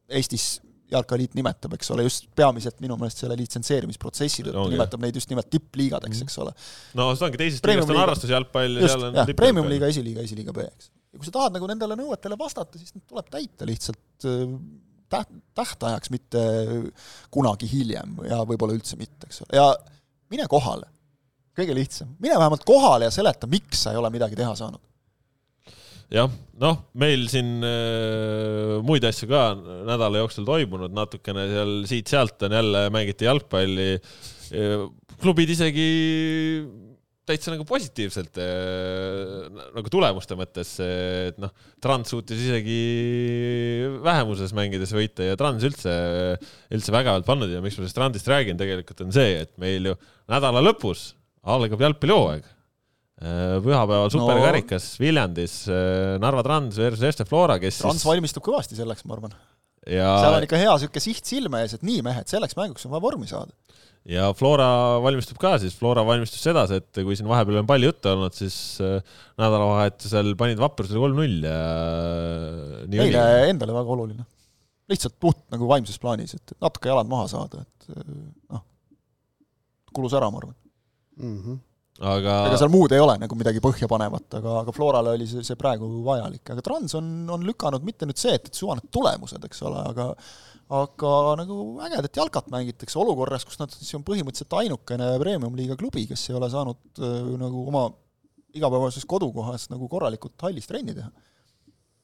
Eestis 0.08 0.62
jalkaliit 0.92 1.36
nimetab, 1.38 1.76
eks 1.78 1.92
ole, 1.94 2.06
just 2.08 2.30
peamiselt 2.38 2.80
minu 2.84 2.96
meelest 3.00 3.24
selle 3.24 3.36
litsenseerimisprotsessi 3.40 4.46
tõttu 4.46 4.56
no, 4.56 4.66
nimetab 4.72 5.04
neid 5.04 5.20
just 5.20 5.30
nimelt 5.32 5.50
tippliigadeks, 5.52 6.24
eks 6.24 6.40
ole. 6.44 6.54
no 6.98 7.10
see 7.14 7.28
ongi 7.28 7.42
teisest 7.42 7.68
liigast 7.68 7.92
on 7.92 8.00
harrastusjalgpall 8.02 8.80
ja 8.80 8.92
seal 8.94 9.08
on 9.10 9.20
jah, 9.20 9.32
premium-liiga, 9.42 9.92
esiliiga, 9.92 10.24
esiliiga 10.24 10.56
B, 10.56 10.68
eks. 10.68 10.92
ja 11.12 11.20
kui 11.20 11.28
sa 11.28 11.36
tahad 11.40 11.58
nagu 11.58 11.70
nendele 11.70 12.00
nõuetele 12.00 12.40
vastata, 12.40 12.80
siis 12.80 12.96
need 12.96 13.08
tuleb 13.10 13.32
täita 13.34 13.68
lihtsalt 13.68 14.28
äh, 14.32 14.44
täht-, 15.12 15.40
tähtajaks, 15.60 16.14
mitte 16.14 16.44
kunagi 17.34 17.70
hiljem 17.72 18.20
ja 18.30 18.44
võib-olla 18.48 18.78
üldse 18.80 19.00
mitte, 19.00 19.28
eks 19.28 19.44
ole, 19.44 19.60
ja 19.60 19.70
mine 20.32 20.48
kohale. 20.52 20.88
kõige 21.58 21.76
lihtsam, 21.76 22.16
mine 22.22 22.40
vähemalt 22.40 22.64
kohale 22.68 23.10
ja 23.10 23.14
seleta, 23.14 23.50
miks 23.50 23.84
sa 23.84 23.92
ei 23.92 24.00
ole 24.00 24.14
midagi 24.14 24.40
teha 24.40 24.56
saanud 24.56 24.84
jah, 26.14 26.32
noh, 26.62 26.80
meil 26.97 27.28
siin 27.32 27.58
äh, 27.68 28.78
muid 28.86 29.05
asju 29.08 29.28
ka 29.30 29.43
nädala 29.58 30.24
jooksul 30.24 30.47
toimunud 30.47 30.95
natukene 30.95 31.47
seal 31.51 31.74
siit-sealt 31.89 32.47
on 32.47 32.55
jälle 32.60 32.88
mängiti 32.95 33.28
jalgpalli 33.28 33.93
äh,. 33.97 34.86
klubid 35.18 35.51
isegi 35.51 35.88
täitsa 37.28 37.51
nagu 37.51 37.66
positiivselt 37.68 38.39
äh, 38.39 39.47
nagu 39.76 39.91
tulemuste 39.91 40.38
mõttes, 40.39 40.78
et 40.80 41.39
noh, 41.43 41.51
Trans 41.84 42.14
suutis 42.14 42.39
isegi 42.39 42.80
vähemuses 44.05 44.55
mängides 44.55 44.95
võita 44.95 45.28
ja 45.28 45.36
Trans 45.39 45.66
üldse, 45.68 45.91
üldse 46.72 46.95
vägevalt 46.95 47.28
pannud 47.28 47.51
ja 47.51 47.60
miks 47.64 47.76
ma 47.76 47.84
sellest 47.84 47.99
Transist 47.99 48.32
räägin, 48.32 48.60
tegelikult 48.60 49.03
on 49.03 49.12
see, 49.16 49.41
et 49.43 49.51
meil 49.60 49.91
ju 49.91 49.97
nädala 50.32 50.64
lõpus 50.64 51.10
algab 51.47 51.84
jalgpallihooaeg 51.84 52.47
pühapäeval 53.18 54.11
superkarikas 54.13 54.91
no. 54.93 55.01
Viljandis 55.01 55.53
Narva 56.22 56.43
Trans 56.45 56.78
versus 56.78 57.05
Este 57.07 57.26
Flora, 57.26 57.57
kes 57.61 57.80
Trans 57.82 58.03
siis... 58.03 58.09
valmistub 58.09 58.45
kõvasti 58.45 58.78
selleks, 58.78 59.05
ma 59.09 59.18
arvan 59.18 59.34
ja 59.91 60.07
seal 60.22 60.38
on 60.38 60.45
ikka 60.45 60.59
hea 60.59 60.74
niisugune 60.74 61.03
siht 61.03 61.30
silme 61.30 61.61
ees, 61.63 61.76
et 61.78 61.86
nii, 61.86 62.03
mehed, 62.05 62.30
selleks 62.30 62.57
mänguks 62.59 62.88
on 62.88 62.93
vaja 62.93 63.03
vormi 63.03 63.30
saada. 63.30 63.53
ja 64.07 64.30
Flora 64.38 64.70
valmistub 65.03 65.39
ka 65.41 65.55
siis, 65.61 65.76
Flora 65.78 66.03
valmistus 66.07 66.43
sedasi, 66.45 66.80
et 66.82 67.01
kui 67.01 67.18
siin 67.18 67.30
vahepeal 67.30 67.61
on 67.61 67.70
palju 67.70 67.91
juttu 67.91 68.11
olnud, 68.13 68.36
siis 68.38 68.57
äh, 68.84 68.97
nädalavahetusel 69.39 70.34
panid 70.39 70.61
Vaprusele 70.61 71.01
kolm-null 71.03 71.47
ja 71.47 71.59
äh, 71.59 72.82
neile 72.91 73.28
endale 73.51 73.76
väga 73.76 73.95
oluline. 73.97 74.28
lihtsalt 74.91 75.18
puht 75.20 75.41
nagu 75.53 75.70
vaimses 75.70 75.99
plaanis, 76.03 76.36
et 76.38 76.55
natuke 76.63 76.91
jalad 76.91 77.09
maha 77.11 77.30
saada, 77.32 77.63
et 77.63 77.91
äh, 77.95 78.11
noh, 78.53 78.65
kulus 79.95 80.15
ära, 80.18 80.32
ma 80.32 80.43
arvan 80.43 80.57
mm. 81.18 81.39
-hmm 81.39 81.63
aga 82.02 82.34
ega 82.50 82.60
seal 82.62 82.72
muud 82.74 82.93
ei 82.93 83.02
ole 83.02 83.16
nagu 83.22 83.38
midagi 83.39 83.62
põhjapanevat, 83.64 84.28
aga, 84.39 84.58
aga 84.64 84.74
Florale 84.76 85.16
oli 85.18 85.28
see, 85.30 85.45
see 85.45 85.58
praegu 85.60 85.88
vajalik, 86.06 86.43
aga 86.54 86.66
Trans 86.66 86.98
on, 87.00 87.08
on 87.34 87.45
lükanud 87.48 87.86
mitte 87.88 88.10
nüüd 88.10 88.20
see, 88.22 88.36
et, 88.38 88.52
et 88.52 88.60
suva 88.60 88.78
need 88.78 88.91
tulemused, 88.93 89.43
eks 89.50 89.64
ole, 89.68 89.82
aga 89.93 90.12
aga 90.78 91.12
nagu 91.39 91.58
ägedat 91.86 92.20
jalkat 92.20 92.50
mängitakse 92.52 93.00
olukorras, 93.00 93.45
kus 93.48 93.60
nad 93.62 93.72
siis 93.72 93.93
on 93.95 94.04
põhimõtteliselt 94.08 94.58
ainukene 94.60 95.14
premium-liiga 95.22 95.78
klubi, 95.80 96.04
kes 96.10 96.26
ei 96.28 96.36
ole 96.36 96.50
saanud 96.52 97.00
äh, 97.00 97.22
nagu 97.39 97.64
oma 97.72 97.86
igapäevases 98.58 99.06
kodukohas 99.08 99.70
nagu 99.72 99.88
korralikult 99.91 100.36
hallis 100.43 100.68
trenni 100.68 100.95
teha. 100.98 101.12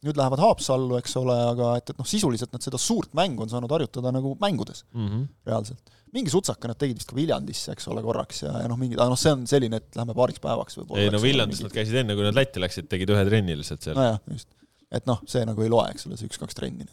Nüüd 0.03 0.19
lähevad 0.19 0.41
Haapsallu, 0.43 0.97
eks 0.99 1.17
ole, 1.21 1.35
aga 1.53 1.73
et, 1.79 1.89
et 1.93 1.99
noh, 1.99 2.07
sisuliselt 2.07 2.53
nad 2.55 2.63
seda 2.65 2.79
suurt 2.81 3.13
mängu 3.17 3.45
on 3.45 3.51
saanud 3.51 3.71
harjutada 3.71 4.11
nagu 4.13 4.35
mängudes 4.41 4.83
mm 4.91 5.07
-hmm. 5.07 5.27
reaalselt 5.49 5.93
mingi 6.13 6.33
sutsaka 6.33 6.69
nad 6.69 6.79
tegid 6.79 6.99
vist 6.99 7.09
ka 7.09 7.17
Viljandisse, 7.17 7.73
eks 7.73 7.89
ole, 7.89 8.03
korraks 8.05 8.43
ja, 8.43 8.51
ja 8.63 8.69
noh, 8.69 8.77
mingid, 8.79 8.99
aga 8.99 9.09
noh, 9.13 9.19
see 9.19 9.33
on 9.33 9.47
selline, 9.49 9.79
et 9.81 9.97
lähme 9.97 10.15
paariks 10.17 10.41
päevaks 10.43 10.77
võib-olla. 10.79 11.01
ei 11.01 11.13
no 11.13 11.21
Viljandis 11.23 11.61
mingi... 11.61 11.69
nad 11.69 11.77
käisid 11.79 11.99
enne, 12.03 12.17
kui 12.17 12.27
nad 12.27 12.37
Lätti 12.37 12.61
läksid, 12.61 12.89
tegid 12.91 13.13
ühe 13.15 13.23
trenni 13.29 13.57
lihtsalt 13.57 13.87
seal. 13.87 13.97
nojah, 13.97 14.19
just. 14.33 14.49
et 14.93 15.09
noh, 15.09 15.23
see 15.29 15.45
nagu 15.49 15.65
ei 15.65 15.71
loe, 15.73 15.87
eks 15.93 16.05
ole, 16.09 16.19
see 16.19 16.29
üks-kaks 16.29 16.57
trenni. 16.59 16.85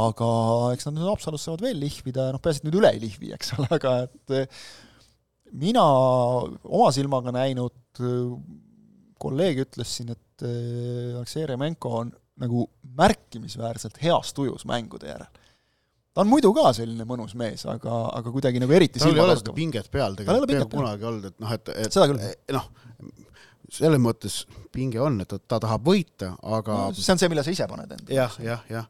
aga 0.00 0.30
eks 0.76 0.88
nad 0.88 0.96
nüüd 0.96 1.10
Haapsalus 1.10 1.44
saavad 1.44 1.66
veel 1.66 1.82
lihvida 1.84 2.28
ja 2.30 2.36
noh, 2.36 2.42
peaasi, 2.44 2.62
et 2.62 2.68
nüüd 2.70 2.78
üle 2.80 2.92
ei 2.96 3.02
lihvi, 3.04 3.34
eks 3.36 3.52
ole, 3.58 3.68
aga 3.76 3.94
et 4.06 4.36
eh, 4.38 4.64
mina 5.60 5.84
oma 5.84 6.88
silmaga 6.96 7.34
näinud, 7.36 7.76
eh, 8.00 8.32
kolleeg 9.20 9.60
ütles 9.66 9.92
siin, 9.98 10.16
et 10.16 10.48
eh, 10.48 11.18
Aleksei 11.18 11.44
Remenko 11.52 11.92
on 12.00 12.16
nagu 12.38 12.66
märkimisväärselt 12.98 14.00
heas 14.02 14.32
tujus 14.36 14.66
mängude 14.68 15.10
järel 15.10 15.28
ta 16.18 16.24
on 16.24 16.30
muidu 16.32 16.50
ka 16.56 16.72
selline 16.74 17.06
mõnus 17.06 17.36
mees, 17.38 17.62
aga, 17.70 18.00
aga 18.18 18.32
kuidagi 18.34 18.58
nagu 18.62 18.74
eriti 18.74 18.98
tal 18.98 19.14
ei 19.14 19.22
ole 19.22 19.36
seda 19.38 19.54
pinget 19.54 19.86
peal 19.92 20.18
tegelikult 20.18 20.50
peaaegu 20.50 20.72
kunagi 20.72 21.06
olnud, 21.12 21.28
et 21.30 21.44
noh, 21.44 21.52
et, 21.54 21.70
et 21.86 21.94
seda 21.94 22.08
küll. 22.10 22.24
Eh, 22.26 22.56
noh, 22.56 22.66
selles 23.70 24.02
mõttes 24.02 24.40
pinge 24.74 24.98
on, 25.04 25.20
et 25.22 25.30
ta, 25.30 25.38
ta 25.38 25.60
tahab 25.62 25.86
võita, 25.86 26.32
aga 26.56 26.82
no, 26.88 26.96
see 26.96 27.14
on 27.14 27.22
see, 27.22 27.30
mille 27.30 27.44
sa 27.46 27.54
ise 27.54 27.68
paned 27.70 27.94
endale. 27.94 28.16
jah, 28.16 28.34
jah, 28.42 28.64
jah. 28.72 28.88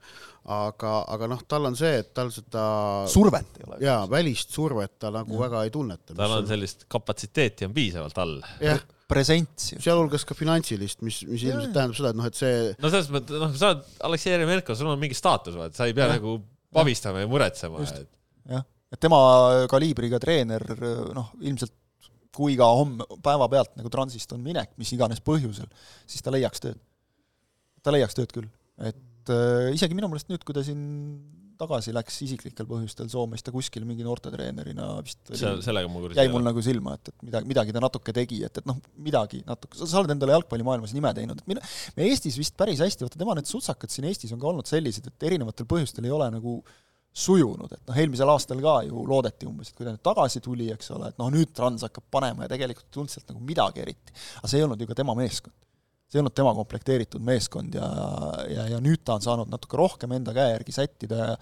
aga, 0.57 0.92
aga 1.16 1.28
noh, 1.34 1.42
tal 1.51 1.68
on 1.68 1.76
see, 1.76 1.99
et 2.01 2.14
tal 2.16 2.32
seda 2.32 2.64
survet 3.12 3.61
ei 3.61 3.68
ole. 3.68 3.80
jaa, 3.84 4.01
välist 4.09 4.55
survet 4.57 4.96
ta 5.03 5.12
nagu 5.12 5.36
ja. 5.36 5.42
väga 5.44 5.66
ei 5.66 5.74
tunneta. 5.74 6.16
tal 6.16 6.38
on 6.38 6.49
sellist 6.49 6.88
kapatsiteeti 6.88 7.68
on 7.68 7.76
piisavalt 7.76 8.24
all. 8.24 8.38
jah 8.64 8.80
presents 9.09 9.72
sealhulgas 9.80 10.26
ka 10.28 10.36
finantsilist, 10.36 11.00
mis, 11.06 11.22
mis 11.28 11.44
ilmselt 11.46 11.72
tähendab 11.74 11.96
seda, 11.96 12.12
et 12.12 12.18
noh, 12.20 12.28
et 12.28 12.38
see 12.38 12.54
no 12.76 12.92
selles 12.92 13.11
mõttes, 13.14 13.40
noh, 13.40 13.52
sa 13.56 13.72
oled 13.72 13.84
Aleksei 14.09 14.34
Jeremenko, 14.34 14.76
sul 14.76 14.90
on 14.92 15.00
mingi 15.00 15.16
staatus, 15.16 15.56
vaata, 15.59 15.76
sa 15.80 15.88
ei 15.88 15.96
pea 15.96 16.11
ja. 16.11 16.18
nagu 16.18 16.36
pabistama 16.76 17.22
ja 17.22 17.30
muretsema. 17.30 17.84
jah, 18.52 18.66
et 18.92 19.00
tema 19.00 19.20
kaliibriga 19.70 20.20
treener, 20.22 20.64
noh, 21.16 21.32
ilmselt 21.40 21.74
kui 22.38 22.54
ka 22.59 22.68
homme 22.68 23.06
päevapealt 23.24 23.74
nagu 23.80 23.90
transist 23.90 24.30
on 24.36 24.44
minek, 24.44 24.74
mis 24.78 24.92
iganes 24.94 25.22
põhjusel, 25.24 25.66
siis 26.06 26.22
ta 26.22 26.34
leiaks 26.34 26.62
tööd. 26.62 26.78
ta 27.82 27.94
leiaks 27.94 28.16
tööd 28.18 28.34
küll, 28.34 28.48
et 28.84 29.32
äh, 29.32 29.72
isegi 29.72 29.96
minu 29.96 30.11
meelest 30.12 30.28
nüüd, 30.28 30.44
kui 30.44 30.54
ta 30.56 30.62
siin 30.66 30.84
tagasi 31.59 31.94
läks 31.94 32.16
isiklikel 32.26 32.66
põhjustel 32.68 33.09
Soome, 33.12 33.38
siis 33.38 33.46
ta 33.46 33.54
kuskil 33.54 33.84
mingi 33.88 34.06
noortetreenerina 34.06 34.88
vist 35.04 35.32
oli, 35.32 35.62
sellega 35.64 35.90
mul 35.92 36.14
jäi 36.16 36.26
mul 36.32 36.44
nagu 36.46 36.64
silma, 36.64 36.96
et, 36.98 37.12
et 37.12 37.28
midagi, 37.28 37.50
midagi 37.52 37.76
ta 37.76 37.82
natuke 37.84 38.14
tegi, 38.16 38.40
et, 38.46 38.61
et 38.62 38.68
noh, 38.68 38.78
midagi 39.04 39.42
natuke, 39.46 39.78
sa 39.80 40.00
oled 40.00 40.14
endale 40.14 40.36
jalgpallimaailmas 40.36 40.94
nime 40.96 41.12
teinud, 41.16 41.42
et 41.42 41.50
mina, 41.50 41.64
me 41.98 42.09
Eestis 42.09 42.38
vist 42.40 42.56
päris 42.59 42.82
hästi, 42.84 43.06
vaata 43.06 43.20
tema 43.20 43.36
need 43.38 43.50
sutsakad 43.50 43.92
siin 43.92 44.09
Eestis 44.11 44.34
on 44.34 44.42
ka 44.42 44.50
olnud 44.52 44.70
sellised, 44.70 45.11
et 45.11 45.30
erinevatel 45.30 45.68
põhjustel 45.70 46.09
ei 46.09 46.14
ole 46.14 46.30
nagu 46.34 46.59
sujunud, 47.18 47.72
et 47.74 47.88
noh, 47.88 47.96
eelmisel 47.98 48.30
aastal 48.30 48.61
ka 48.62 48.80
ju 48.86 49.06
loodeti 49.09 49.48
umbes, 49.48 49.72
et 49.72 49.78
kui 49.78 49.86
ta 49.86 49.94
nüüd 49.94 50.04
tagasi 50.06 50.42
tuli, 50.44 50.68
eks 50.74 50.92
ole, 50.94 51.11
et 51.11 51.18
noh, 51.18 51.30
nüüd 51.34 51.50
Trans 51.56 51.86
hakkab 51.88 52.06
panema 52.14 52.46
ja 52.46 52.52
tegelikult 52.52 52.86
ei 52.86 52.98
tulnud 53.00 53.14
sealt 53.14 53.32
nagu 53.32 53.42
midagi 53.42 53.82
eriti. 53.82 54.14
aga 54.38 54.50
see 54.50 54.61
ei 54.61 54.68
olnud 54.68 54.82
ju 54.82 54.90
ka 54.90 54.98
tema 54.98 55.16
meeskond 55.18 55.56
see 56.09 56.18
ei 56.18 56.22
olnud 56.22 56.36
tema 56.36 56.54
komplekteeritud 56.56 57.24
meeskond 57.24 57.74
ja, 57.76 57.88
ja, 58.48 58.68
ja 58.74 58.78
nüüd 58.84 59.02
ta 59.04 59.18
on 59.18 59.24
saanud 59.24 59.50
natuke 59.52 59.80
rohkem 59.80 60.14
enda 60.16 60.32
käe 60.36 60.54
järgi 60.54 60.76
sättida 60.76 61.18
ja 61.24 61.34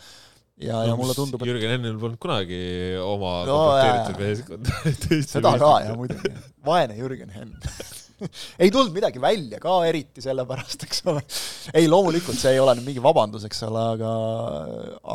ja 0.57 0.79
no,, 0.81 0.87
ja 0.89 0.97
mulle 0.97 1.15
tundub, 1.17 1.43
et 1.45 1.51
Jürgen 1.51 1.75
Hennil 1.75 1.99
polnud 2.01 2.21
kunagi 2.23 2.59
oma 3.03 3.33
no, 3.45 3.59
komplekteeritud 3.61 4.23
meeskonda 4.25 5.21
seda 5.35 5.53
ka, 5.61 5.73
jah, 5.85 5.95
muidugi. 6.01 6.33
vaene 6.65 6.97
Jürgen 6.97 7.35
Henn 7.35 7.53
ei 8.63 8.71
tulnud 8.73 8.95
midagi 8.95 9.21
välja 9.23 9.59
ka 9.63 9.77
eriti 9.89 10.23
sellepärast, 10.25 10.87
eks 10.87 11.03
ole. 11.11 11.23
ei, 11.77 11.89
loomulikult 11.91 12.39
see 12.39 12.55
ei 12.57 12.61
ole 12.63 12.77
nüüd 12.79 12.89
mingi 12.89 13.03
vabandus, 13.05 13.45
eks 13.49 13.63
ole, 13.67 13.83
aga 13.97 14.13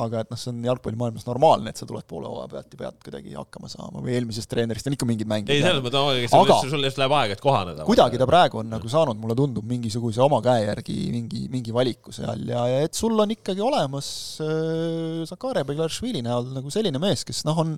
aga 0.02 0.24
et 0.24 0.32
noh, 0.34 0.40
see 0.40 0.52
on 0.54 0.62
jalgpallimaailmas 0.70 1.26
normaalne, 1.28 1.74
et 1.74 1.82
sa 1.82 1.88
tuled 1.90 2.06
poole 2.10 2.30
hooaja 2.30 2.52
pealt 2.52 2.76
ja 2.76 2.82
pead 2.84 3.00
kuidagi 3.08 3.36
hakkama 3.38 3.72
saama 3.72 4.04
või 4.06 4.16
eelmisest 4.20 4.52
treenerist 4.52 4.90
on 4.90 4.98
ikka 4.98 5.10
mingid 5.10 5.32
mängijad. 5.32 5.56
ei, 5.56 5.66
selles 5.66 5.84
mõttes, 5.86 6.38
aga 6.38 6.60
sul 6.70 6.88
just 6.88 7.02
läheb 7.02 7.18
aega, 7.18 7.38
et 7.38 7.44
kohaneda. 7.44 7.88
kuidagi 7.90 8.22
ta 8.22 8.30
praegu 8.30 8.62
on 8.62 8.72
nagu 8.76 8.94
saanud, 8.94 9.20
mulle 9.22 9.38
tundub, 9.40 9.68
mingisuguse 9.68 10.24
oma 10.24 10.42
käe 10.46 10.66
järgi 10.68 10.98
mingi, 11.16 11.46
mingi 11.52 11.76
valiku 11.76 12.14
seal 12.16 12.46
ja, 12.50 12.66
ja 12.70 12.88
et 12.88 12.98
sul 12.98 13.18
on 13.20 13.34
ikkagi 13.34 13.64
olemas 13.66 14.08
äh, 14.46 15.22
Zakaria 15.30 15.66
Beglaršvili 15.68 16.24
näol 16.26 16.54
nagu 16.56 16.74
selline 16.74 17.02
mees, 17.02 17.26
kes 17.28 17.46
noh, 17.50 17.66
on 17.66 17.78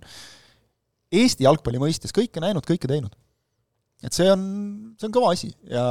Eesti 1.14 1.46
jalgpalli 1.46 1.78
mõistes 1.78 2.10
kõike 2.16 2.42
näinud, 2.42 2.66
kõike 2.66 2.90
teinud 2.90 3.14
et 4.04 4.16
see 4.16 4.28
on, 4.32 4.42
see 5.00 5.08
on 5.08 5.14
kõva 5.16 5.32
asi. 5.36 5.50
Ja, 5.72 5.84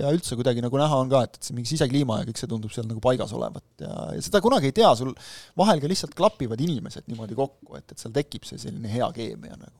ja 0.00 0.12
üldse 0.14 0.38
kuidagi 0.38 0.62
nagu 0.64 0.80
näha 0.80 1.00
on 1.04 1.10
ka, 1.12 1.22
et, 1.28 1.38
et 1.38 1.48
see 1.48 1.56
mingi 1.56 1.70
sisekliima 1.70 2.20
ja 2.20 2.28
kõik 2.28 2.40
see 2.40 2.50
tundub 2.50 2.74
seal 2.74 2.88
nagu 2.90 3.02
paigas 3.04 3.34
olevat. 3.36 3.66
Ja, 3.82 3.92
ja 4.16 4.24
seda 4.24 4.42
kunagi 4.44 4.72
ei 4.72 4.76
tea, 4.76 4.90
sul 4.98 5.12
vahel 5.58 5.82
ka 5.82 5.90
lihtsalt 5.90 6.16
klapivad 6.18 6.62
inimesed 6.64 7.06
niimoodi 7.10 7.38
kokku, 7.38 7.78
et, 7.78 7.86
et 7.94 8.02
seal 8.02 8.14
tekib 8.16 8.48
see 8.48 8.58
selline 8.60 8.90
hea 8.90 9.10
keemia 9.14 9.54
nagu. 9.54 9.76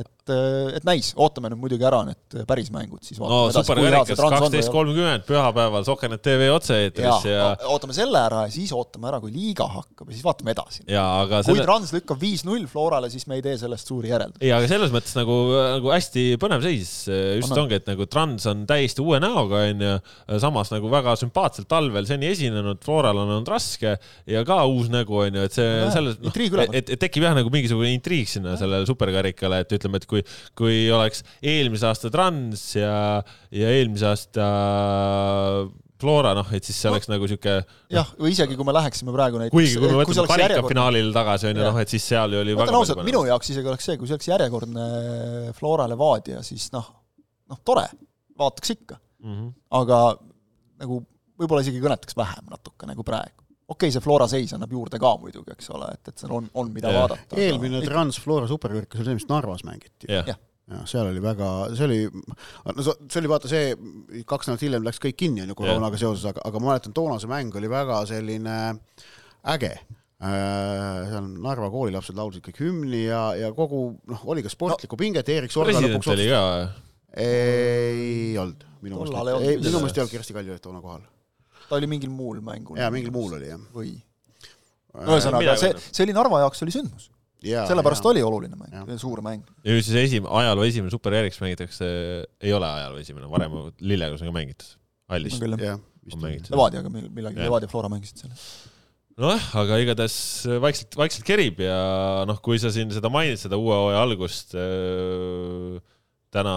Et, 0.00 0.08
äh, 0.30 0.76
et 0.78 0.86
näis, 0.86 1.12
ootame 1.18 1.50
nüüd 1.52 1.62
muidugi 1.64 1.86
ära 1.88 2.02
need 2.06 2.38
päris 2.48 2.70
mängud, 2.74 3.02
siis 3.06 3.18
no 3.22 3.44
superkarikas 3.54 4.20
kaksteist 4.20 4.72
kolmkümmend 4.74 5.26
pühapäeval 5.28 5.86
Sokenet 5.86 6.22
tv 6.24 6.48
otse-eetris 6.54 7.26
ja, 7.28 7.36
ja 7.58 7.72
ootame 7.72 7.96
selle 7.96 8.20
ära 8.20 8.44
ja 8.46 8.52
siis 8.54 8.72
ootame 8.76 9.10
ära, 9.10 9.20
kui 9.22 9.34
liiga 9.34 9.66
hakkab 9.72 10.10
ja 10.10 10.16
siis 10.16 10.26
vaatame 10.26 10.54
edasi. 10.54 10.84
Aga 10.92 11.42
kui 11.42 11.50
selle... 11.50 11.66
Trans 11.66 11.94
lükkab 11.96 12.20
viis-null 12.22 12.68
Florale, 12.70 13.10
siis 13.12 13.26
me 13.30 13.40
ei 13.40 13.44
tee 13.44 13.56
sellest 13.60 13.90
suuri 13.90 14.12
järeldusi. 14.12 14.42
ei, 14.44 14.52
aga 14.54 14.70
selles 14.70 14.94
mõttes 14.94 15.16
nagu, 15.18 15.38
nagu 15.78 15.92
hästi 15.94 16.26
põnev 16.42 16.64
seis 16.64 16.92
just 17.08 17.52
on, 17.52 17.64
ongi, 17.64 17.80
et 17.80 17.88
nagu 17.90 18.06
Trans 18.10 18.46
on 18.50 18.64
täiesti 18.68 19.02
uue 19.04 19.20
näoga, 19.22 19.64
onju, 19.70 19.92
samas 20.42 20.72
nagu 20.74 20.90
väga 20.92 21.14
sümpaatselt 21.20 21.68
talvel 21.70 22.06
seni 22.08 22.28
esinenud, 22.30 22.80
Floral 22.84 23.22
on 23.22 23.30
olnud 23.30 23.50
raske 23.50 23.96
ja 24.28 24.44
ka 24.46 24.62
uus 24.70 24.90
nägu, 24.92 25.18
onju, 25.26 25.46
et 25.46 25.56
see 25.56 25.68
selles, 25.94 26.18
noh, 26.22 26.36
et, 26.68 26.92
et 26.94 27.00
tekib 27.00 27.26
jah, 27.26 27.36
nagu 27.36 27.52
mingisugune 27.52 27.92
intriig 27.94 28.30
sinna 28.30 28.56
sellele 28.60 28.86
superkarikale, 28.88 29.62
et 29.64 29.76
ütleme, 29.76 30.00
et 30.00 30.08
kui, 30.12 30.24
kui 30.58 30.82
oleks 30.92 31.24
eelmise 31.40 31.88
aasta 31.88 32.10
Trans 32.12 32.66
ja, 32.78 32.96
ja 33.54 33.72
eelmise 33.78 34.10
aasta 34.10 34.48
Flora, 36.02 36.32
noh, 36.34 36.48
et 36.56 36.66
siis 36.66 36.78
see 36.82 36.90
oleks 36.90 37.06
no, 37.06 37.14
nagu 37.14 37.28
sihuke 37.30 37.60
jah, 37.92 38.08
või 38.18 38.32
isegi 38.34 38.56
kui 38.58 38.66
me 38.66 38.74
läheksime 38.74 39.14
praegu 39.14 39.38
näiteks. 39.38 39.54
kuigi 39.54 39.78
kui 39.78 39.90
me 39.92 40.00
mõtleme 40.00 40.30
karikafinaalile 40.32 41.12
tagasi, 41.14 41.50
on 41.52 41.60
ju, 41.60 41.66
noh, 41.68 41.78
et 41.82 41.92
siis 41.92 42.08
seal 42.10 42.34
ju 42.34 42.40
oli 42.42 42.56
väga. 42.58 42.74
ausalt, 42.80 43.04
minu 43.06 43.22
jaoks 43.28 43.52
isegi 43.54 43.70
oleks 43.70 43.86
see, 43.86 44.00
kui 44.00 44.10
see 44.10 44.16
oleks 44.16 44.30
järjekordne 44.32 44.88
Flora 45.58 45.86
Levadia, 45.90 46.42
siis 46.46 46.66
noh, 46.74 46.88
noh, 47.52 47.62
tore, 47.66 47.86
vaataks 48.38 48.74
ikka 48.74 48.98
mm. 48.98 49.36
-hmm. 49.36 49.54
aga 49.78 50.02
nagu 50.82 50.98
võib-olla 51.38 51.62
isegi 51.62 51.82
kõnetaks 51.84 52.18
vähem 52.18 52.50
natuke 52.50 52.88
nagu 52.90 53.06
praegu 53.06 53.41
okei 53.68 53.88
okay,, 53.88 53.94
see 53.94 54.04
Flora 54.04 54.28
seis 54.30 54.52
annab 54.56 54.72
juurde 54.74 55.00
ka 55.02 55.12
muidugi, 55.20 55.54
eks 55.54 55.70
ole, 55.74 55.90
et, 55.94 56.08
et 56.10 56.22
seal 56.22 56.32
on, 56.34 56.48
on 56.58 56.72
mida 56.74 56.90
yeah. 56.90 57.04
vaadata. 57.04 57.38
eelmine 57.40 57.80
aga... 57.80 57.90
Trans-Flora 57.90 58.48
superkõrgus 58.50 59.00
oli 59.00 59.10
see, 59.10 59.20
mis 59.20 59.28
Narvas 59.30 59.64
mängiti 59.68 60.10
yeah.. 60.10 60.26
Yeah. 60.28 60.40
ja 60.72 60.82
seal 60.88 61.08
oli 61.10 61.22
väga, 61.22 61.48
see 61.78 61.88
oli, 61.88 62.00
no 62.10 62.84
see 62.86 63.22
oli 63.22 63.32
vaata 63.32 63.50
see, 63.50 63.72
kaks 64.28 64.50
nädalat 64.50 64.66
hiljem 64.66 64.86
läks 64.86 65.02
kõik 65.02 65.18
kinni, 65.24 65.44
on 65.44 65.54
ju, 65.54 65.58
koroonaga 65.58 65.96
yeah. 65.96 66.04
seoses, 66.04 66.28
aga, 66.32 66.44
aga 66.48 66.62
ma 66.62 66.72
mäletan, 66.72 66.94
toona 66.96 67.18
see 67.22 67.32
mäng 67.32 67.58
oli 67.58 67.70
väga 67.72 68.02
selline 68.10 68.58
äge 69.54 69.72
äh, 69.72 71.10
seal 71.12 71.32
Narva 71.42 71.70
koolilapsed 71.72 72.18
laulsid 72.18 72.44
kõik 72.46 72.62
hümni 72.64 73.06
ja, 73.06 73.24
ja 73.38 73.52
kogu 73.56 73.88
noh, 74.10 74.26
oli 74.30 74.44
ka 74.44 74.52
sportlikku 74.52 74.98
no, 74.98 75.04
pinget, 75.04 75.32
Erik 75.34 75.54
Sorga 75.54 75.78
lõpuks 75.78 76.12
oli 76.14 76.28
ka 76.30 76.42
ei 77.12 78.38
olnud, 78.40 78.62
minu 78.80 79.02
meelest, 79.02 79.42
ei, 79.44 79.58
minu 79.60 79.82
meelest 79.82 79.98
ei 79.98 80.06
olnud 80.06 80.14
Kersti 80.14 80.36
Kaljulaid 80.36 80.62
toona 80.64 80.80
kohal 80.80 81.02
ta 81.68 81.78
oli 81.78 81.88
mingil 81.90 82.12
muul 82.12 82.42
mängul. 82.44 82.78
jaa, 82.80 82.90
mingil 82.94 83.14
muul 83.14 83.38
oli, 83.38 83.50
jah. 83.52 83.62
või? 83.74 83.94
ühesõnaga, 85.00 85.56
see, 85.60 85.72
see 85.88 86.06
oli 86.06 86.16
Narva 86.16 86.42
jaoks 86.44 86.64
oli 86.66 86.74
sündmus. 86.74 87.08
sellepärast 87.42 88.06
oli 88.10 88.24
oluline 88.24 88.58
mäng, 88.58 88.92
suur 89.00 89.22
mäng. 89.24 89.46
ja 89.64 89.76
nüüd 89.76 89.86
siis 89.86 89.98
esim-, 90.04 90.28
ajaloo 90.42 90.66
esimene 90.68 90.92
superjärjeks 90.94 91.40
mängitakse, 91.44 91.88
ei 92.42 92.52
ole 92.56 92.68
ajaloo 92.68 93.00
esimene, 93.02 93.30
varem 93.32 93.56
Lillekoos 93.80 94.24
on 94.24 94.32
ka 94.32 94.36
mängitud, 94.36 94.76
hallis. 95.12 95.40
Levadiaga 96.02 96.90
millalgi, 96.90 97.38
Levadia 97.38 97.70
Flora 97.70 97.90
mängisid 97.92 98.24
seal 98.24 98.34
nojah, 99.20 99.44
aga 99.60 99.78
igatahes 99.82 100.16
vaikselt, 100.62 100.96
vaikselt 100.98 101.26
kerib 101.26 101.60
ja 101.62 101.76
noh, 102.28 102.38
kui 102.44 102.60
sa 102.60 102.72
siin 102.74 102.92
seda 102.94 103.10
mainid, 103.12 103.40
seda 103.40 103.58
uue 103.60 103.76
hooaja 103.76 104.02
algust 104.06 104.54
äh,, 104.56 105.76
täna 106.32 106.54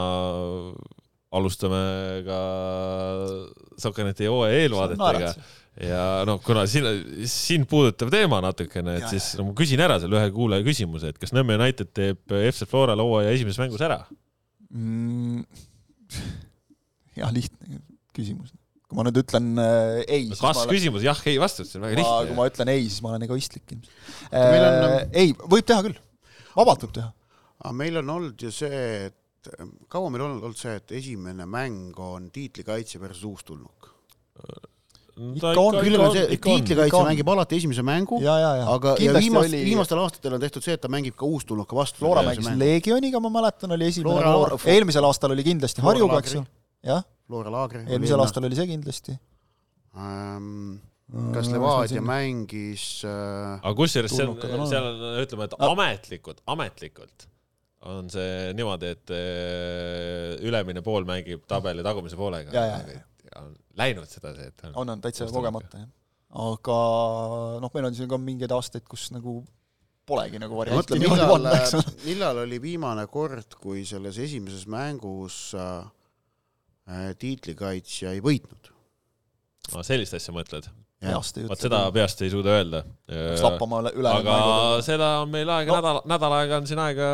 alustame 1.36 1.84
ka 2.26 2.40
Sokkerneti 3.82 4.30
hooaja 4.32 4.66
eelvaadetega 4.66 5.32
ja 5.84 6.02
noh, 6.28 6.40
kuna 6.44 6.64
siin, 6.70 6.86
sind 7.30 7.68
puudutav 7.70 8.12
teema 8.14 8.40
natukene, 8.44 8.96
et 9.00 9.06
ja, 9.06 9.12
siis 9.12 9.34
no, 9.40 9.50
ma 9.50 9.56
küsin 9.58 9.82
ära 9.84 9.98
selle 10.00 10.16
ühe 10.20 10.30
kuulaja 10.36 10.64
küsimuse, 10.66 11.12
et 11.12 11.20
kas 11.20 11.36
Nõmme 11.36 11.58
United 11.60 11.92
teeb 11.96 12.36
FC 12.52 12.68
Florale 12.70 13.04
hooaja 13.04 13.34
esimeses 13.36 13.60
mängus 13.60 13.84
ära 13.84 14.00
mm,? 14.72 15.44
jah, 17.20 17.34
lihtne 17.36 17.82
küsimus. 18.16 18.54
kui 18.88 19.00
ma 19.00 19.06
nüüd 19.08 19.20
ütlen 19.20 19.52
äh, 19.60 20.00
ei. 20.06 20.30
kas 20.32 20.64
küsimus 20.70 21.02
olen... 21.02 21.10
jah-ei 21.10 21.42
vastus, 21.42 21.74
see 21.74 21.82
on 21.82 21.88
väga 21.90 22.00
lihtne. 22.00 22.24
kui 22.32 22.40
ma 22.40 22.48
ütlen 22.52 22.72
ei, 22.72 22.88
siis 22.88 23.04
ma 23.04 23.12
olen 23.12 23.28
egoistlik 23.28 23.76
ilmselt 23.76 24.32
äh,. 24.32 24.58
On... 24.72 24.98
ei, 25.12 25.36
võib 25.44 25.68
teha 25.68 25.84
küll, 25.90 26.00
vabalt 26.56 26.88
võib 26.88 26.96
teha. 27.02 27.12
aga 27.66 27.76
meil 27.84 28.00
on 28.00 28.16
olnud 28.16 28.48
ju 28.48 28.56
see, 28.56 28.82
et 29.10 29.20
kaua 29.92 30.12
meil 30.14 30.26
on 30.26 30.38
olnud 30.38 30.58
see, 30.60 30.76
et 30.80 30.96
esimene 31.00 31.48
mäng 31.50 32.00
on 32.02 32.32
tiitlikaitsja 32.34 33.02
versus 33.02 33.26
uustulnuk? 33.30 33.92
ikka 35.16 35.52
on, 35.56 35.78
küll 35.80 35.96
on 35.96 36.12
see, 36.12 36.38
tiitlikaitse 36.44 37.02
mängib 37.08 37.30
alati 37.32 37.60
esimese 37.62 37.84
mängu, 37.88 38.18
aga 38.20 38.96
ja 39.00 39.14
viimast, 39.16 39.48
oli... 39.48 39.62
viimastel 39.70 40.02
aastatel 40.04 40.36
on 40.36 40.42
tehtud 40.44 40.66
see, 40.66 40.76
et 40.76 40.84
ta 40.84 40.92
mängib 40.92 41.16
ka 41.20 41.28
uustulnuka 41.30 41.78
vastu. 41.78 42.02
Flora 42.02 42.24
mängis 42.26 42.50
Leegioniga, 42.60 43.22
ma 43.24 43.32
mäletan, 43.32 43.72
oli 43.78 43.88
esimene 43.88 44.18
Flora, 44.18 44.34
voor, 44.36 44.58
eelmisel 44.74 45.08
aastal 45.08 45.36
oli 45.36 45.46
kindlasti 45.48 45.86
Harjuga, 45.86 46.20
eks 46.24 46.36
ju, 46.36 46.44
jah. 46.90 47.06
Flora 47.30 47.54
Laagri. 47.54 47.86
eelmisel 47.88 48.26
aastal 48.26 48.50
oli 48.50 48.60
see 48.60 48.68
kindlasti. 48.74 49.16
Ähm, 49.96 50.82
kas 51.32 51.48
Levadia 51.54 52.04
mängis 52.04 52.90
äh... 53.08 53.56
aga 53.62 53.76
kusjuures 53.78 54.18
seal, 54.20 54.36
seal 54.68 54.90
on, 54.90 55.08
ütleme, 55.24 55.48
et 55.48 55.56
ametlikult, 55.70 56.44
ametlikult 56.52 57.30
on 57.86 58.10
see 58.10 58.54
niimoodi, 58.58 58.94
et 58.96 59.14
äh, 59.14 60.46
ülemine 60.46 60.82
pool 60.86 61.06
mängib 61.08 61.46
tabeli 61.50 61.84
tagumise 61.86 62.18
poolega. 62.20 62.70
on 63.42 63.52
läinud 63.78 64.10
sedasi, 64.10 64.50
et 64.50 64.66
on, 64.74 64.96
on 64.96 65.04
täitsa 65.04 65.28
kogemata, 65.32 65.84
jah. 65.84 65.92
aga 66.46 66.80
noh, 67.64 67.74
meil 67.74 67.90
on 67.90 67.98
siin 67.98 68.10
ka 68.12 68.20
mingeid 68.22 68.54
aastaid, 68.56 68.86
kus 68.90 69.10
nagu 69.16 69.42
polegi 70.06 70.40
nagu 70.42 70.58
varianti 70.58 71.00
ole. 71.26 71.54
millal 72.10 72.44
oli 72.46 72.62
viimane 72.62 73.06
kord, 73.12 73.58
kui 73.62 73.84
selles 73.88 74.20
esimeses 74.22 74.66
mängus 74.72 75.40
äh, 75.58 77.12
tiitlikaitsja 77.22 78.16
ei 78.16 78.24
võitnud? 78.24 78.72
sellist 79.86 80.14
asja 80.14 80.34
mõtled? 80.36 80.68
Peast 81.06 81.38
ei 81.38 81.44
ütle. 81.46 81.52
vot 81.54 81.64
seda 81.66 81.80
peast 81.96 82.24
ei 82.26 82.32
suuda 82.34 82.54
öelda. 82.56 82.82
lappama 83.44 83.82
üle. 83.92 84.12
aga 84.12 84.36
seda 84.86 85.10
on 85.24 85.32
meil 85.34 85.52
aega 85.58 85.72
no., 85.74 85.80
nädal, 85.80 86.02
nädal 86.14 86.36
aega 86.40 86.60
on 86.62 86.70
siin 86.70 86.82
aega 86.84 87.10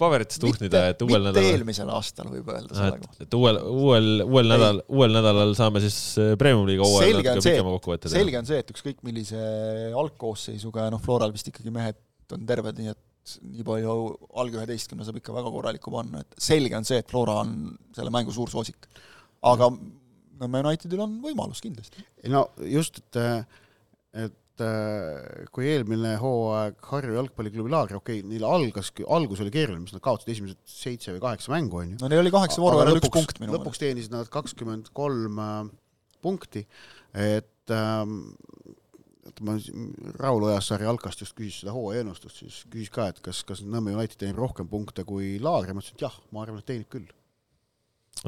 paberitest 0.00 0.42
tuhnida, 0.44 0.84
et 0.94 1.06
uuel 1.06 1.28
nädalal. 1.28 1.50
eelmisel 1.52 1.94
aastal 1.94 2.30
võib 2.32 2.52
öelda 2.54 2.78
selle 2.78 3.00
kohta. 3.04 3.26
et 3.26 3.38
uuel, 3.40 3.60
uuel, 3.84 4.10
uuel 4.26 4.52
nädal, 4.54 4.82
uuel 4.88 5.18
nädalal 5.18 5.56
saame 5.58 5.82
siis 5.84 5.98
äh, 6.20 6.34
Premium-liiga 6.40 6.86
hooajal 6.88 7.20
natuke 7.20 7.46
pikema 7.48 7.74
kokkuvõtte 7.78 8.08
teha. 8.08 8.18
selge 8.20 8.40
on 8.40 8.52
see, 8.52 8.60
et 8.64 8.76
ükskõik 8.76 9.02
millise 9.06 9.48
algkoosseisuga 10.04 10.88
ja 10.88 10.94
noh, 10.94 11.02
Floral 11.04 11.34
vist 11.34 11.52
ikkagi 11.52 11.74
mehed 11.74 12.00
on 12.34 12.46
terved, 12.48 12.80
nii 12.80 12.92
et 12.94 13.02
nii 13.40 13.64
palju 13.64 13.92
alg 14.40 14.56
üheteistkümne 14.58 15.04
saab 15.06 15.18
ikka 15.20 15.34
väga 15.34 15.52
korralikku 15.52 15.92
panna, 15.92 16.22
et 16.24 16.40
selge 16.44 16.76
on 16.76 16.86
see, 16.86 17.00
et 17.00 17.10
Flora 17.10 17.38
on 17.44 17.54
selle 17.96 18.12
mängu 18.12 18.34
suur 18.34 18.52
soosik. 18.52 18.88
aga 19.44 19.70
Nõmme 20.40 20.64
Unitedil 20.64 21.02
on 21.04 21.18
võimalus 21.22 21.62
kindlasti. 21.64 22.02
no 22.32 22.46
just, 22.68 23.00
et, 23.14 23.20
et 24.24 24.64
kui 25.54 25.66
eelmine 25.66 26.14
hooaeg 26.22 26.90
Harju 26.90 27.16
jalgpalliklubi 27.16 27.72
Laagri, 27.72 27.98
okei 27.98 28.20
okay,, 28.20 28.28
neil 28.30 28.44
algas, 28.46 28.92
algus 29.16 29.42
oli 29.42 29.54
keeruline, 29.54 29.82
mis 29.82 29.94
nad 29.94 30.02
kaotasid 30.04 30.34
esimesed 30.36 30.60
seitse 30.68 31.14
või 31.14 31.22
kaheksa 31.24 31.54
mängu, 31.54 31.80
on 31.82 31.94
ju. 31.94 32.02
no 32.02 32.10
neil 32.12 32.22
oli 32.22 32.34
kaheksa 32.34 32.62
vooru 32.62 32.82
järel 32.82 33.00
üks 33.00 33.10
punkt 33.14 33.40
minu 33.40 33.50
meelest. 33.50 33.64
lõpuks 33.64 33.82
teenisid 33.82 34.14
nad 34.14 34.30
kakskümmend 34.34 34.92
kolm 34.94 35.40
äh, 35.42 35.56
punkti, 36.22 36.64
et 37.18 37.74
ähm, 37.74 38.20
et 39.24 39.40
ma, 39.40 39.56
Raul 40.20 40.46
Ojasaari 40.50 40.86
Alkast 40.86 41.24
just 41.24 41.34
küsis 41.38 41.62
seda 41.62 41.72
hooaja 41.74 42.04
ennustust, 42.04 42.42
siis 42.42 42.62
küsis 42.70 42.92
ka, 42.94 43.08
et 43.10 43.20
kas, 43.24 43.42
kas 43.48 43.64
Nõmme 43.64 43.96
United 43.96 44.20
teenib 44.20 44.38
rohkem 44.38 44.68
punkte 44.70 45.06
kui 45.08 45.38
Laagri, 45.42 45.74
ma 45.74 45.82
ütlesin, 45.82 45.98
et 45.98 46.06
jah, 46.06 46.18
ma 46.30 46.44
arvan, 46.44 46.60
et 46.60 46.68
teenib 46.68 46.90
küll 46.92 47.08
no 47.08 47.23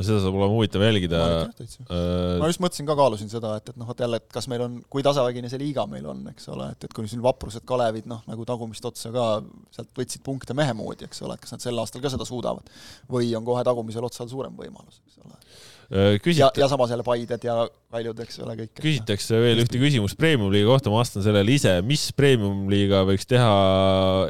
seda 0.04 0.18
saab 0.24 0.36
olema 0.36 0.52
huvitav 0.52 0.82
jälgida. 0.84 1.20
Äh... 1.56 2.36
ma 2.40 2.50
just 2.50 2.60
mõtlesin 2.60 2.88
ka, 2.88 2.96
kaalusin 2.98 3.30
seda, 3.32 3.54
et, 3.60 3.70
et 3.72 3.78
noh, 3.80 3.92
et 3.92 4.02
jälle, 4.04 4.20
et 4.20 4.28
kas 4.32 4.48
meil 4.52 4.66
on, 4.66 4.80
kui 4.92 5.04
tasavägine 5.06 5.48
see 5.52 5.62
liiga 5.62 5.86
meil 5.90 6.08
on, 6.12 6.24
eks 6.32 6.50
ole, 6.52 6.68
et, 6.74 6.88
et 6.88 6.96
kui 6.96 7.08
siin 7.10 7.24
vaprused 7.24 7.64
Kalevid, 7.68 8.08
noh, 8.10 8.24
nagu 8.28 8.48
tagumist 8.48 8.84
otsa 8.88 9.12
ka 9.14 9.28
sealt 9.76 9.92
võtsid 9.96 10.24
punkte 10.26 10.56
mehe 10.58 10.74
moodi, 10.76 11.08
eks 11.08 11.24
ole, 11.24 11.38
et 11.38 11.46
kas 11.46 11.56
nad 11.56 11.64
sel 11.64 11.80
aastal 11.80 12.04
ka 12.04 12.12
seda 12.12 12.28
suudavad. 12.28 12.68
või 13.12 13.32
on 13.38 13.46
kohe 13.46 13.64
tagumisel 13.64 14.04
otsal 14.04 14.28
suurem 14.28 14.56
võimalus, 14.58 15.00
eks 15.06 15.24
ole 15.24 15.40
Küsit... 15.86 16.40
ja, 16.40 16.48
ja 16.58 16.66
samas 16.66 16.90
jälle 16.90 17.04
Paided 17.06 17.44
ja 17.46 17.54
Kaljud, 17.94 18.18
eks 18.24 18.40
ole, 18.42 18.56
kõik. 18.58 18.72
küsitakse 18.80 19.38
veel 19.38 19.60
ühte 19.62 19.78
küsimust 19.78 20.18
Premium-liiga 20.18 20.66
kohta, 20.72 20.90
ma 20.90 20.98
vastan 20.98 21.22
sellele 21.22 21.54
ise, 21.54 21.76
mis 21.86 22.08
Premium-liiga 22.18 23.04
võiks 23.06 23.28
teha 23.30 23.52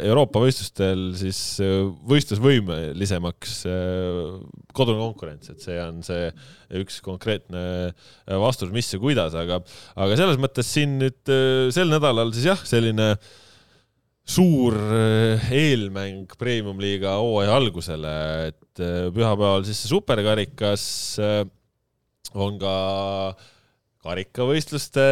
Euroopa 0.04 0.42
võistlustel 0.44 1.06
siis 1.16 1.40
äh, 1.64 1.78
võistlusvõimelisemaks 2.12 3.56
äh, 3.72 4.20
kodune 4.76 5.00
konkurents, 5.00 5.48
et 5.54 5.64
see 5.64 5.78
on 5.80 6.04
see 6.04 6.28
üks 6.82 7.00
konkreetne 7.06 7.64
vastus, 8.44 8.68
mis 8.74 8.92
ja 8.92 9.00
kuidas, 9.00 9.38
aga, 9.38 9.62
aga 9.96 10.20
selles 10.20 10.36
mõttes 10.42 10.68
siin 10.68 10.98
nüüd 11.00 11.34
sel 11.72 11.88
nädalal 11.88 12.34
siis 12.36 12.50
jah, 12.50 12.60
selline 12.68 13.14
suur 14.28 14.76
eelmäng 15.54 16.36
Premium-liiga 16.36 17.16
hooaja 17.22 17.56
algusele, 17.56 18.14
et 18.50 18.60
et 18.76 18.84
äh, 18.84 19.10
pühapäeval 19.14 19.64
siis 19.64 19.78
see 19.80 19.90
superkarikas 19.94 20.82
äh, 21.22 21.44
on 22.36 22.58
ka 22.60 23.34
karikavõistluste 24.06 25.04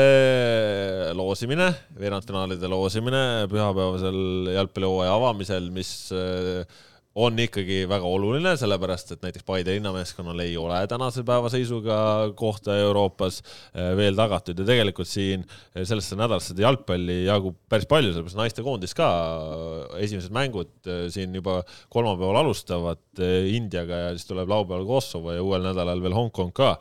loosimine, 1.17 1.71
veerandfinaalide 1.99 2.69
loosimine 2.71 3.23
pühapäevasel 3.51 4.53
jalgpallihooaja 4.55 5.15
avamisel, 5.17 5.71
mis 5.75 6.13
äh, 6.15 6.63
on 7.15 7.39
ikkagi 7.39 7.85
väga 7.87 8.09
oluline, 8.11 8.55
sellepärast 8.59 9.13
et 9.15 9.23
näiteks 9.23 9.47
Paide 9.47 9.77
linnameeskonnal 9.77 10.41
ei 10.43 10.57
ole 10.59 10.81
tänase 10.91 11.23
päeva 11.27 11.51
seisuga 11.53 11.97
kohta 12.37 12.75
Euroopas 12.83 13.39
eh, 13.41 13.93
veel 13.99 14.19
tagatud 14.19 14.59
ja 14.59 14.67
tegelikult 14.67 15.09
siin 15.09 15.45
eh, 15.45 15.85
sellesse 15.87 16.19
nädalasse 16.19 16.57
jalgpalli 16.59 17.21
jagub 17.29 17.61
päris 17.71 17.87
palju, 17.91 18.11
sellepärast 18.11 18.41
naistekoondis 18.41 18.97
ka 18.99 19.09
eh, 19.15 20.03
esimesed 20.09 20.35
mängud 20.35 20.91
siin 21.15 21.39
juba 21.39 21.61
kolmapäeval 21.95 22.43
alustavad 22.43 23.03
Indiaga 23.55 24.09
ja 24.09 24.13
siis 24.17 24.27
tuleb 24.27 24.51
laupäeval 24.51 24.87
Kosovo 24.89 25.33
ja 25.33 25.43
uuel 25.43 25.63
nädalal 25.69 26.03
veel 26.03 26.17
Hongkong 26.17 26.51
ka. 26.55 26.75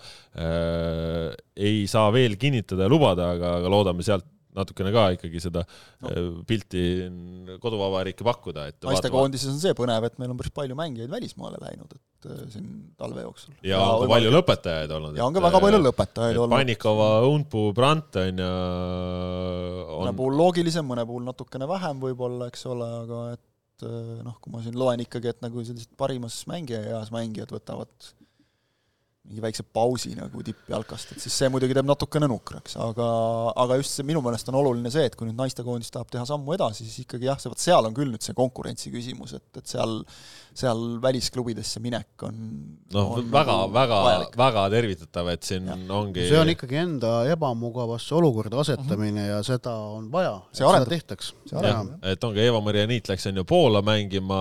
ei 1.55 1.85
saa 1.87 2.07
veel 2.13 2.35
kinnitada 2.41 2.87
ja 2.87 2.89
lubada, 2.89 3.29
aga, 3.35 3.57
aga 3.59 3.69
loodame 3.69 4.03
sealt 4.05 4.25
natukene 4.57 4.93
ka 4.93 5.03
ikkagi 5.15 5.41
seda 5.43 5.63
no. 5.65 6.09
Äh, 6.09 6.25
pilti 6.49 6.83
koduvabariiki 7.63 8.25
pakkuda, 8.25 8.67
et 8.71 8.87
naistekoondises 8.87 9.51
on 9.53 9.61
see 9.61 9.75
põnev, 9.77 10.07
et 10.07 10.19
meil 10.21 10.33
on 10.33 10.39
päris 10.39 10.53
palju 10.55 10.77
mängijaid 10.77 11.11
välismaale 11.11 11.61
läinud, 11.61 11.95
et 11.97 12.27
äh, 12.29 12.41
siin 12.53 12.67
talve 12.99 13.25
jooksul. 13.25 13.55
ja, 13.65 13.81
on 13.81 14.05
ka 14.05 14.11
palju 14.13 14.33
lõpetajaid 14.37 14.95
olnud. 14.97 15.19
ja 15.19 15.27
on 15.27 15.37
ka 15.37 15.45
väga 15.47 15.63
palju 15.65 15.79
äh, 15.79 15.85
lõpetajaid 15.87 16.41
olnud. 16.43 16.57
Pannikova, 16.57 17.09
Unpu, 17.29 17.65
Brandt 17.77 18.19
on 18.23 18.43
ju 18.43 18.51
on... 18.51 20.03
mõne 20.03 20.17
puhul 20.19 20.37
loogilisem, 20.41 20.87
mõne 20.87 21.07
puhul 21.09 21.25
natukene 21.27 21.69
vähem 21.69 22.03
võib-olla, 22.03 22.51
eks 22.53 22.67
ole, 22.71 22.89
aga 23.03 23.23
et 23.37 23.87
noh, 24.23 24.35
kui 24.39 24.53
ma 24.53 24.61
siin 24.63 24.77
loen 24.79 25.01
ikkagi, 25.03 25.33
et 25.33 25.41
nagu 25.43 25.63
sellised 25.65 25.97
parimas 25.99 26.43
mängija 26.47 26.83
eas 26.93 27.09
mängijad 27.11 27.51
võtavad 27.51 28.13
mingi 29.23 29.43
väikse 29.43 29.63
pausi 29.63 30.11
nagu 30.17 30.41
tippjalkast, 30.43 31.13
et 31.15 31.23
siis 31.23 31.35
see 31.39 31.47
muidugi 31.51 31.75
teeb 31.77 31.87
natukene 31.87 32.27
nukraks, 32.27 32.75
aga, 32.83 33.07
aga 33.63 33.77
just 33.79 33.95
see 33.95 34.07
minu 34.07 34.19
meelest 34.25 34.49
on 34.51 34.57
oluline 34.59 34.91
see, 34.91 35.05
et 35.07 35.15
kui 35.15 35.29
nüüd 35.29 35.39
naistekoondis 35.39 35.93
tahab 35.95 36.11
teha 36.11 36.25
sammu 36.27 36.55
edasi, 36.57 36.83
siis 36.83 37.05
ikkagi 37.05 37.29
jah, 37.29 37.39
see 37.39 37.51
vot 37.53 37.63
seal 37.63 37.87
on 37.87 37.95
küll 37.95 38.11
nüüd 38.11 38.25
see 38.25 38.35
konkurentsi 38.35 38.91
küsimus, 38.91 39.37
et, 39.39 39.47
et 39.61 39.75
seal 39.75 40.01
seal 40.57 40.81
välisklubidesse 41.01 41.81
minek 41.83 42.25
on 42.27 42.35
noh, 42.93 43.15
väga, 43.31 43.55
nagu 43.55 43.73
väga, 43.73 43.99
väga 44.37 44.65
tervitatav, 44.73 45.29
et 45.33 45.47
siin 45.47 45.69
ja. 45.69 45.77
ongi 45.97 46.27
see 46.29 46.39
on 46.39 46.51
ikkagi 46.53 46.79
enda 46.83 47.13
ebamugavasse 47.33 48.15
olukorda 48.17 48.59
asetamine 48.61 49.11
mm 49.11 49.17
-hmm. 49.17 49.31
ja 49.31 49.43
seda 49.43 49.73
on 49.95 50.11
vaja, 50.11 50.35
et 50.51 50.61
seda 50.61 50.85
tehtaks. 50.85 51.33
et 52.03 52.23
ongi 52.23 52.45
Eva-Maria 52.45 52.85
Niit 52.87 53.09
läks 53.09 53.27
on 53.27 53.41
ju 53.41 53.43
Poola 53.43 53.81
mängima, 53.81 54.39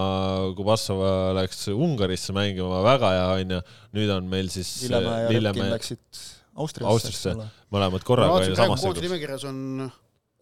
Kubassova 0.57 1.33
läks 1.41 1.69
Ungarisse 1.69 2.33
mängima, 2.33 2.83
väga 2.83 3.11
hea 3.17 3.27
on 3.41 3.57
ju, 3.57 3.61
nüüd 3.97 4.17
on 4.17 4.29
meil 4.29 4.49
siis 4.49 4.83
Lillemäe 4.89 5.23
ja 5.23 5.41
Repkin 5.41 5.71
läksid 5.71 6.23
Austriasse, 6.53 6.93
Austriasse, 6.93 7.51
mõlemad 7.73 8.05
korraga 8.05 8.41
no, 8.45 8.57
samasugused. 8.57 9.03
nimekirjas 9.07 9.45
on 9.49 9.91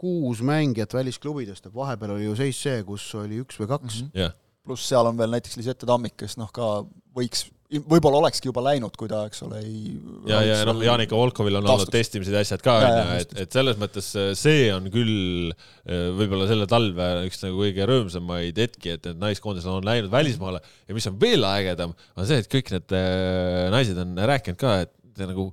kuus 0.00 0.40
mängijat 0.42 0.94
välisklubidest, 0.96 1.66
et 1.68 1.74
vahepeal 1.74 2.16
oli 2.16 2.24
ju 2.24 2.36
seis 2.38 2.58
see, 2.64 2.80
kus 2.86 3.04
oli 3.20 3.42
üks 3.44 3.60
või 3.60 3.68
kaks 3.70 4.00
mm. 4.00 4.06
-hmm. 4.06 4.22
jah, 4.22 4.34
pluss 4.66 4.90
seal 4.90 5.08
on 5.08 5.16
veel 5.18 5.32
näiteks 5.36 5.56
Lisette 5.60 5.88
Tammik, 5.88 6.18
kes 6.20 6.36
noh, 6.40 6.50
ka 6.54 6.82
võiks, 7.16 7.46
võib-olla 7.70 8.18
olekski 8.24 8.50
juba 8.50 8.62
läinud, 8.66 8.96
kui 8.98 9.08
ta, 9.10 9.22
eks 9.30 9.44
ole, 9.46 9.60
ei 9.62 9.94
ja, 10.28 10.40
ja 10.46 10.58
noh, 10.68 10.80
Janika 10.82 11.16
Volkovil 11.18 11.58
on 11.58 11.62
olnud 11.62 11.84
Taastuks. 11.84 11.94
testimised 11.94 12.34
ja 12.34 12.42
asjad 12.44 12.64
ka, 12.64 12.76
ja, 12.82 12.90
onju, 12.90 13.16
et 13.16 13.34
just., 13.34 13.40
et 13.44 13.58
selles 13.58 13.80
mõttes 13.80 14.10
äh, 14.18 14.30
see 14.38 14.68
on 14.74 14.90
küll 14.92 15.52
äh, 15.54 16.10
võib-olla 16.18 16.48
selle 16.50 16.66
talve 16.70 17.08
üks 17.28 17.42
nagu 17.44 17.62
kõige 17.62 17.88
rõõmsamaid 17.90 18.62
hetki, 18.64 18.96
et 18.96 19.10
need 19.10 19.22
naiskoondised 19.22 19.70
on 19.70 19.86
läinud 19.86 20.12
välismaale 20.12 20.62
ja 20.62 20.98
mis 20.98 21.08
on 21.10 21.18
veel 21.22 21.46
ägedam, 21.46 21.94
on 22.16 22.30
see, 22.30 22.42
et 22.42 22.50
kõik 22.50 22.74
need 22.74 22.96
äh, 22.96 23.68
naised 23.74 24.02
on 24.02 24.18
rääkinud 24.34 24.60
ka, 24.60 24.80
et 24.86 25.26
nagu 25.30 25.50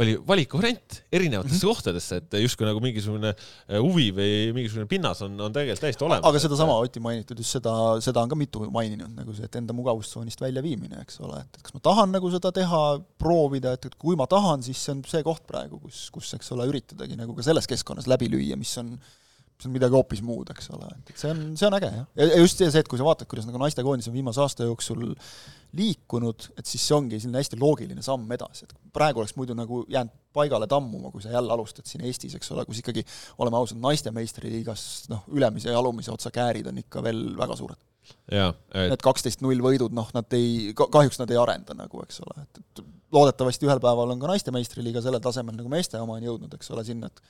oli 0.00 0.14
valikuvariant 0.26 1.02
erinevatesse 1.12 1.58
Mhm. 1.58 1.68
kohtadesse, 1.68 2.16
et 2.22 2.36
justkui 2.40 2.64
nagu 2.64 2.80
mingisugune 2.80 3.34
äh, 3.34 3.76
huvi 3.76 4.06
või 4.16 4.52
mingisugune 4.56 4.86
pinnas 4.88 5.20
on, 5.26 5.34
on 5.36 5.52
tegelikult 5.52 5.82
täiesti 5.84 6.06
olemas. 6.06 6.24
aga 6.24 6.40
sedasama 6.40 6.76
Oti 6.80 7.00
mainitud, 7.04 7.36
just 7.38 7.58
seda, 7.58 7.74
seda 8.00 8.22
on 8.24 8.30
ka 8.32 8.38
mitu 8.40 8.64
maininud, 8.72 9.12
nagu 9.18 9.34
see, 9.36 9.44
et 9.44 9.58
enda 9.60 9.76
mugavustsoonist 9.76 10.40
väljaviimine, 10.40 11.02
eks 11.04 11.20
ole, 11.20 11.42
et, 11.44 11.58
et 11.60 11.66
kas 11.66 11.74
ma 11.76 11.80
tahan 11.84 12.14
nagu 12.16 12.30
seda 12.32 12.52
teha, 12.56 12.82
proovida, 13.20 13.74
et, 13.76 13.84
et 13.90 13.98
kui 14.00 14.16
ma 14.16 14.24
tahan, 14.26 14.64
siis 14.64 14.80
see 14.80 14.94
on 14.96 15.04
see 15.04 15.20
koht 15.26 15.44
praegu, 15.46 15.76
kus, 15.84 16.06
kus, 16.14 16.32
eks 16.38 16.52
ole, 16.56 16.70
üritadagi 16.72 17.18
nagu 17.20 17.36
ka 17.36 17.44
selles 17.44 17.68
keskkonnas 17.68 18.08
läbi 18.08 18.32
lüüa, 18.32 18.56
mis 18.56 18.72
on 18.80 18.94
mis 19.62 19.70
on 19.70 19.74
midagi 19.76 19.94
hoopis 19.94 20.22
muud, 20.26 20.50
eks 20.50 20.70
ole, 20.74 20.88
et, 20.90 21.12
see 21.18 21.30
on, 21.30 21.42
see 21.58 21.66
on 21.68 21.76
äge 21.78 21.90
jah. 21.92 22.06
ja 22.18 22.38
just 22.40 22.58
see, 22.58 22.70
see, 22.70 22.82
et 22.82 22.88
kui 22.90 22.98
sa 22.98 23.06
vaatad, 23.06 23.28
kuidas 23.30 23.46
nagu 23.46 23.60
naistekoondis 23.62 24.08
on 24.10 24.16
viimase 24.16 24.42
aasta 24.42 24.66
jooksul 24.66 25.04
liikunud, 25.78 26.48
et 26.58 26.68
siis 26.68 26.82
see 26.88 26.96
ongi 26.96 27.20
selline 27.22 27.40
hästi 27.40 27.58
loogiline 27.60 28.02
samm 28.04 28.26
edasi, 28.34 28.66
et 28.66 28.74
praegu 28.94 29.22
oleks 29.22 29.36
muidu 29.38 29.56
nagu 29.56 29.84
jäänud 29.92 30.12
paigale 30.32 30.66
tammuma, 30.68 31.12
kui 31.12 31.22
sa 31.22 31.32
jälle 31.32 31.52
alustad 31.52 31.86
siin 31.88 32.04
Eestis, 32.08 32.34
eks 32.36 32.50
ole, 32.54 32.64
kus 32.66 32.80
ikkagi 32.82 33.04
oleme 33.44 33.60
ausad, 33.60 33.78
naiste 33.80 34.12
meistriliigas 34.14 35.06
noh, 35.12 35.22
ülemise 35.32 35.70
ja 35.70 35.78
alumise 35.78 36.12
otsa 36.12 36.32
käärid 36.34 36.68
on 36.72 36.80
ikka 36.82 37.04
veel 37.04 37.22
väga 37.38 37.56
suured. 37.60 37.80
et 38.74 38.90
Need 38.90 39.04
kaksteist 39.04 39.44
null 39.44 39.62
võidud, 39.62 39.94
noh, 39.94 40.08
nad 40.16 40.34
ei, 40.36 40.72
kahjuks 40.74 41.20
nad 41.22 41.30
ei 41.30 41.38
arenda 41.38 41.76
nagu, 41.78 42.02
eks 42.02 42.20
ole, 42.24 42.42
et, 42.42 42.64
et 42.64 42.84
loodetavasti 43.12 43.68
ühel 43.68 43.80
päeval 43.80 44.12
on 44.14 44.20
ka 44.20 44.32
naiste 44.32 44.52
meistriliiga 44.54 45.04
sellel 45.04 45.22
tasemel, 45.22 45.56
nagu 45.58 45.70
meeste 45.72 46.00
oma 46.00 46.16
on 46.18 46.26
jõudnud, 46.26 46.56
eks 46.56 46.72
ole, 46.74 46.84
sinna, 46.88 47.12
et 47.12 47.22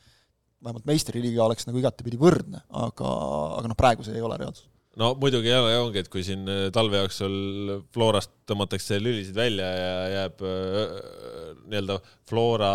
vähemalt 0.65 0.87
meistriliiga 0.89 1.45
oleks 1.47 1.67
nagu 1.69 1.79
igatepidi 1.83 2.19
võrdne, 2.21 2.63
aga, 2.71 3.13
aga 3.59 3.69
noh, 3.73 3.79
praegu 3.79 4.05
see 4.07 4.15
ei 4.19 4.23
ole 4.25 4.37
reaalsus. 4.41 4.69
no 4.97 5.15
muidugi 5.21 5.49
jälle 5.49 5.77
ongi, 5.81 5.99
et 6.05 6.09
kui 6.13 6.23
siin 6.27 6.43
äh, 6.49 6.67
talve 6.75 7.01
jooksul 7.05 7.81
Florast 7.95 8.31
tõmmatakse 8.51 8.99
lülisid 9.01 9.35
välja 9.39 9.71
ja 9.79 9.95
jääb 10.19 10.45
äh, 10.45 11.57
nii-öelda 11.69 12.01
Flora 12.29 12.75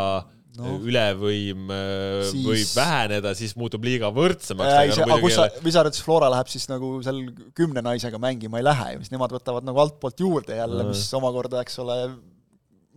No. 0.58 0.72
ülevõim 0.82 1.68
äh, 1.70 2.24
Siis- 2.32 2.46
võib 2.48 2.70
väheneda, 2.80 3.36
siis 3.38 3.52
muutub 3.62 3.84
liiga 3.86 4.10
võrdsemaks. 4.10 4.72
ei, 4.88 4.90
see, 4.96 5.04
aga 5.06 5.18
kus 5.22 5.36
sa, 5.38 5.44
või 5.62 5.74
sa 5.76 5.84
arvad, 5.84 5.94
siis 5.94 6.06
Flora 6.08 6.30
läheb 6.34 6.48
siis 6.50 6.66
nagu 6.72 6.88
seal 7.06 7.20
kümne 7.54 7.84
naisega 7.86 8.18
mängima 8.18 8.58
ei 8.58 8.66
lähe 8.66 8.88
ja 8.96 8.98
siis 9.04 9.12
nemad 9.14 9.36
võtavad 9.36 9.68
nagu 9.68 9.78
altpoolt 9.84 10.18
juurde 10.26 10.58
jälle, 10.58 10.82
Mm. 10.82 10.96
mis 10.96 11.04
omakorda, 11.14 11.62
eks 11.62 11.78
ole, 11.84 11.98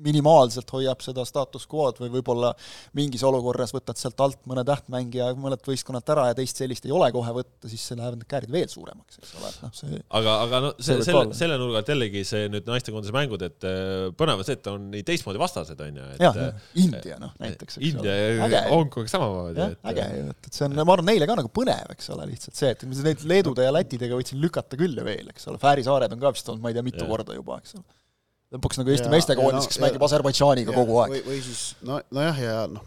minimaalselt 0.05 0.70
hoiab 0.74 1.02
seda 1.05 1.24
status 1.28 1.66
quo'd 1.70 2.01
või 2.02 2.12
võib-olla 2.16 2.52
mingis 2.98 3.24
olukorras 3.27 3.74
võtad 3.77 4.01
sealt 4.01 4.20
alt 4.24 4.43
mõne 4.51 4.64
tähtmängija 4.66 5.31
mõned 5.39 5.62
võistkonnad 5.66 6.14
ära 6.14 6.28
ja 6.31 6.39
teist 6.39 6.60
sellist 6.60 6.86
ei 6.89 6.94
ole 6.94 7.10
kohe 7.14 7.35
võtta, 7.40 7.70
siis 7.70 7.85
see 7.86 7.98
lähevad 7.98 8.20
need 8.20 8.31
käärid 8.31 8.55
veel 8.55 8.68
suuremaks, 8.72 9.20
eks 9.20 9.35
ole, 9.39 9.52
et 9.52 9.64
noh, 9.64 9.74
see 9.77 10.02
aga, 10.20 10.36
aga 10.47 10.62
no 10.66 10.72
See 10.81 10.97
selle 11.05 11.35
selle 11.36 11.59
nurga 11.60 11.82
alt 11.82 11.90
jällegi 11.93 12.22
see 12.27 12.48
nüüd 12.52 12.68
naistekoondise 12.68 13.14
mängud, 13.14 13.44
et 13.47 13.66
äh, 13.68 14.09
põnev 14.16 14.40
on 14.40 14.48
see, 14.48 14.56
et 14.59 14.70
on 14.70 14.89
nii 14.94 15.05
teistmoodi 15.06 15.40
vastased, 15.40 15.81
on 15.85 16.01
ju. 16.01 16.09
jah, 16.22 16.40
India 16.81 17.20
noh 17.20 17.35
näiteks, 17.43 17.78
eks 17.78 17.90
India 17.90 18.16
ja 18.16 18.64
Hongkong 18.70 19.10
samamoodi. 19.10 19.68
äge 19.93 20.09
ju, 20.16 20.27
et, 20.35 20.51
et 20.51 20.60
see 20.60 20.66
on, 20.66 20.77
ma 20.81 20.97
arvan, 20.97 21.09
neile 21.10 21.28
ka 21.31 21.39
nagu 21.39 21.52
põnev, 21.55 21.94
eks 21.94 22.10
ole, 22.14 22.28
lihtsalt 22.32 22.59
see, 22.59 22.74
et 22.74 22.86
neid 22.90 23.24
Leedude 23.31 23.66
ja 23.66 23.74
Lätidega 23.74 24.18
võtsin 24.18 24.40
lükata 24.43 24.78
küll 24.81 24.97
ja 24.98 25.06
veel, 25.06 25.31
eks 25.32 25.48
ole, 25.51 25.60
Fääri 25.62 25.86
saared 25.86 26.12
on 26.16 26.22
ka 26.22 26.35
vist 26.35 26.48
olnud, 26.48 26.64
ma 26.64 26.72
ei 26.72 26.78
tea, 26.78 26.86
mitu 26.86 27.05
Jah. 27.05 27.10
korda 27.10 27.36
juba, 27.36 27.60
eks 27.62 27.77
ole. 27.78 27.99
Lõpuks 28.55 28.81
nagu 28.81 28.90
Eesti 28.94 29.10
ja 29.10 29.12
no- 29.60 29.66
kes 29.70 29.82
mängib 29.82 30.06
Aserbaidžaaniga 30.06 30.74
kogu 30.74 30.98
aeg. 31.02 31.12
või, 31.16 31.22
või 31.28 31.43
siis 31.47 31.74
no, 31.86 32.01
nojah, 32.10 32.40
ja 32.43 32.56
noh, 32.70 32.82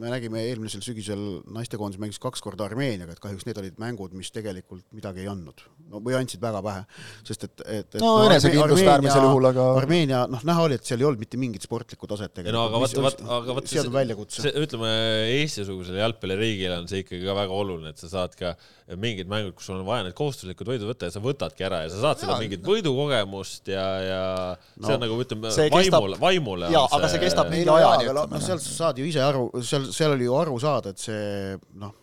me 0.00 0.10
nägime 0.12 0.42
eelmisel 0.48 0.82
sügisel 0.84 1.20
naistekoondis 1.52 2.00
mängis 2.02 2.20
kaks 2.22 2.42
korda 2.44 2.66
Armeeniaga, 2.68 3.14
et 3.14 3.22
kahjuks 3.22 3.46
need 3.48 3.58
olid 3.60 3.78
mängud, 3.82 4.14
mis 4.16 4.30
tegelikult 4.34 4.84
midagi 4.96 5.24
ei 5.24 5.30
andnud. 5.30 5.64
no 5.90 6.00
või 6.04 6.14
andsid 6.18 6.42
väga 6.42 6.60
vähe, 6.62 6.84
sest 7.26 7.46
et, 7.48 7.62
et, 7.64 7.96
et 7.96 8.02
no 8.02 8.12
enesekindlust 8.26 8.90
äärmisel 8.94 9.24
juhul, 9.26 9.48
aga 9.50 9.66
Armeenia, 9.80 10.24
noh, 10.30 10.44
näha 10.46 10.66
oli, 10.66 10.78
et 10.78 10.86
seal 10.86 11.02
ei 11.02 11.08
olnud 11.08 11.22
mitte 11.22 11.40
mingit 11.40 11.66
sportlikku 11.66 12.10
taset 12.10 12.42
ei 12.42 12.54
no 12.54 12.66
aga 12.68 12.82
vaata, 12.84 13.04
vaata, 13.06 13.26
aga 13.38 13.56
vaata 13.58 13.72
see 13.72 13.82
on 13.82 13.94
väljakutse. 13.94 14.44
see, 14.44 14.54
ütleme 14.66 14.92
Eesti-sugusele 15.40 16.02
jalgpalliriigile 16.04 16.78
on 16.82 16.90
see 16.90 17.02
ikkagi 17.04 17.26
ka 17.26 17.36
väga 17.40 17.58
oluline, 17.62 17.94
et 17.94 18.02
sa 18.02 18.12
saad 18.12 18.36
ka 18.38 18.54
mingid 18.98 19.28
mängud, 19.30 19.54
kus 19.58 19.68
sul 19.68 19.78
on 19.78 19.86
vaja 19.86 20.06
need 20.06 20.16
kohustuslikud 20.18 20.66
võidud 20.66 20.88
võtta 20.90 21.10
ja 21.10 21.14
sa 21.14 21.22
võtadki 21.22 21.66
ära 21.66 21.84
ja 21.84 21.90
sa 21.92 22.00
saad 22.06 22.22
seda 22.24 22.38
mingit 22.40 22.64
võidukogemust 22.66 23.70
ja, 23.70 23.86
ja 24.02 24.22
no, 24.54 24.86
see 24.86 24.96
on 24.96 25.04
nagu 25.04 25.18
ütleme 25.22 25.52
vaimule, 25.74 26.18
vaimule. 26.22 26.70
Jaa, 26.74 26.86
aga 26.96 27.10
see 27.12 27.22
kestab 27.22 27.50
ei 27.50 27.60
mingi 27.60 27.68
no 27.68 27.76
ajani, 27.78 28.08
aga 28.08 28.16
no, 28.16 28.24
no 28.26 28.38
noh. 28.38 28.44
seal 28.44 28.62
sa 28.62 28.76
saad 28.76 29.00
ju 29.00 29.06
ise 29.06 29.22
aru, 29.22 29.39
seal, 29.62 29.88
seal 29.94 30.14
oli 30.16 30.28
ju 30.28 30.36
aru 30.38 30.58
saada, 30.62 30.92
et 30.92 31.02
see 31.02 31.56
noh, 31.80 31.94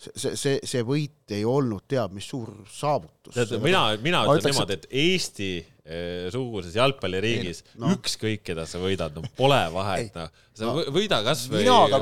see, 0.00 0.34
see, 0.36 0.56
see 0.64 0.84
võit 0.86 1.34
ei 1.36 1.44
olnud 1.48 1.86
teab 1.90 2.14
mis 2.16 2.28
suur 2.32 2.52
saavutus. 2.70 3.19
tead, 3.34 3.56
mina, 3.62 3.84
mina 4.02 4.24
ütlen 4.26 4.40
ütleks, 4.42 4.56
niimoodi, 4.56 4.78
et 4.78 4.86
Eesti 5.04 5.50
eh, 5.58 6.28
suguses 6.34 6.76
jalgpalliriigis 6.78 7.64
no. 7.74 7.86
no. 7.86 7.96
ükskõik, 7.96 8.44
keda 8.46 8.66
sa 8.68 8.82
võidad, 8.82 9.16
no 9.16 9.24
pole 9.38 9.60
vahet, 9.74 10.14
noh. 10.16 10.30
sa 10.30 10.50
No. 10.60 10.74
no. 10.76 10.82
võida 10.92 11.20
kasvõi 11.24 11.62
võida 11.64 12.00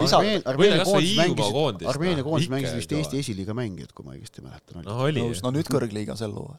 Armeenia 0.51 0.81
kasvõi 0.83 0.91
koondis 0.91 1.19
mängis. 1.21 1.91
Armeenia 1.93 2.25
koondis 2.27 2.51
mängis 2.53 2.75
vist 2.79 2.95
Eesti 2.99 3.21
esiliiga 3.23 3.55
mängijad, 3.57 3.93
kui 3.95 4.07
ma 4.07 4.17
õigesti 4.17 4.43
mäletan. 4.45 4.83
noh, 4.87 5.03
oli 5.07 5.23
no 5.45 5.53
nüüd 5.55 5.71
kõrgliiga 5.71 6.17
sel 6.19 6.35
hooajal. 6.35 6.59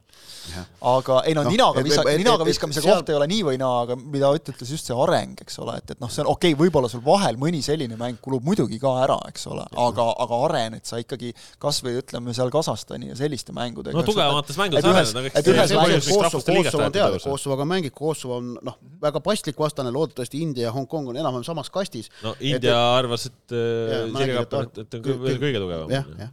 Aga 0.90 1.20
ei 1.30 1.36
no, 1.38 1.44
Noh, 1.46 1.52
ninaga 1.54 1.84
visa- 1.86 2.06
ninaga 2.08 2.46
viskamise 2.48 2.82
seal- 2.82 3.02
koht 3.02 3.12
ei 3.12 3.18
ole 3.18 3.28
nii 3.30 3.44
või 3.46 3.60
naa, 3.62 3.84
aga 3.86 3.98
mida 4.00 4.30
Ott 4.30 4.50
ütles, 4.54 4.70
just 4.72 4.88
see 4.88 4.96
areng, 4.96 5.36
eks 5.42 5.60
ole, 5.62 5.76
et, 5.82 5.92
et 5.92 6.00
noh, 6.02 6.10
see 6.14 6.22
on 6.24 6.30
okei 6.32 6.54
okay,, 6.54 6.60
võib-olla 6.62 6.90
sul 6.90 7.02
vahel 7.06 7.38
mõni 7.42 7.62
selline 7.66 7.98
mäng 8.00 8.20
kulub 8.24 8.46
muidugi 8.46 8.80
ka 8.82 8.94
ära, 9.04 9.18
eks 9.30 9.48
ole, 9.52 9.66
aga, 9.74 10.06
aga 10.26 10.40
arened 10.48 10.86
sa 10.88 11.02
ikkagi 11.02 11.34
kas 11.62 11.82
või 11.86 11.98
ütleme 12.02 12.34
seal 12.38 12.54
Kasahstani 12.54 13.12
ja 13.12 13.18
selliste 13.20 13.54
mängudega. 13.58 13.98
no 13.98 14.06
tugevamates 14.08 14.58
et 14.80 14.86
ühes- 14.86 15.14
arened, 15.16 15.32
et 15.40 15.48
ühes 15.48 15.72
miks 15.72 16.10
Kosovo, 16.10 16.44
Kosovo 16.64 16.84
on 16.86 16.92
teada. 16.92 17.20
Kosovoga 17.24 17.66
mängib, 17.66 17.94
Kosovo 17.96 18.38
on 18.38 18.58
noh, 18.62 18.78
väga 19.02 19.20
paslik 19.24 19.58
vastane, 19.60 19.92
loodetavasti 19.96 20.42
India 20.42 20.68
ja 20.68 20.72
Hongkong 20.76 21.10
on 21.10 21.16
enam-vähem 21.18 21.44
samas 21.48 21.70
kastis. 21.70 22.10
no 22.24 22.36
India 22.40 22.76
arvas, 22.98 23.26
et 23.32 23.52
äh, 23.56 24.06
Sirgap 24.18 24.48
et 24.48 24.54
on, 24.54 24.70
et 24.84 25.00
kõige 25.40 25.60
tugevam. 25.64 25.90
jah, 25.90 26.06
jah, 26.20 26.30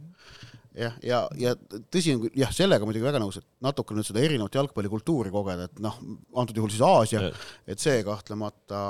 jah, 0.77 0.95
ja, 1.03 1.19
ja 1.39 1.53
tõsi 1.93 2.13
on 2.15 2.27
jah, 2.37 2.51
sellega 2.53 2.85
muidugi 2.87 3.05
väga 3.05 3.21
nõus, 3.21 3.39
et 3.41 3.45
natuke 3.63 3.95
nüüd 3.97 4.07
seda 4.07 4.21
erinevat 4.23 4.55
jalgpallikultuuri 4.57 5.31
kogeda, 5.33 5.67
et 5.69 5.81
noh, 5.83 5.97
antud 6.37 6.59
juhul 6.59 6.71
siis 6.73 6.83
Aasia 6.85 7.23
et 7.67 7.81
see 7.81 8.01
kahtlemata 8.05 8.81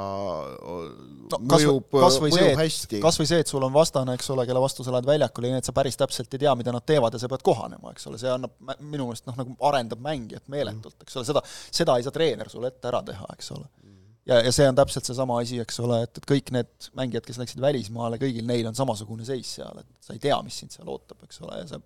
no 1.31 1.39
mõjub, 1.53 1.97
see 2.11 2.23
mõjub, 2.25 2.39
et 2.43 2.61
hästi. 2.61 3.01
kas 3.03 3.19
või 3.21 3.29
see, 3.29 3.41
et 3.43 3.51
sul 3.51 3.65
on 3.67 3.73
vastane, 3.75 4.17
eks 4.17 4.31
ole, 4.35 4.45
kelle 4.49 4.63
vastu 4.63 4.85
sa 4.85 4.93
lähed 4.95 5.09
väljakule, 5.09 5.51
nii 5.53 5.63
et 5.63 5.69
sa 5.69 5.75
päris 5.75 5.99
täpselt 5.99 6.33
ei 6.33 6.43
tea, 6.45 6.55
mida 6.59 6.75
nad 6.75 6.85
teevad 6.87 7.15
ja 7.15 7.21
sa 7.23 7.31
pead 7.31 7.45
kohanema, 7.47 7.93
eks 7.95 8.09
ole, 8.11 8.21
see 8.21 8.31
annab 8.33 8.55
minu 8.79 9.09
meelest 9.09 9.27
noh, 9.29 9.39
nagu 9.39 9.57
arendab 9.71 10.03
mängijat 10.03 10.47
meeletult, 10.51 10.99
eks 11.05 11.19
ole, 11.19 11.29
seda, 11.31 11.43
seda 11.81 11.97
ei 11.97 12.07
saa 12.07 12.15
treener 12.15 12.51
sulle 12.51 12.73
ette 12.73 12.91
ära 12.91 13.03
teha, 13.05 13.31
eks 13.37 13.53
ole. 13.57 13.69
ja, 14.27 14.39
ja 14.45 14.53
see 14.53 14.67
on 14.69 14.77
täpselt 14.77 15.07
seesama 15.07 15.39
asi, 15.41 15.59
eks 15.63 15.79
ole, 15.83 16.01
et, 16.07 16.19
et 16.19 16.27
kõik 16.29 16.51
need 16.55 16.89
mängijad, 16.97 17.25
kes 17.27 17.39
läksid 17.41 17.61
välismaale, 17.63 18.19
kõigil 18.21 18.47
neil 18.47 18.67
on 18.69 18.77
samasugune 18.77 19.27
seis 19.27 19.57
seal, 19.59 19.81
et 19.81 19.89
sa 20.03 20.15
ei 20.15 20.23
tea, 20.23 20.37
mis 20.45 20.57
sind 20.61 20.73
seal 20.75 20.89
ootab, 20.91 21.21
eks 21.27 21.41
ole, 21.45 21.61
ja 21.61 21.69
sa 21.71 21.81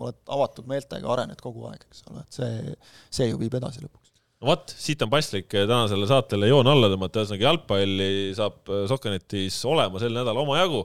oled 0.00 0.18
avatud 0.36 0.70
meeltega, 0.70 1.10
arened 1.14 1.40
kogu 1.42 1.68
aeg, 1.70 1.84
eks 1.86 2.06
ole, 2.10 2.24
et 2.24 2.38
see, 2.38 2.78
see 3.14 3.28
ju 3.30 3.40
viib 3.40 3.54
edasi 3.60 3.84
lõpuks. 3.84 4.14
no 4.40 4.50
vot, 4.50 4.74
siit 4.86 5.02
on 5.06 5.12
paslik 5.12 5.50
tänasele 5.52 6.08
saatele 6.10 6.48
joon 6.50 6.70
alla 6.70 6.90
tõmmata, 6.92 7.22
ühesõnaga 7.22 7.50
jalgpalli 7.50 8.08
saab 8.38 8.72
Sokkernetis 8.90 9.60
olema 9.70 10.02
sel 10.02 10.16
nädalal 10.16 10.42
omajagu. 10.42 10.82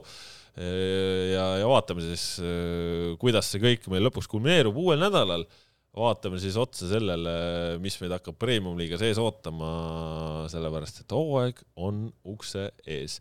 ja, 0.60 1.46
ja 1.62 1.66
vaatame 1.70 2.04
siis, 2.04 2.28
kuidas 3.22 3.50
see 3.50 3.62
kõik 3.62 3.90
meil 3.90 4.06
lõpuks 4.08 4.30
kulmineerub 4.30 4.78
uuel 4.78 5.02
nädalal. 5.02 5.46
Vaatame 5.96 6.38
siis 6.38 6.56
otsa 6.60 6.86
sellele, 6.90 7.32
mis 7.82 7.96
meid 8.02 8.14
hakkab 8.14 8.36
Premium-liiga 8.38 8.98
sees 9.00 9.18
ootama, 9.18 9.70
sellepärast 10.52 11.02
et 11.02 11.14
hooaeg 11.16 11.64
on 11.82 12.04
ukse 12.30 12.68
ees. 12.86 13.18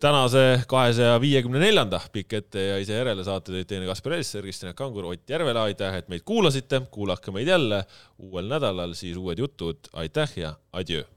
tänase 0.00 0.62
kahesaja 0.68 1.16
viiekümne 1.20 1.58
neljanda 1.58 2.00
Pikk 2.12 2.38
ette 2.38 2.62
ja 2.62 2.78
ise 2.78 2.98
järele 2.98 3.24
saate 3.24 3.54
tõid 3.54 3.66
teine 3.66 3.88
Kaspar 3.88 4.18
Elster, 4.18 4.44
Kristjan 4.44 4.76
Kangur, 4.76 5.10
Ott 5.10 5.30
Järvela, 5.30 5.66
aitäh, 5.66 5.98
et 5.98 6.08
meid 6.12 6.22
kuulasite, 6.24 6.82
kuulake 6.90 7.34
meid 7.34 7.48
jälle 7.48 7.84
uuel 8.18 8.48
nädalal, 8.54 8.94
siis 8.94 9.16
uued 9.16 9.38
jutud, 9.42 9.90
aitäh 9.92 10.38
ja 10.38 10.54
adjöö! 10.72 11.15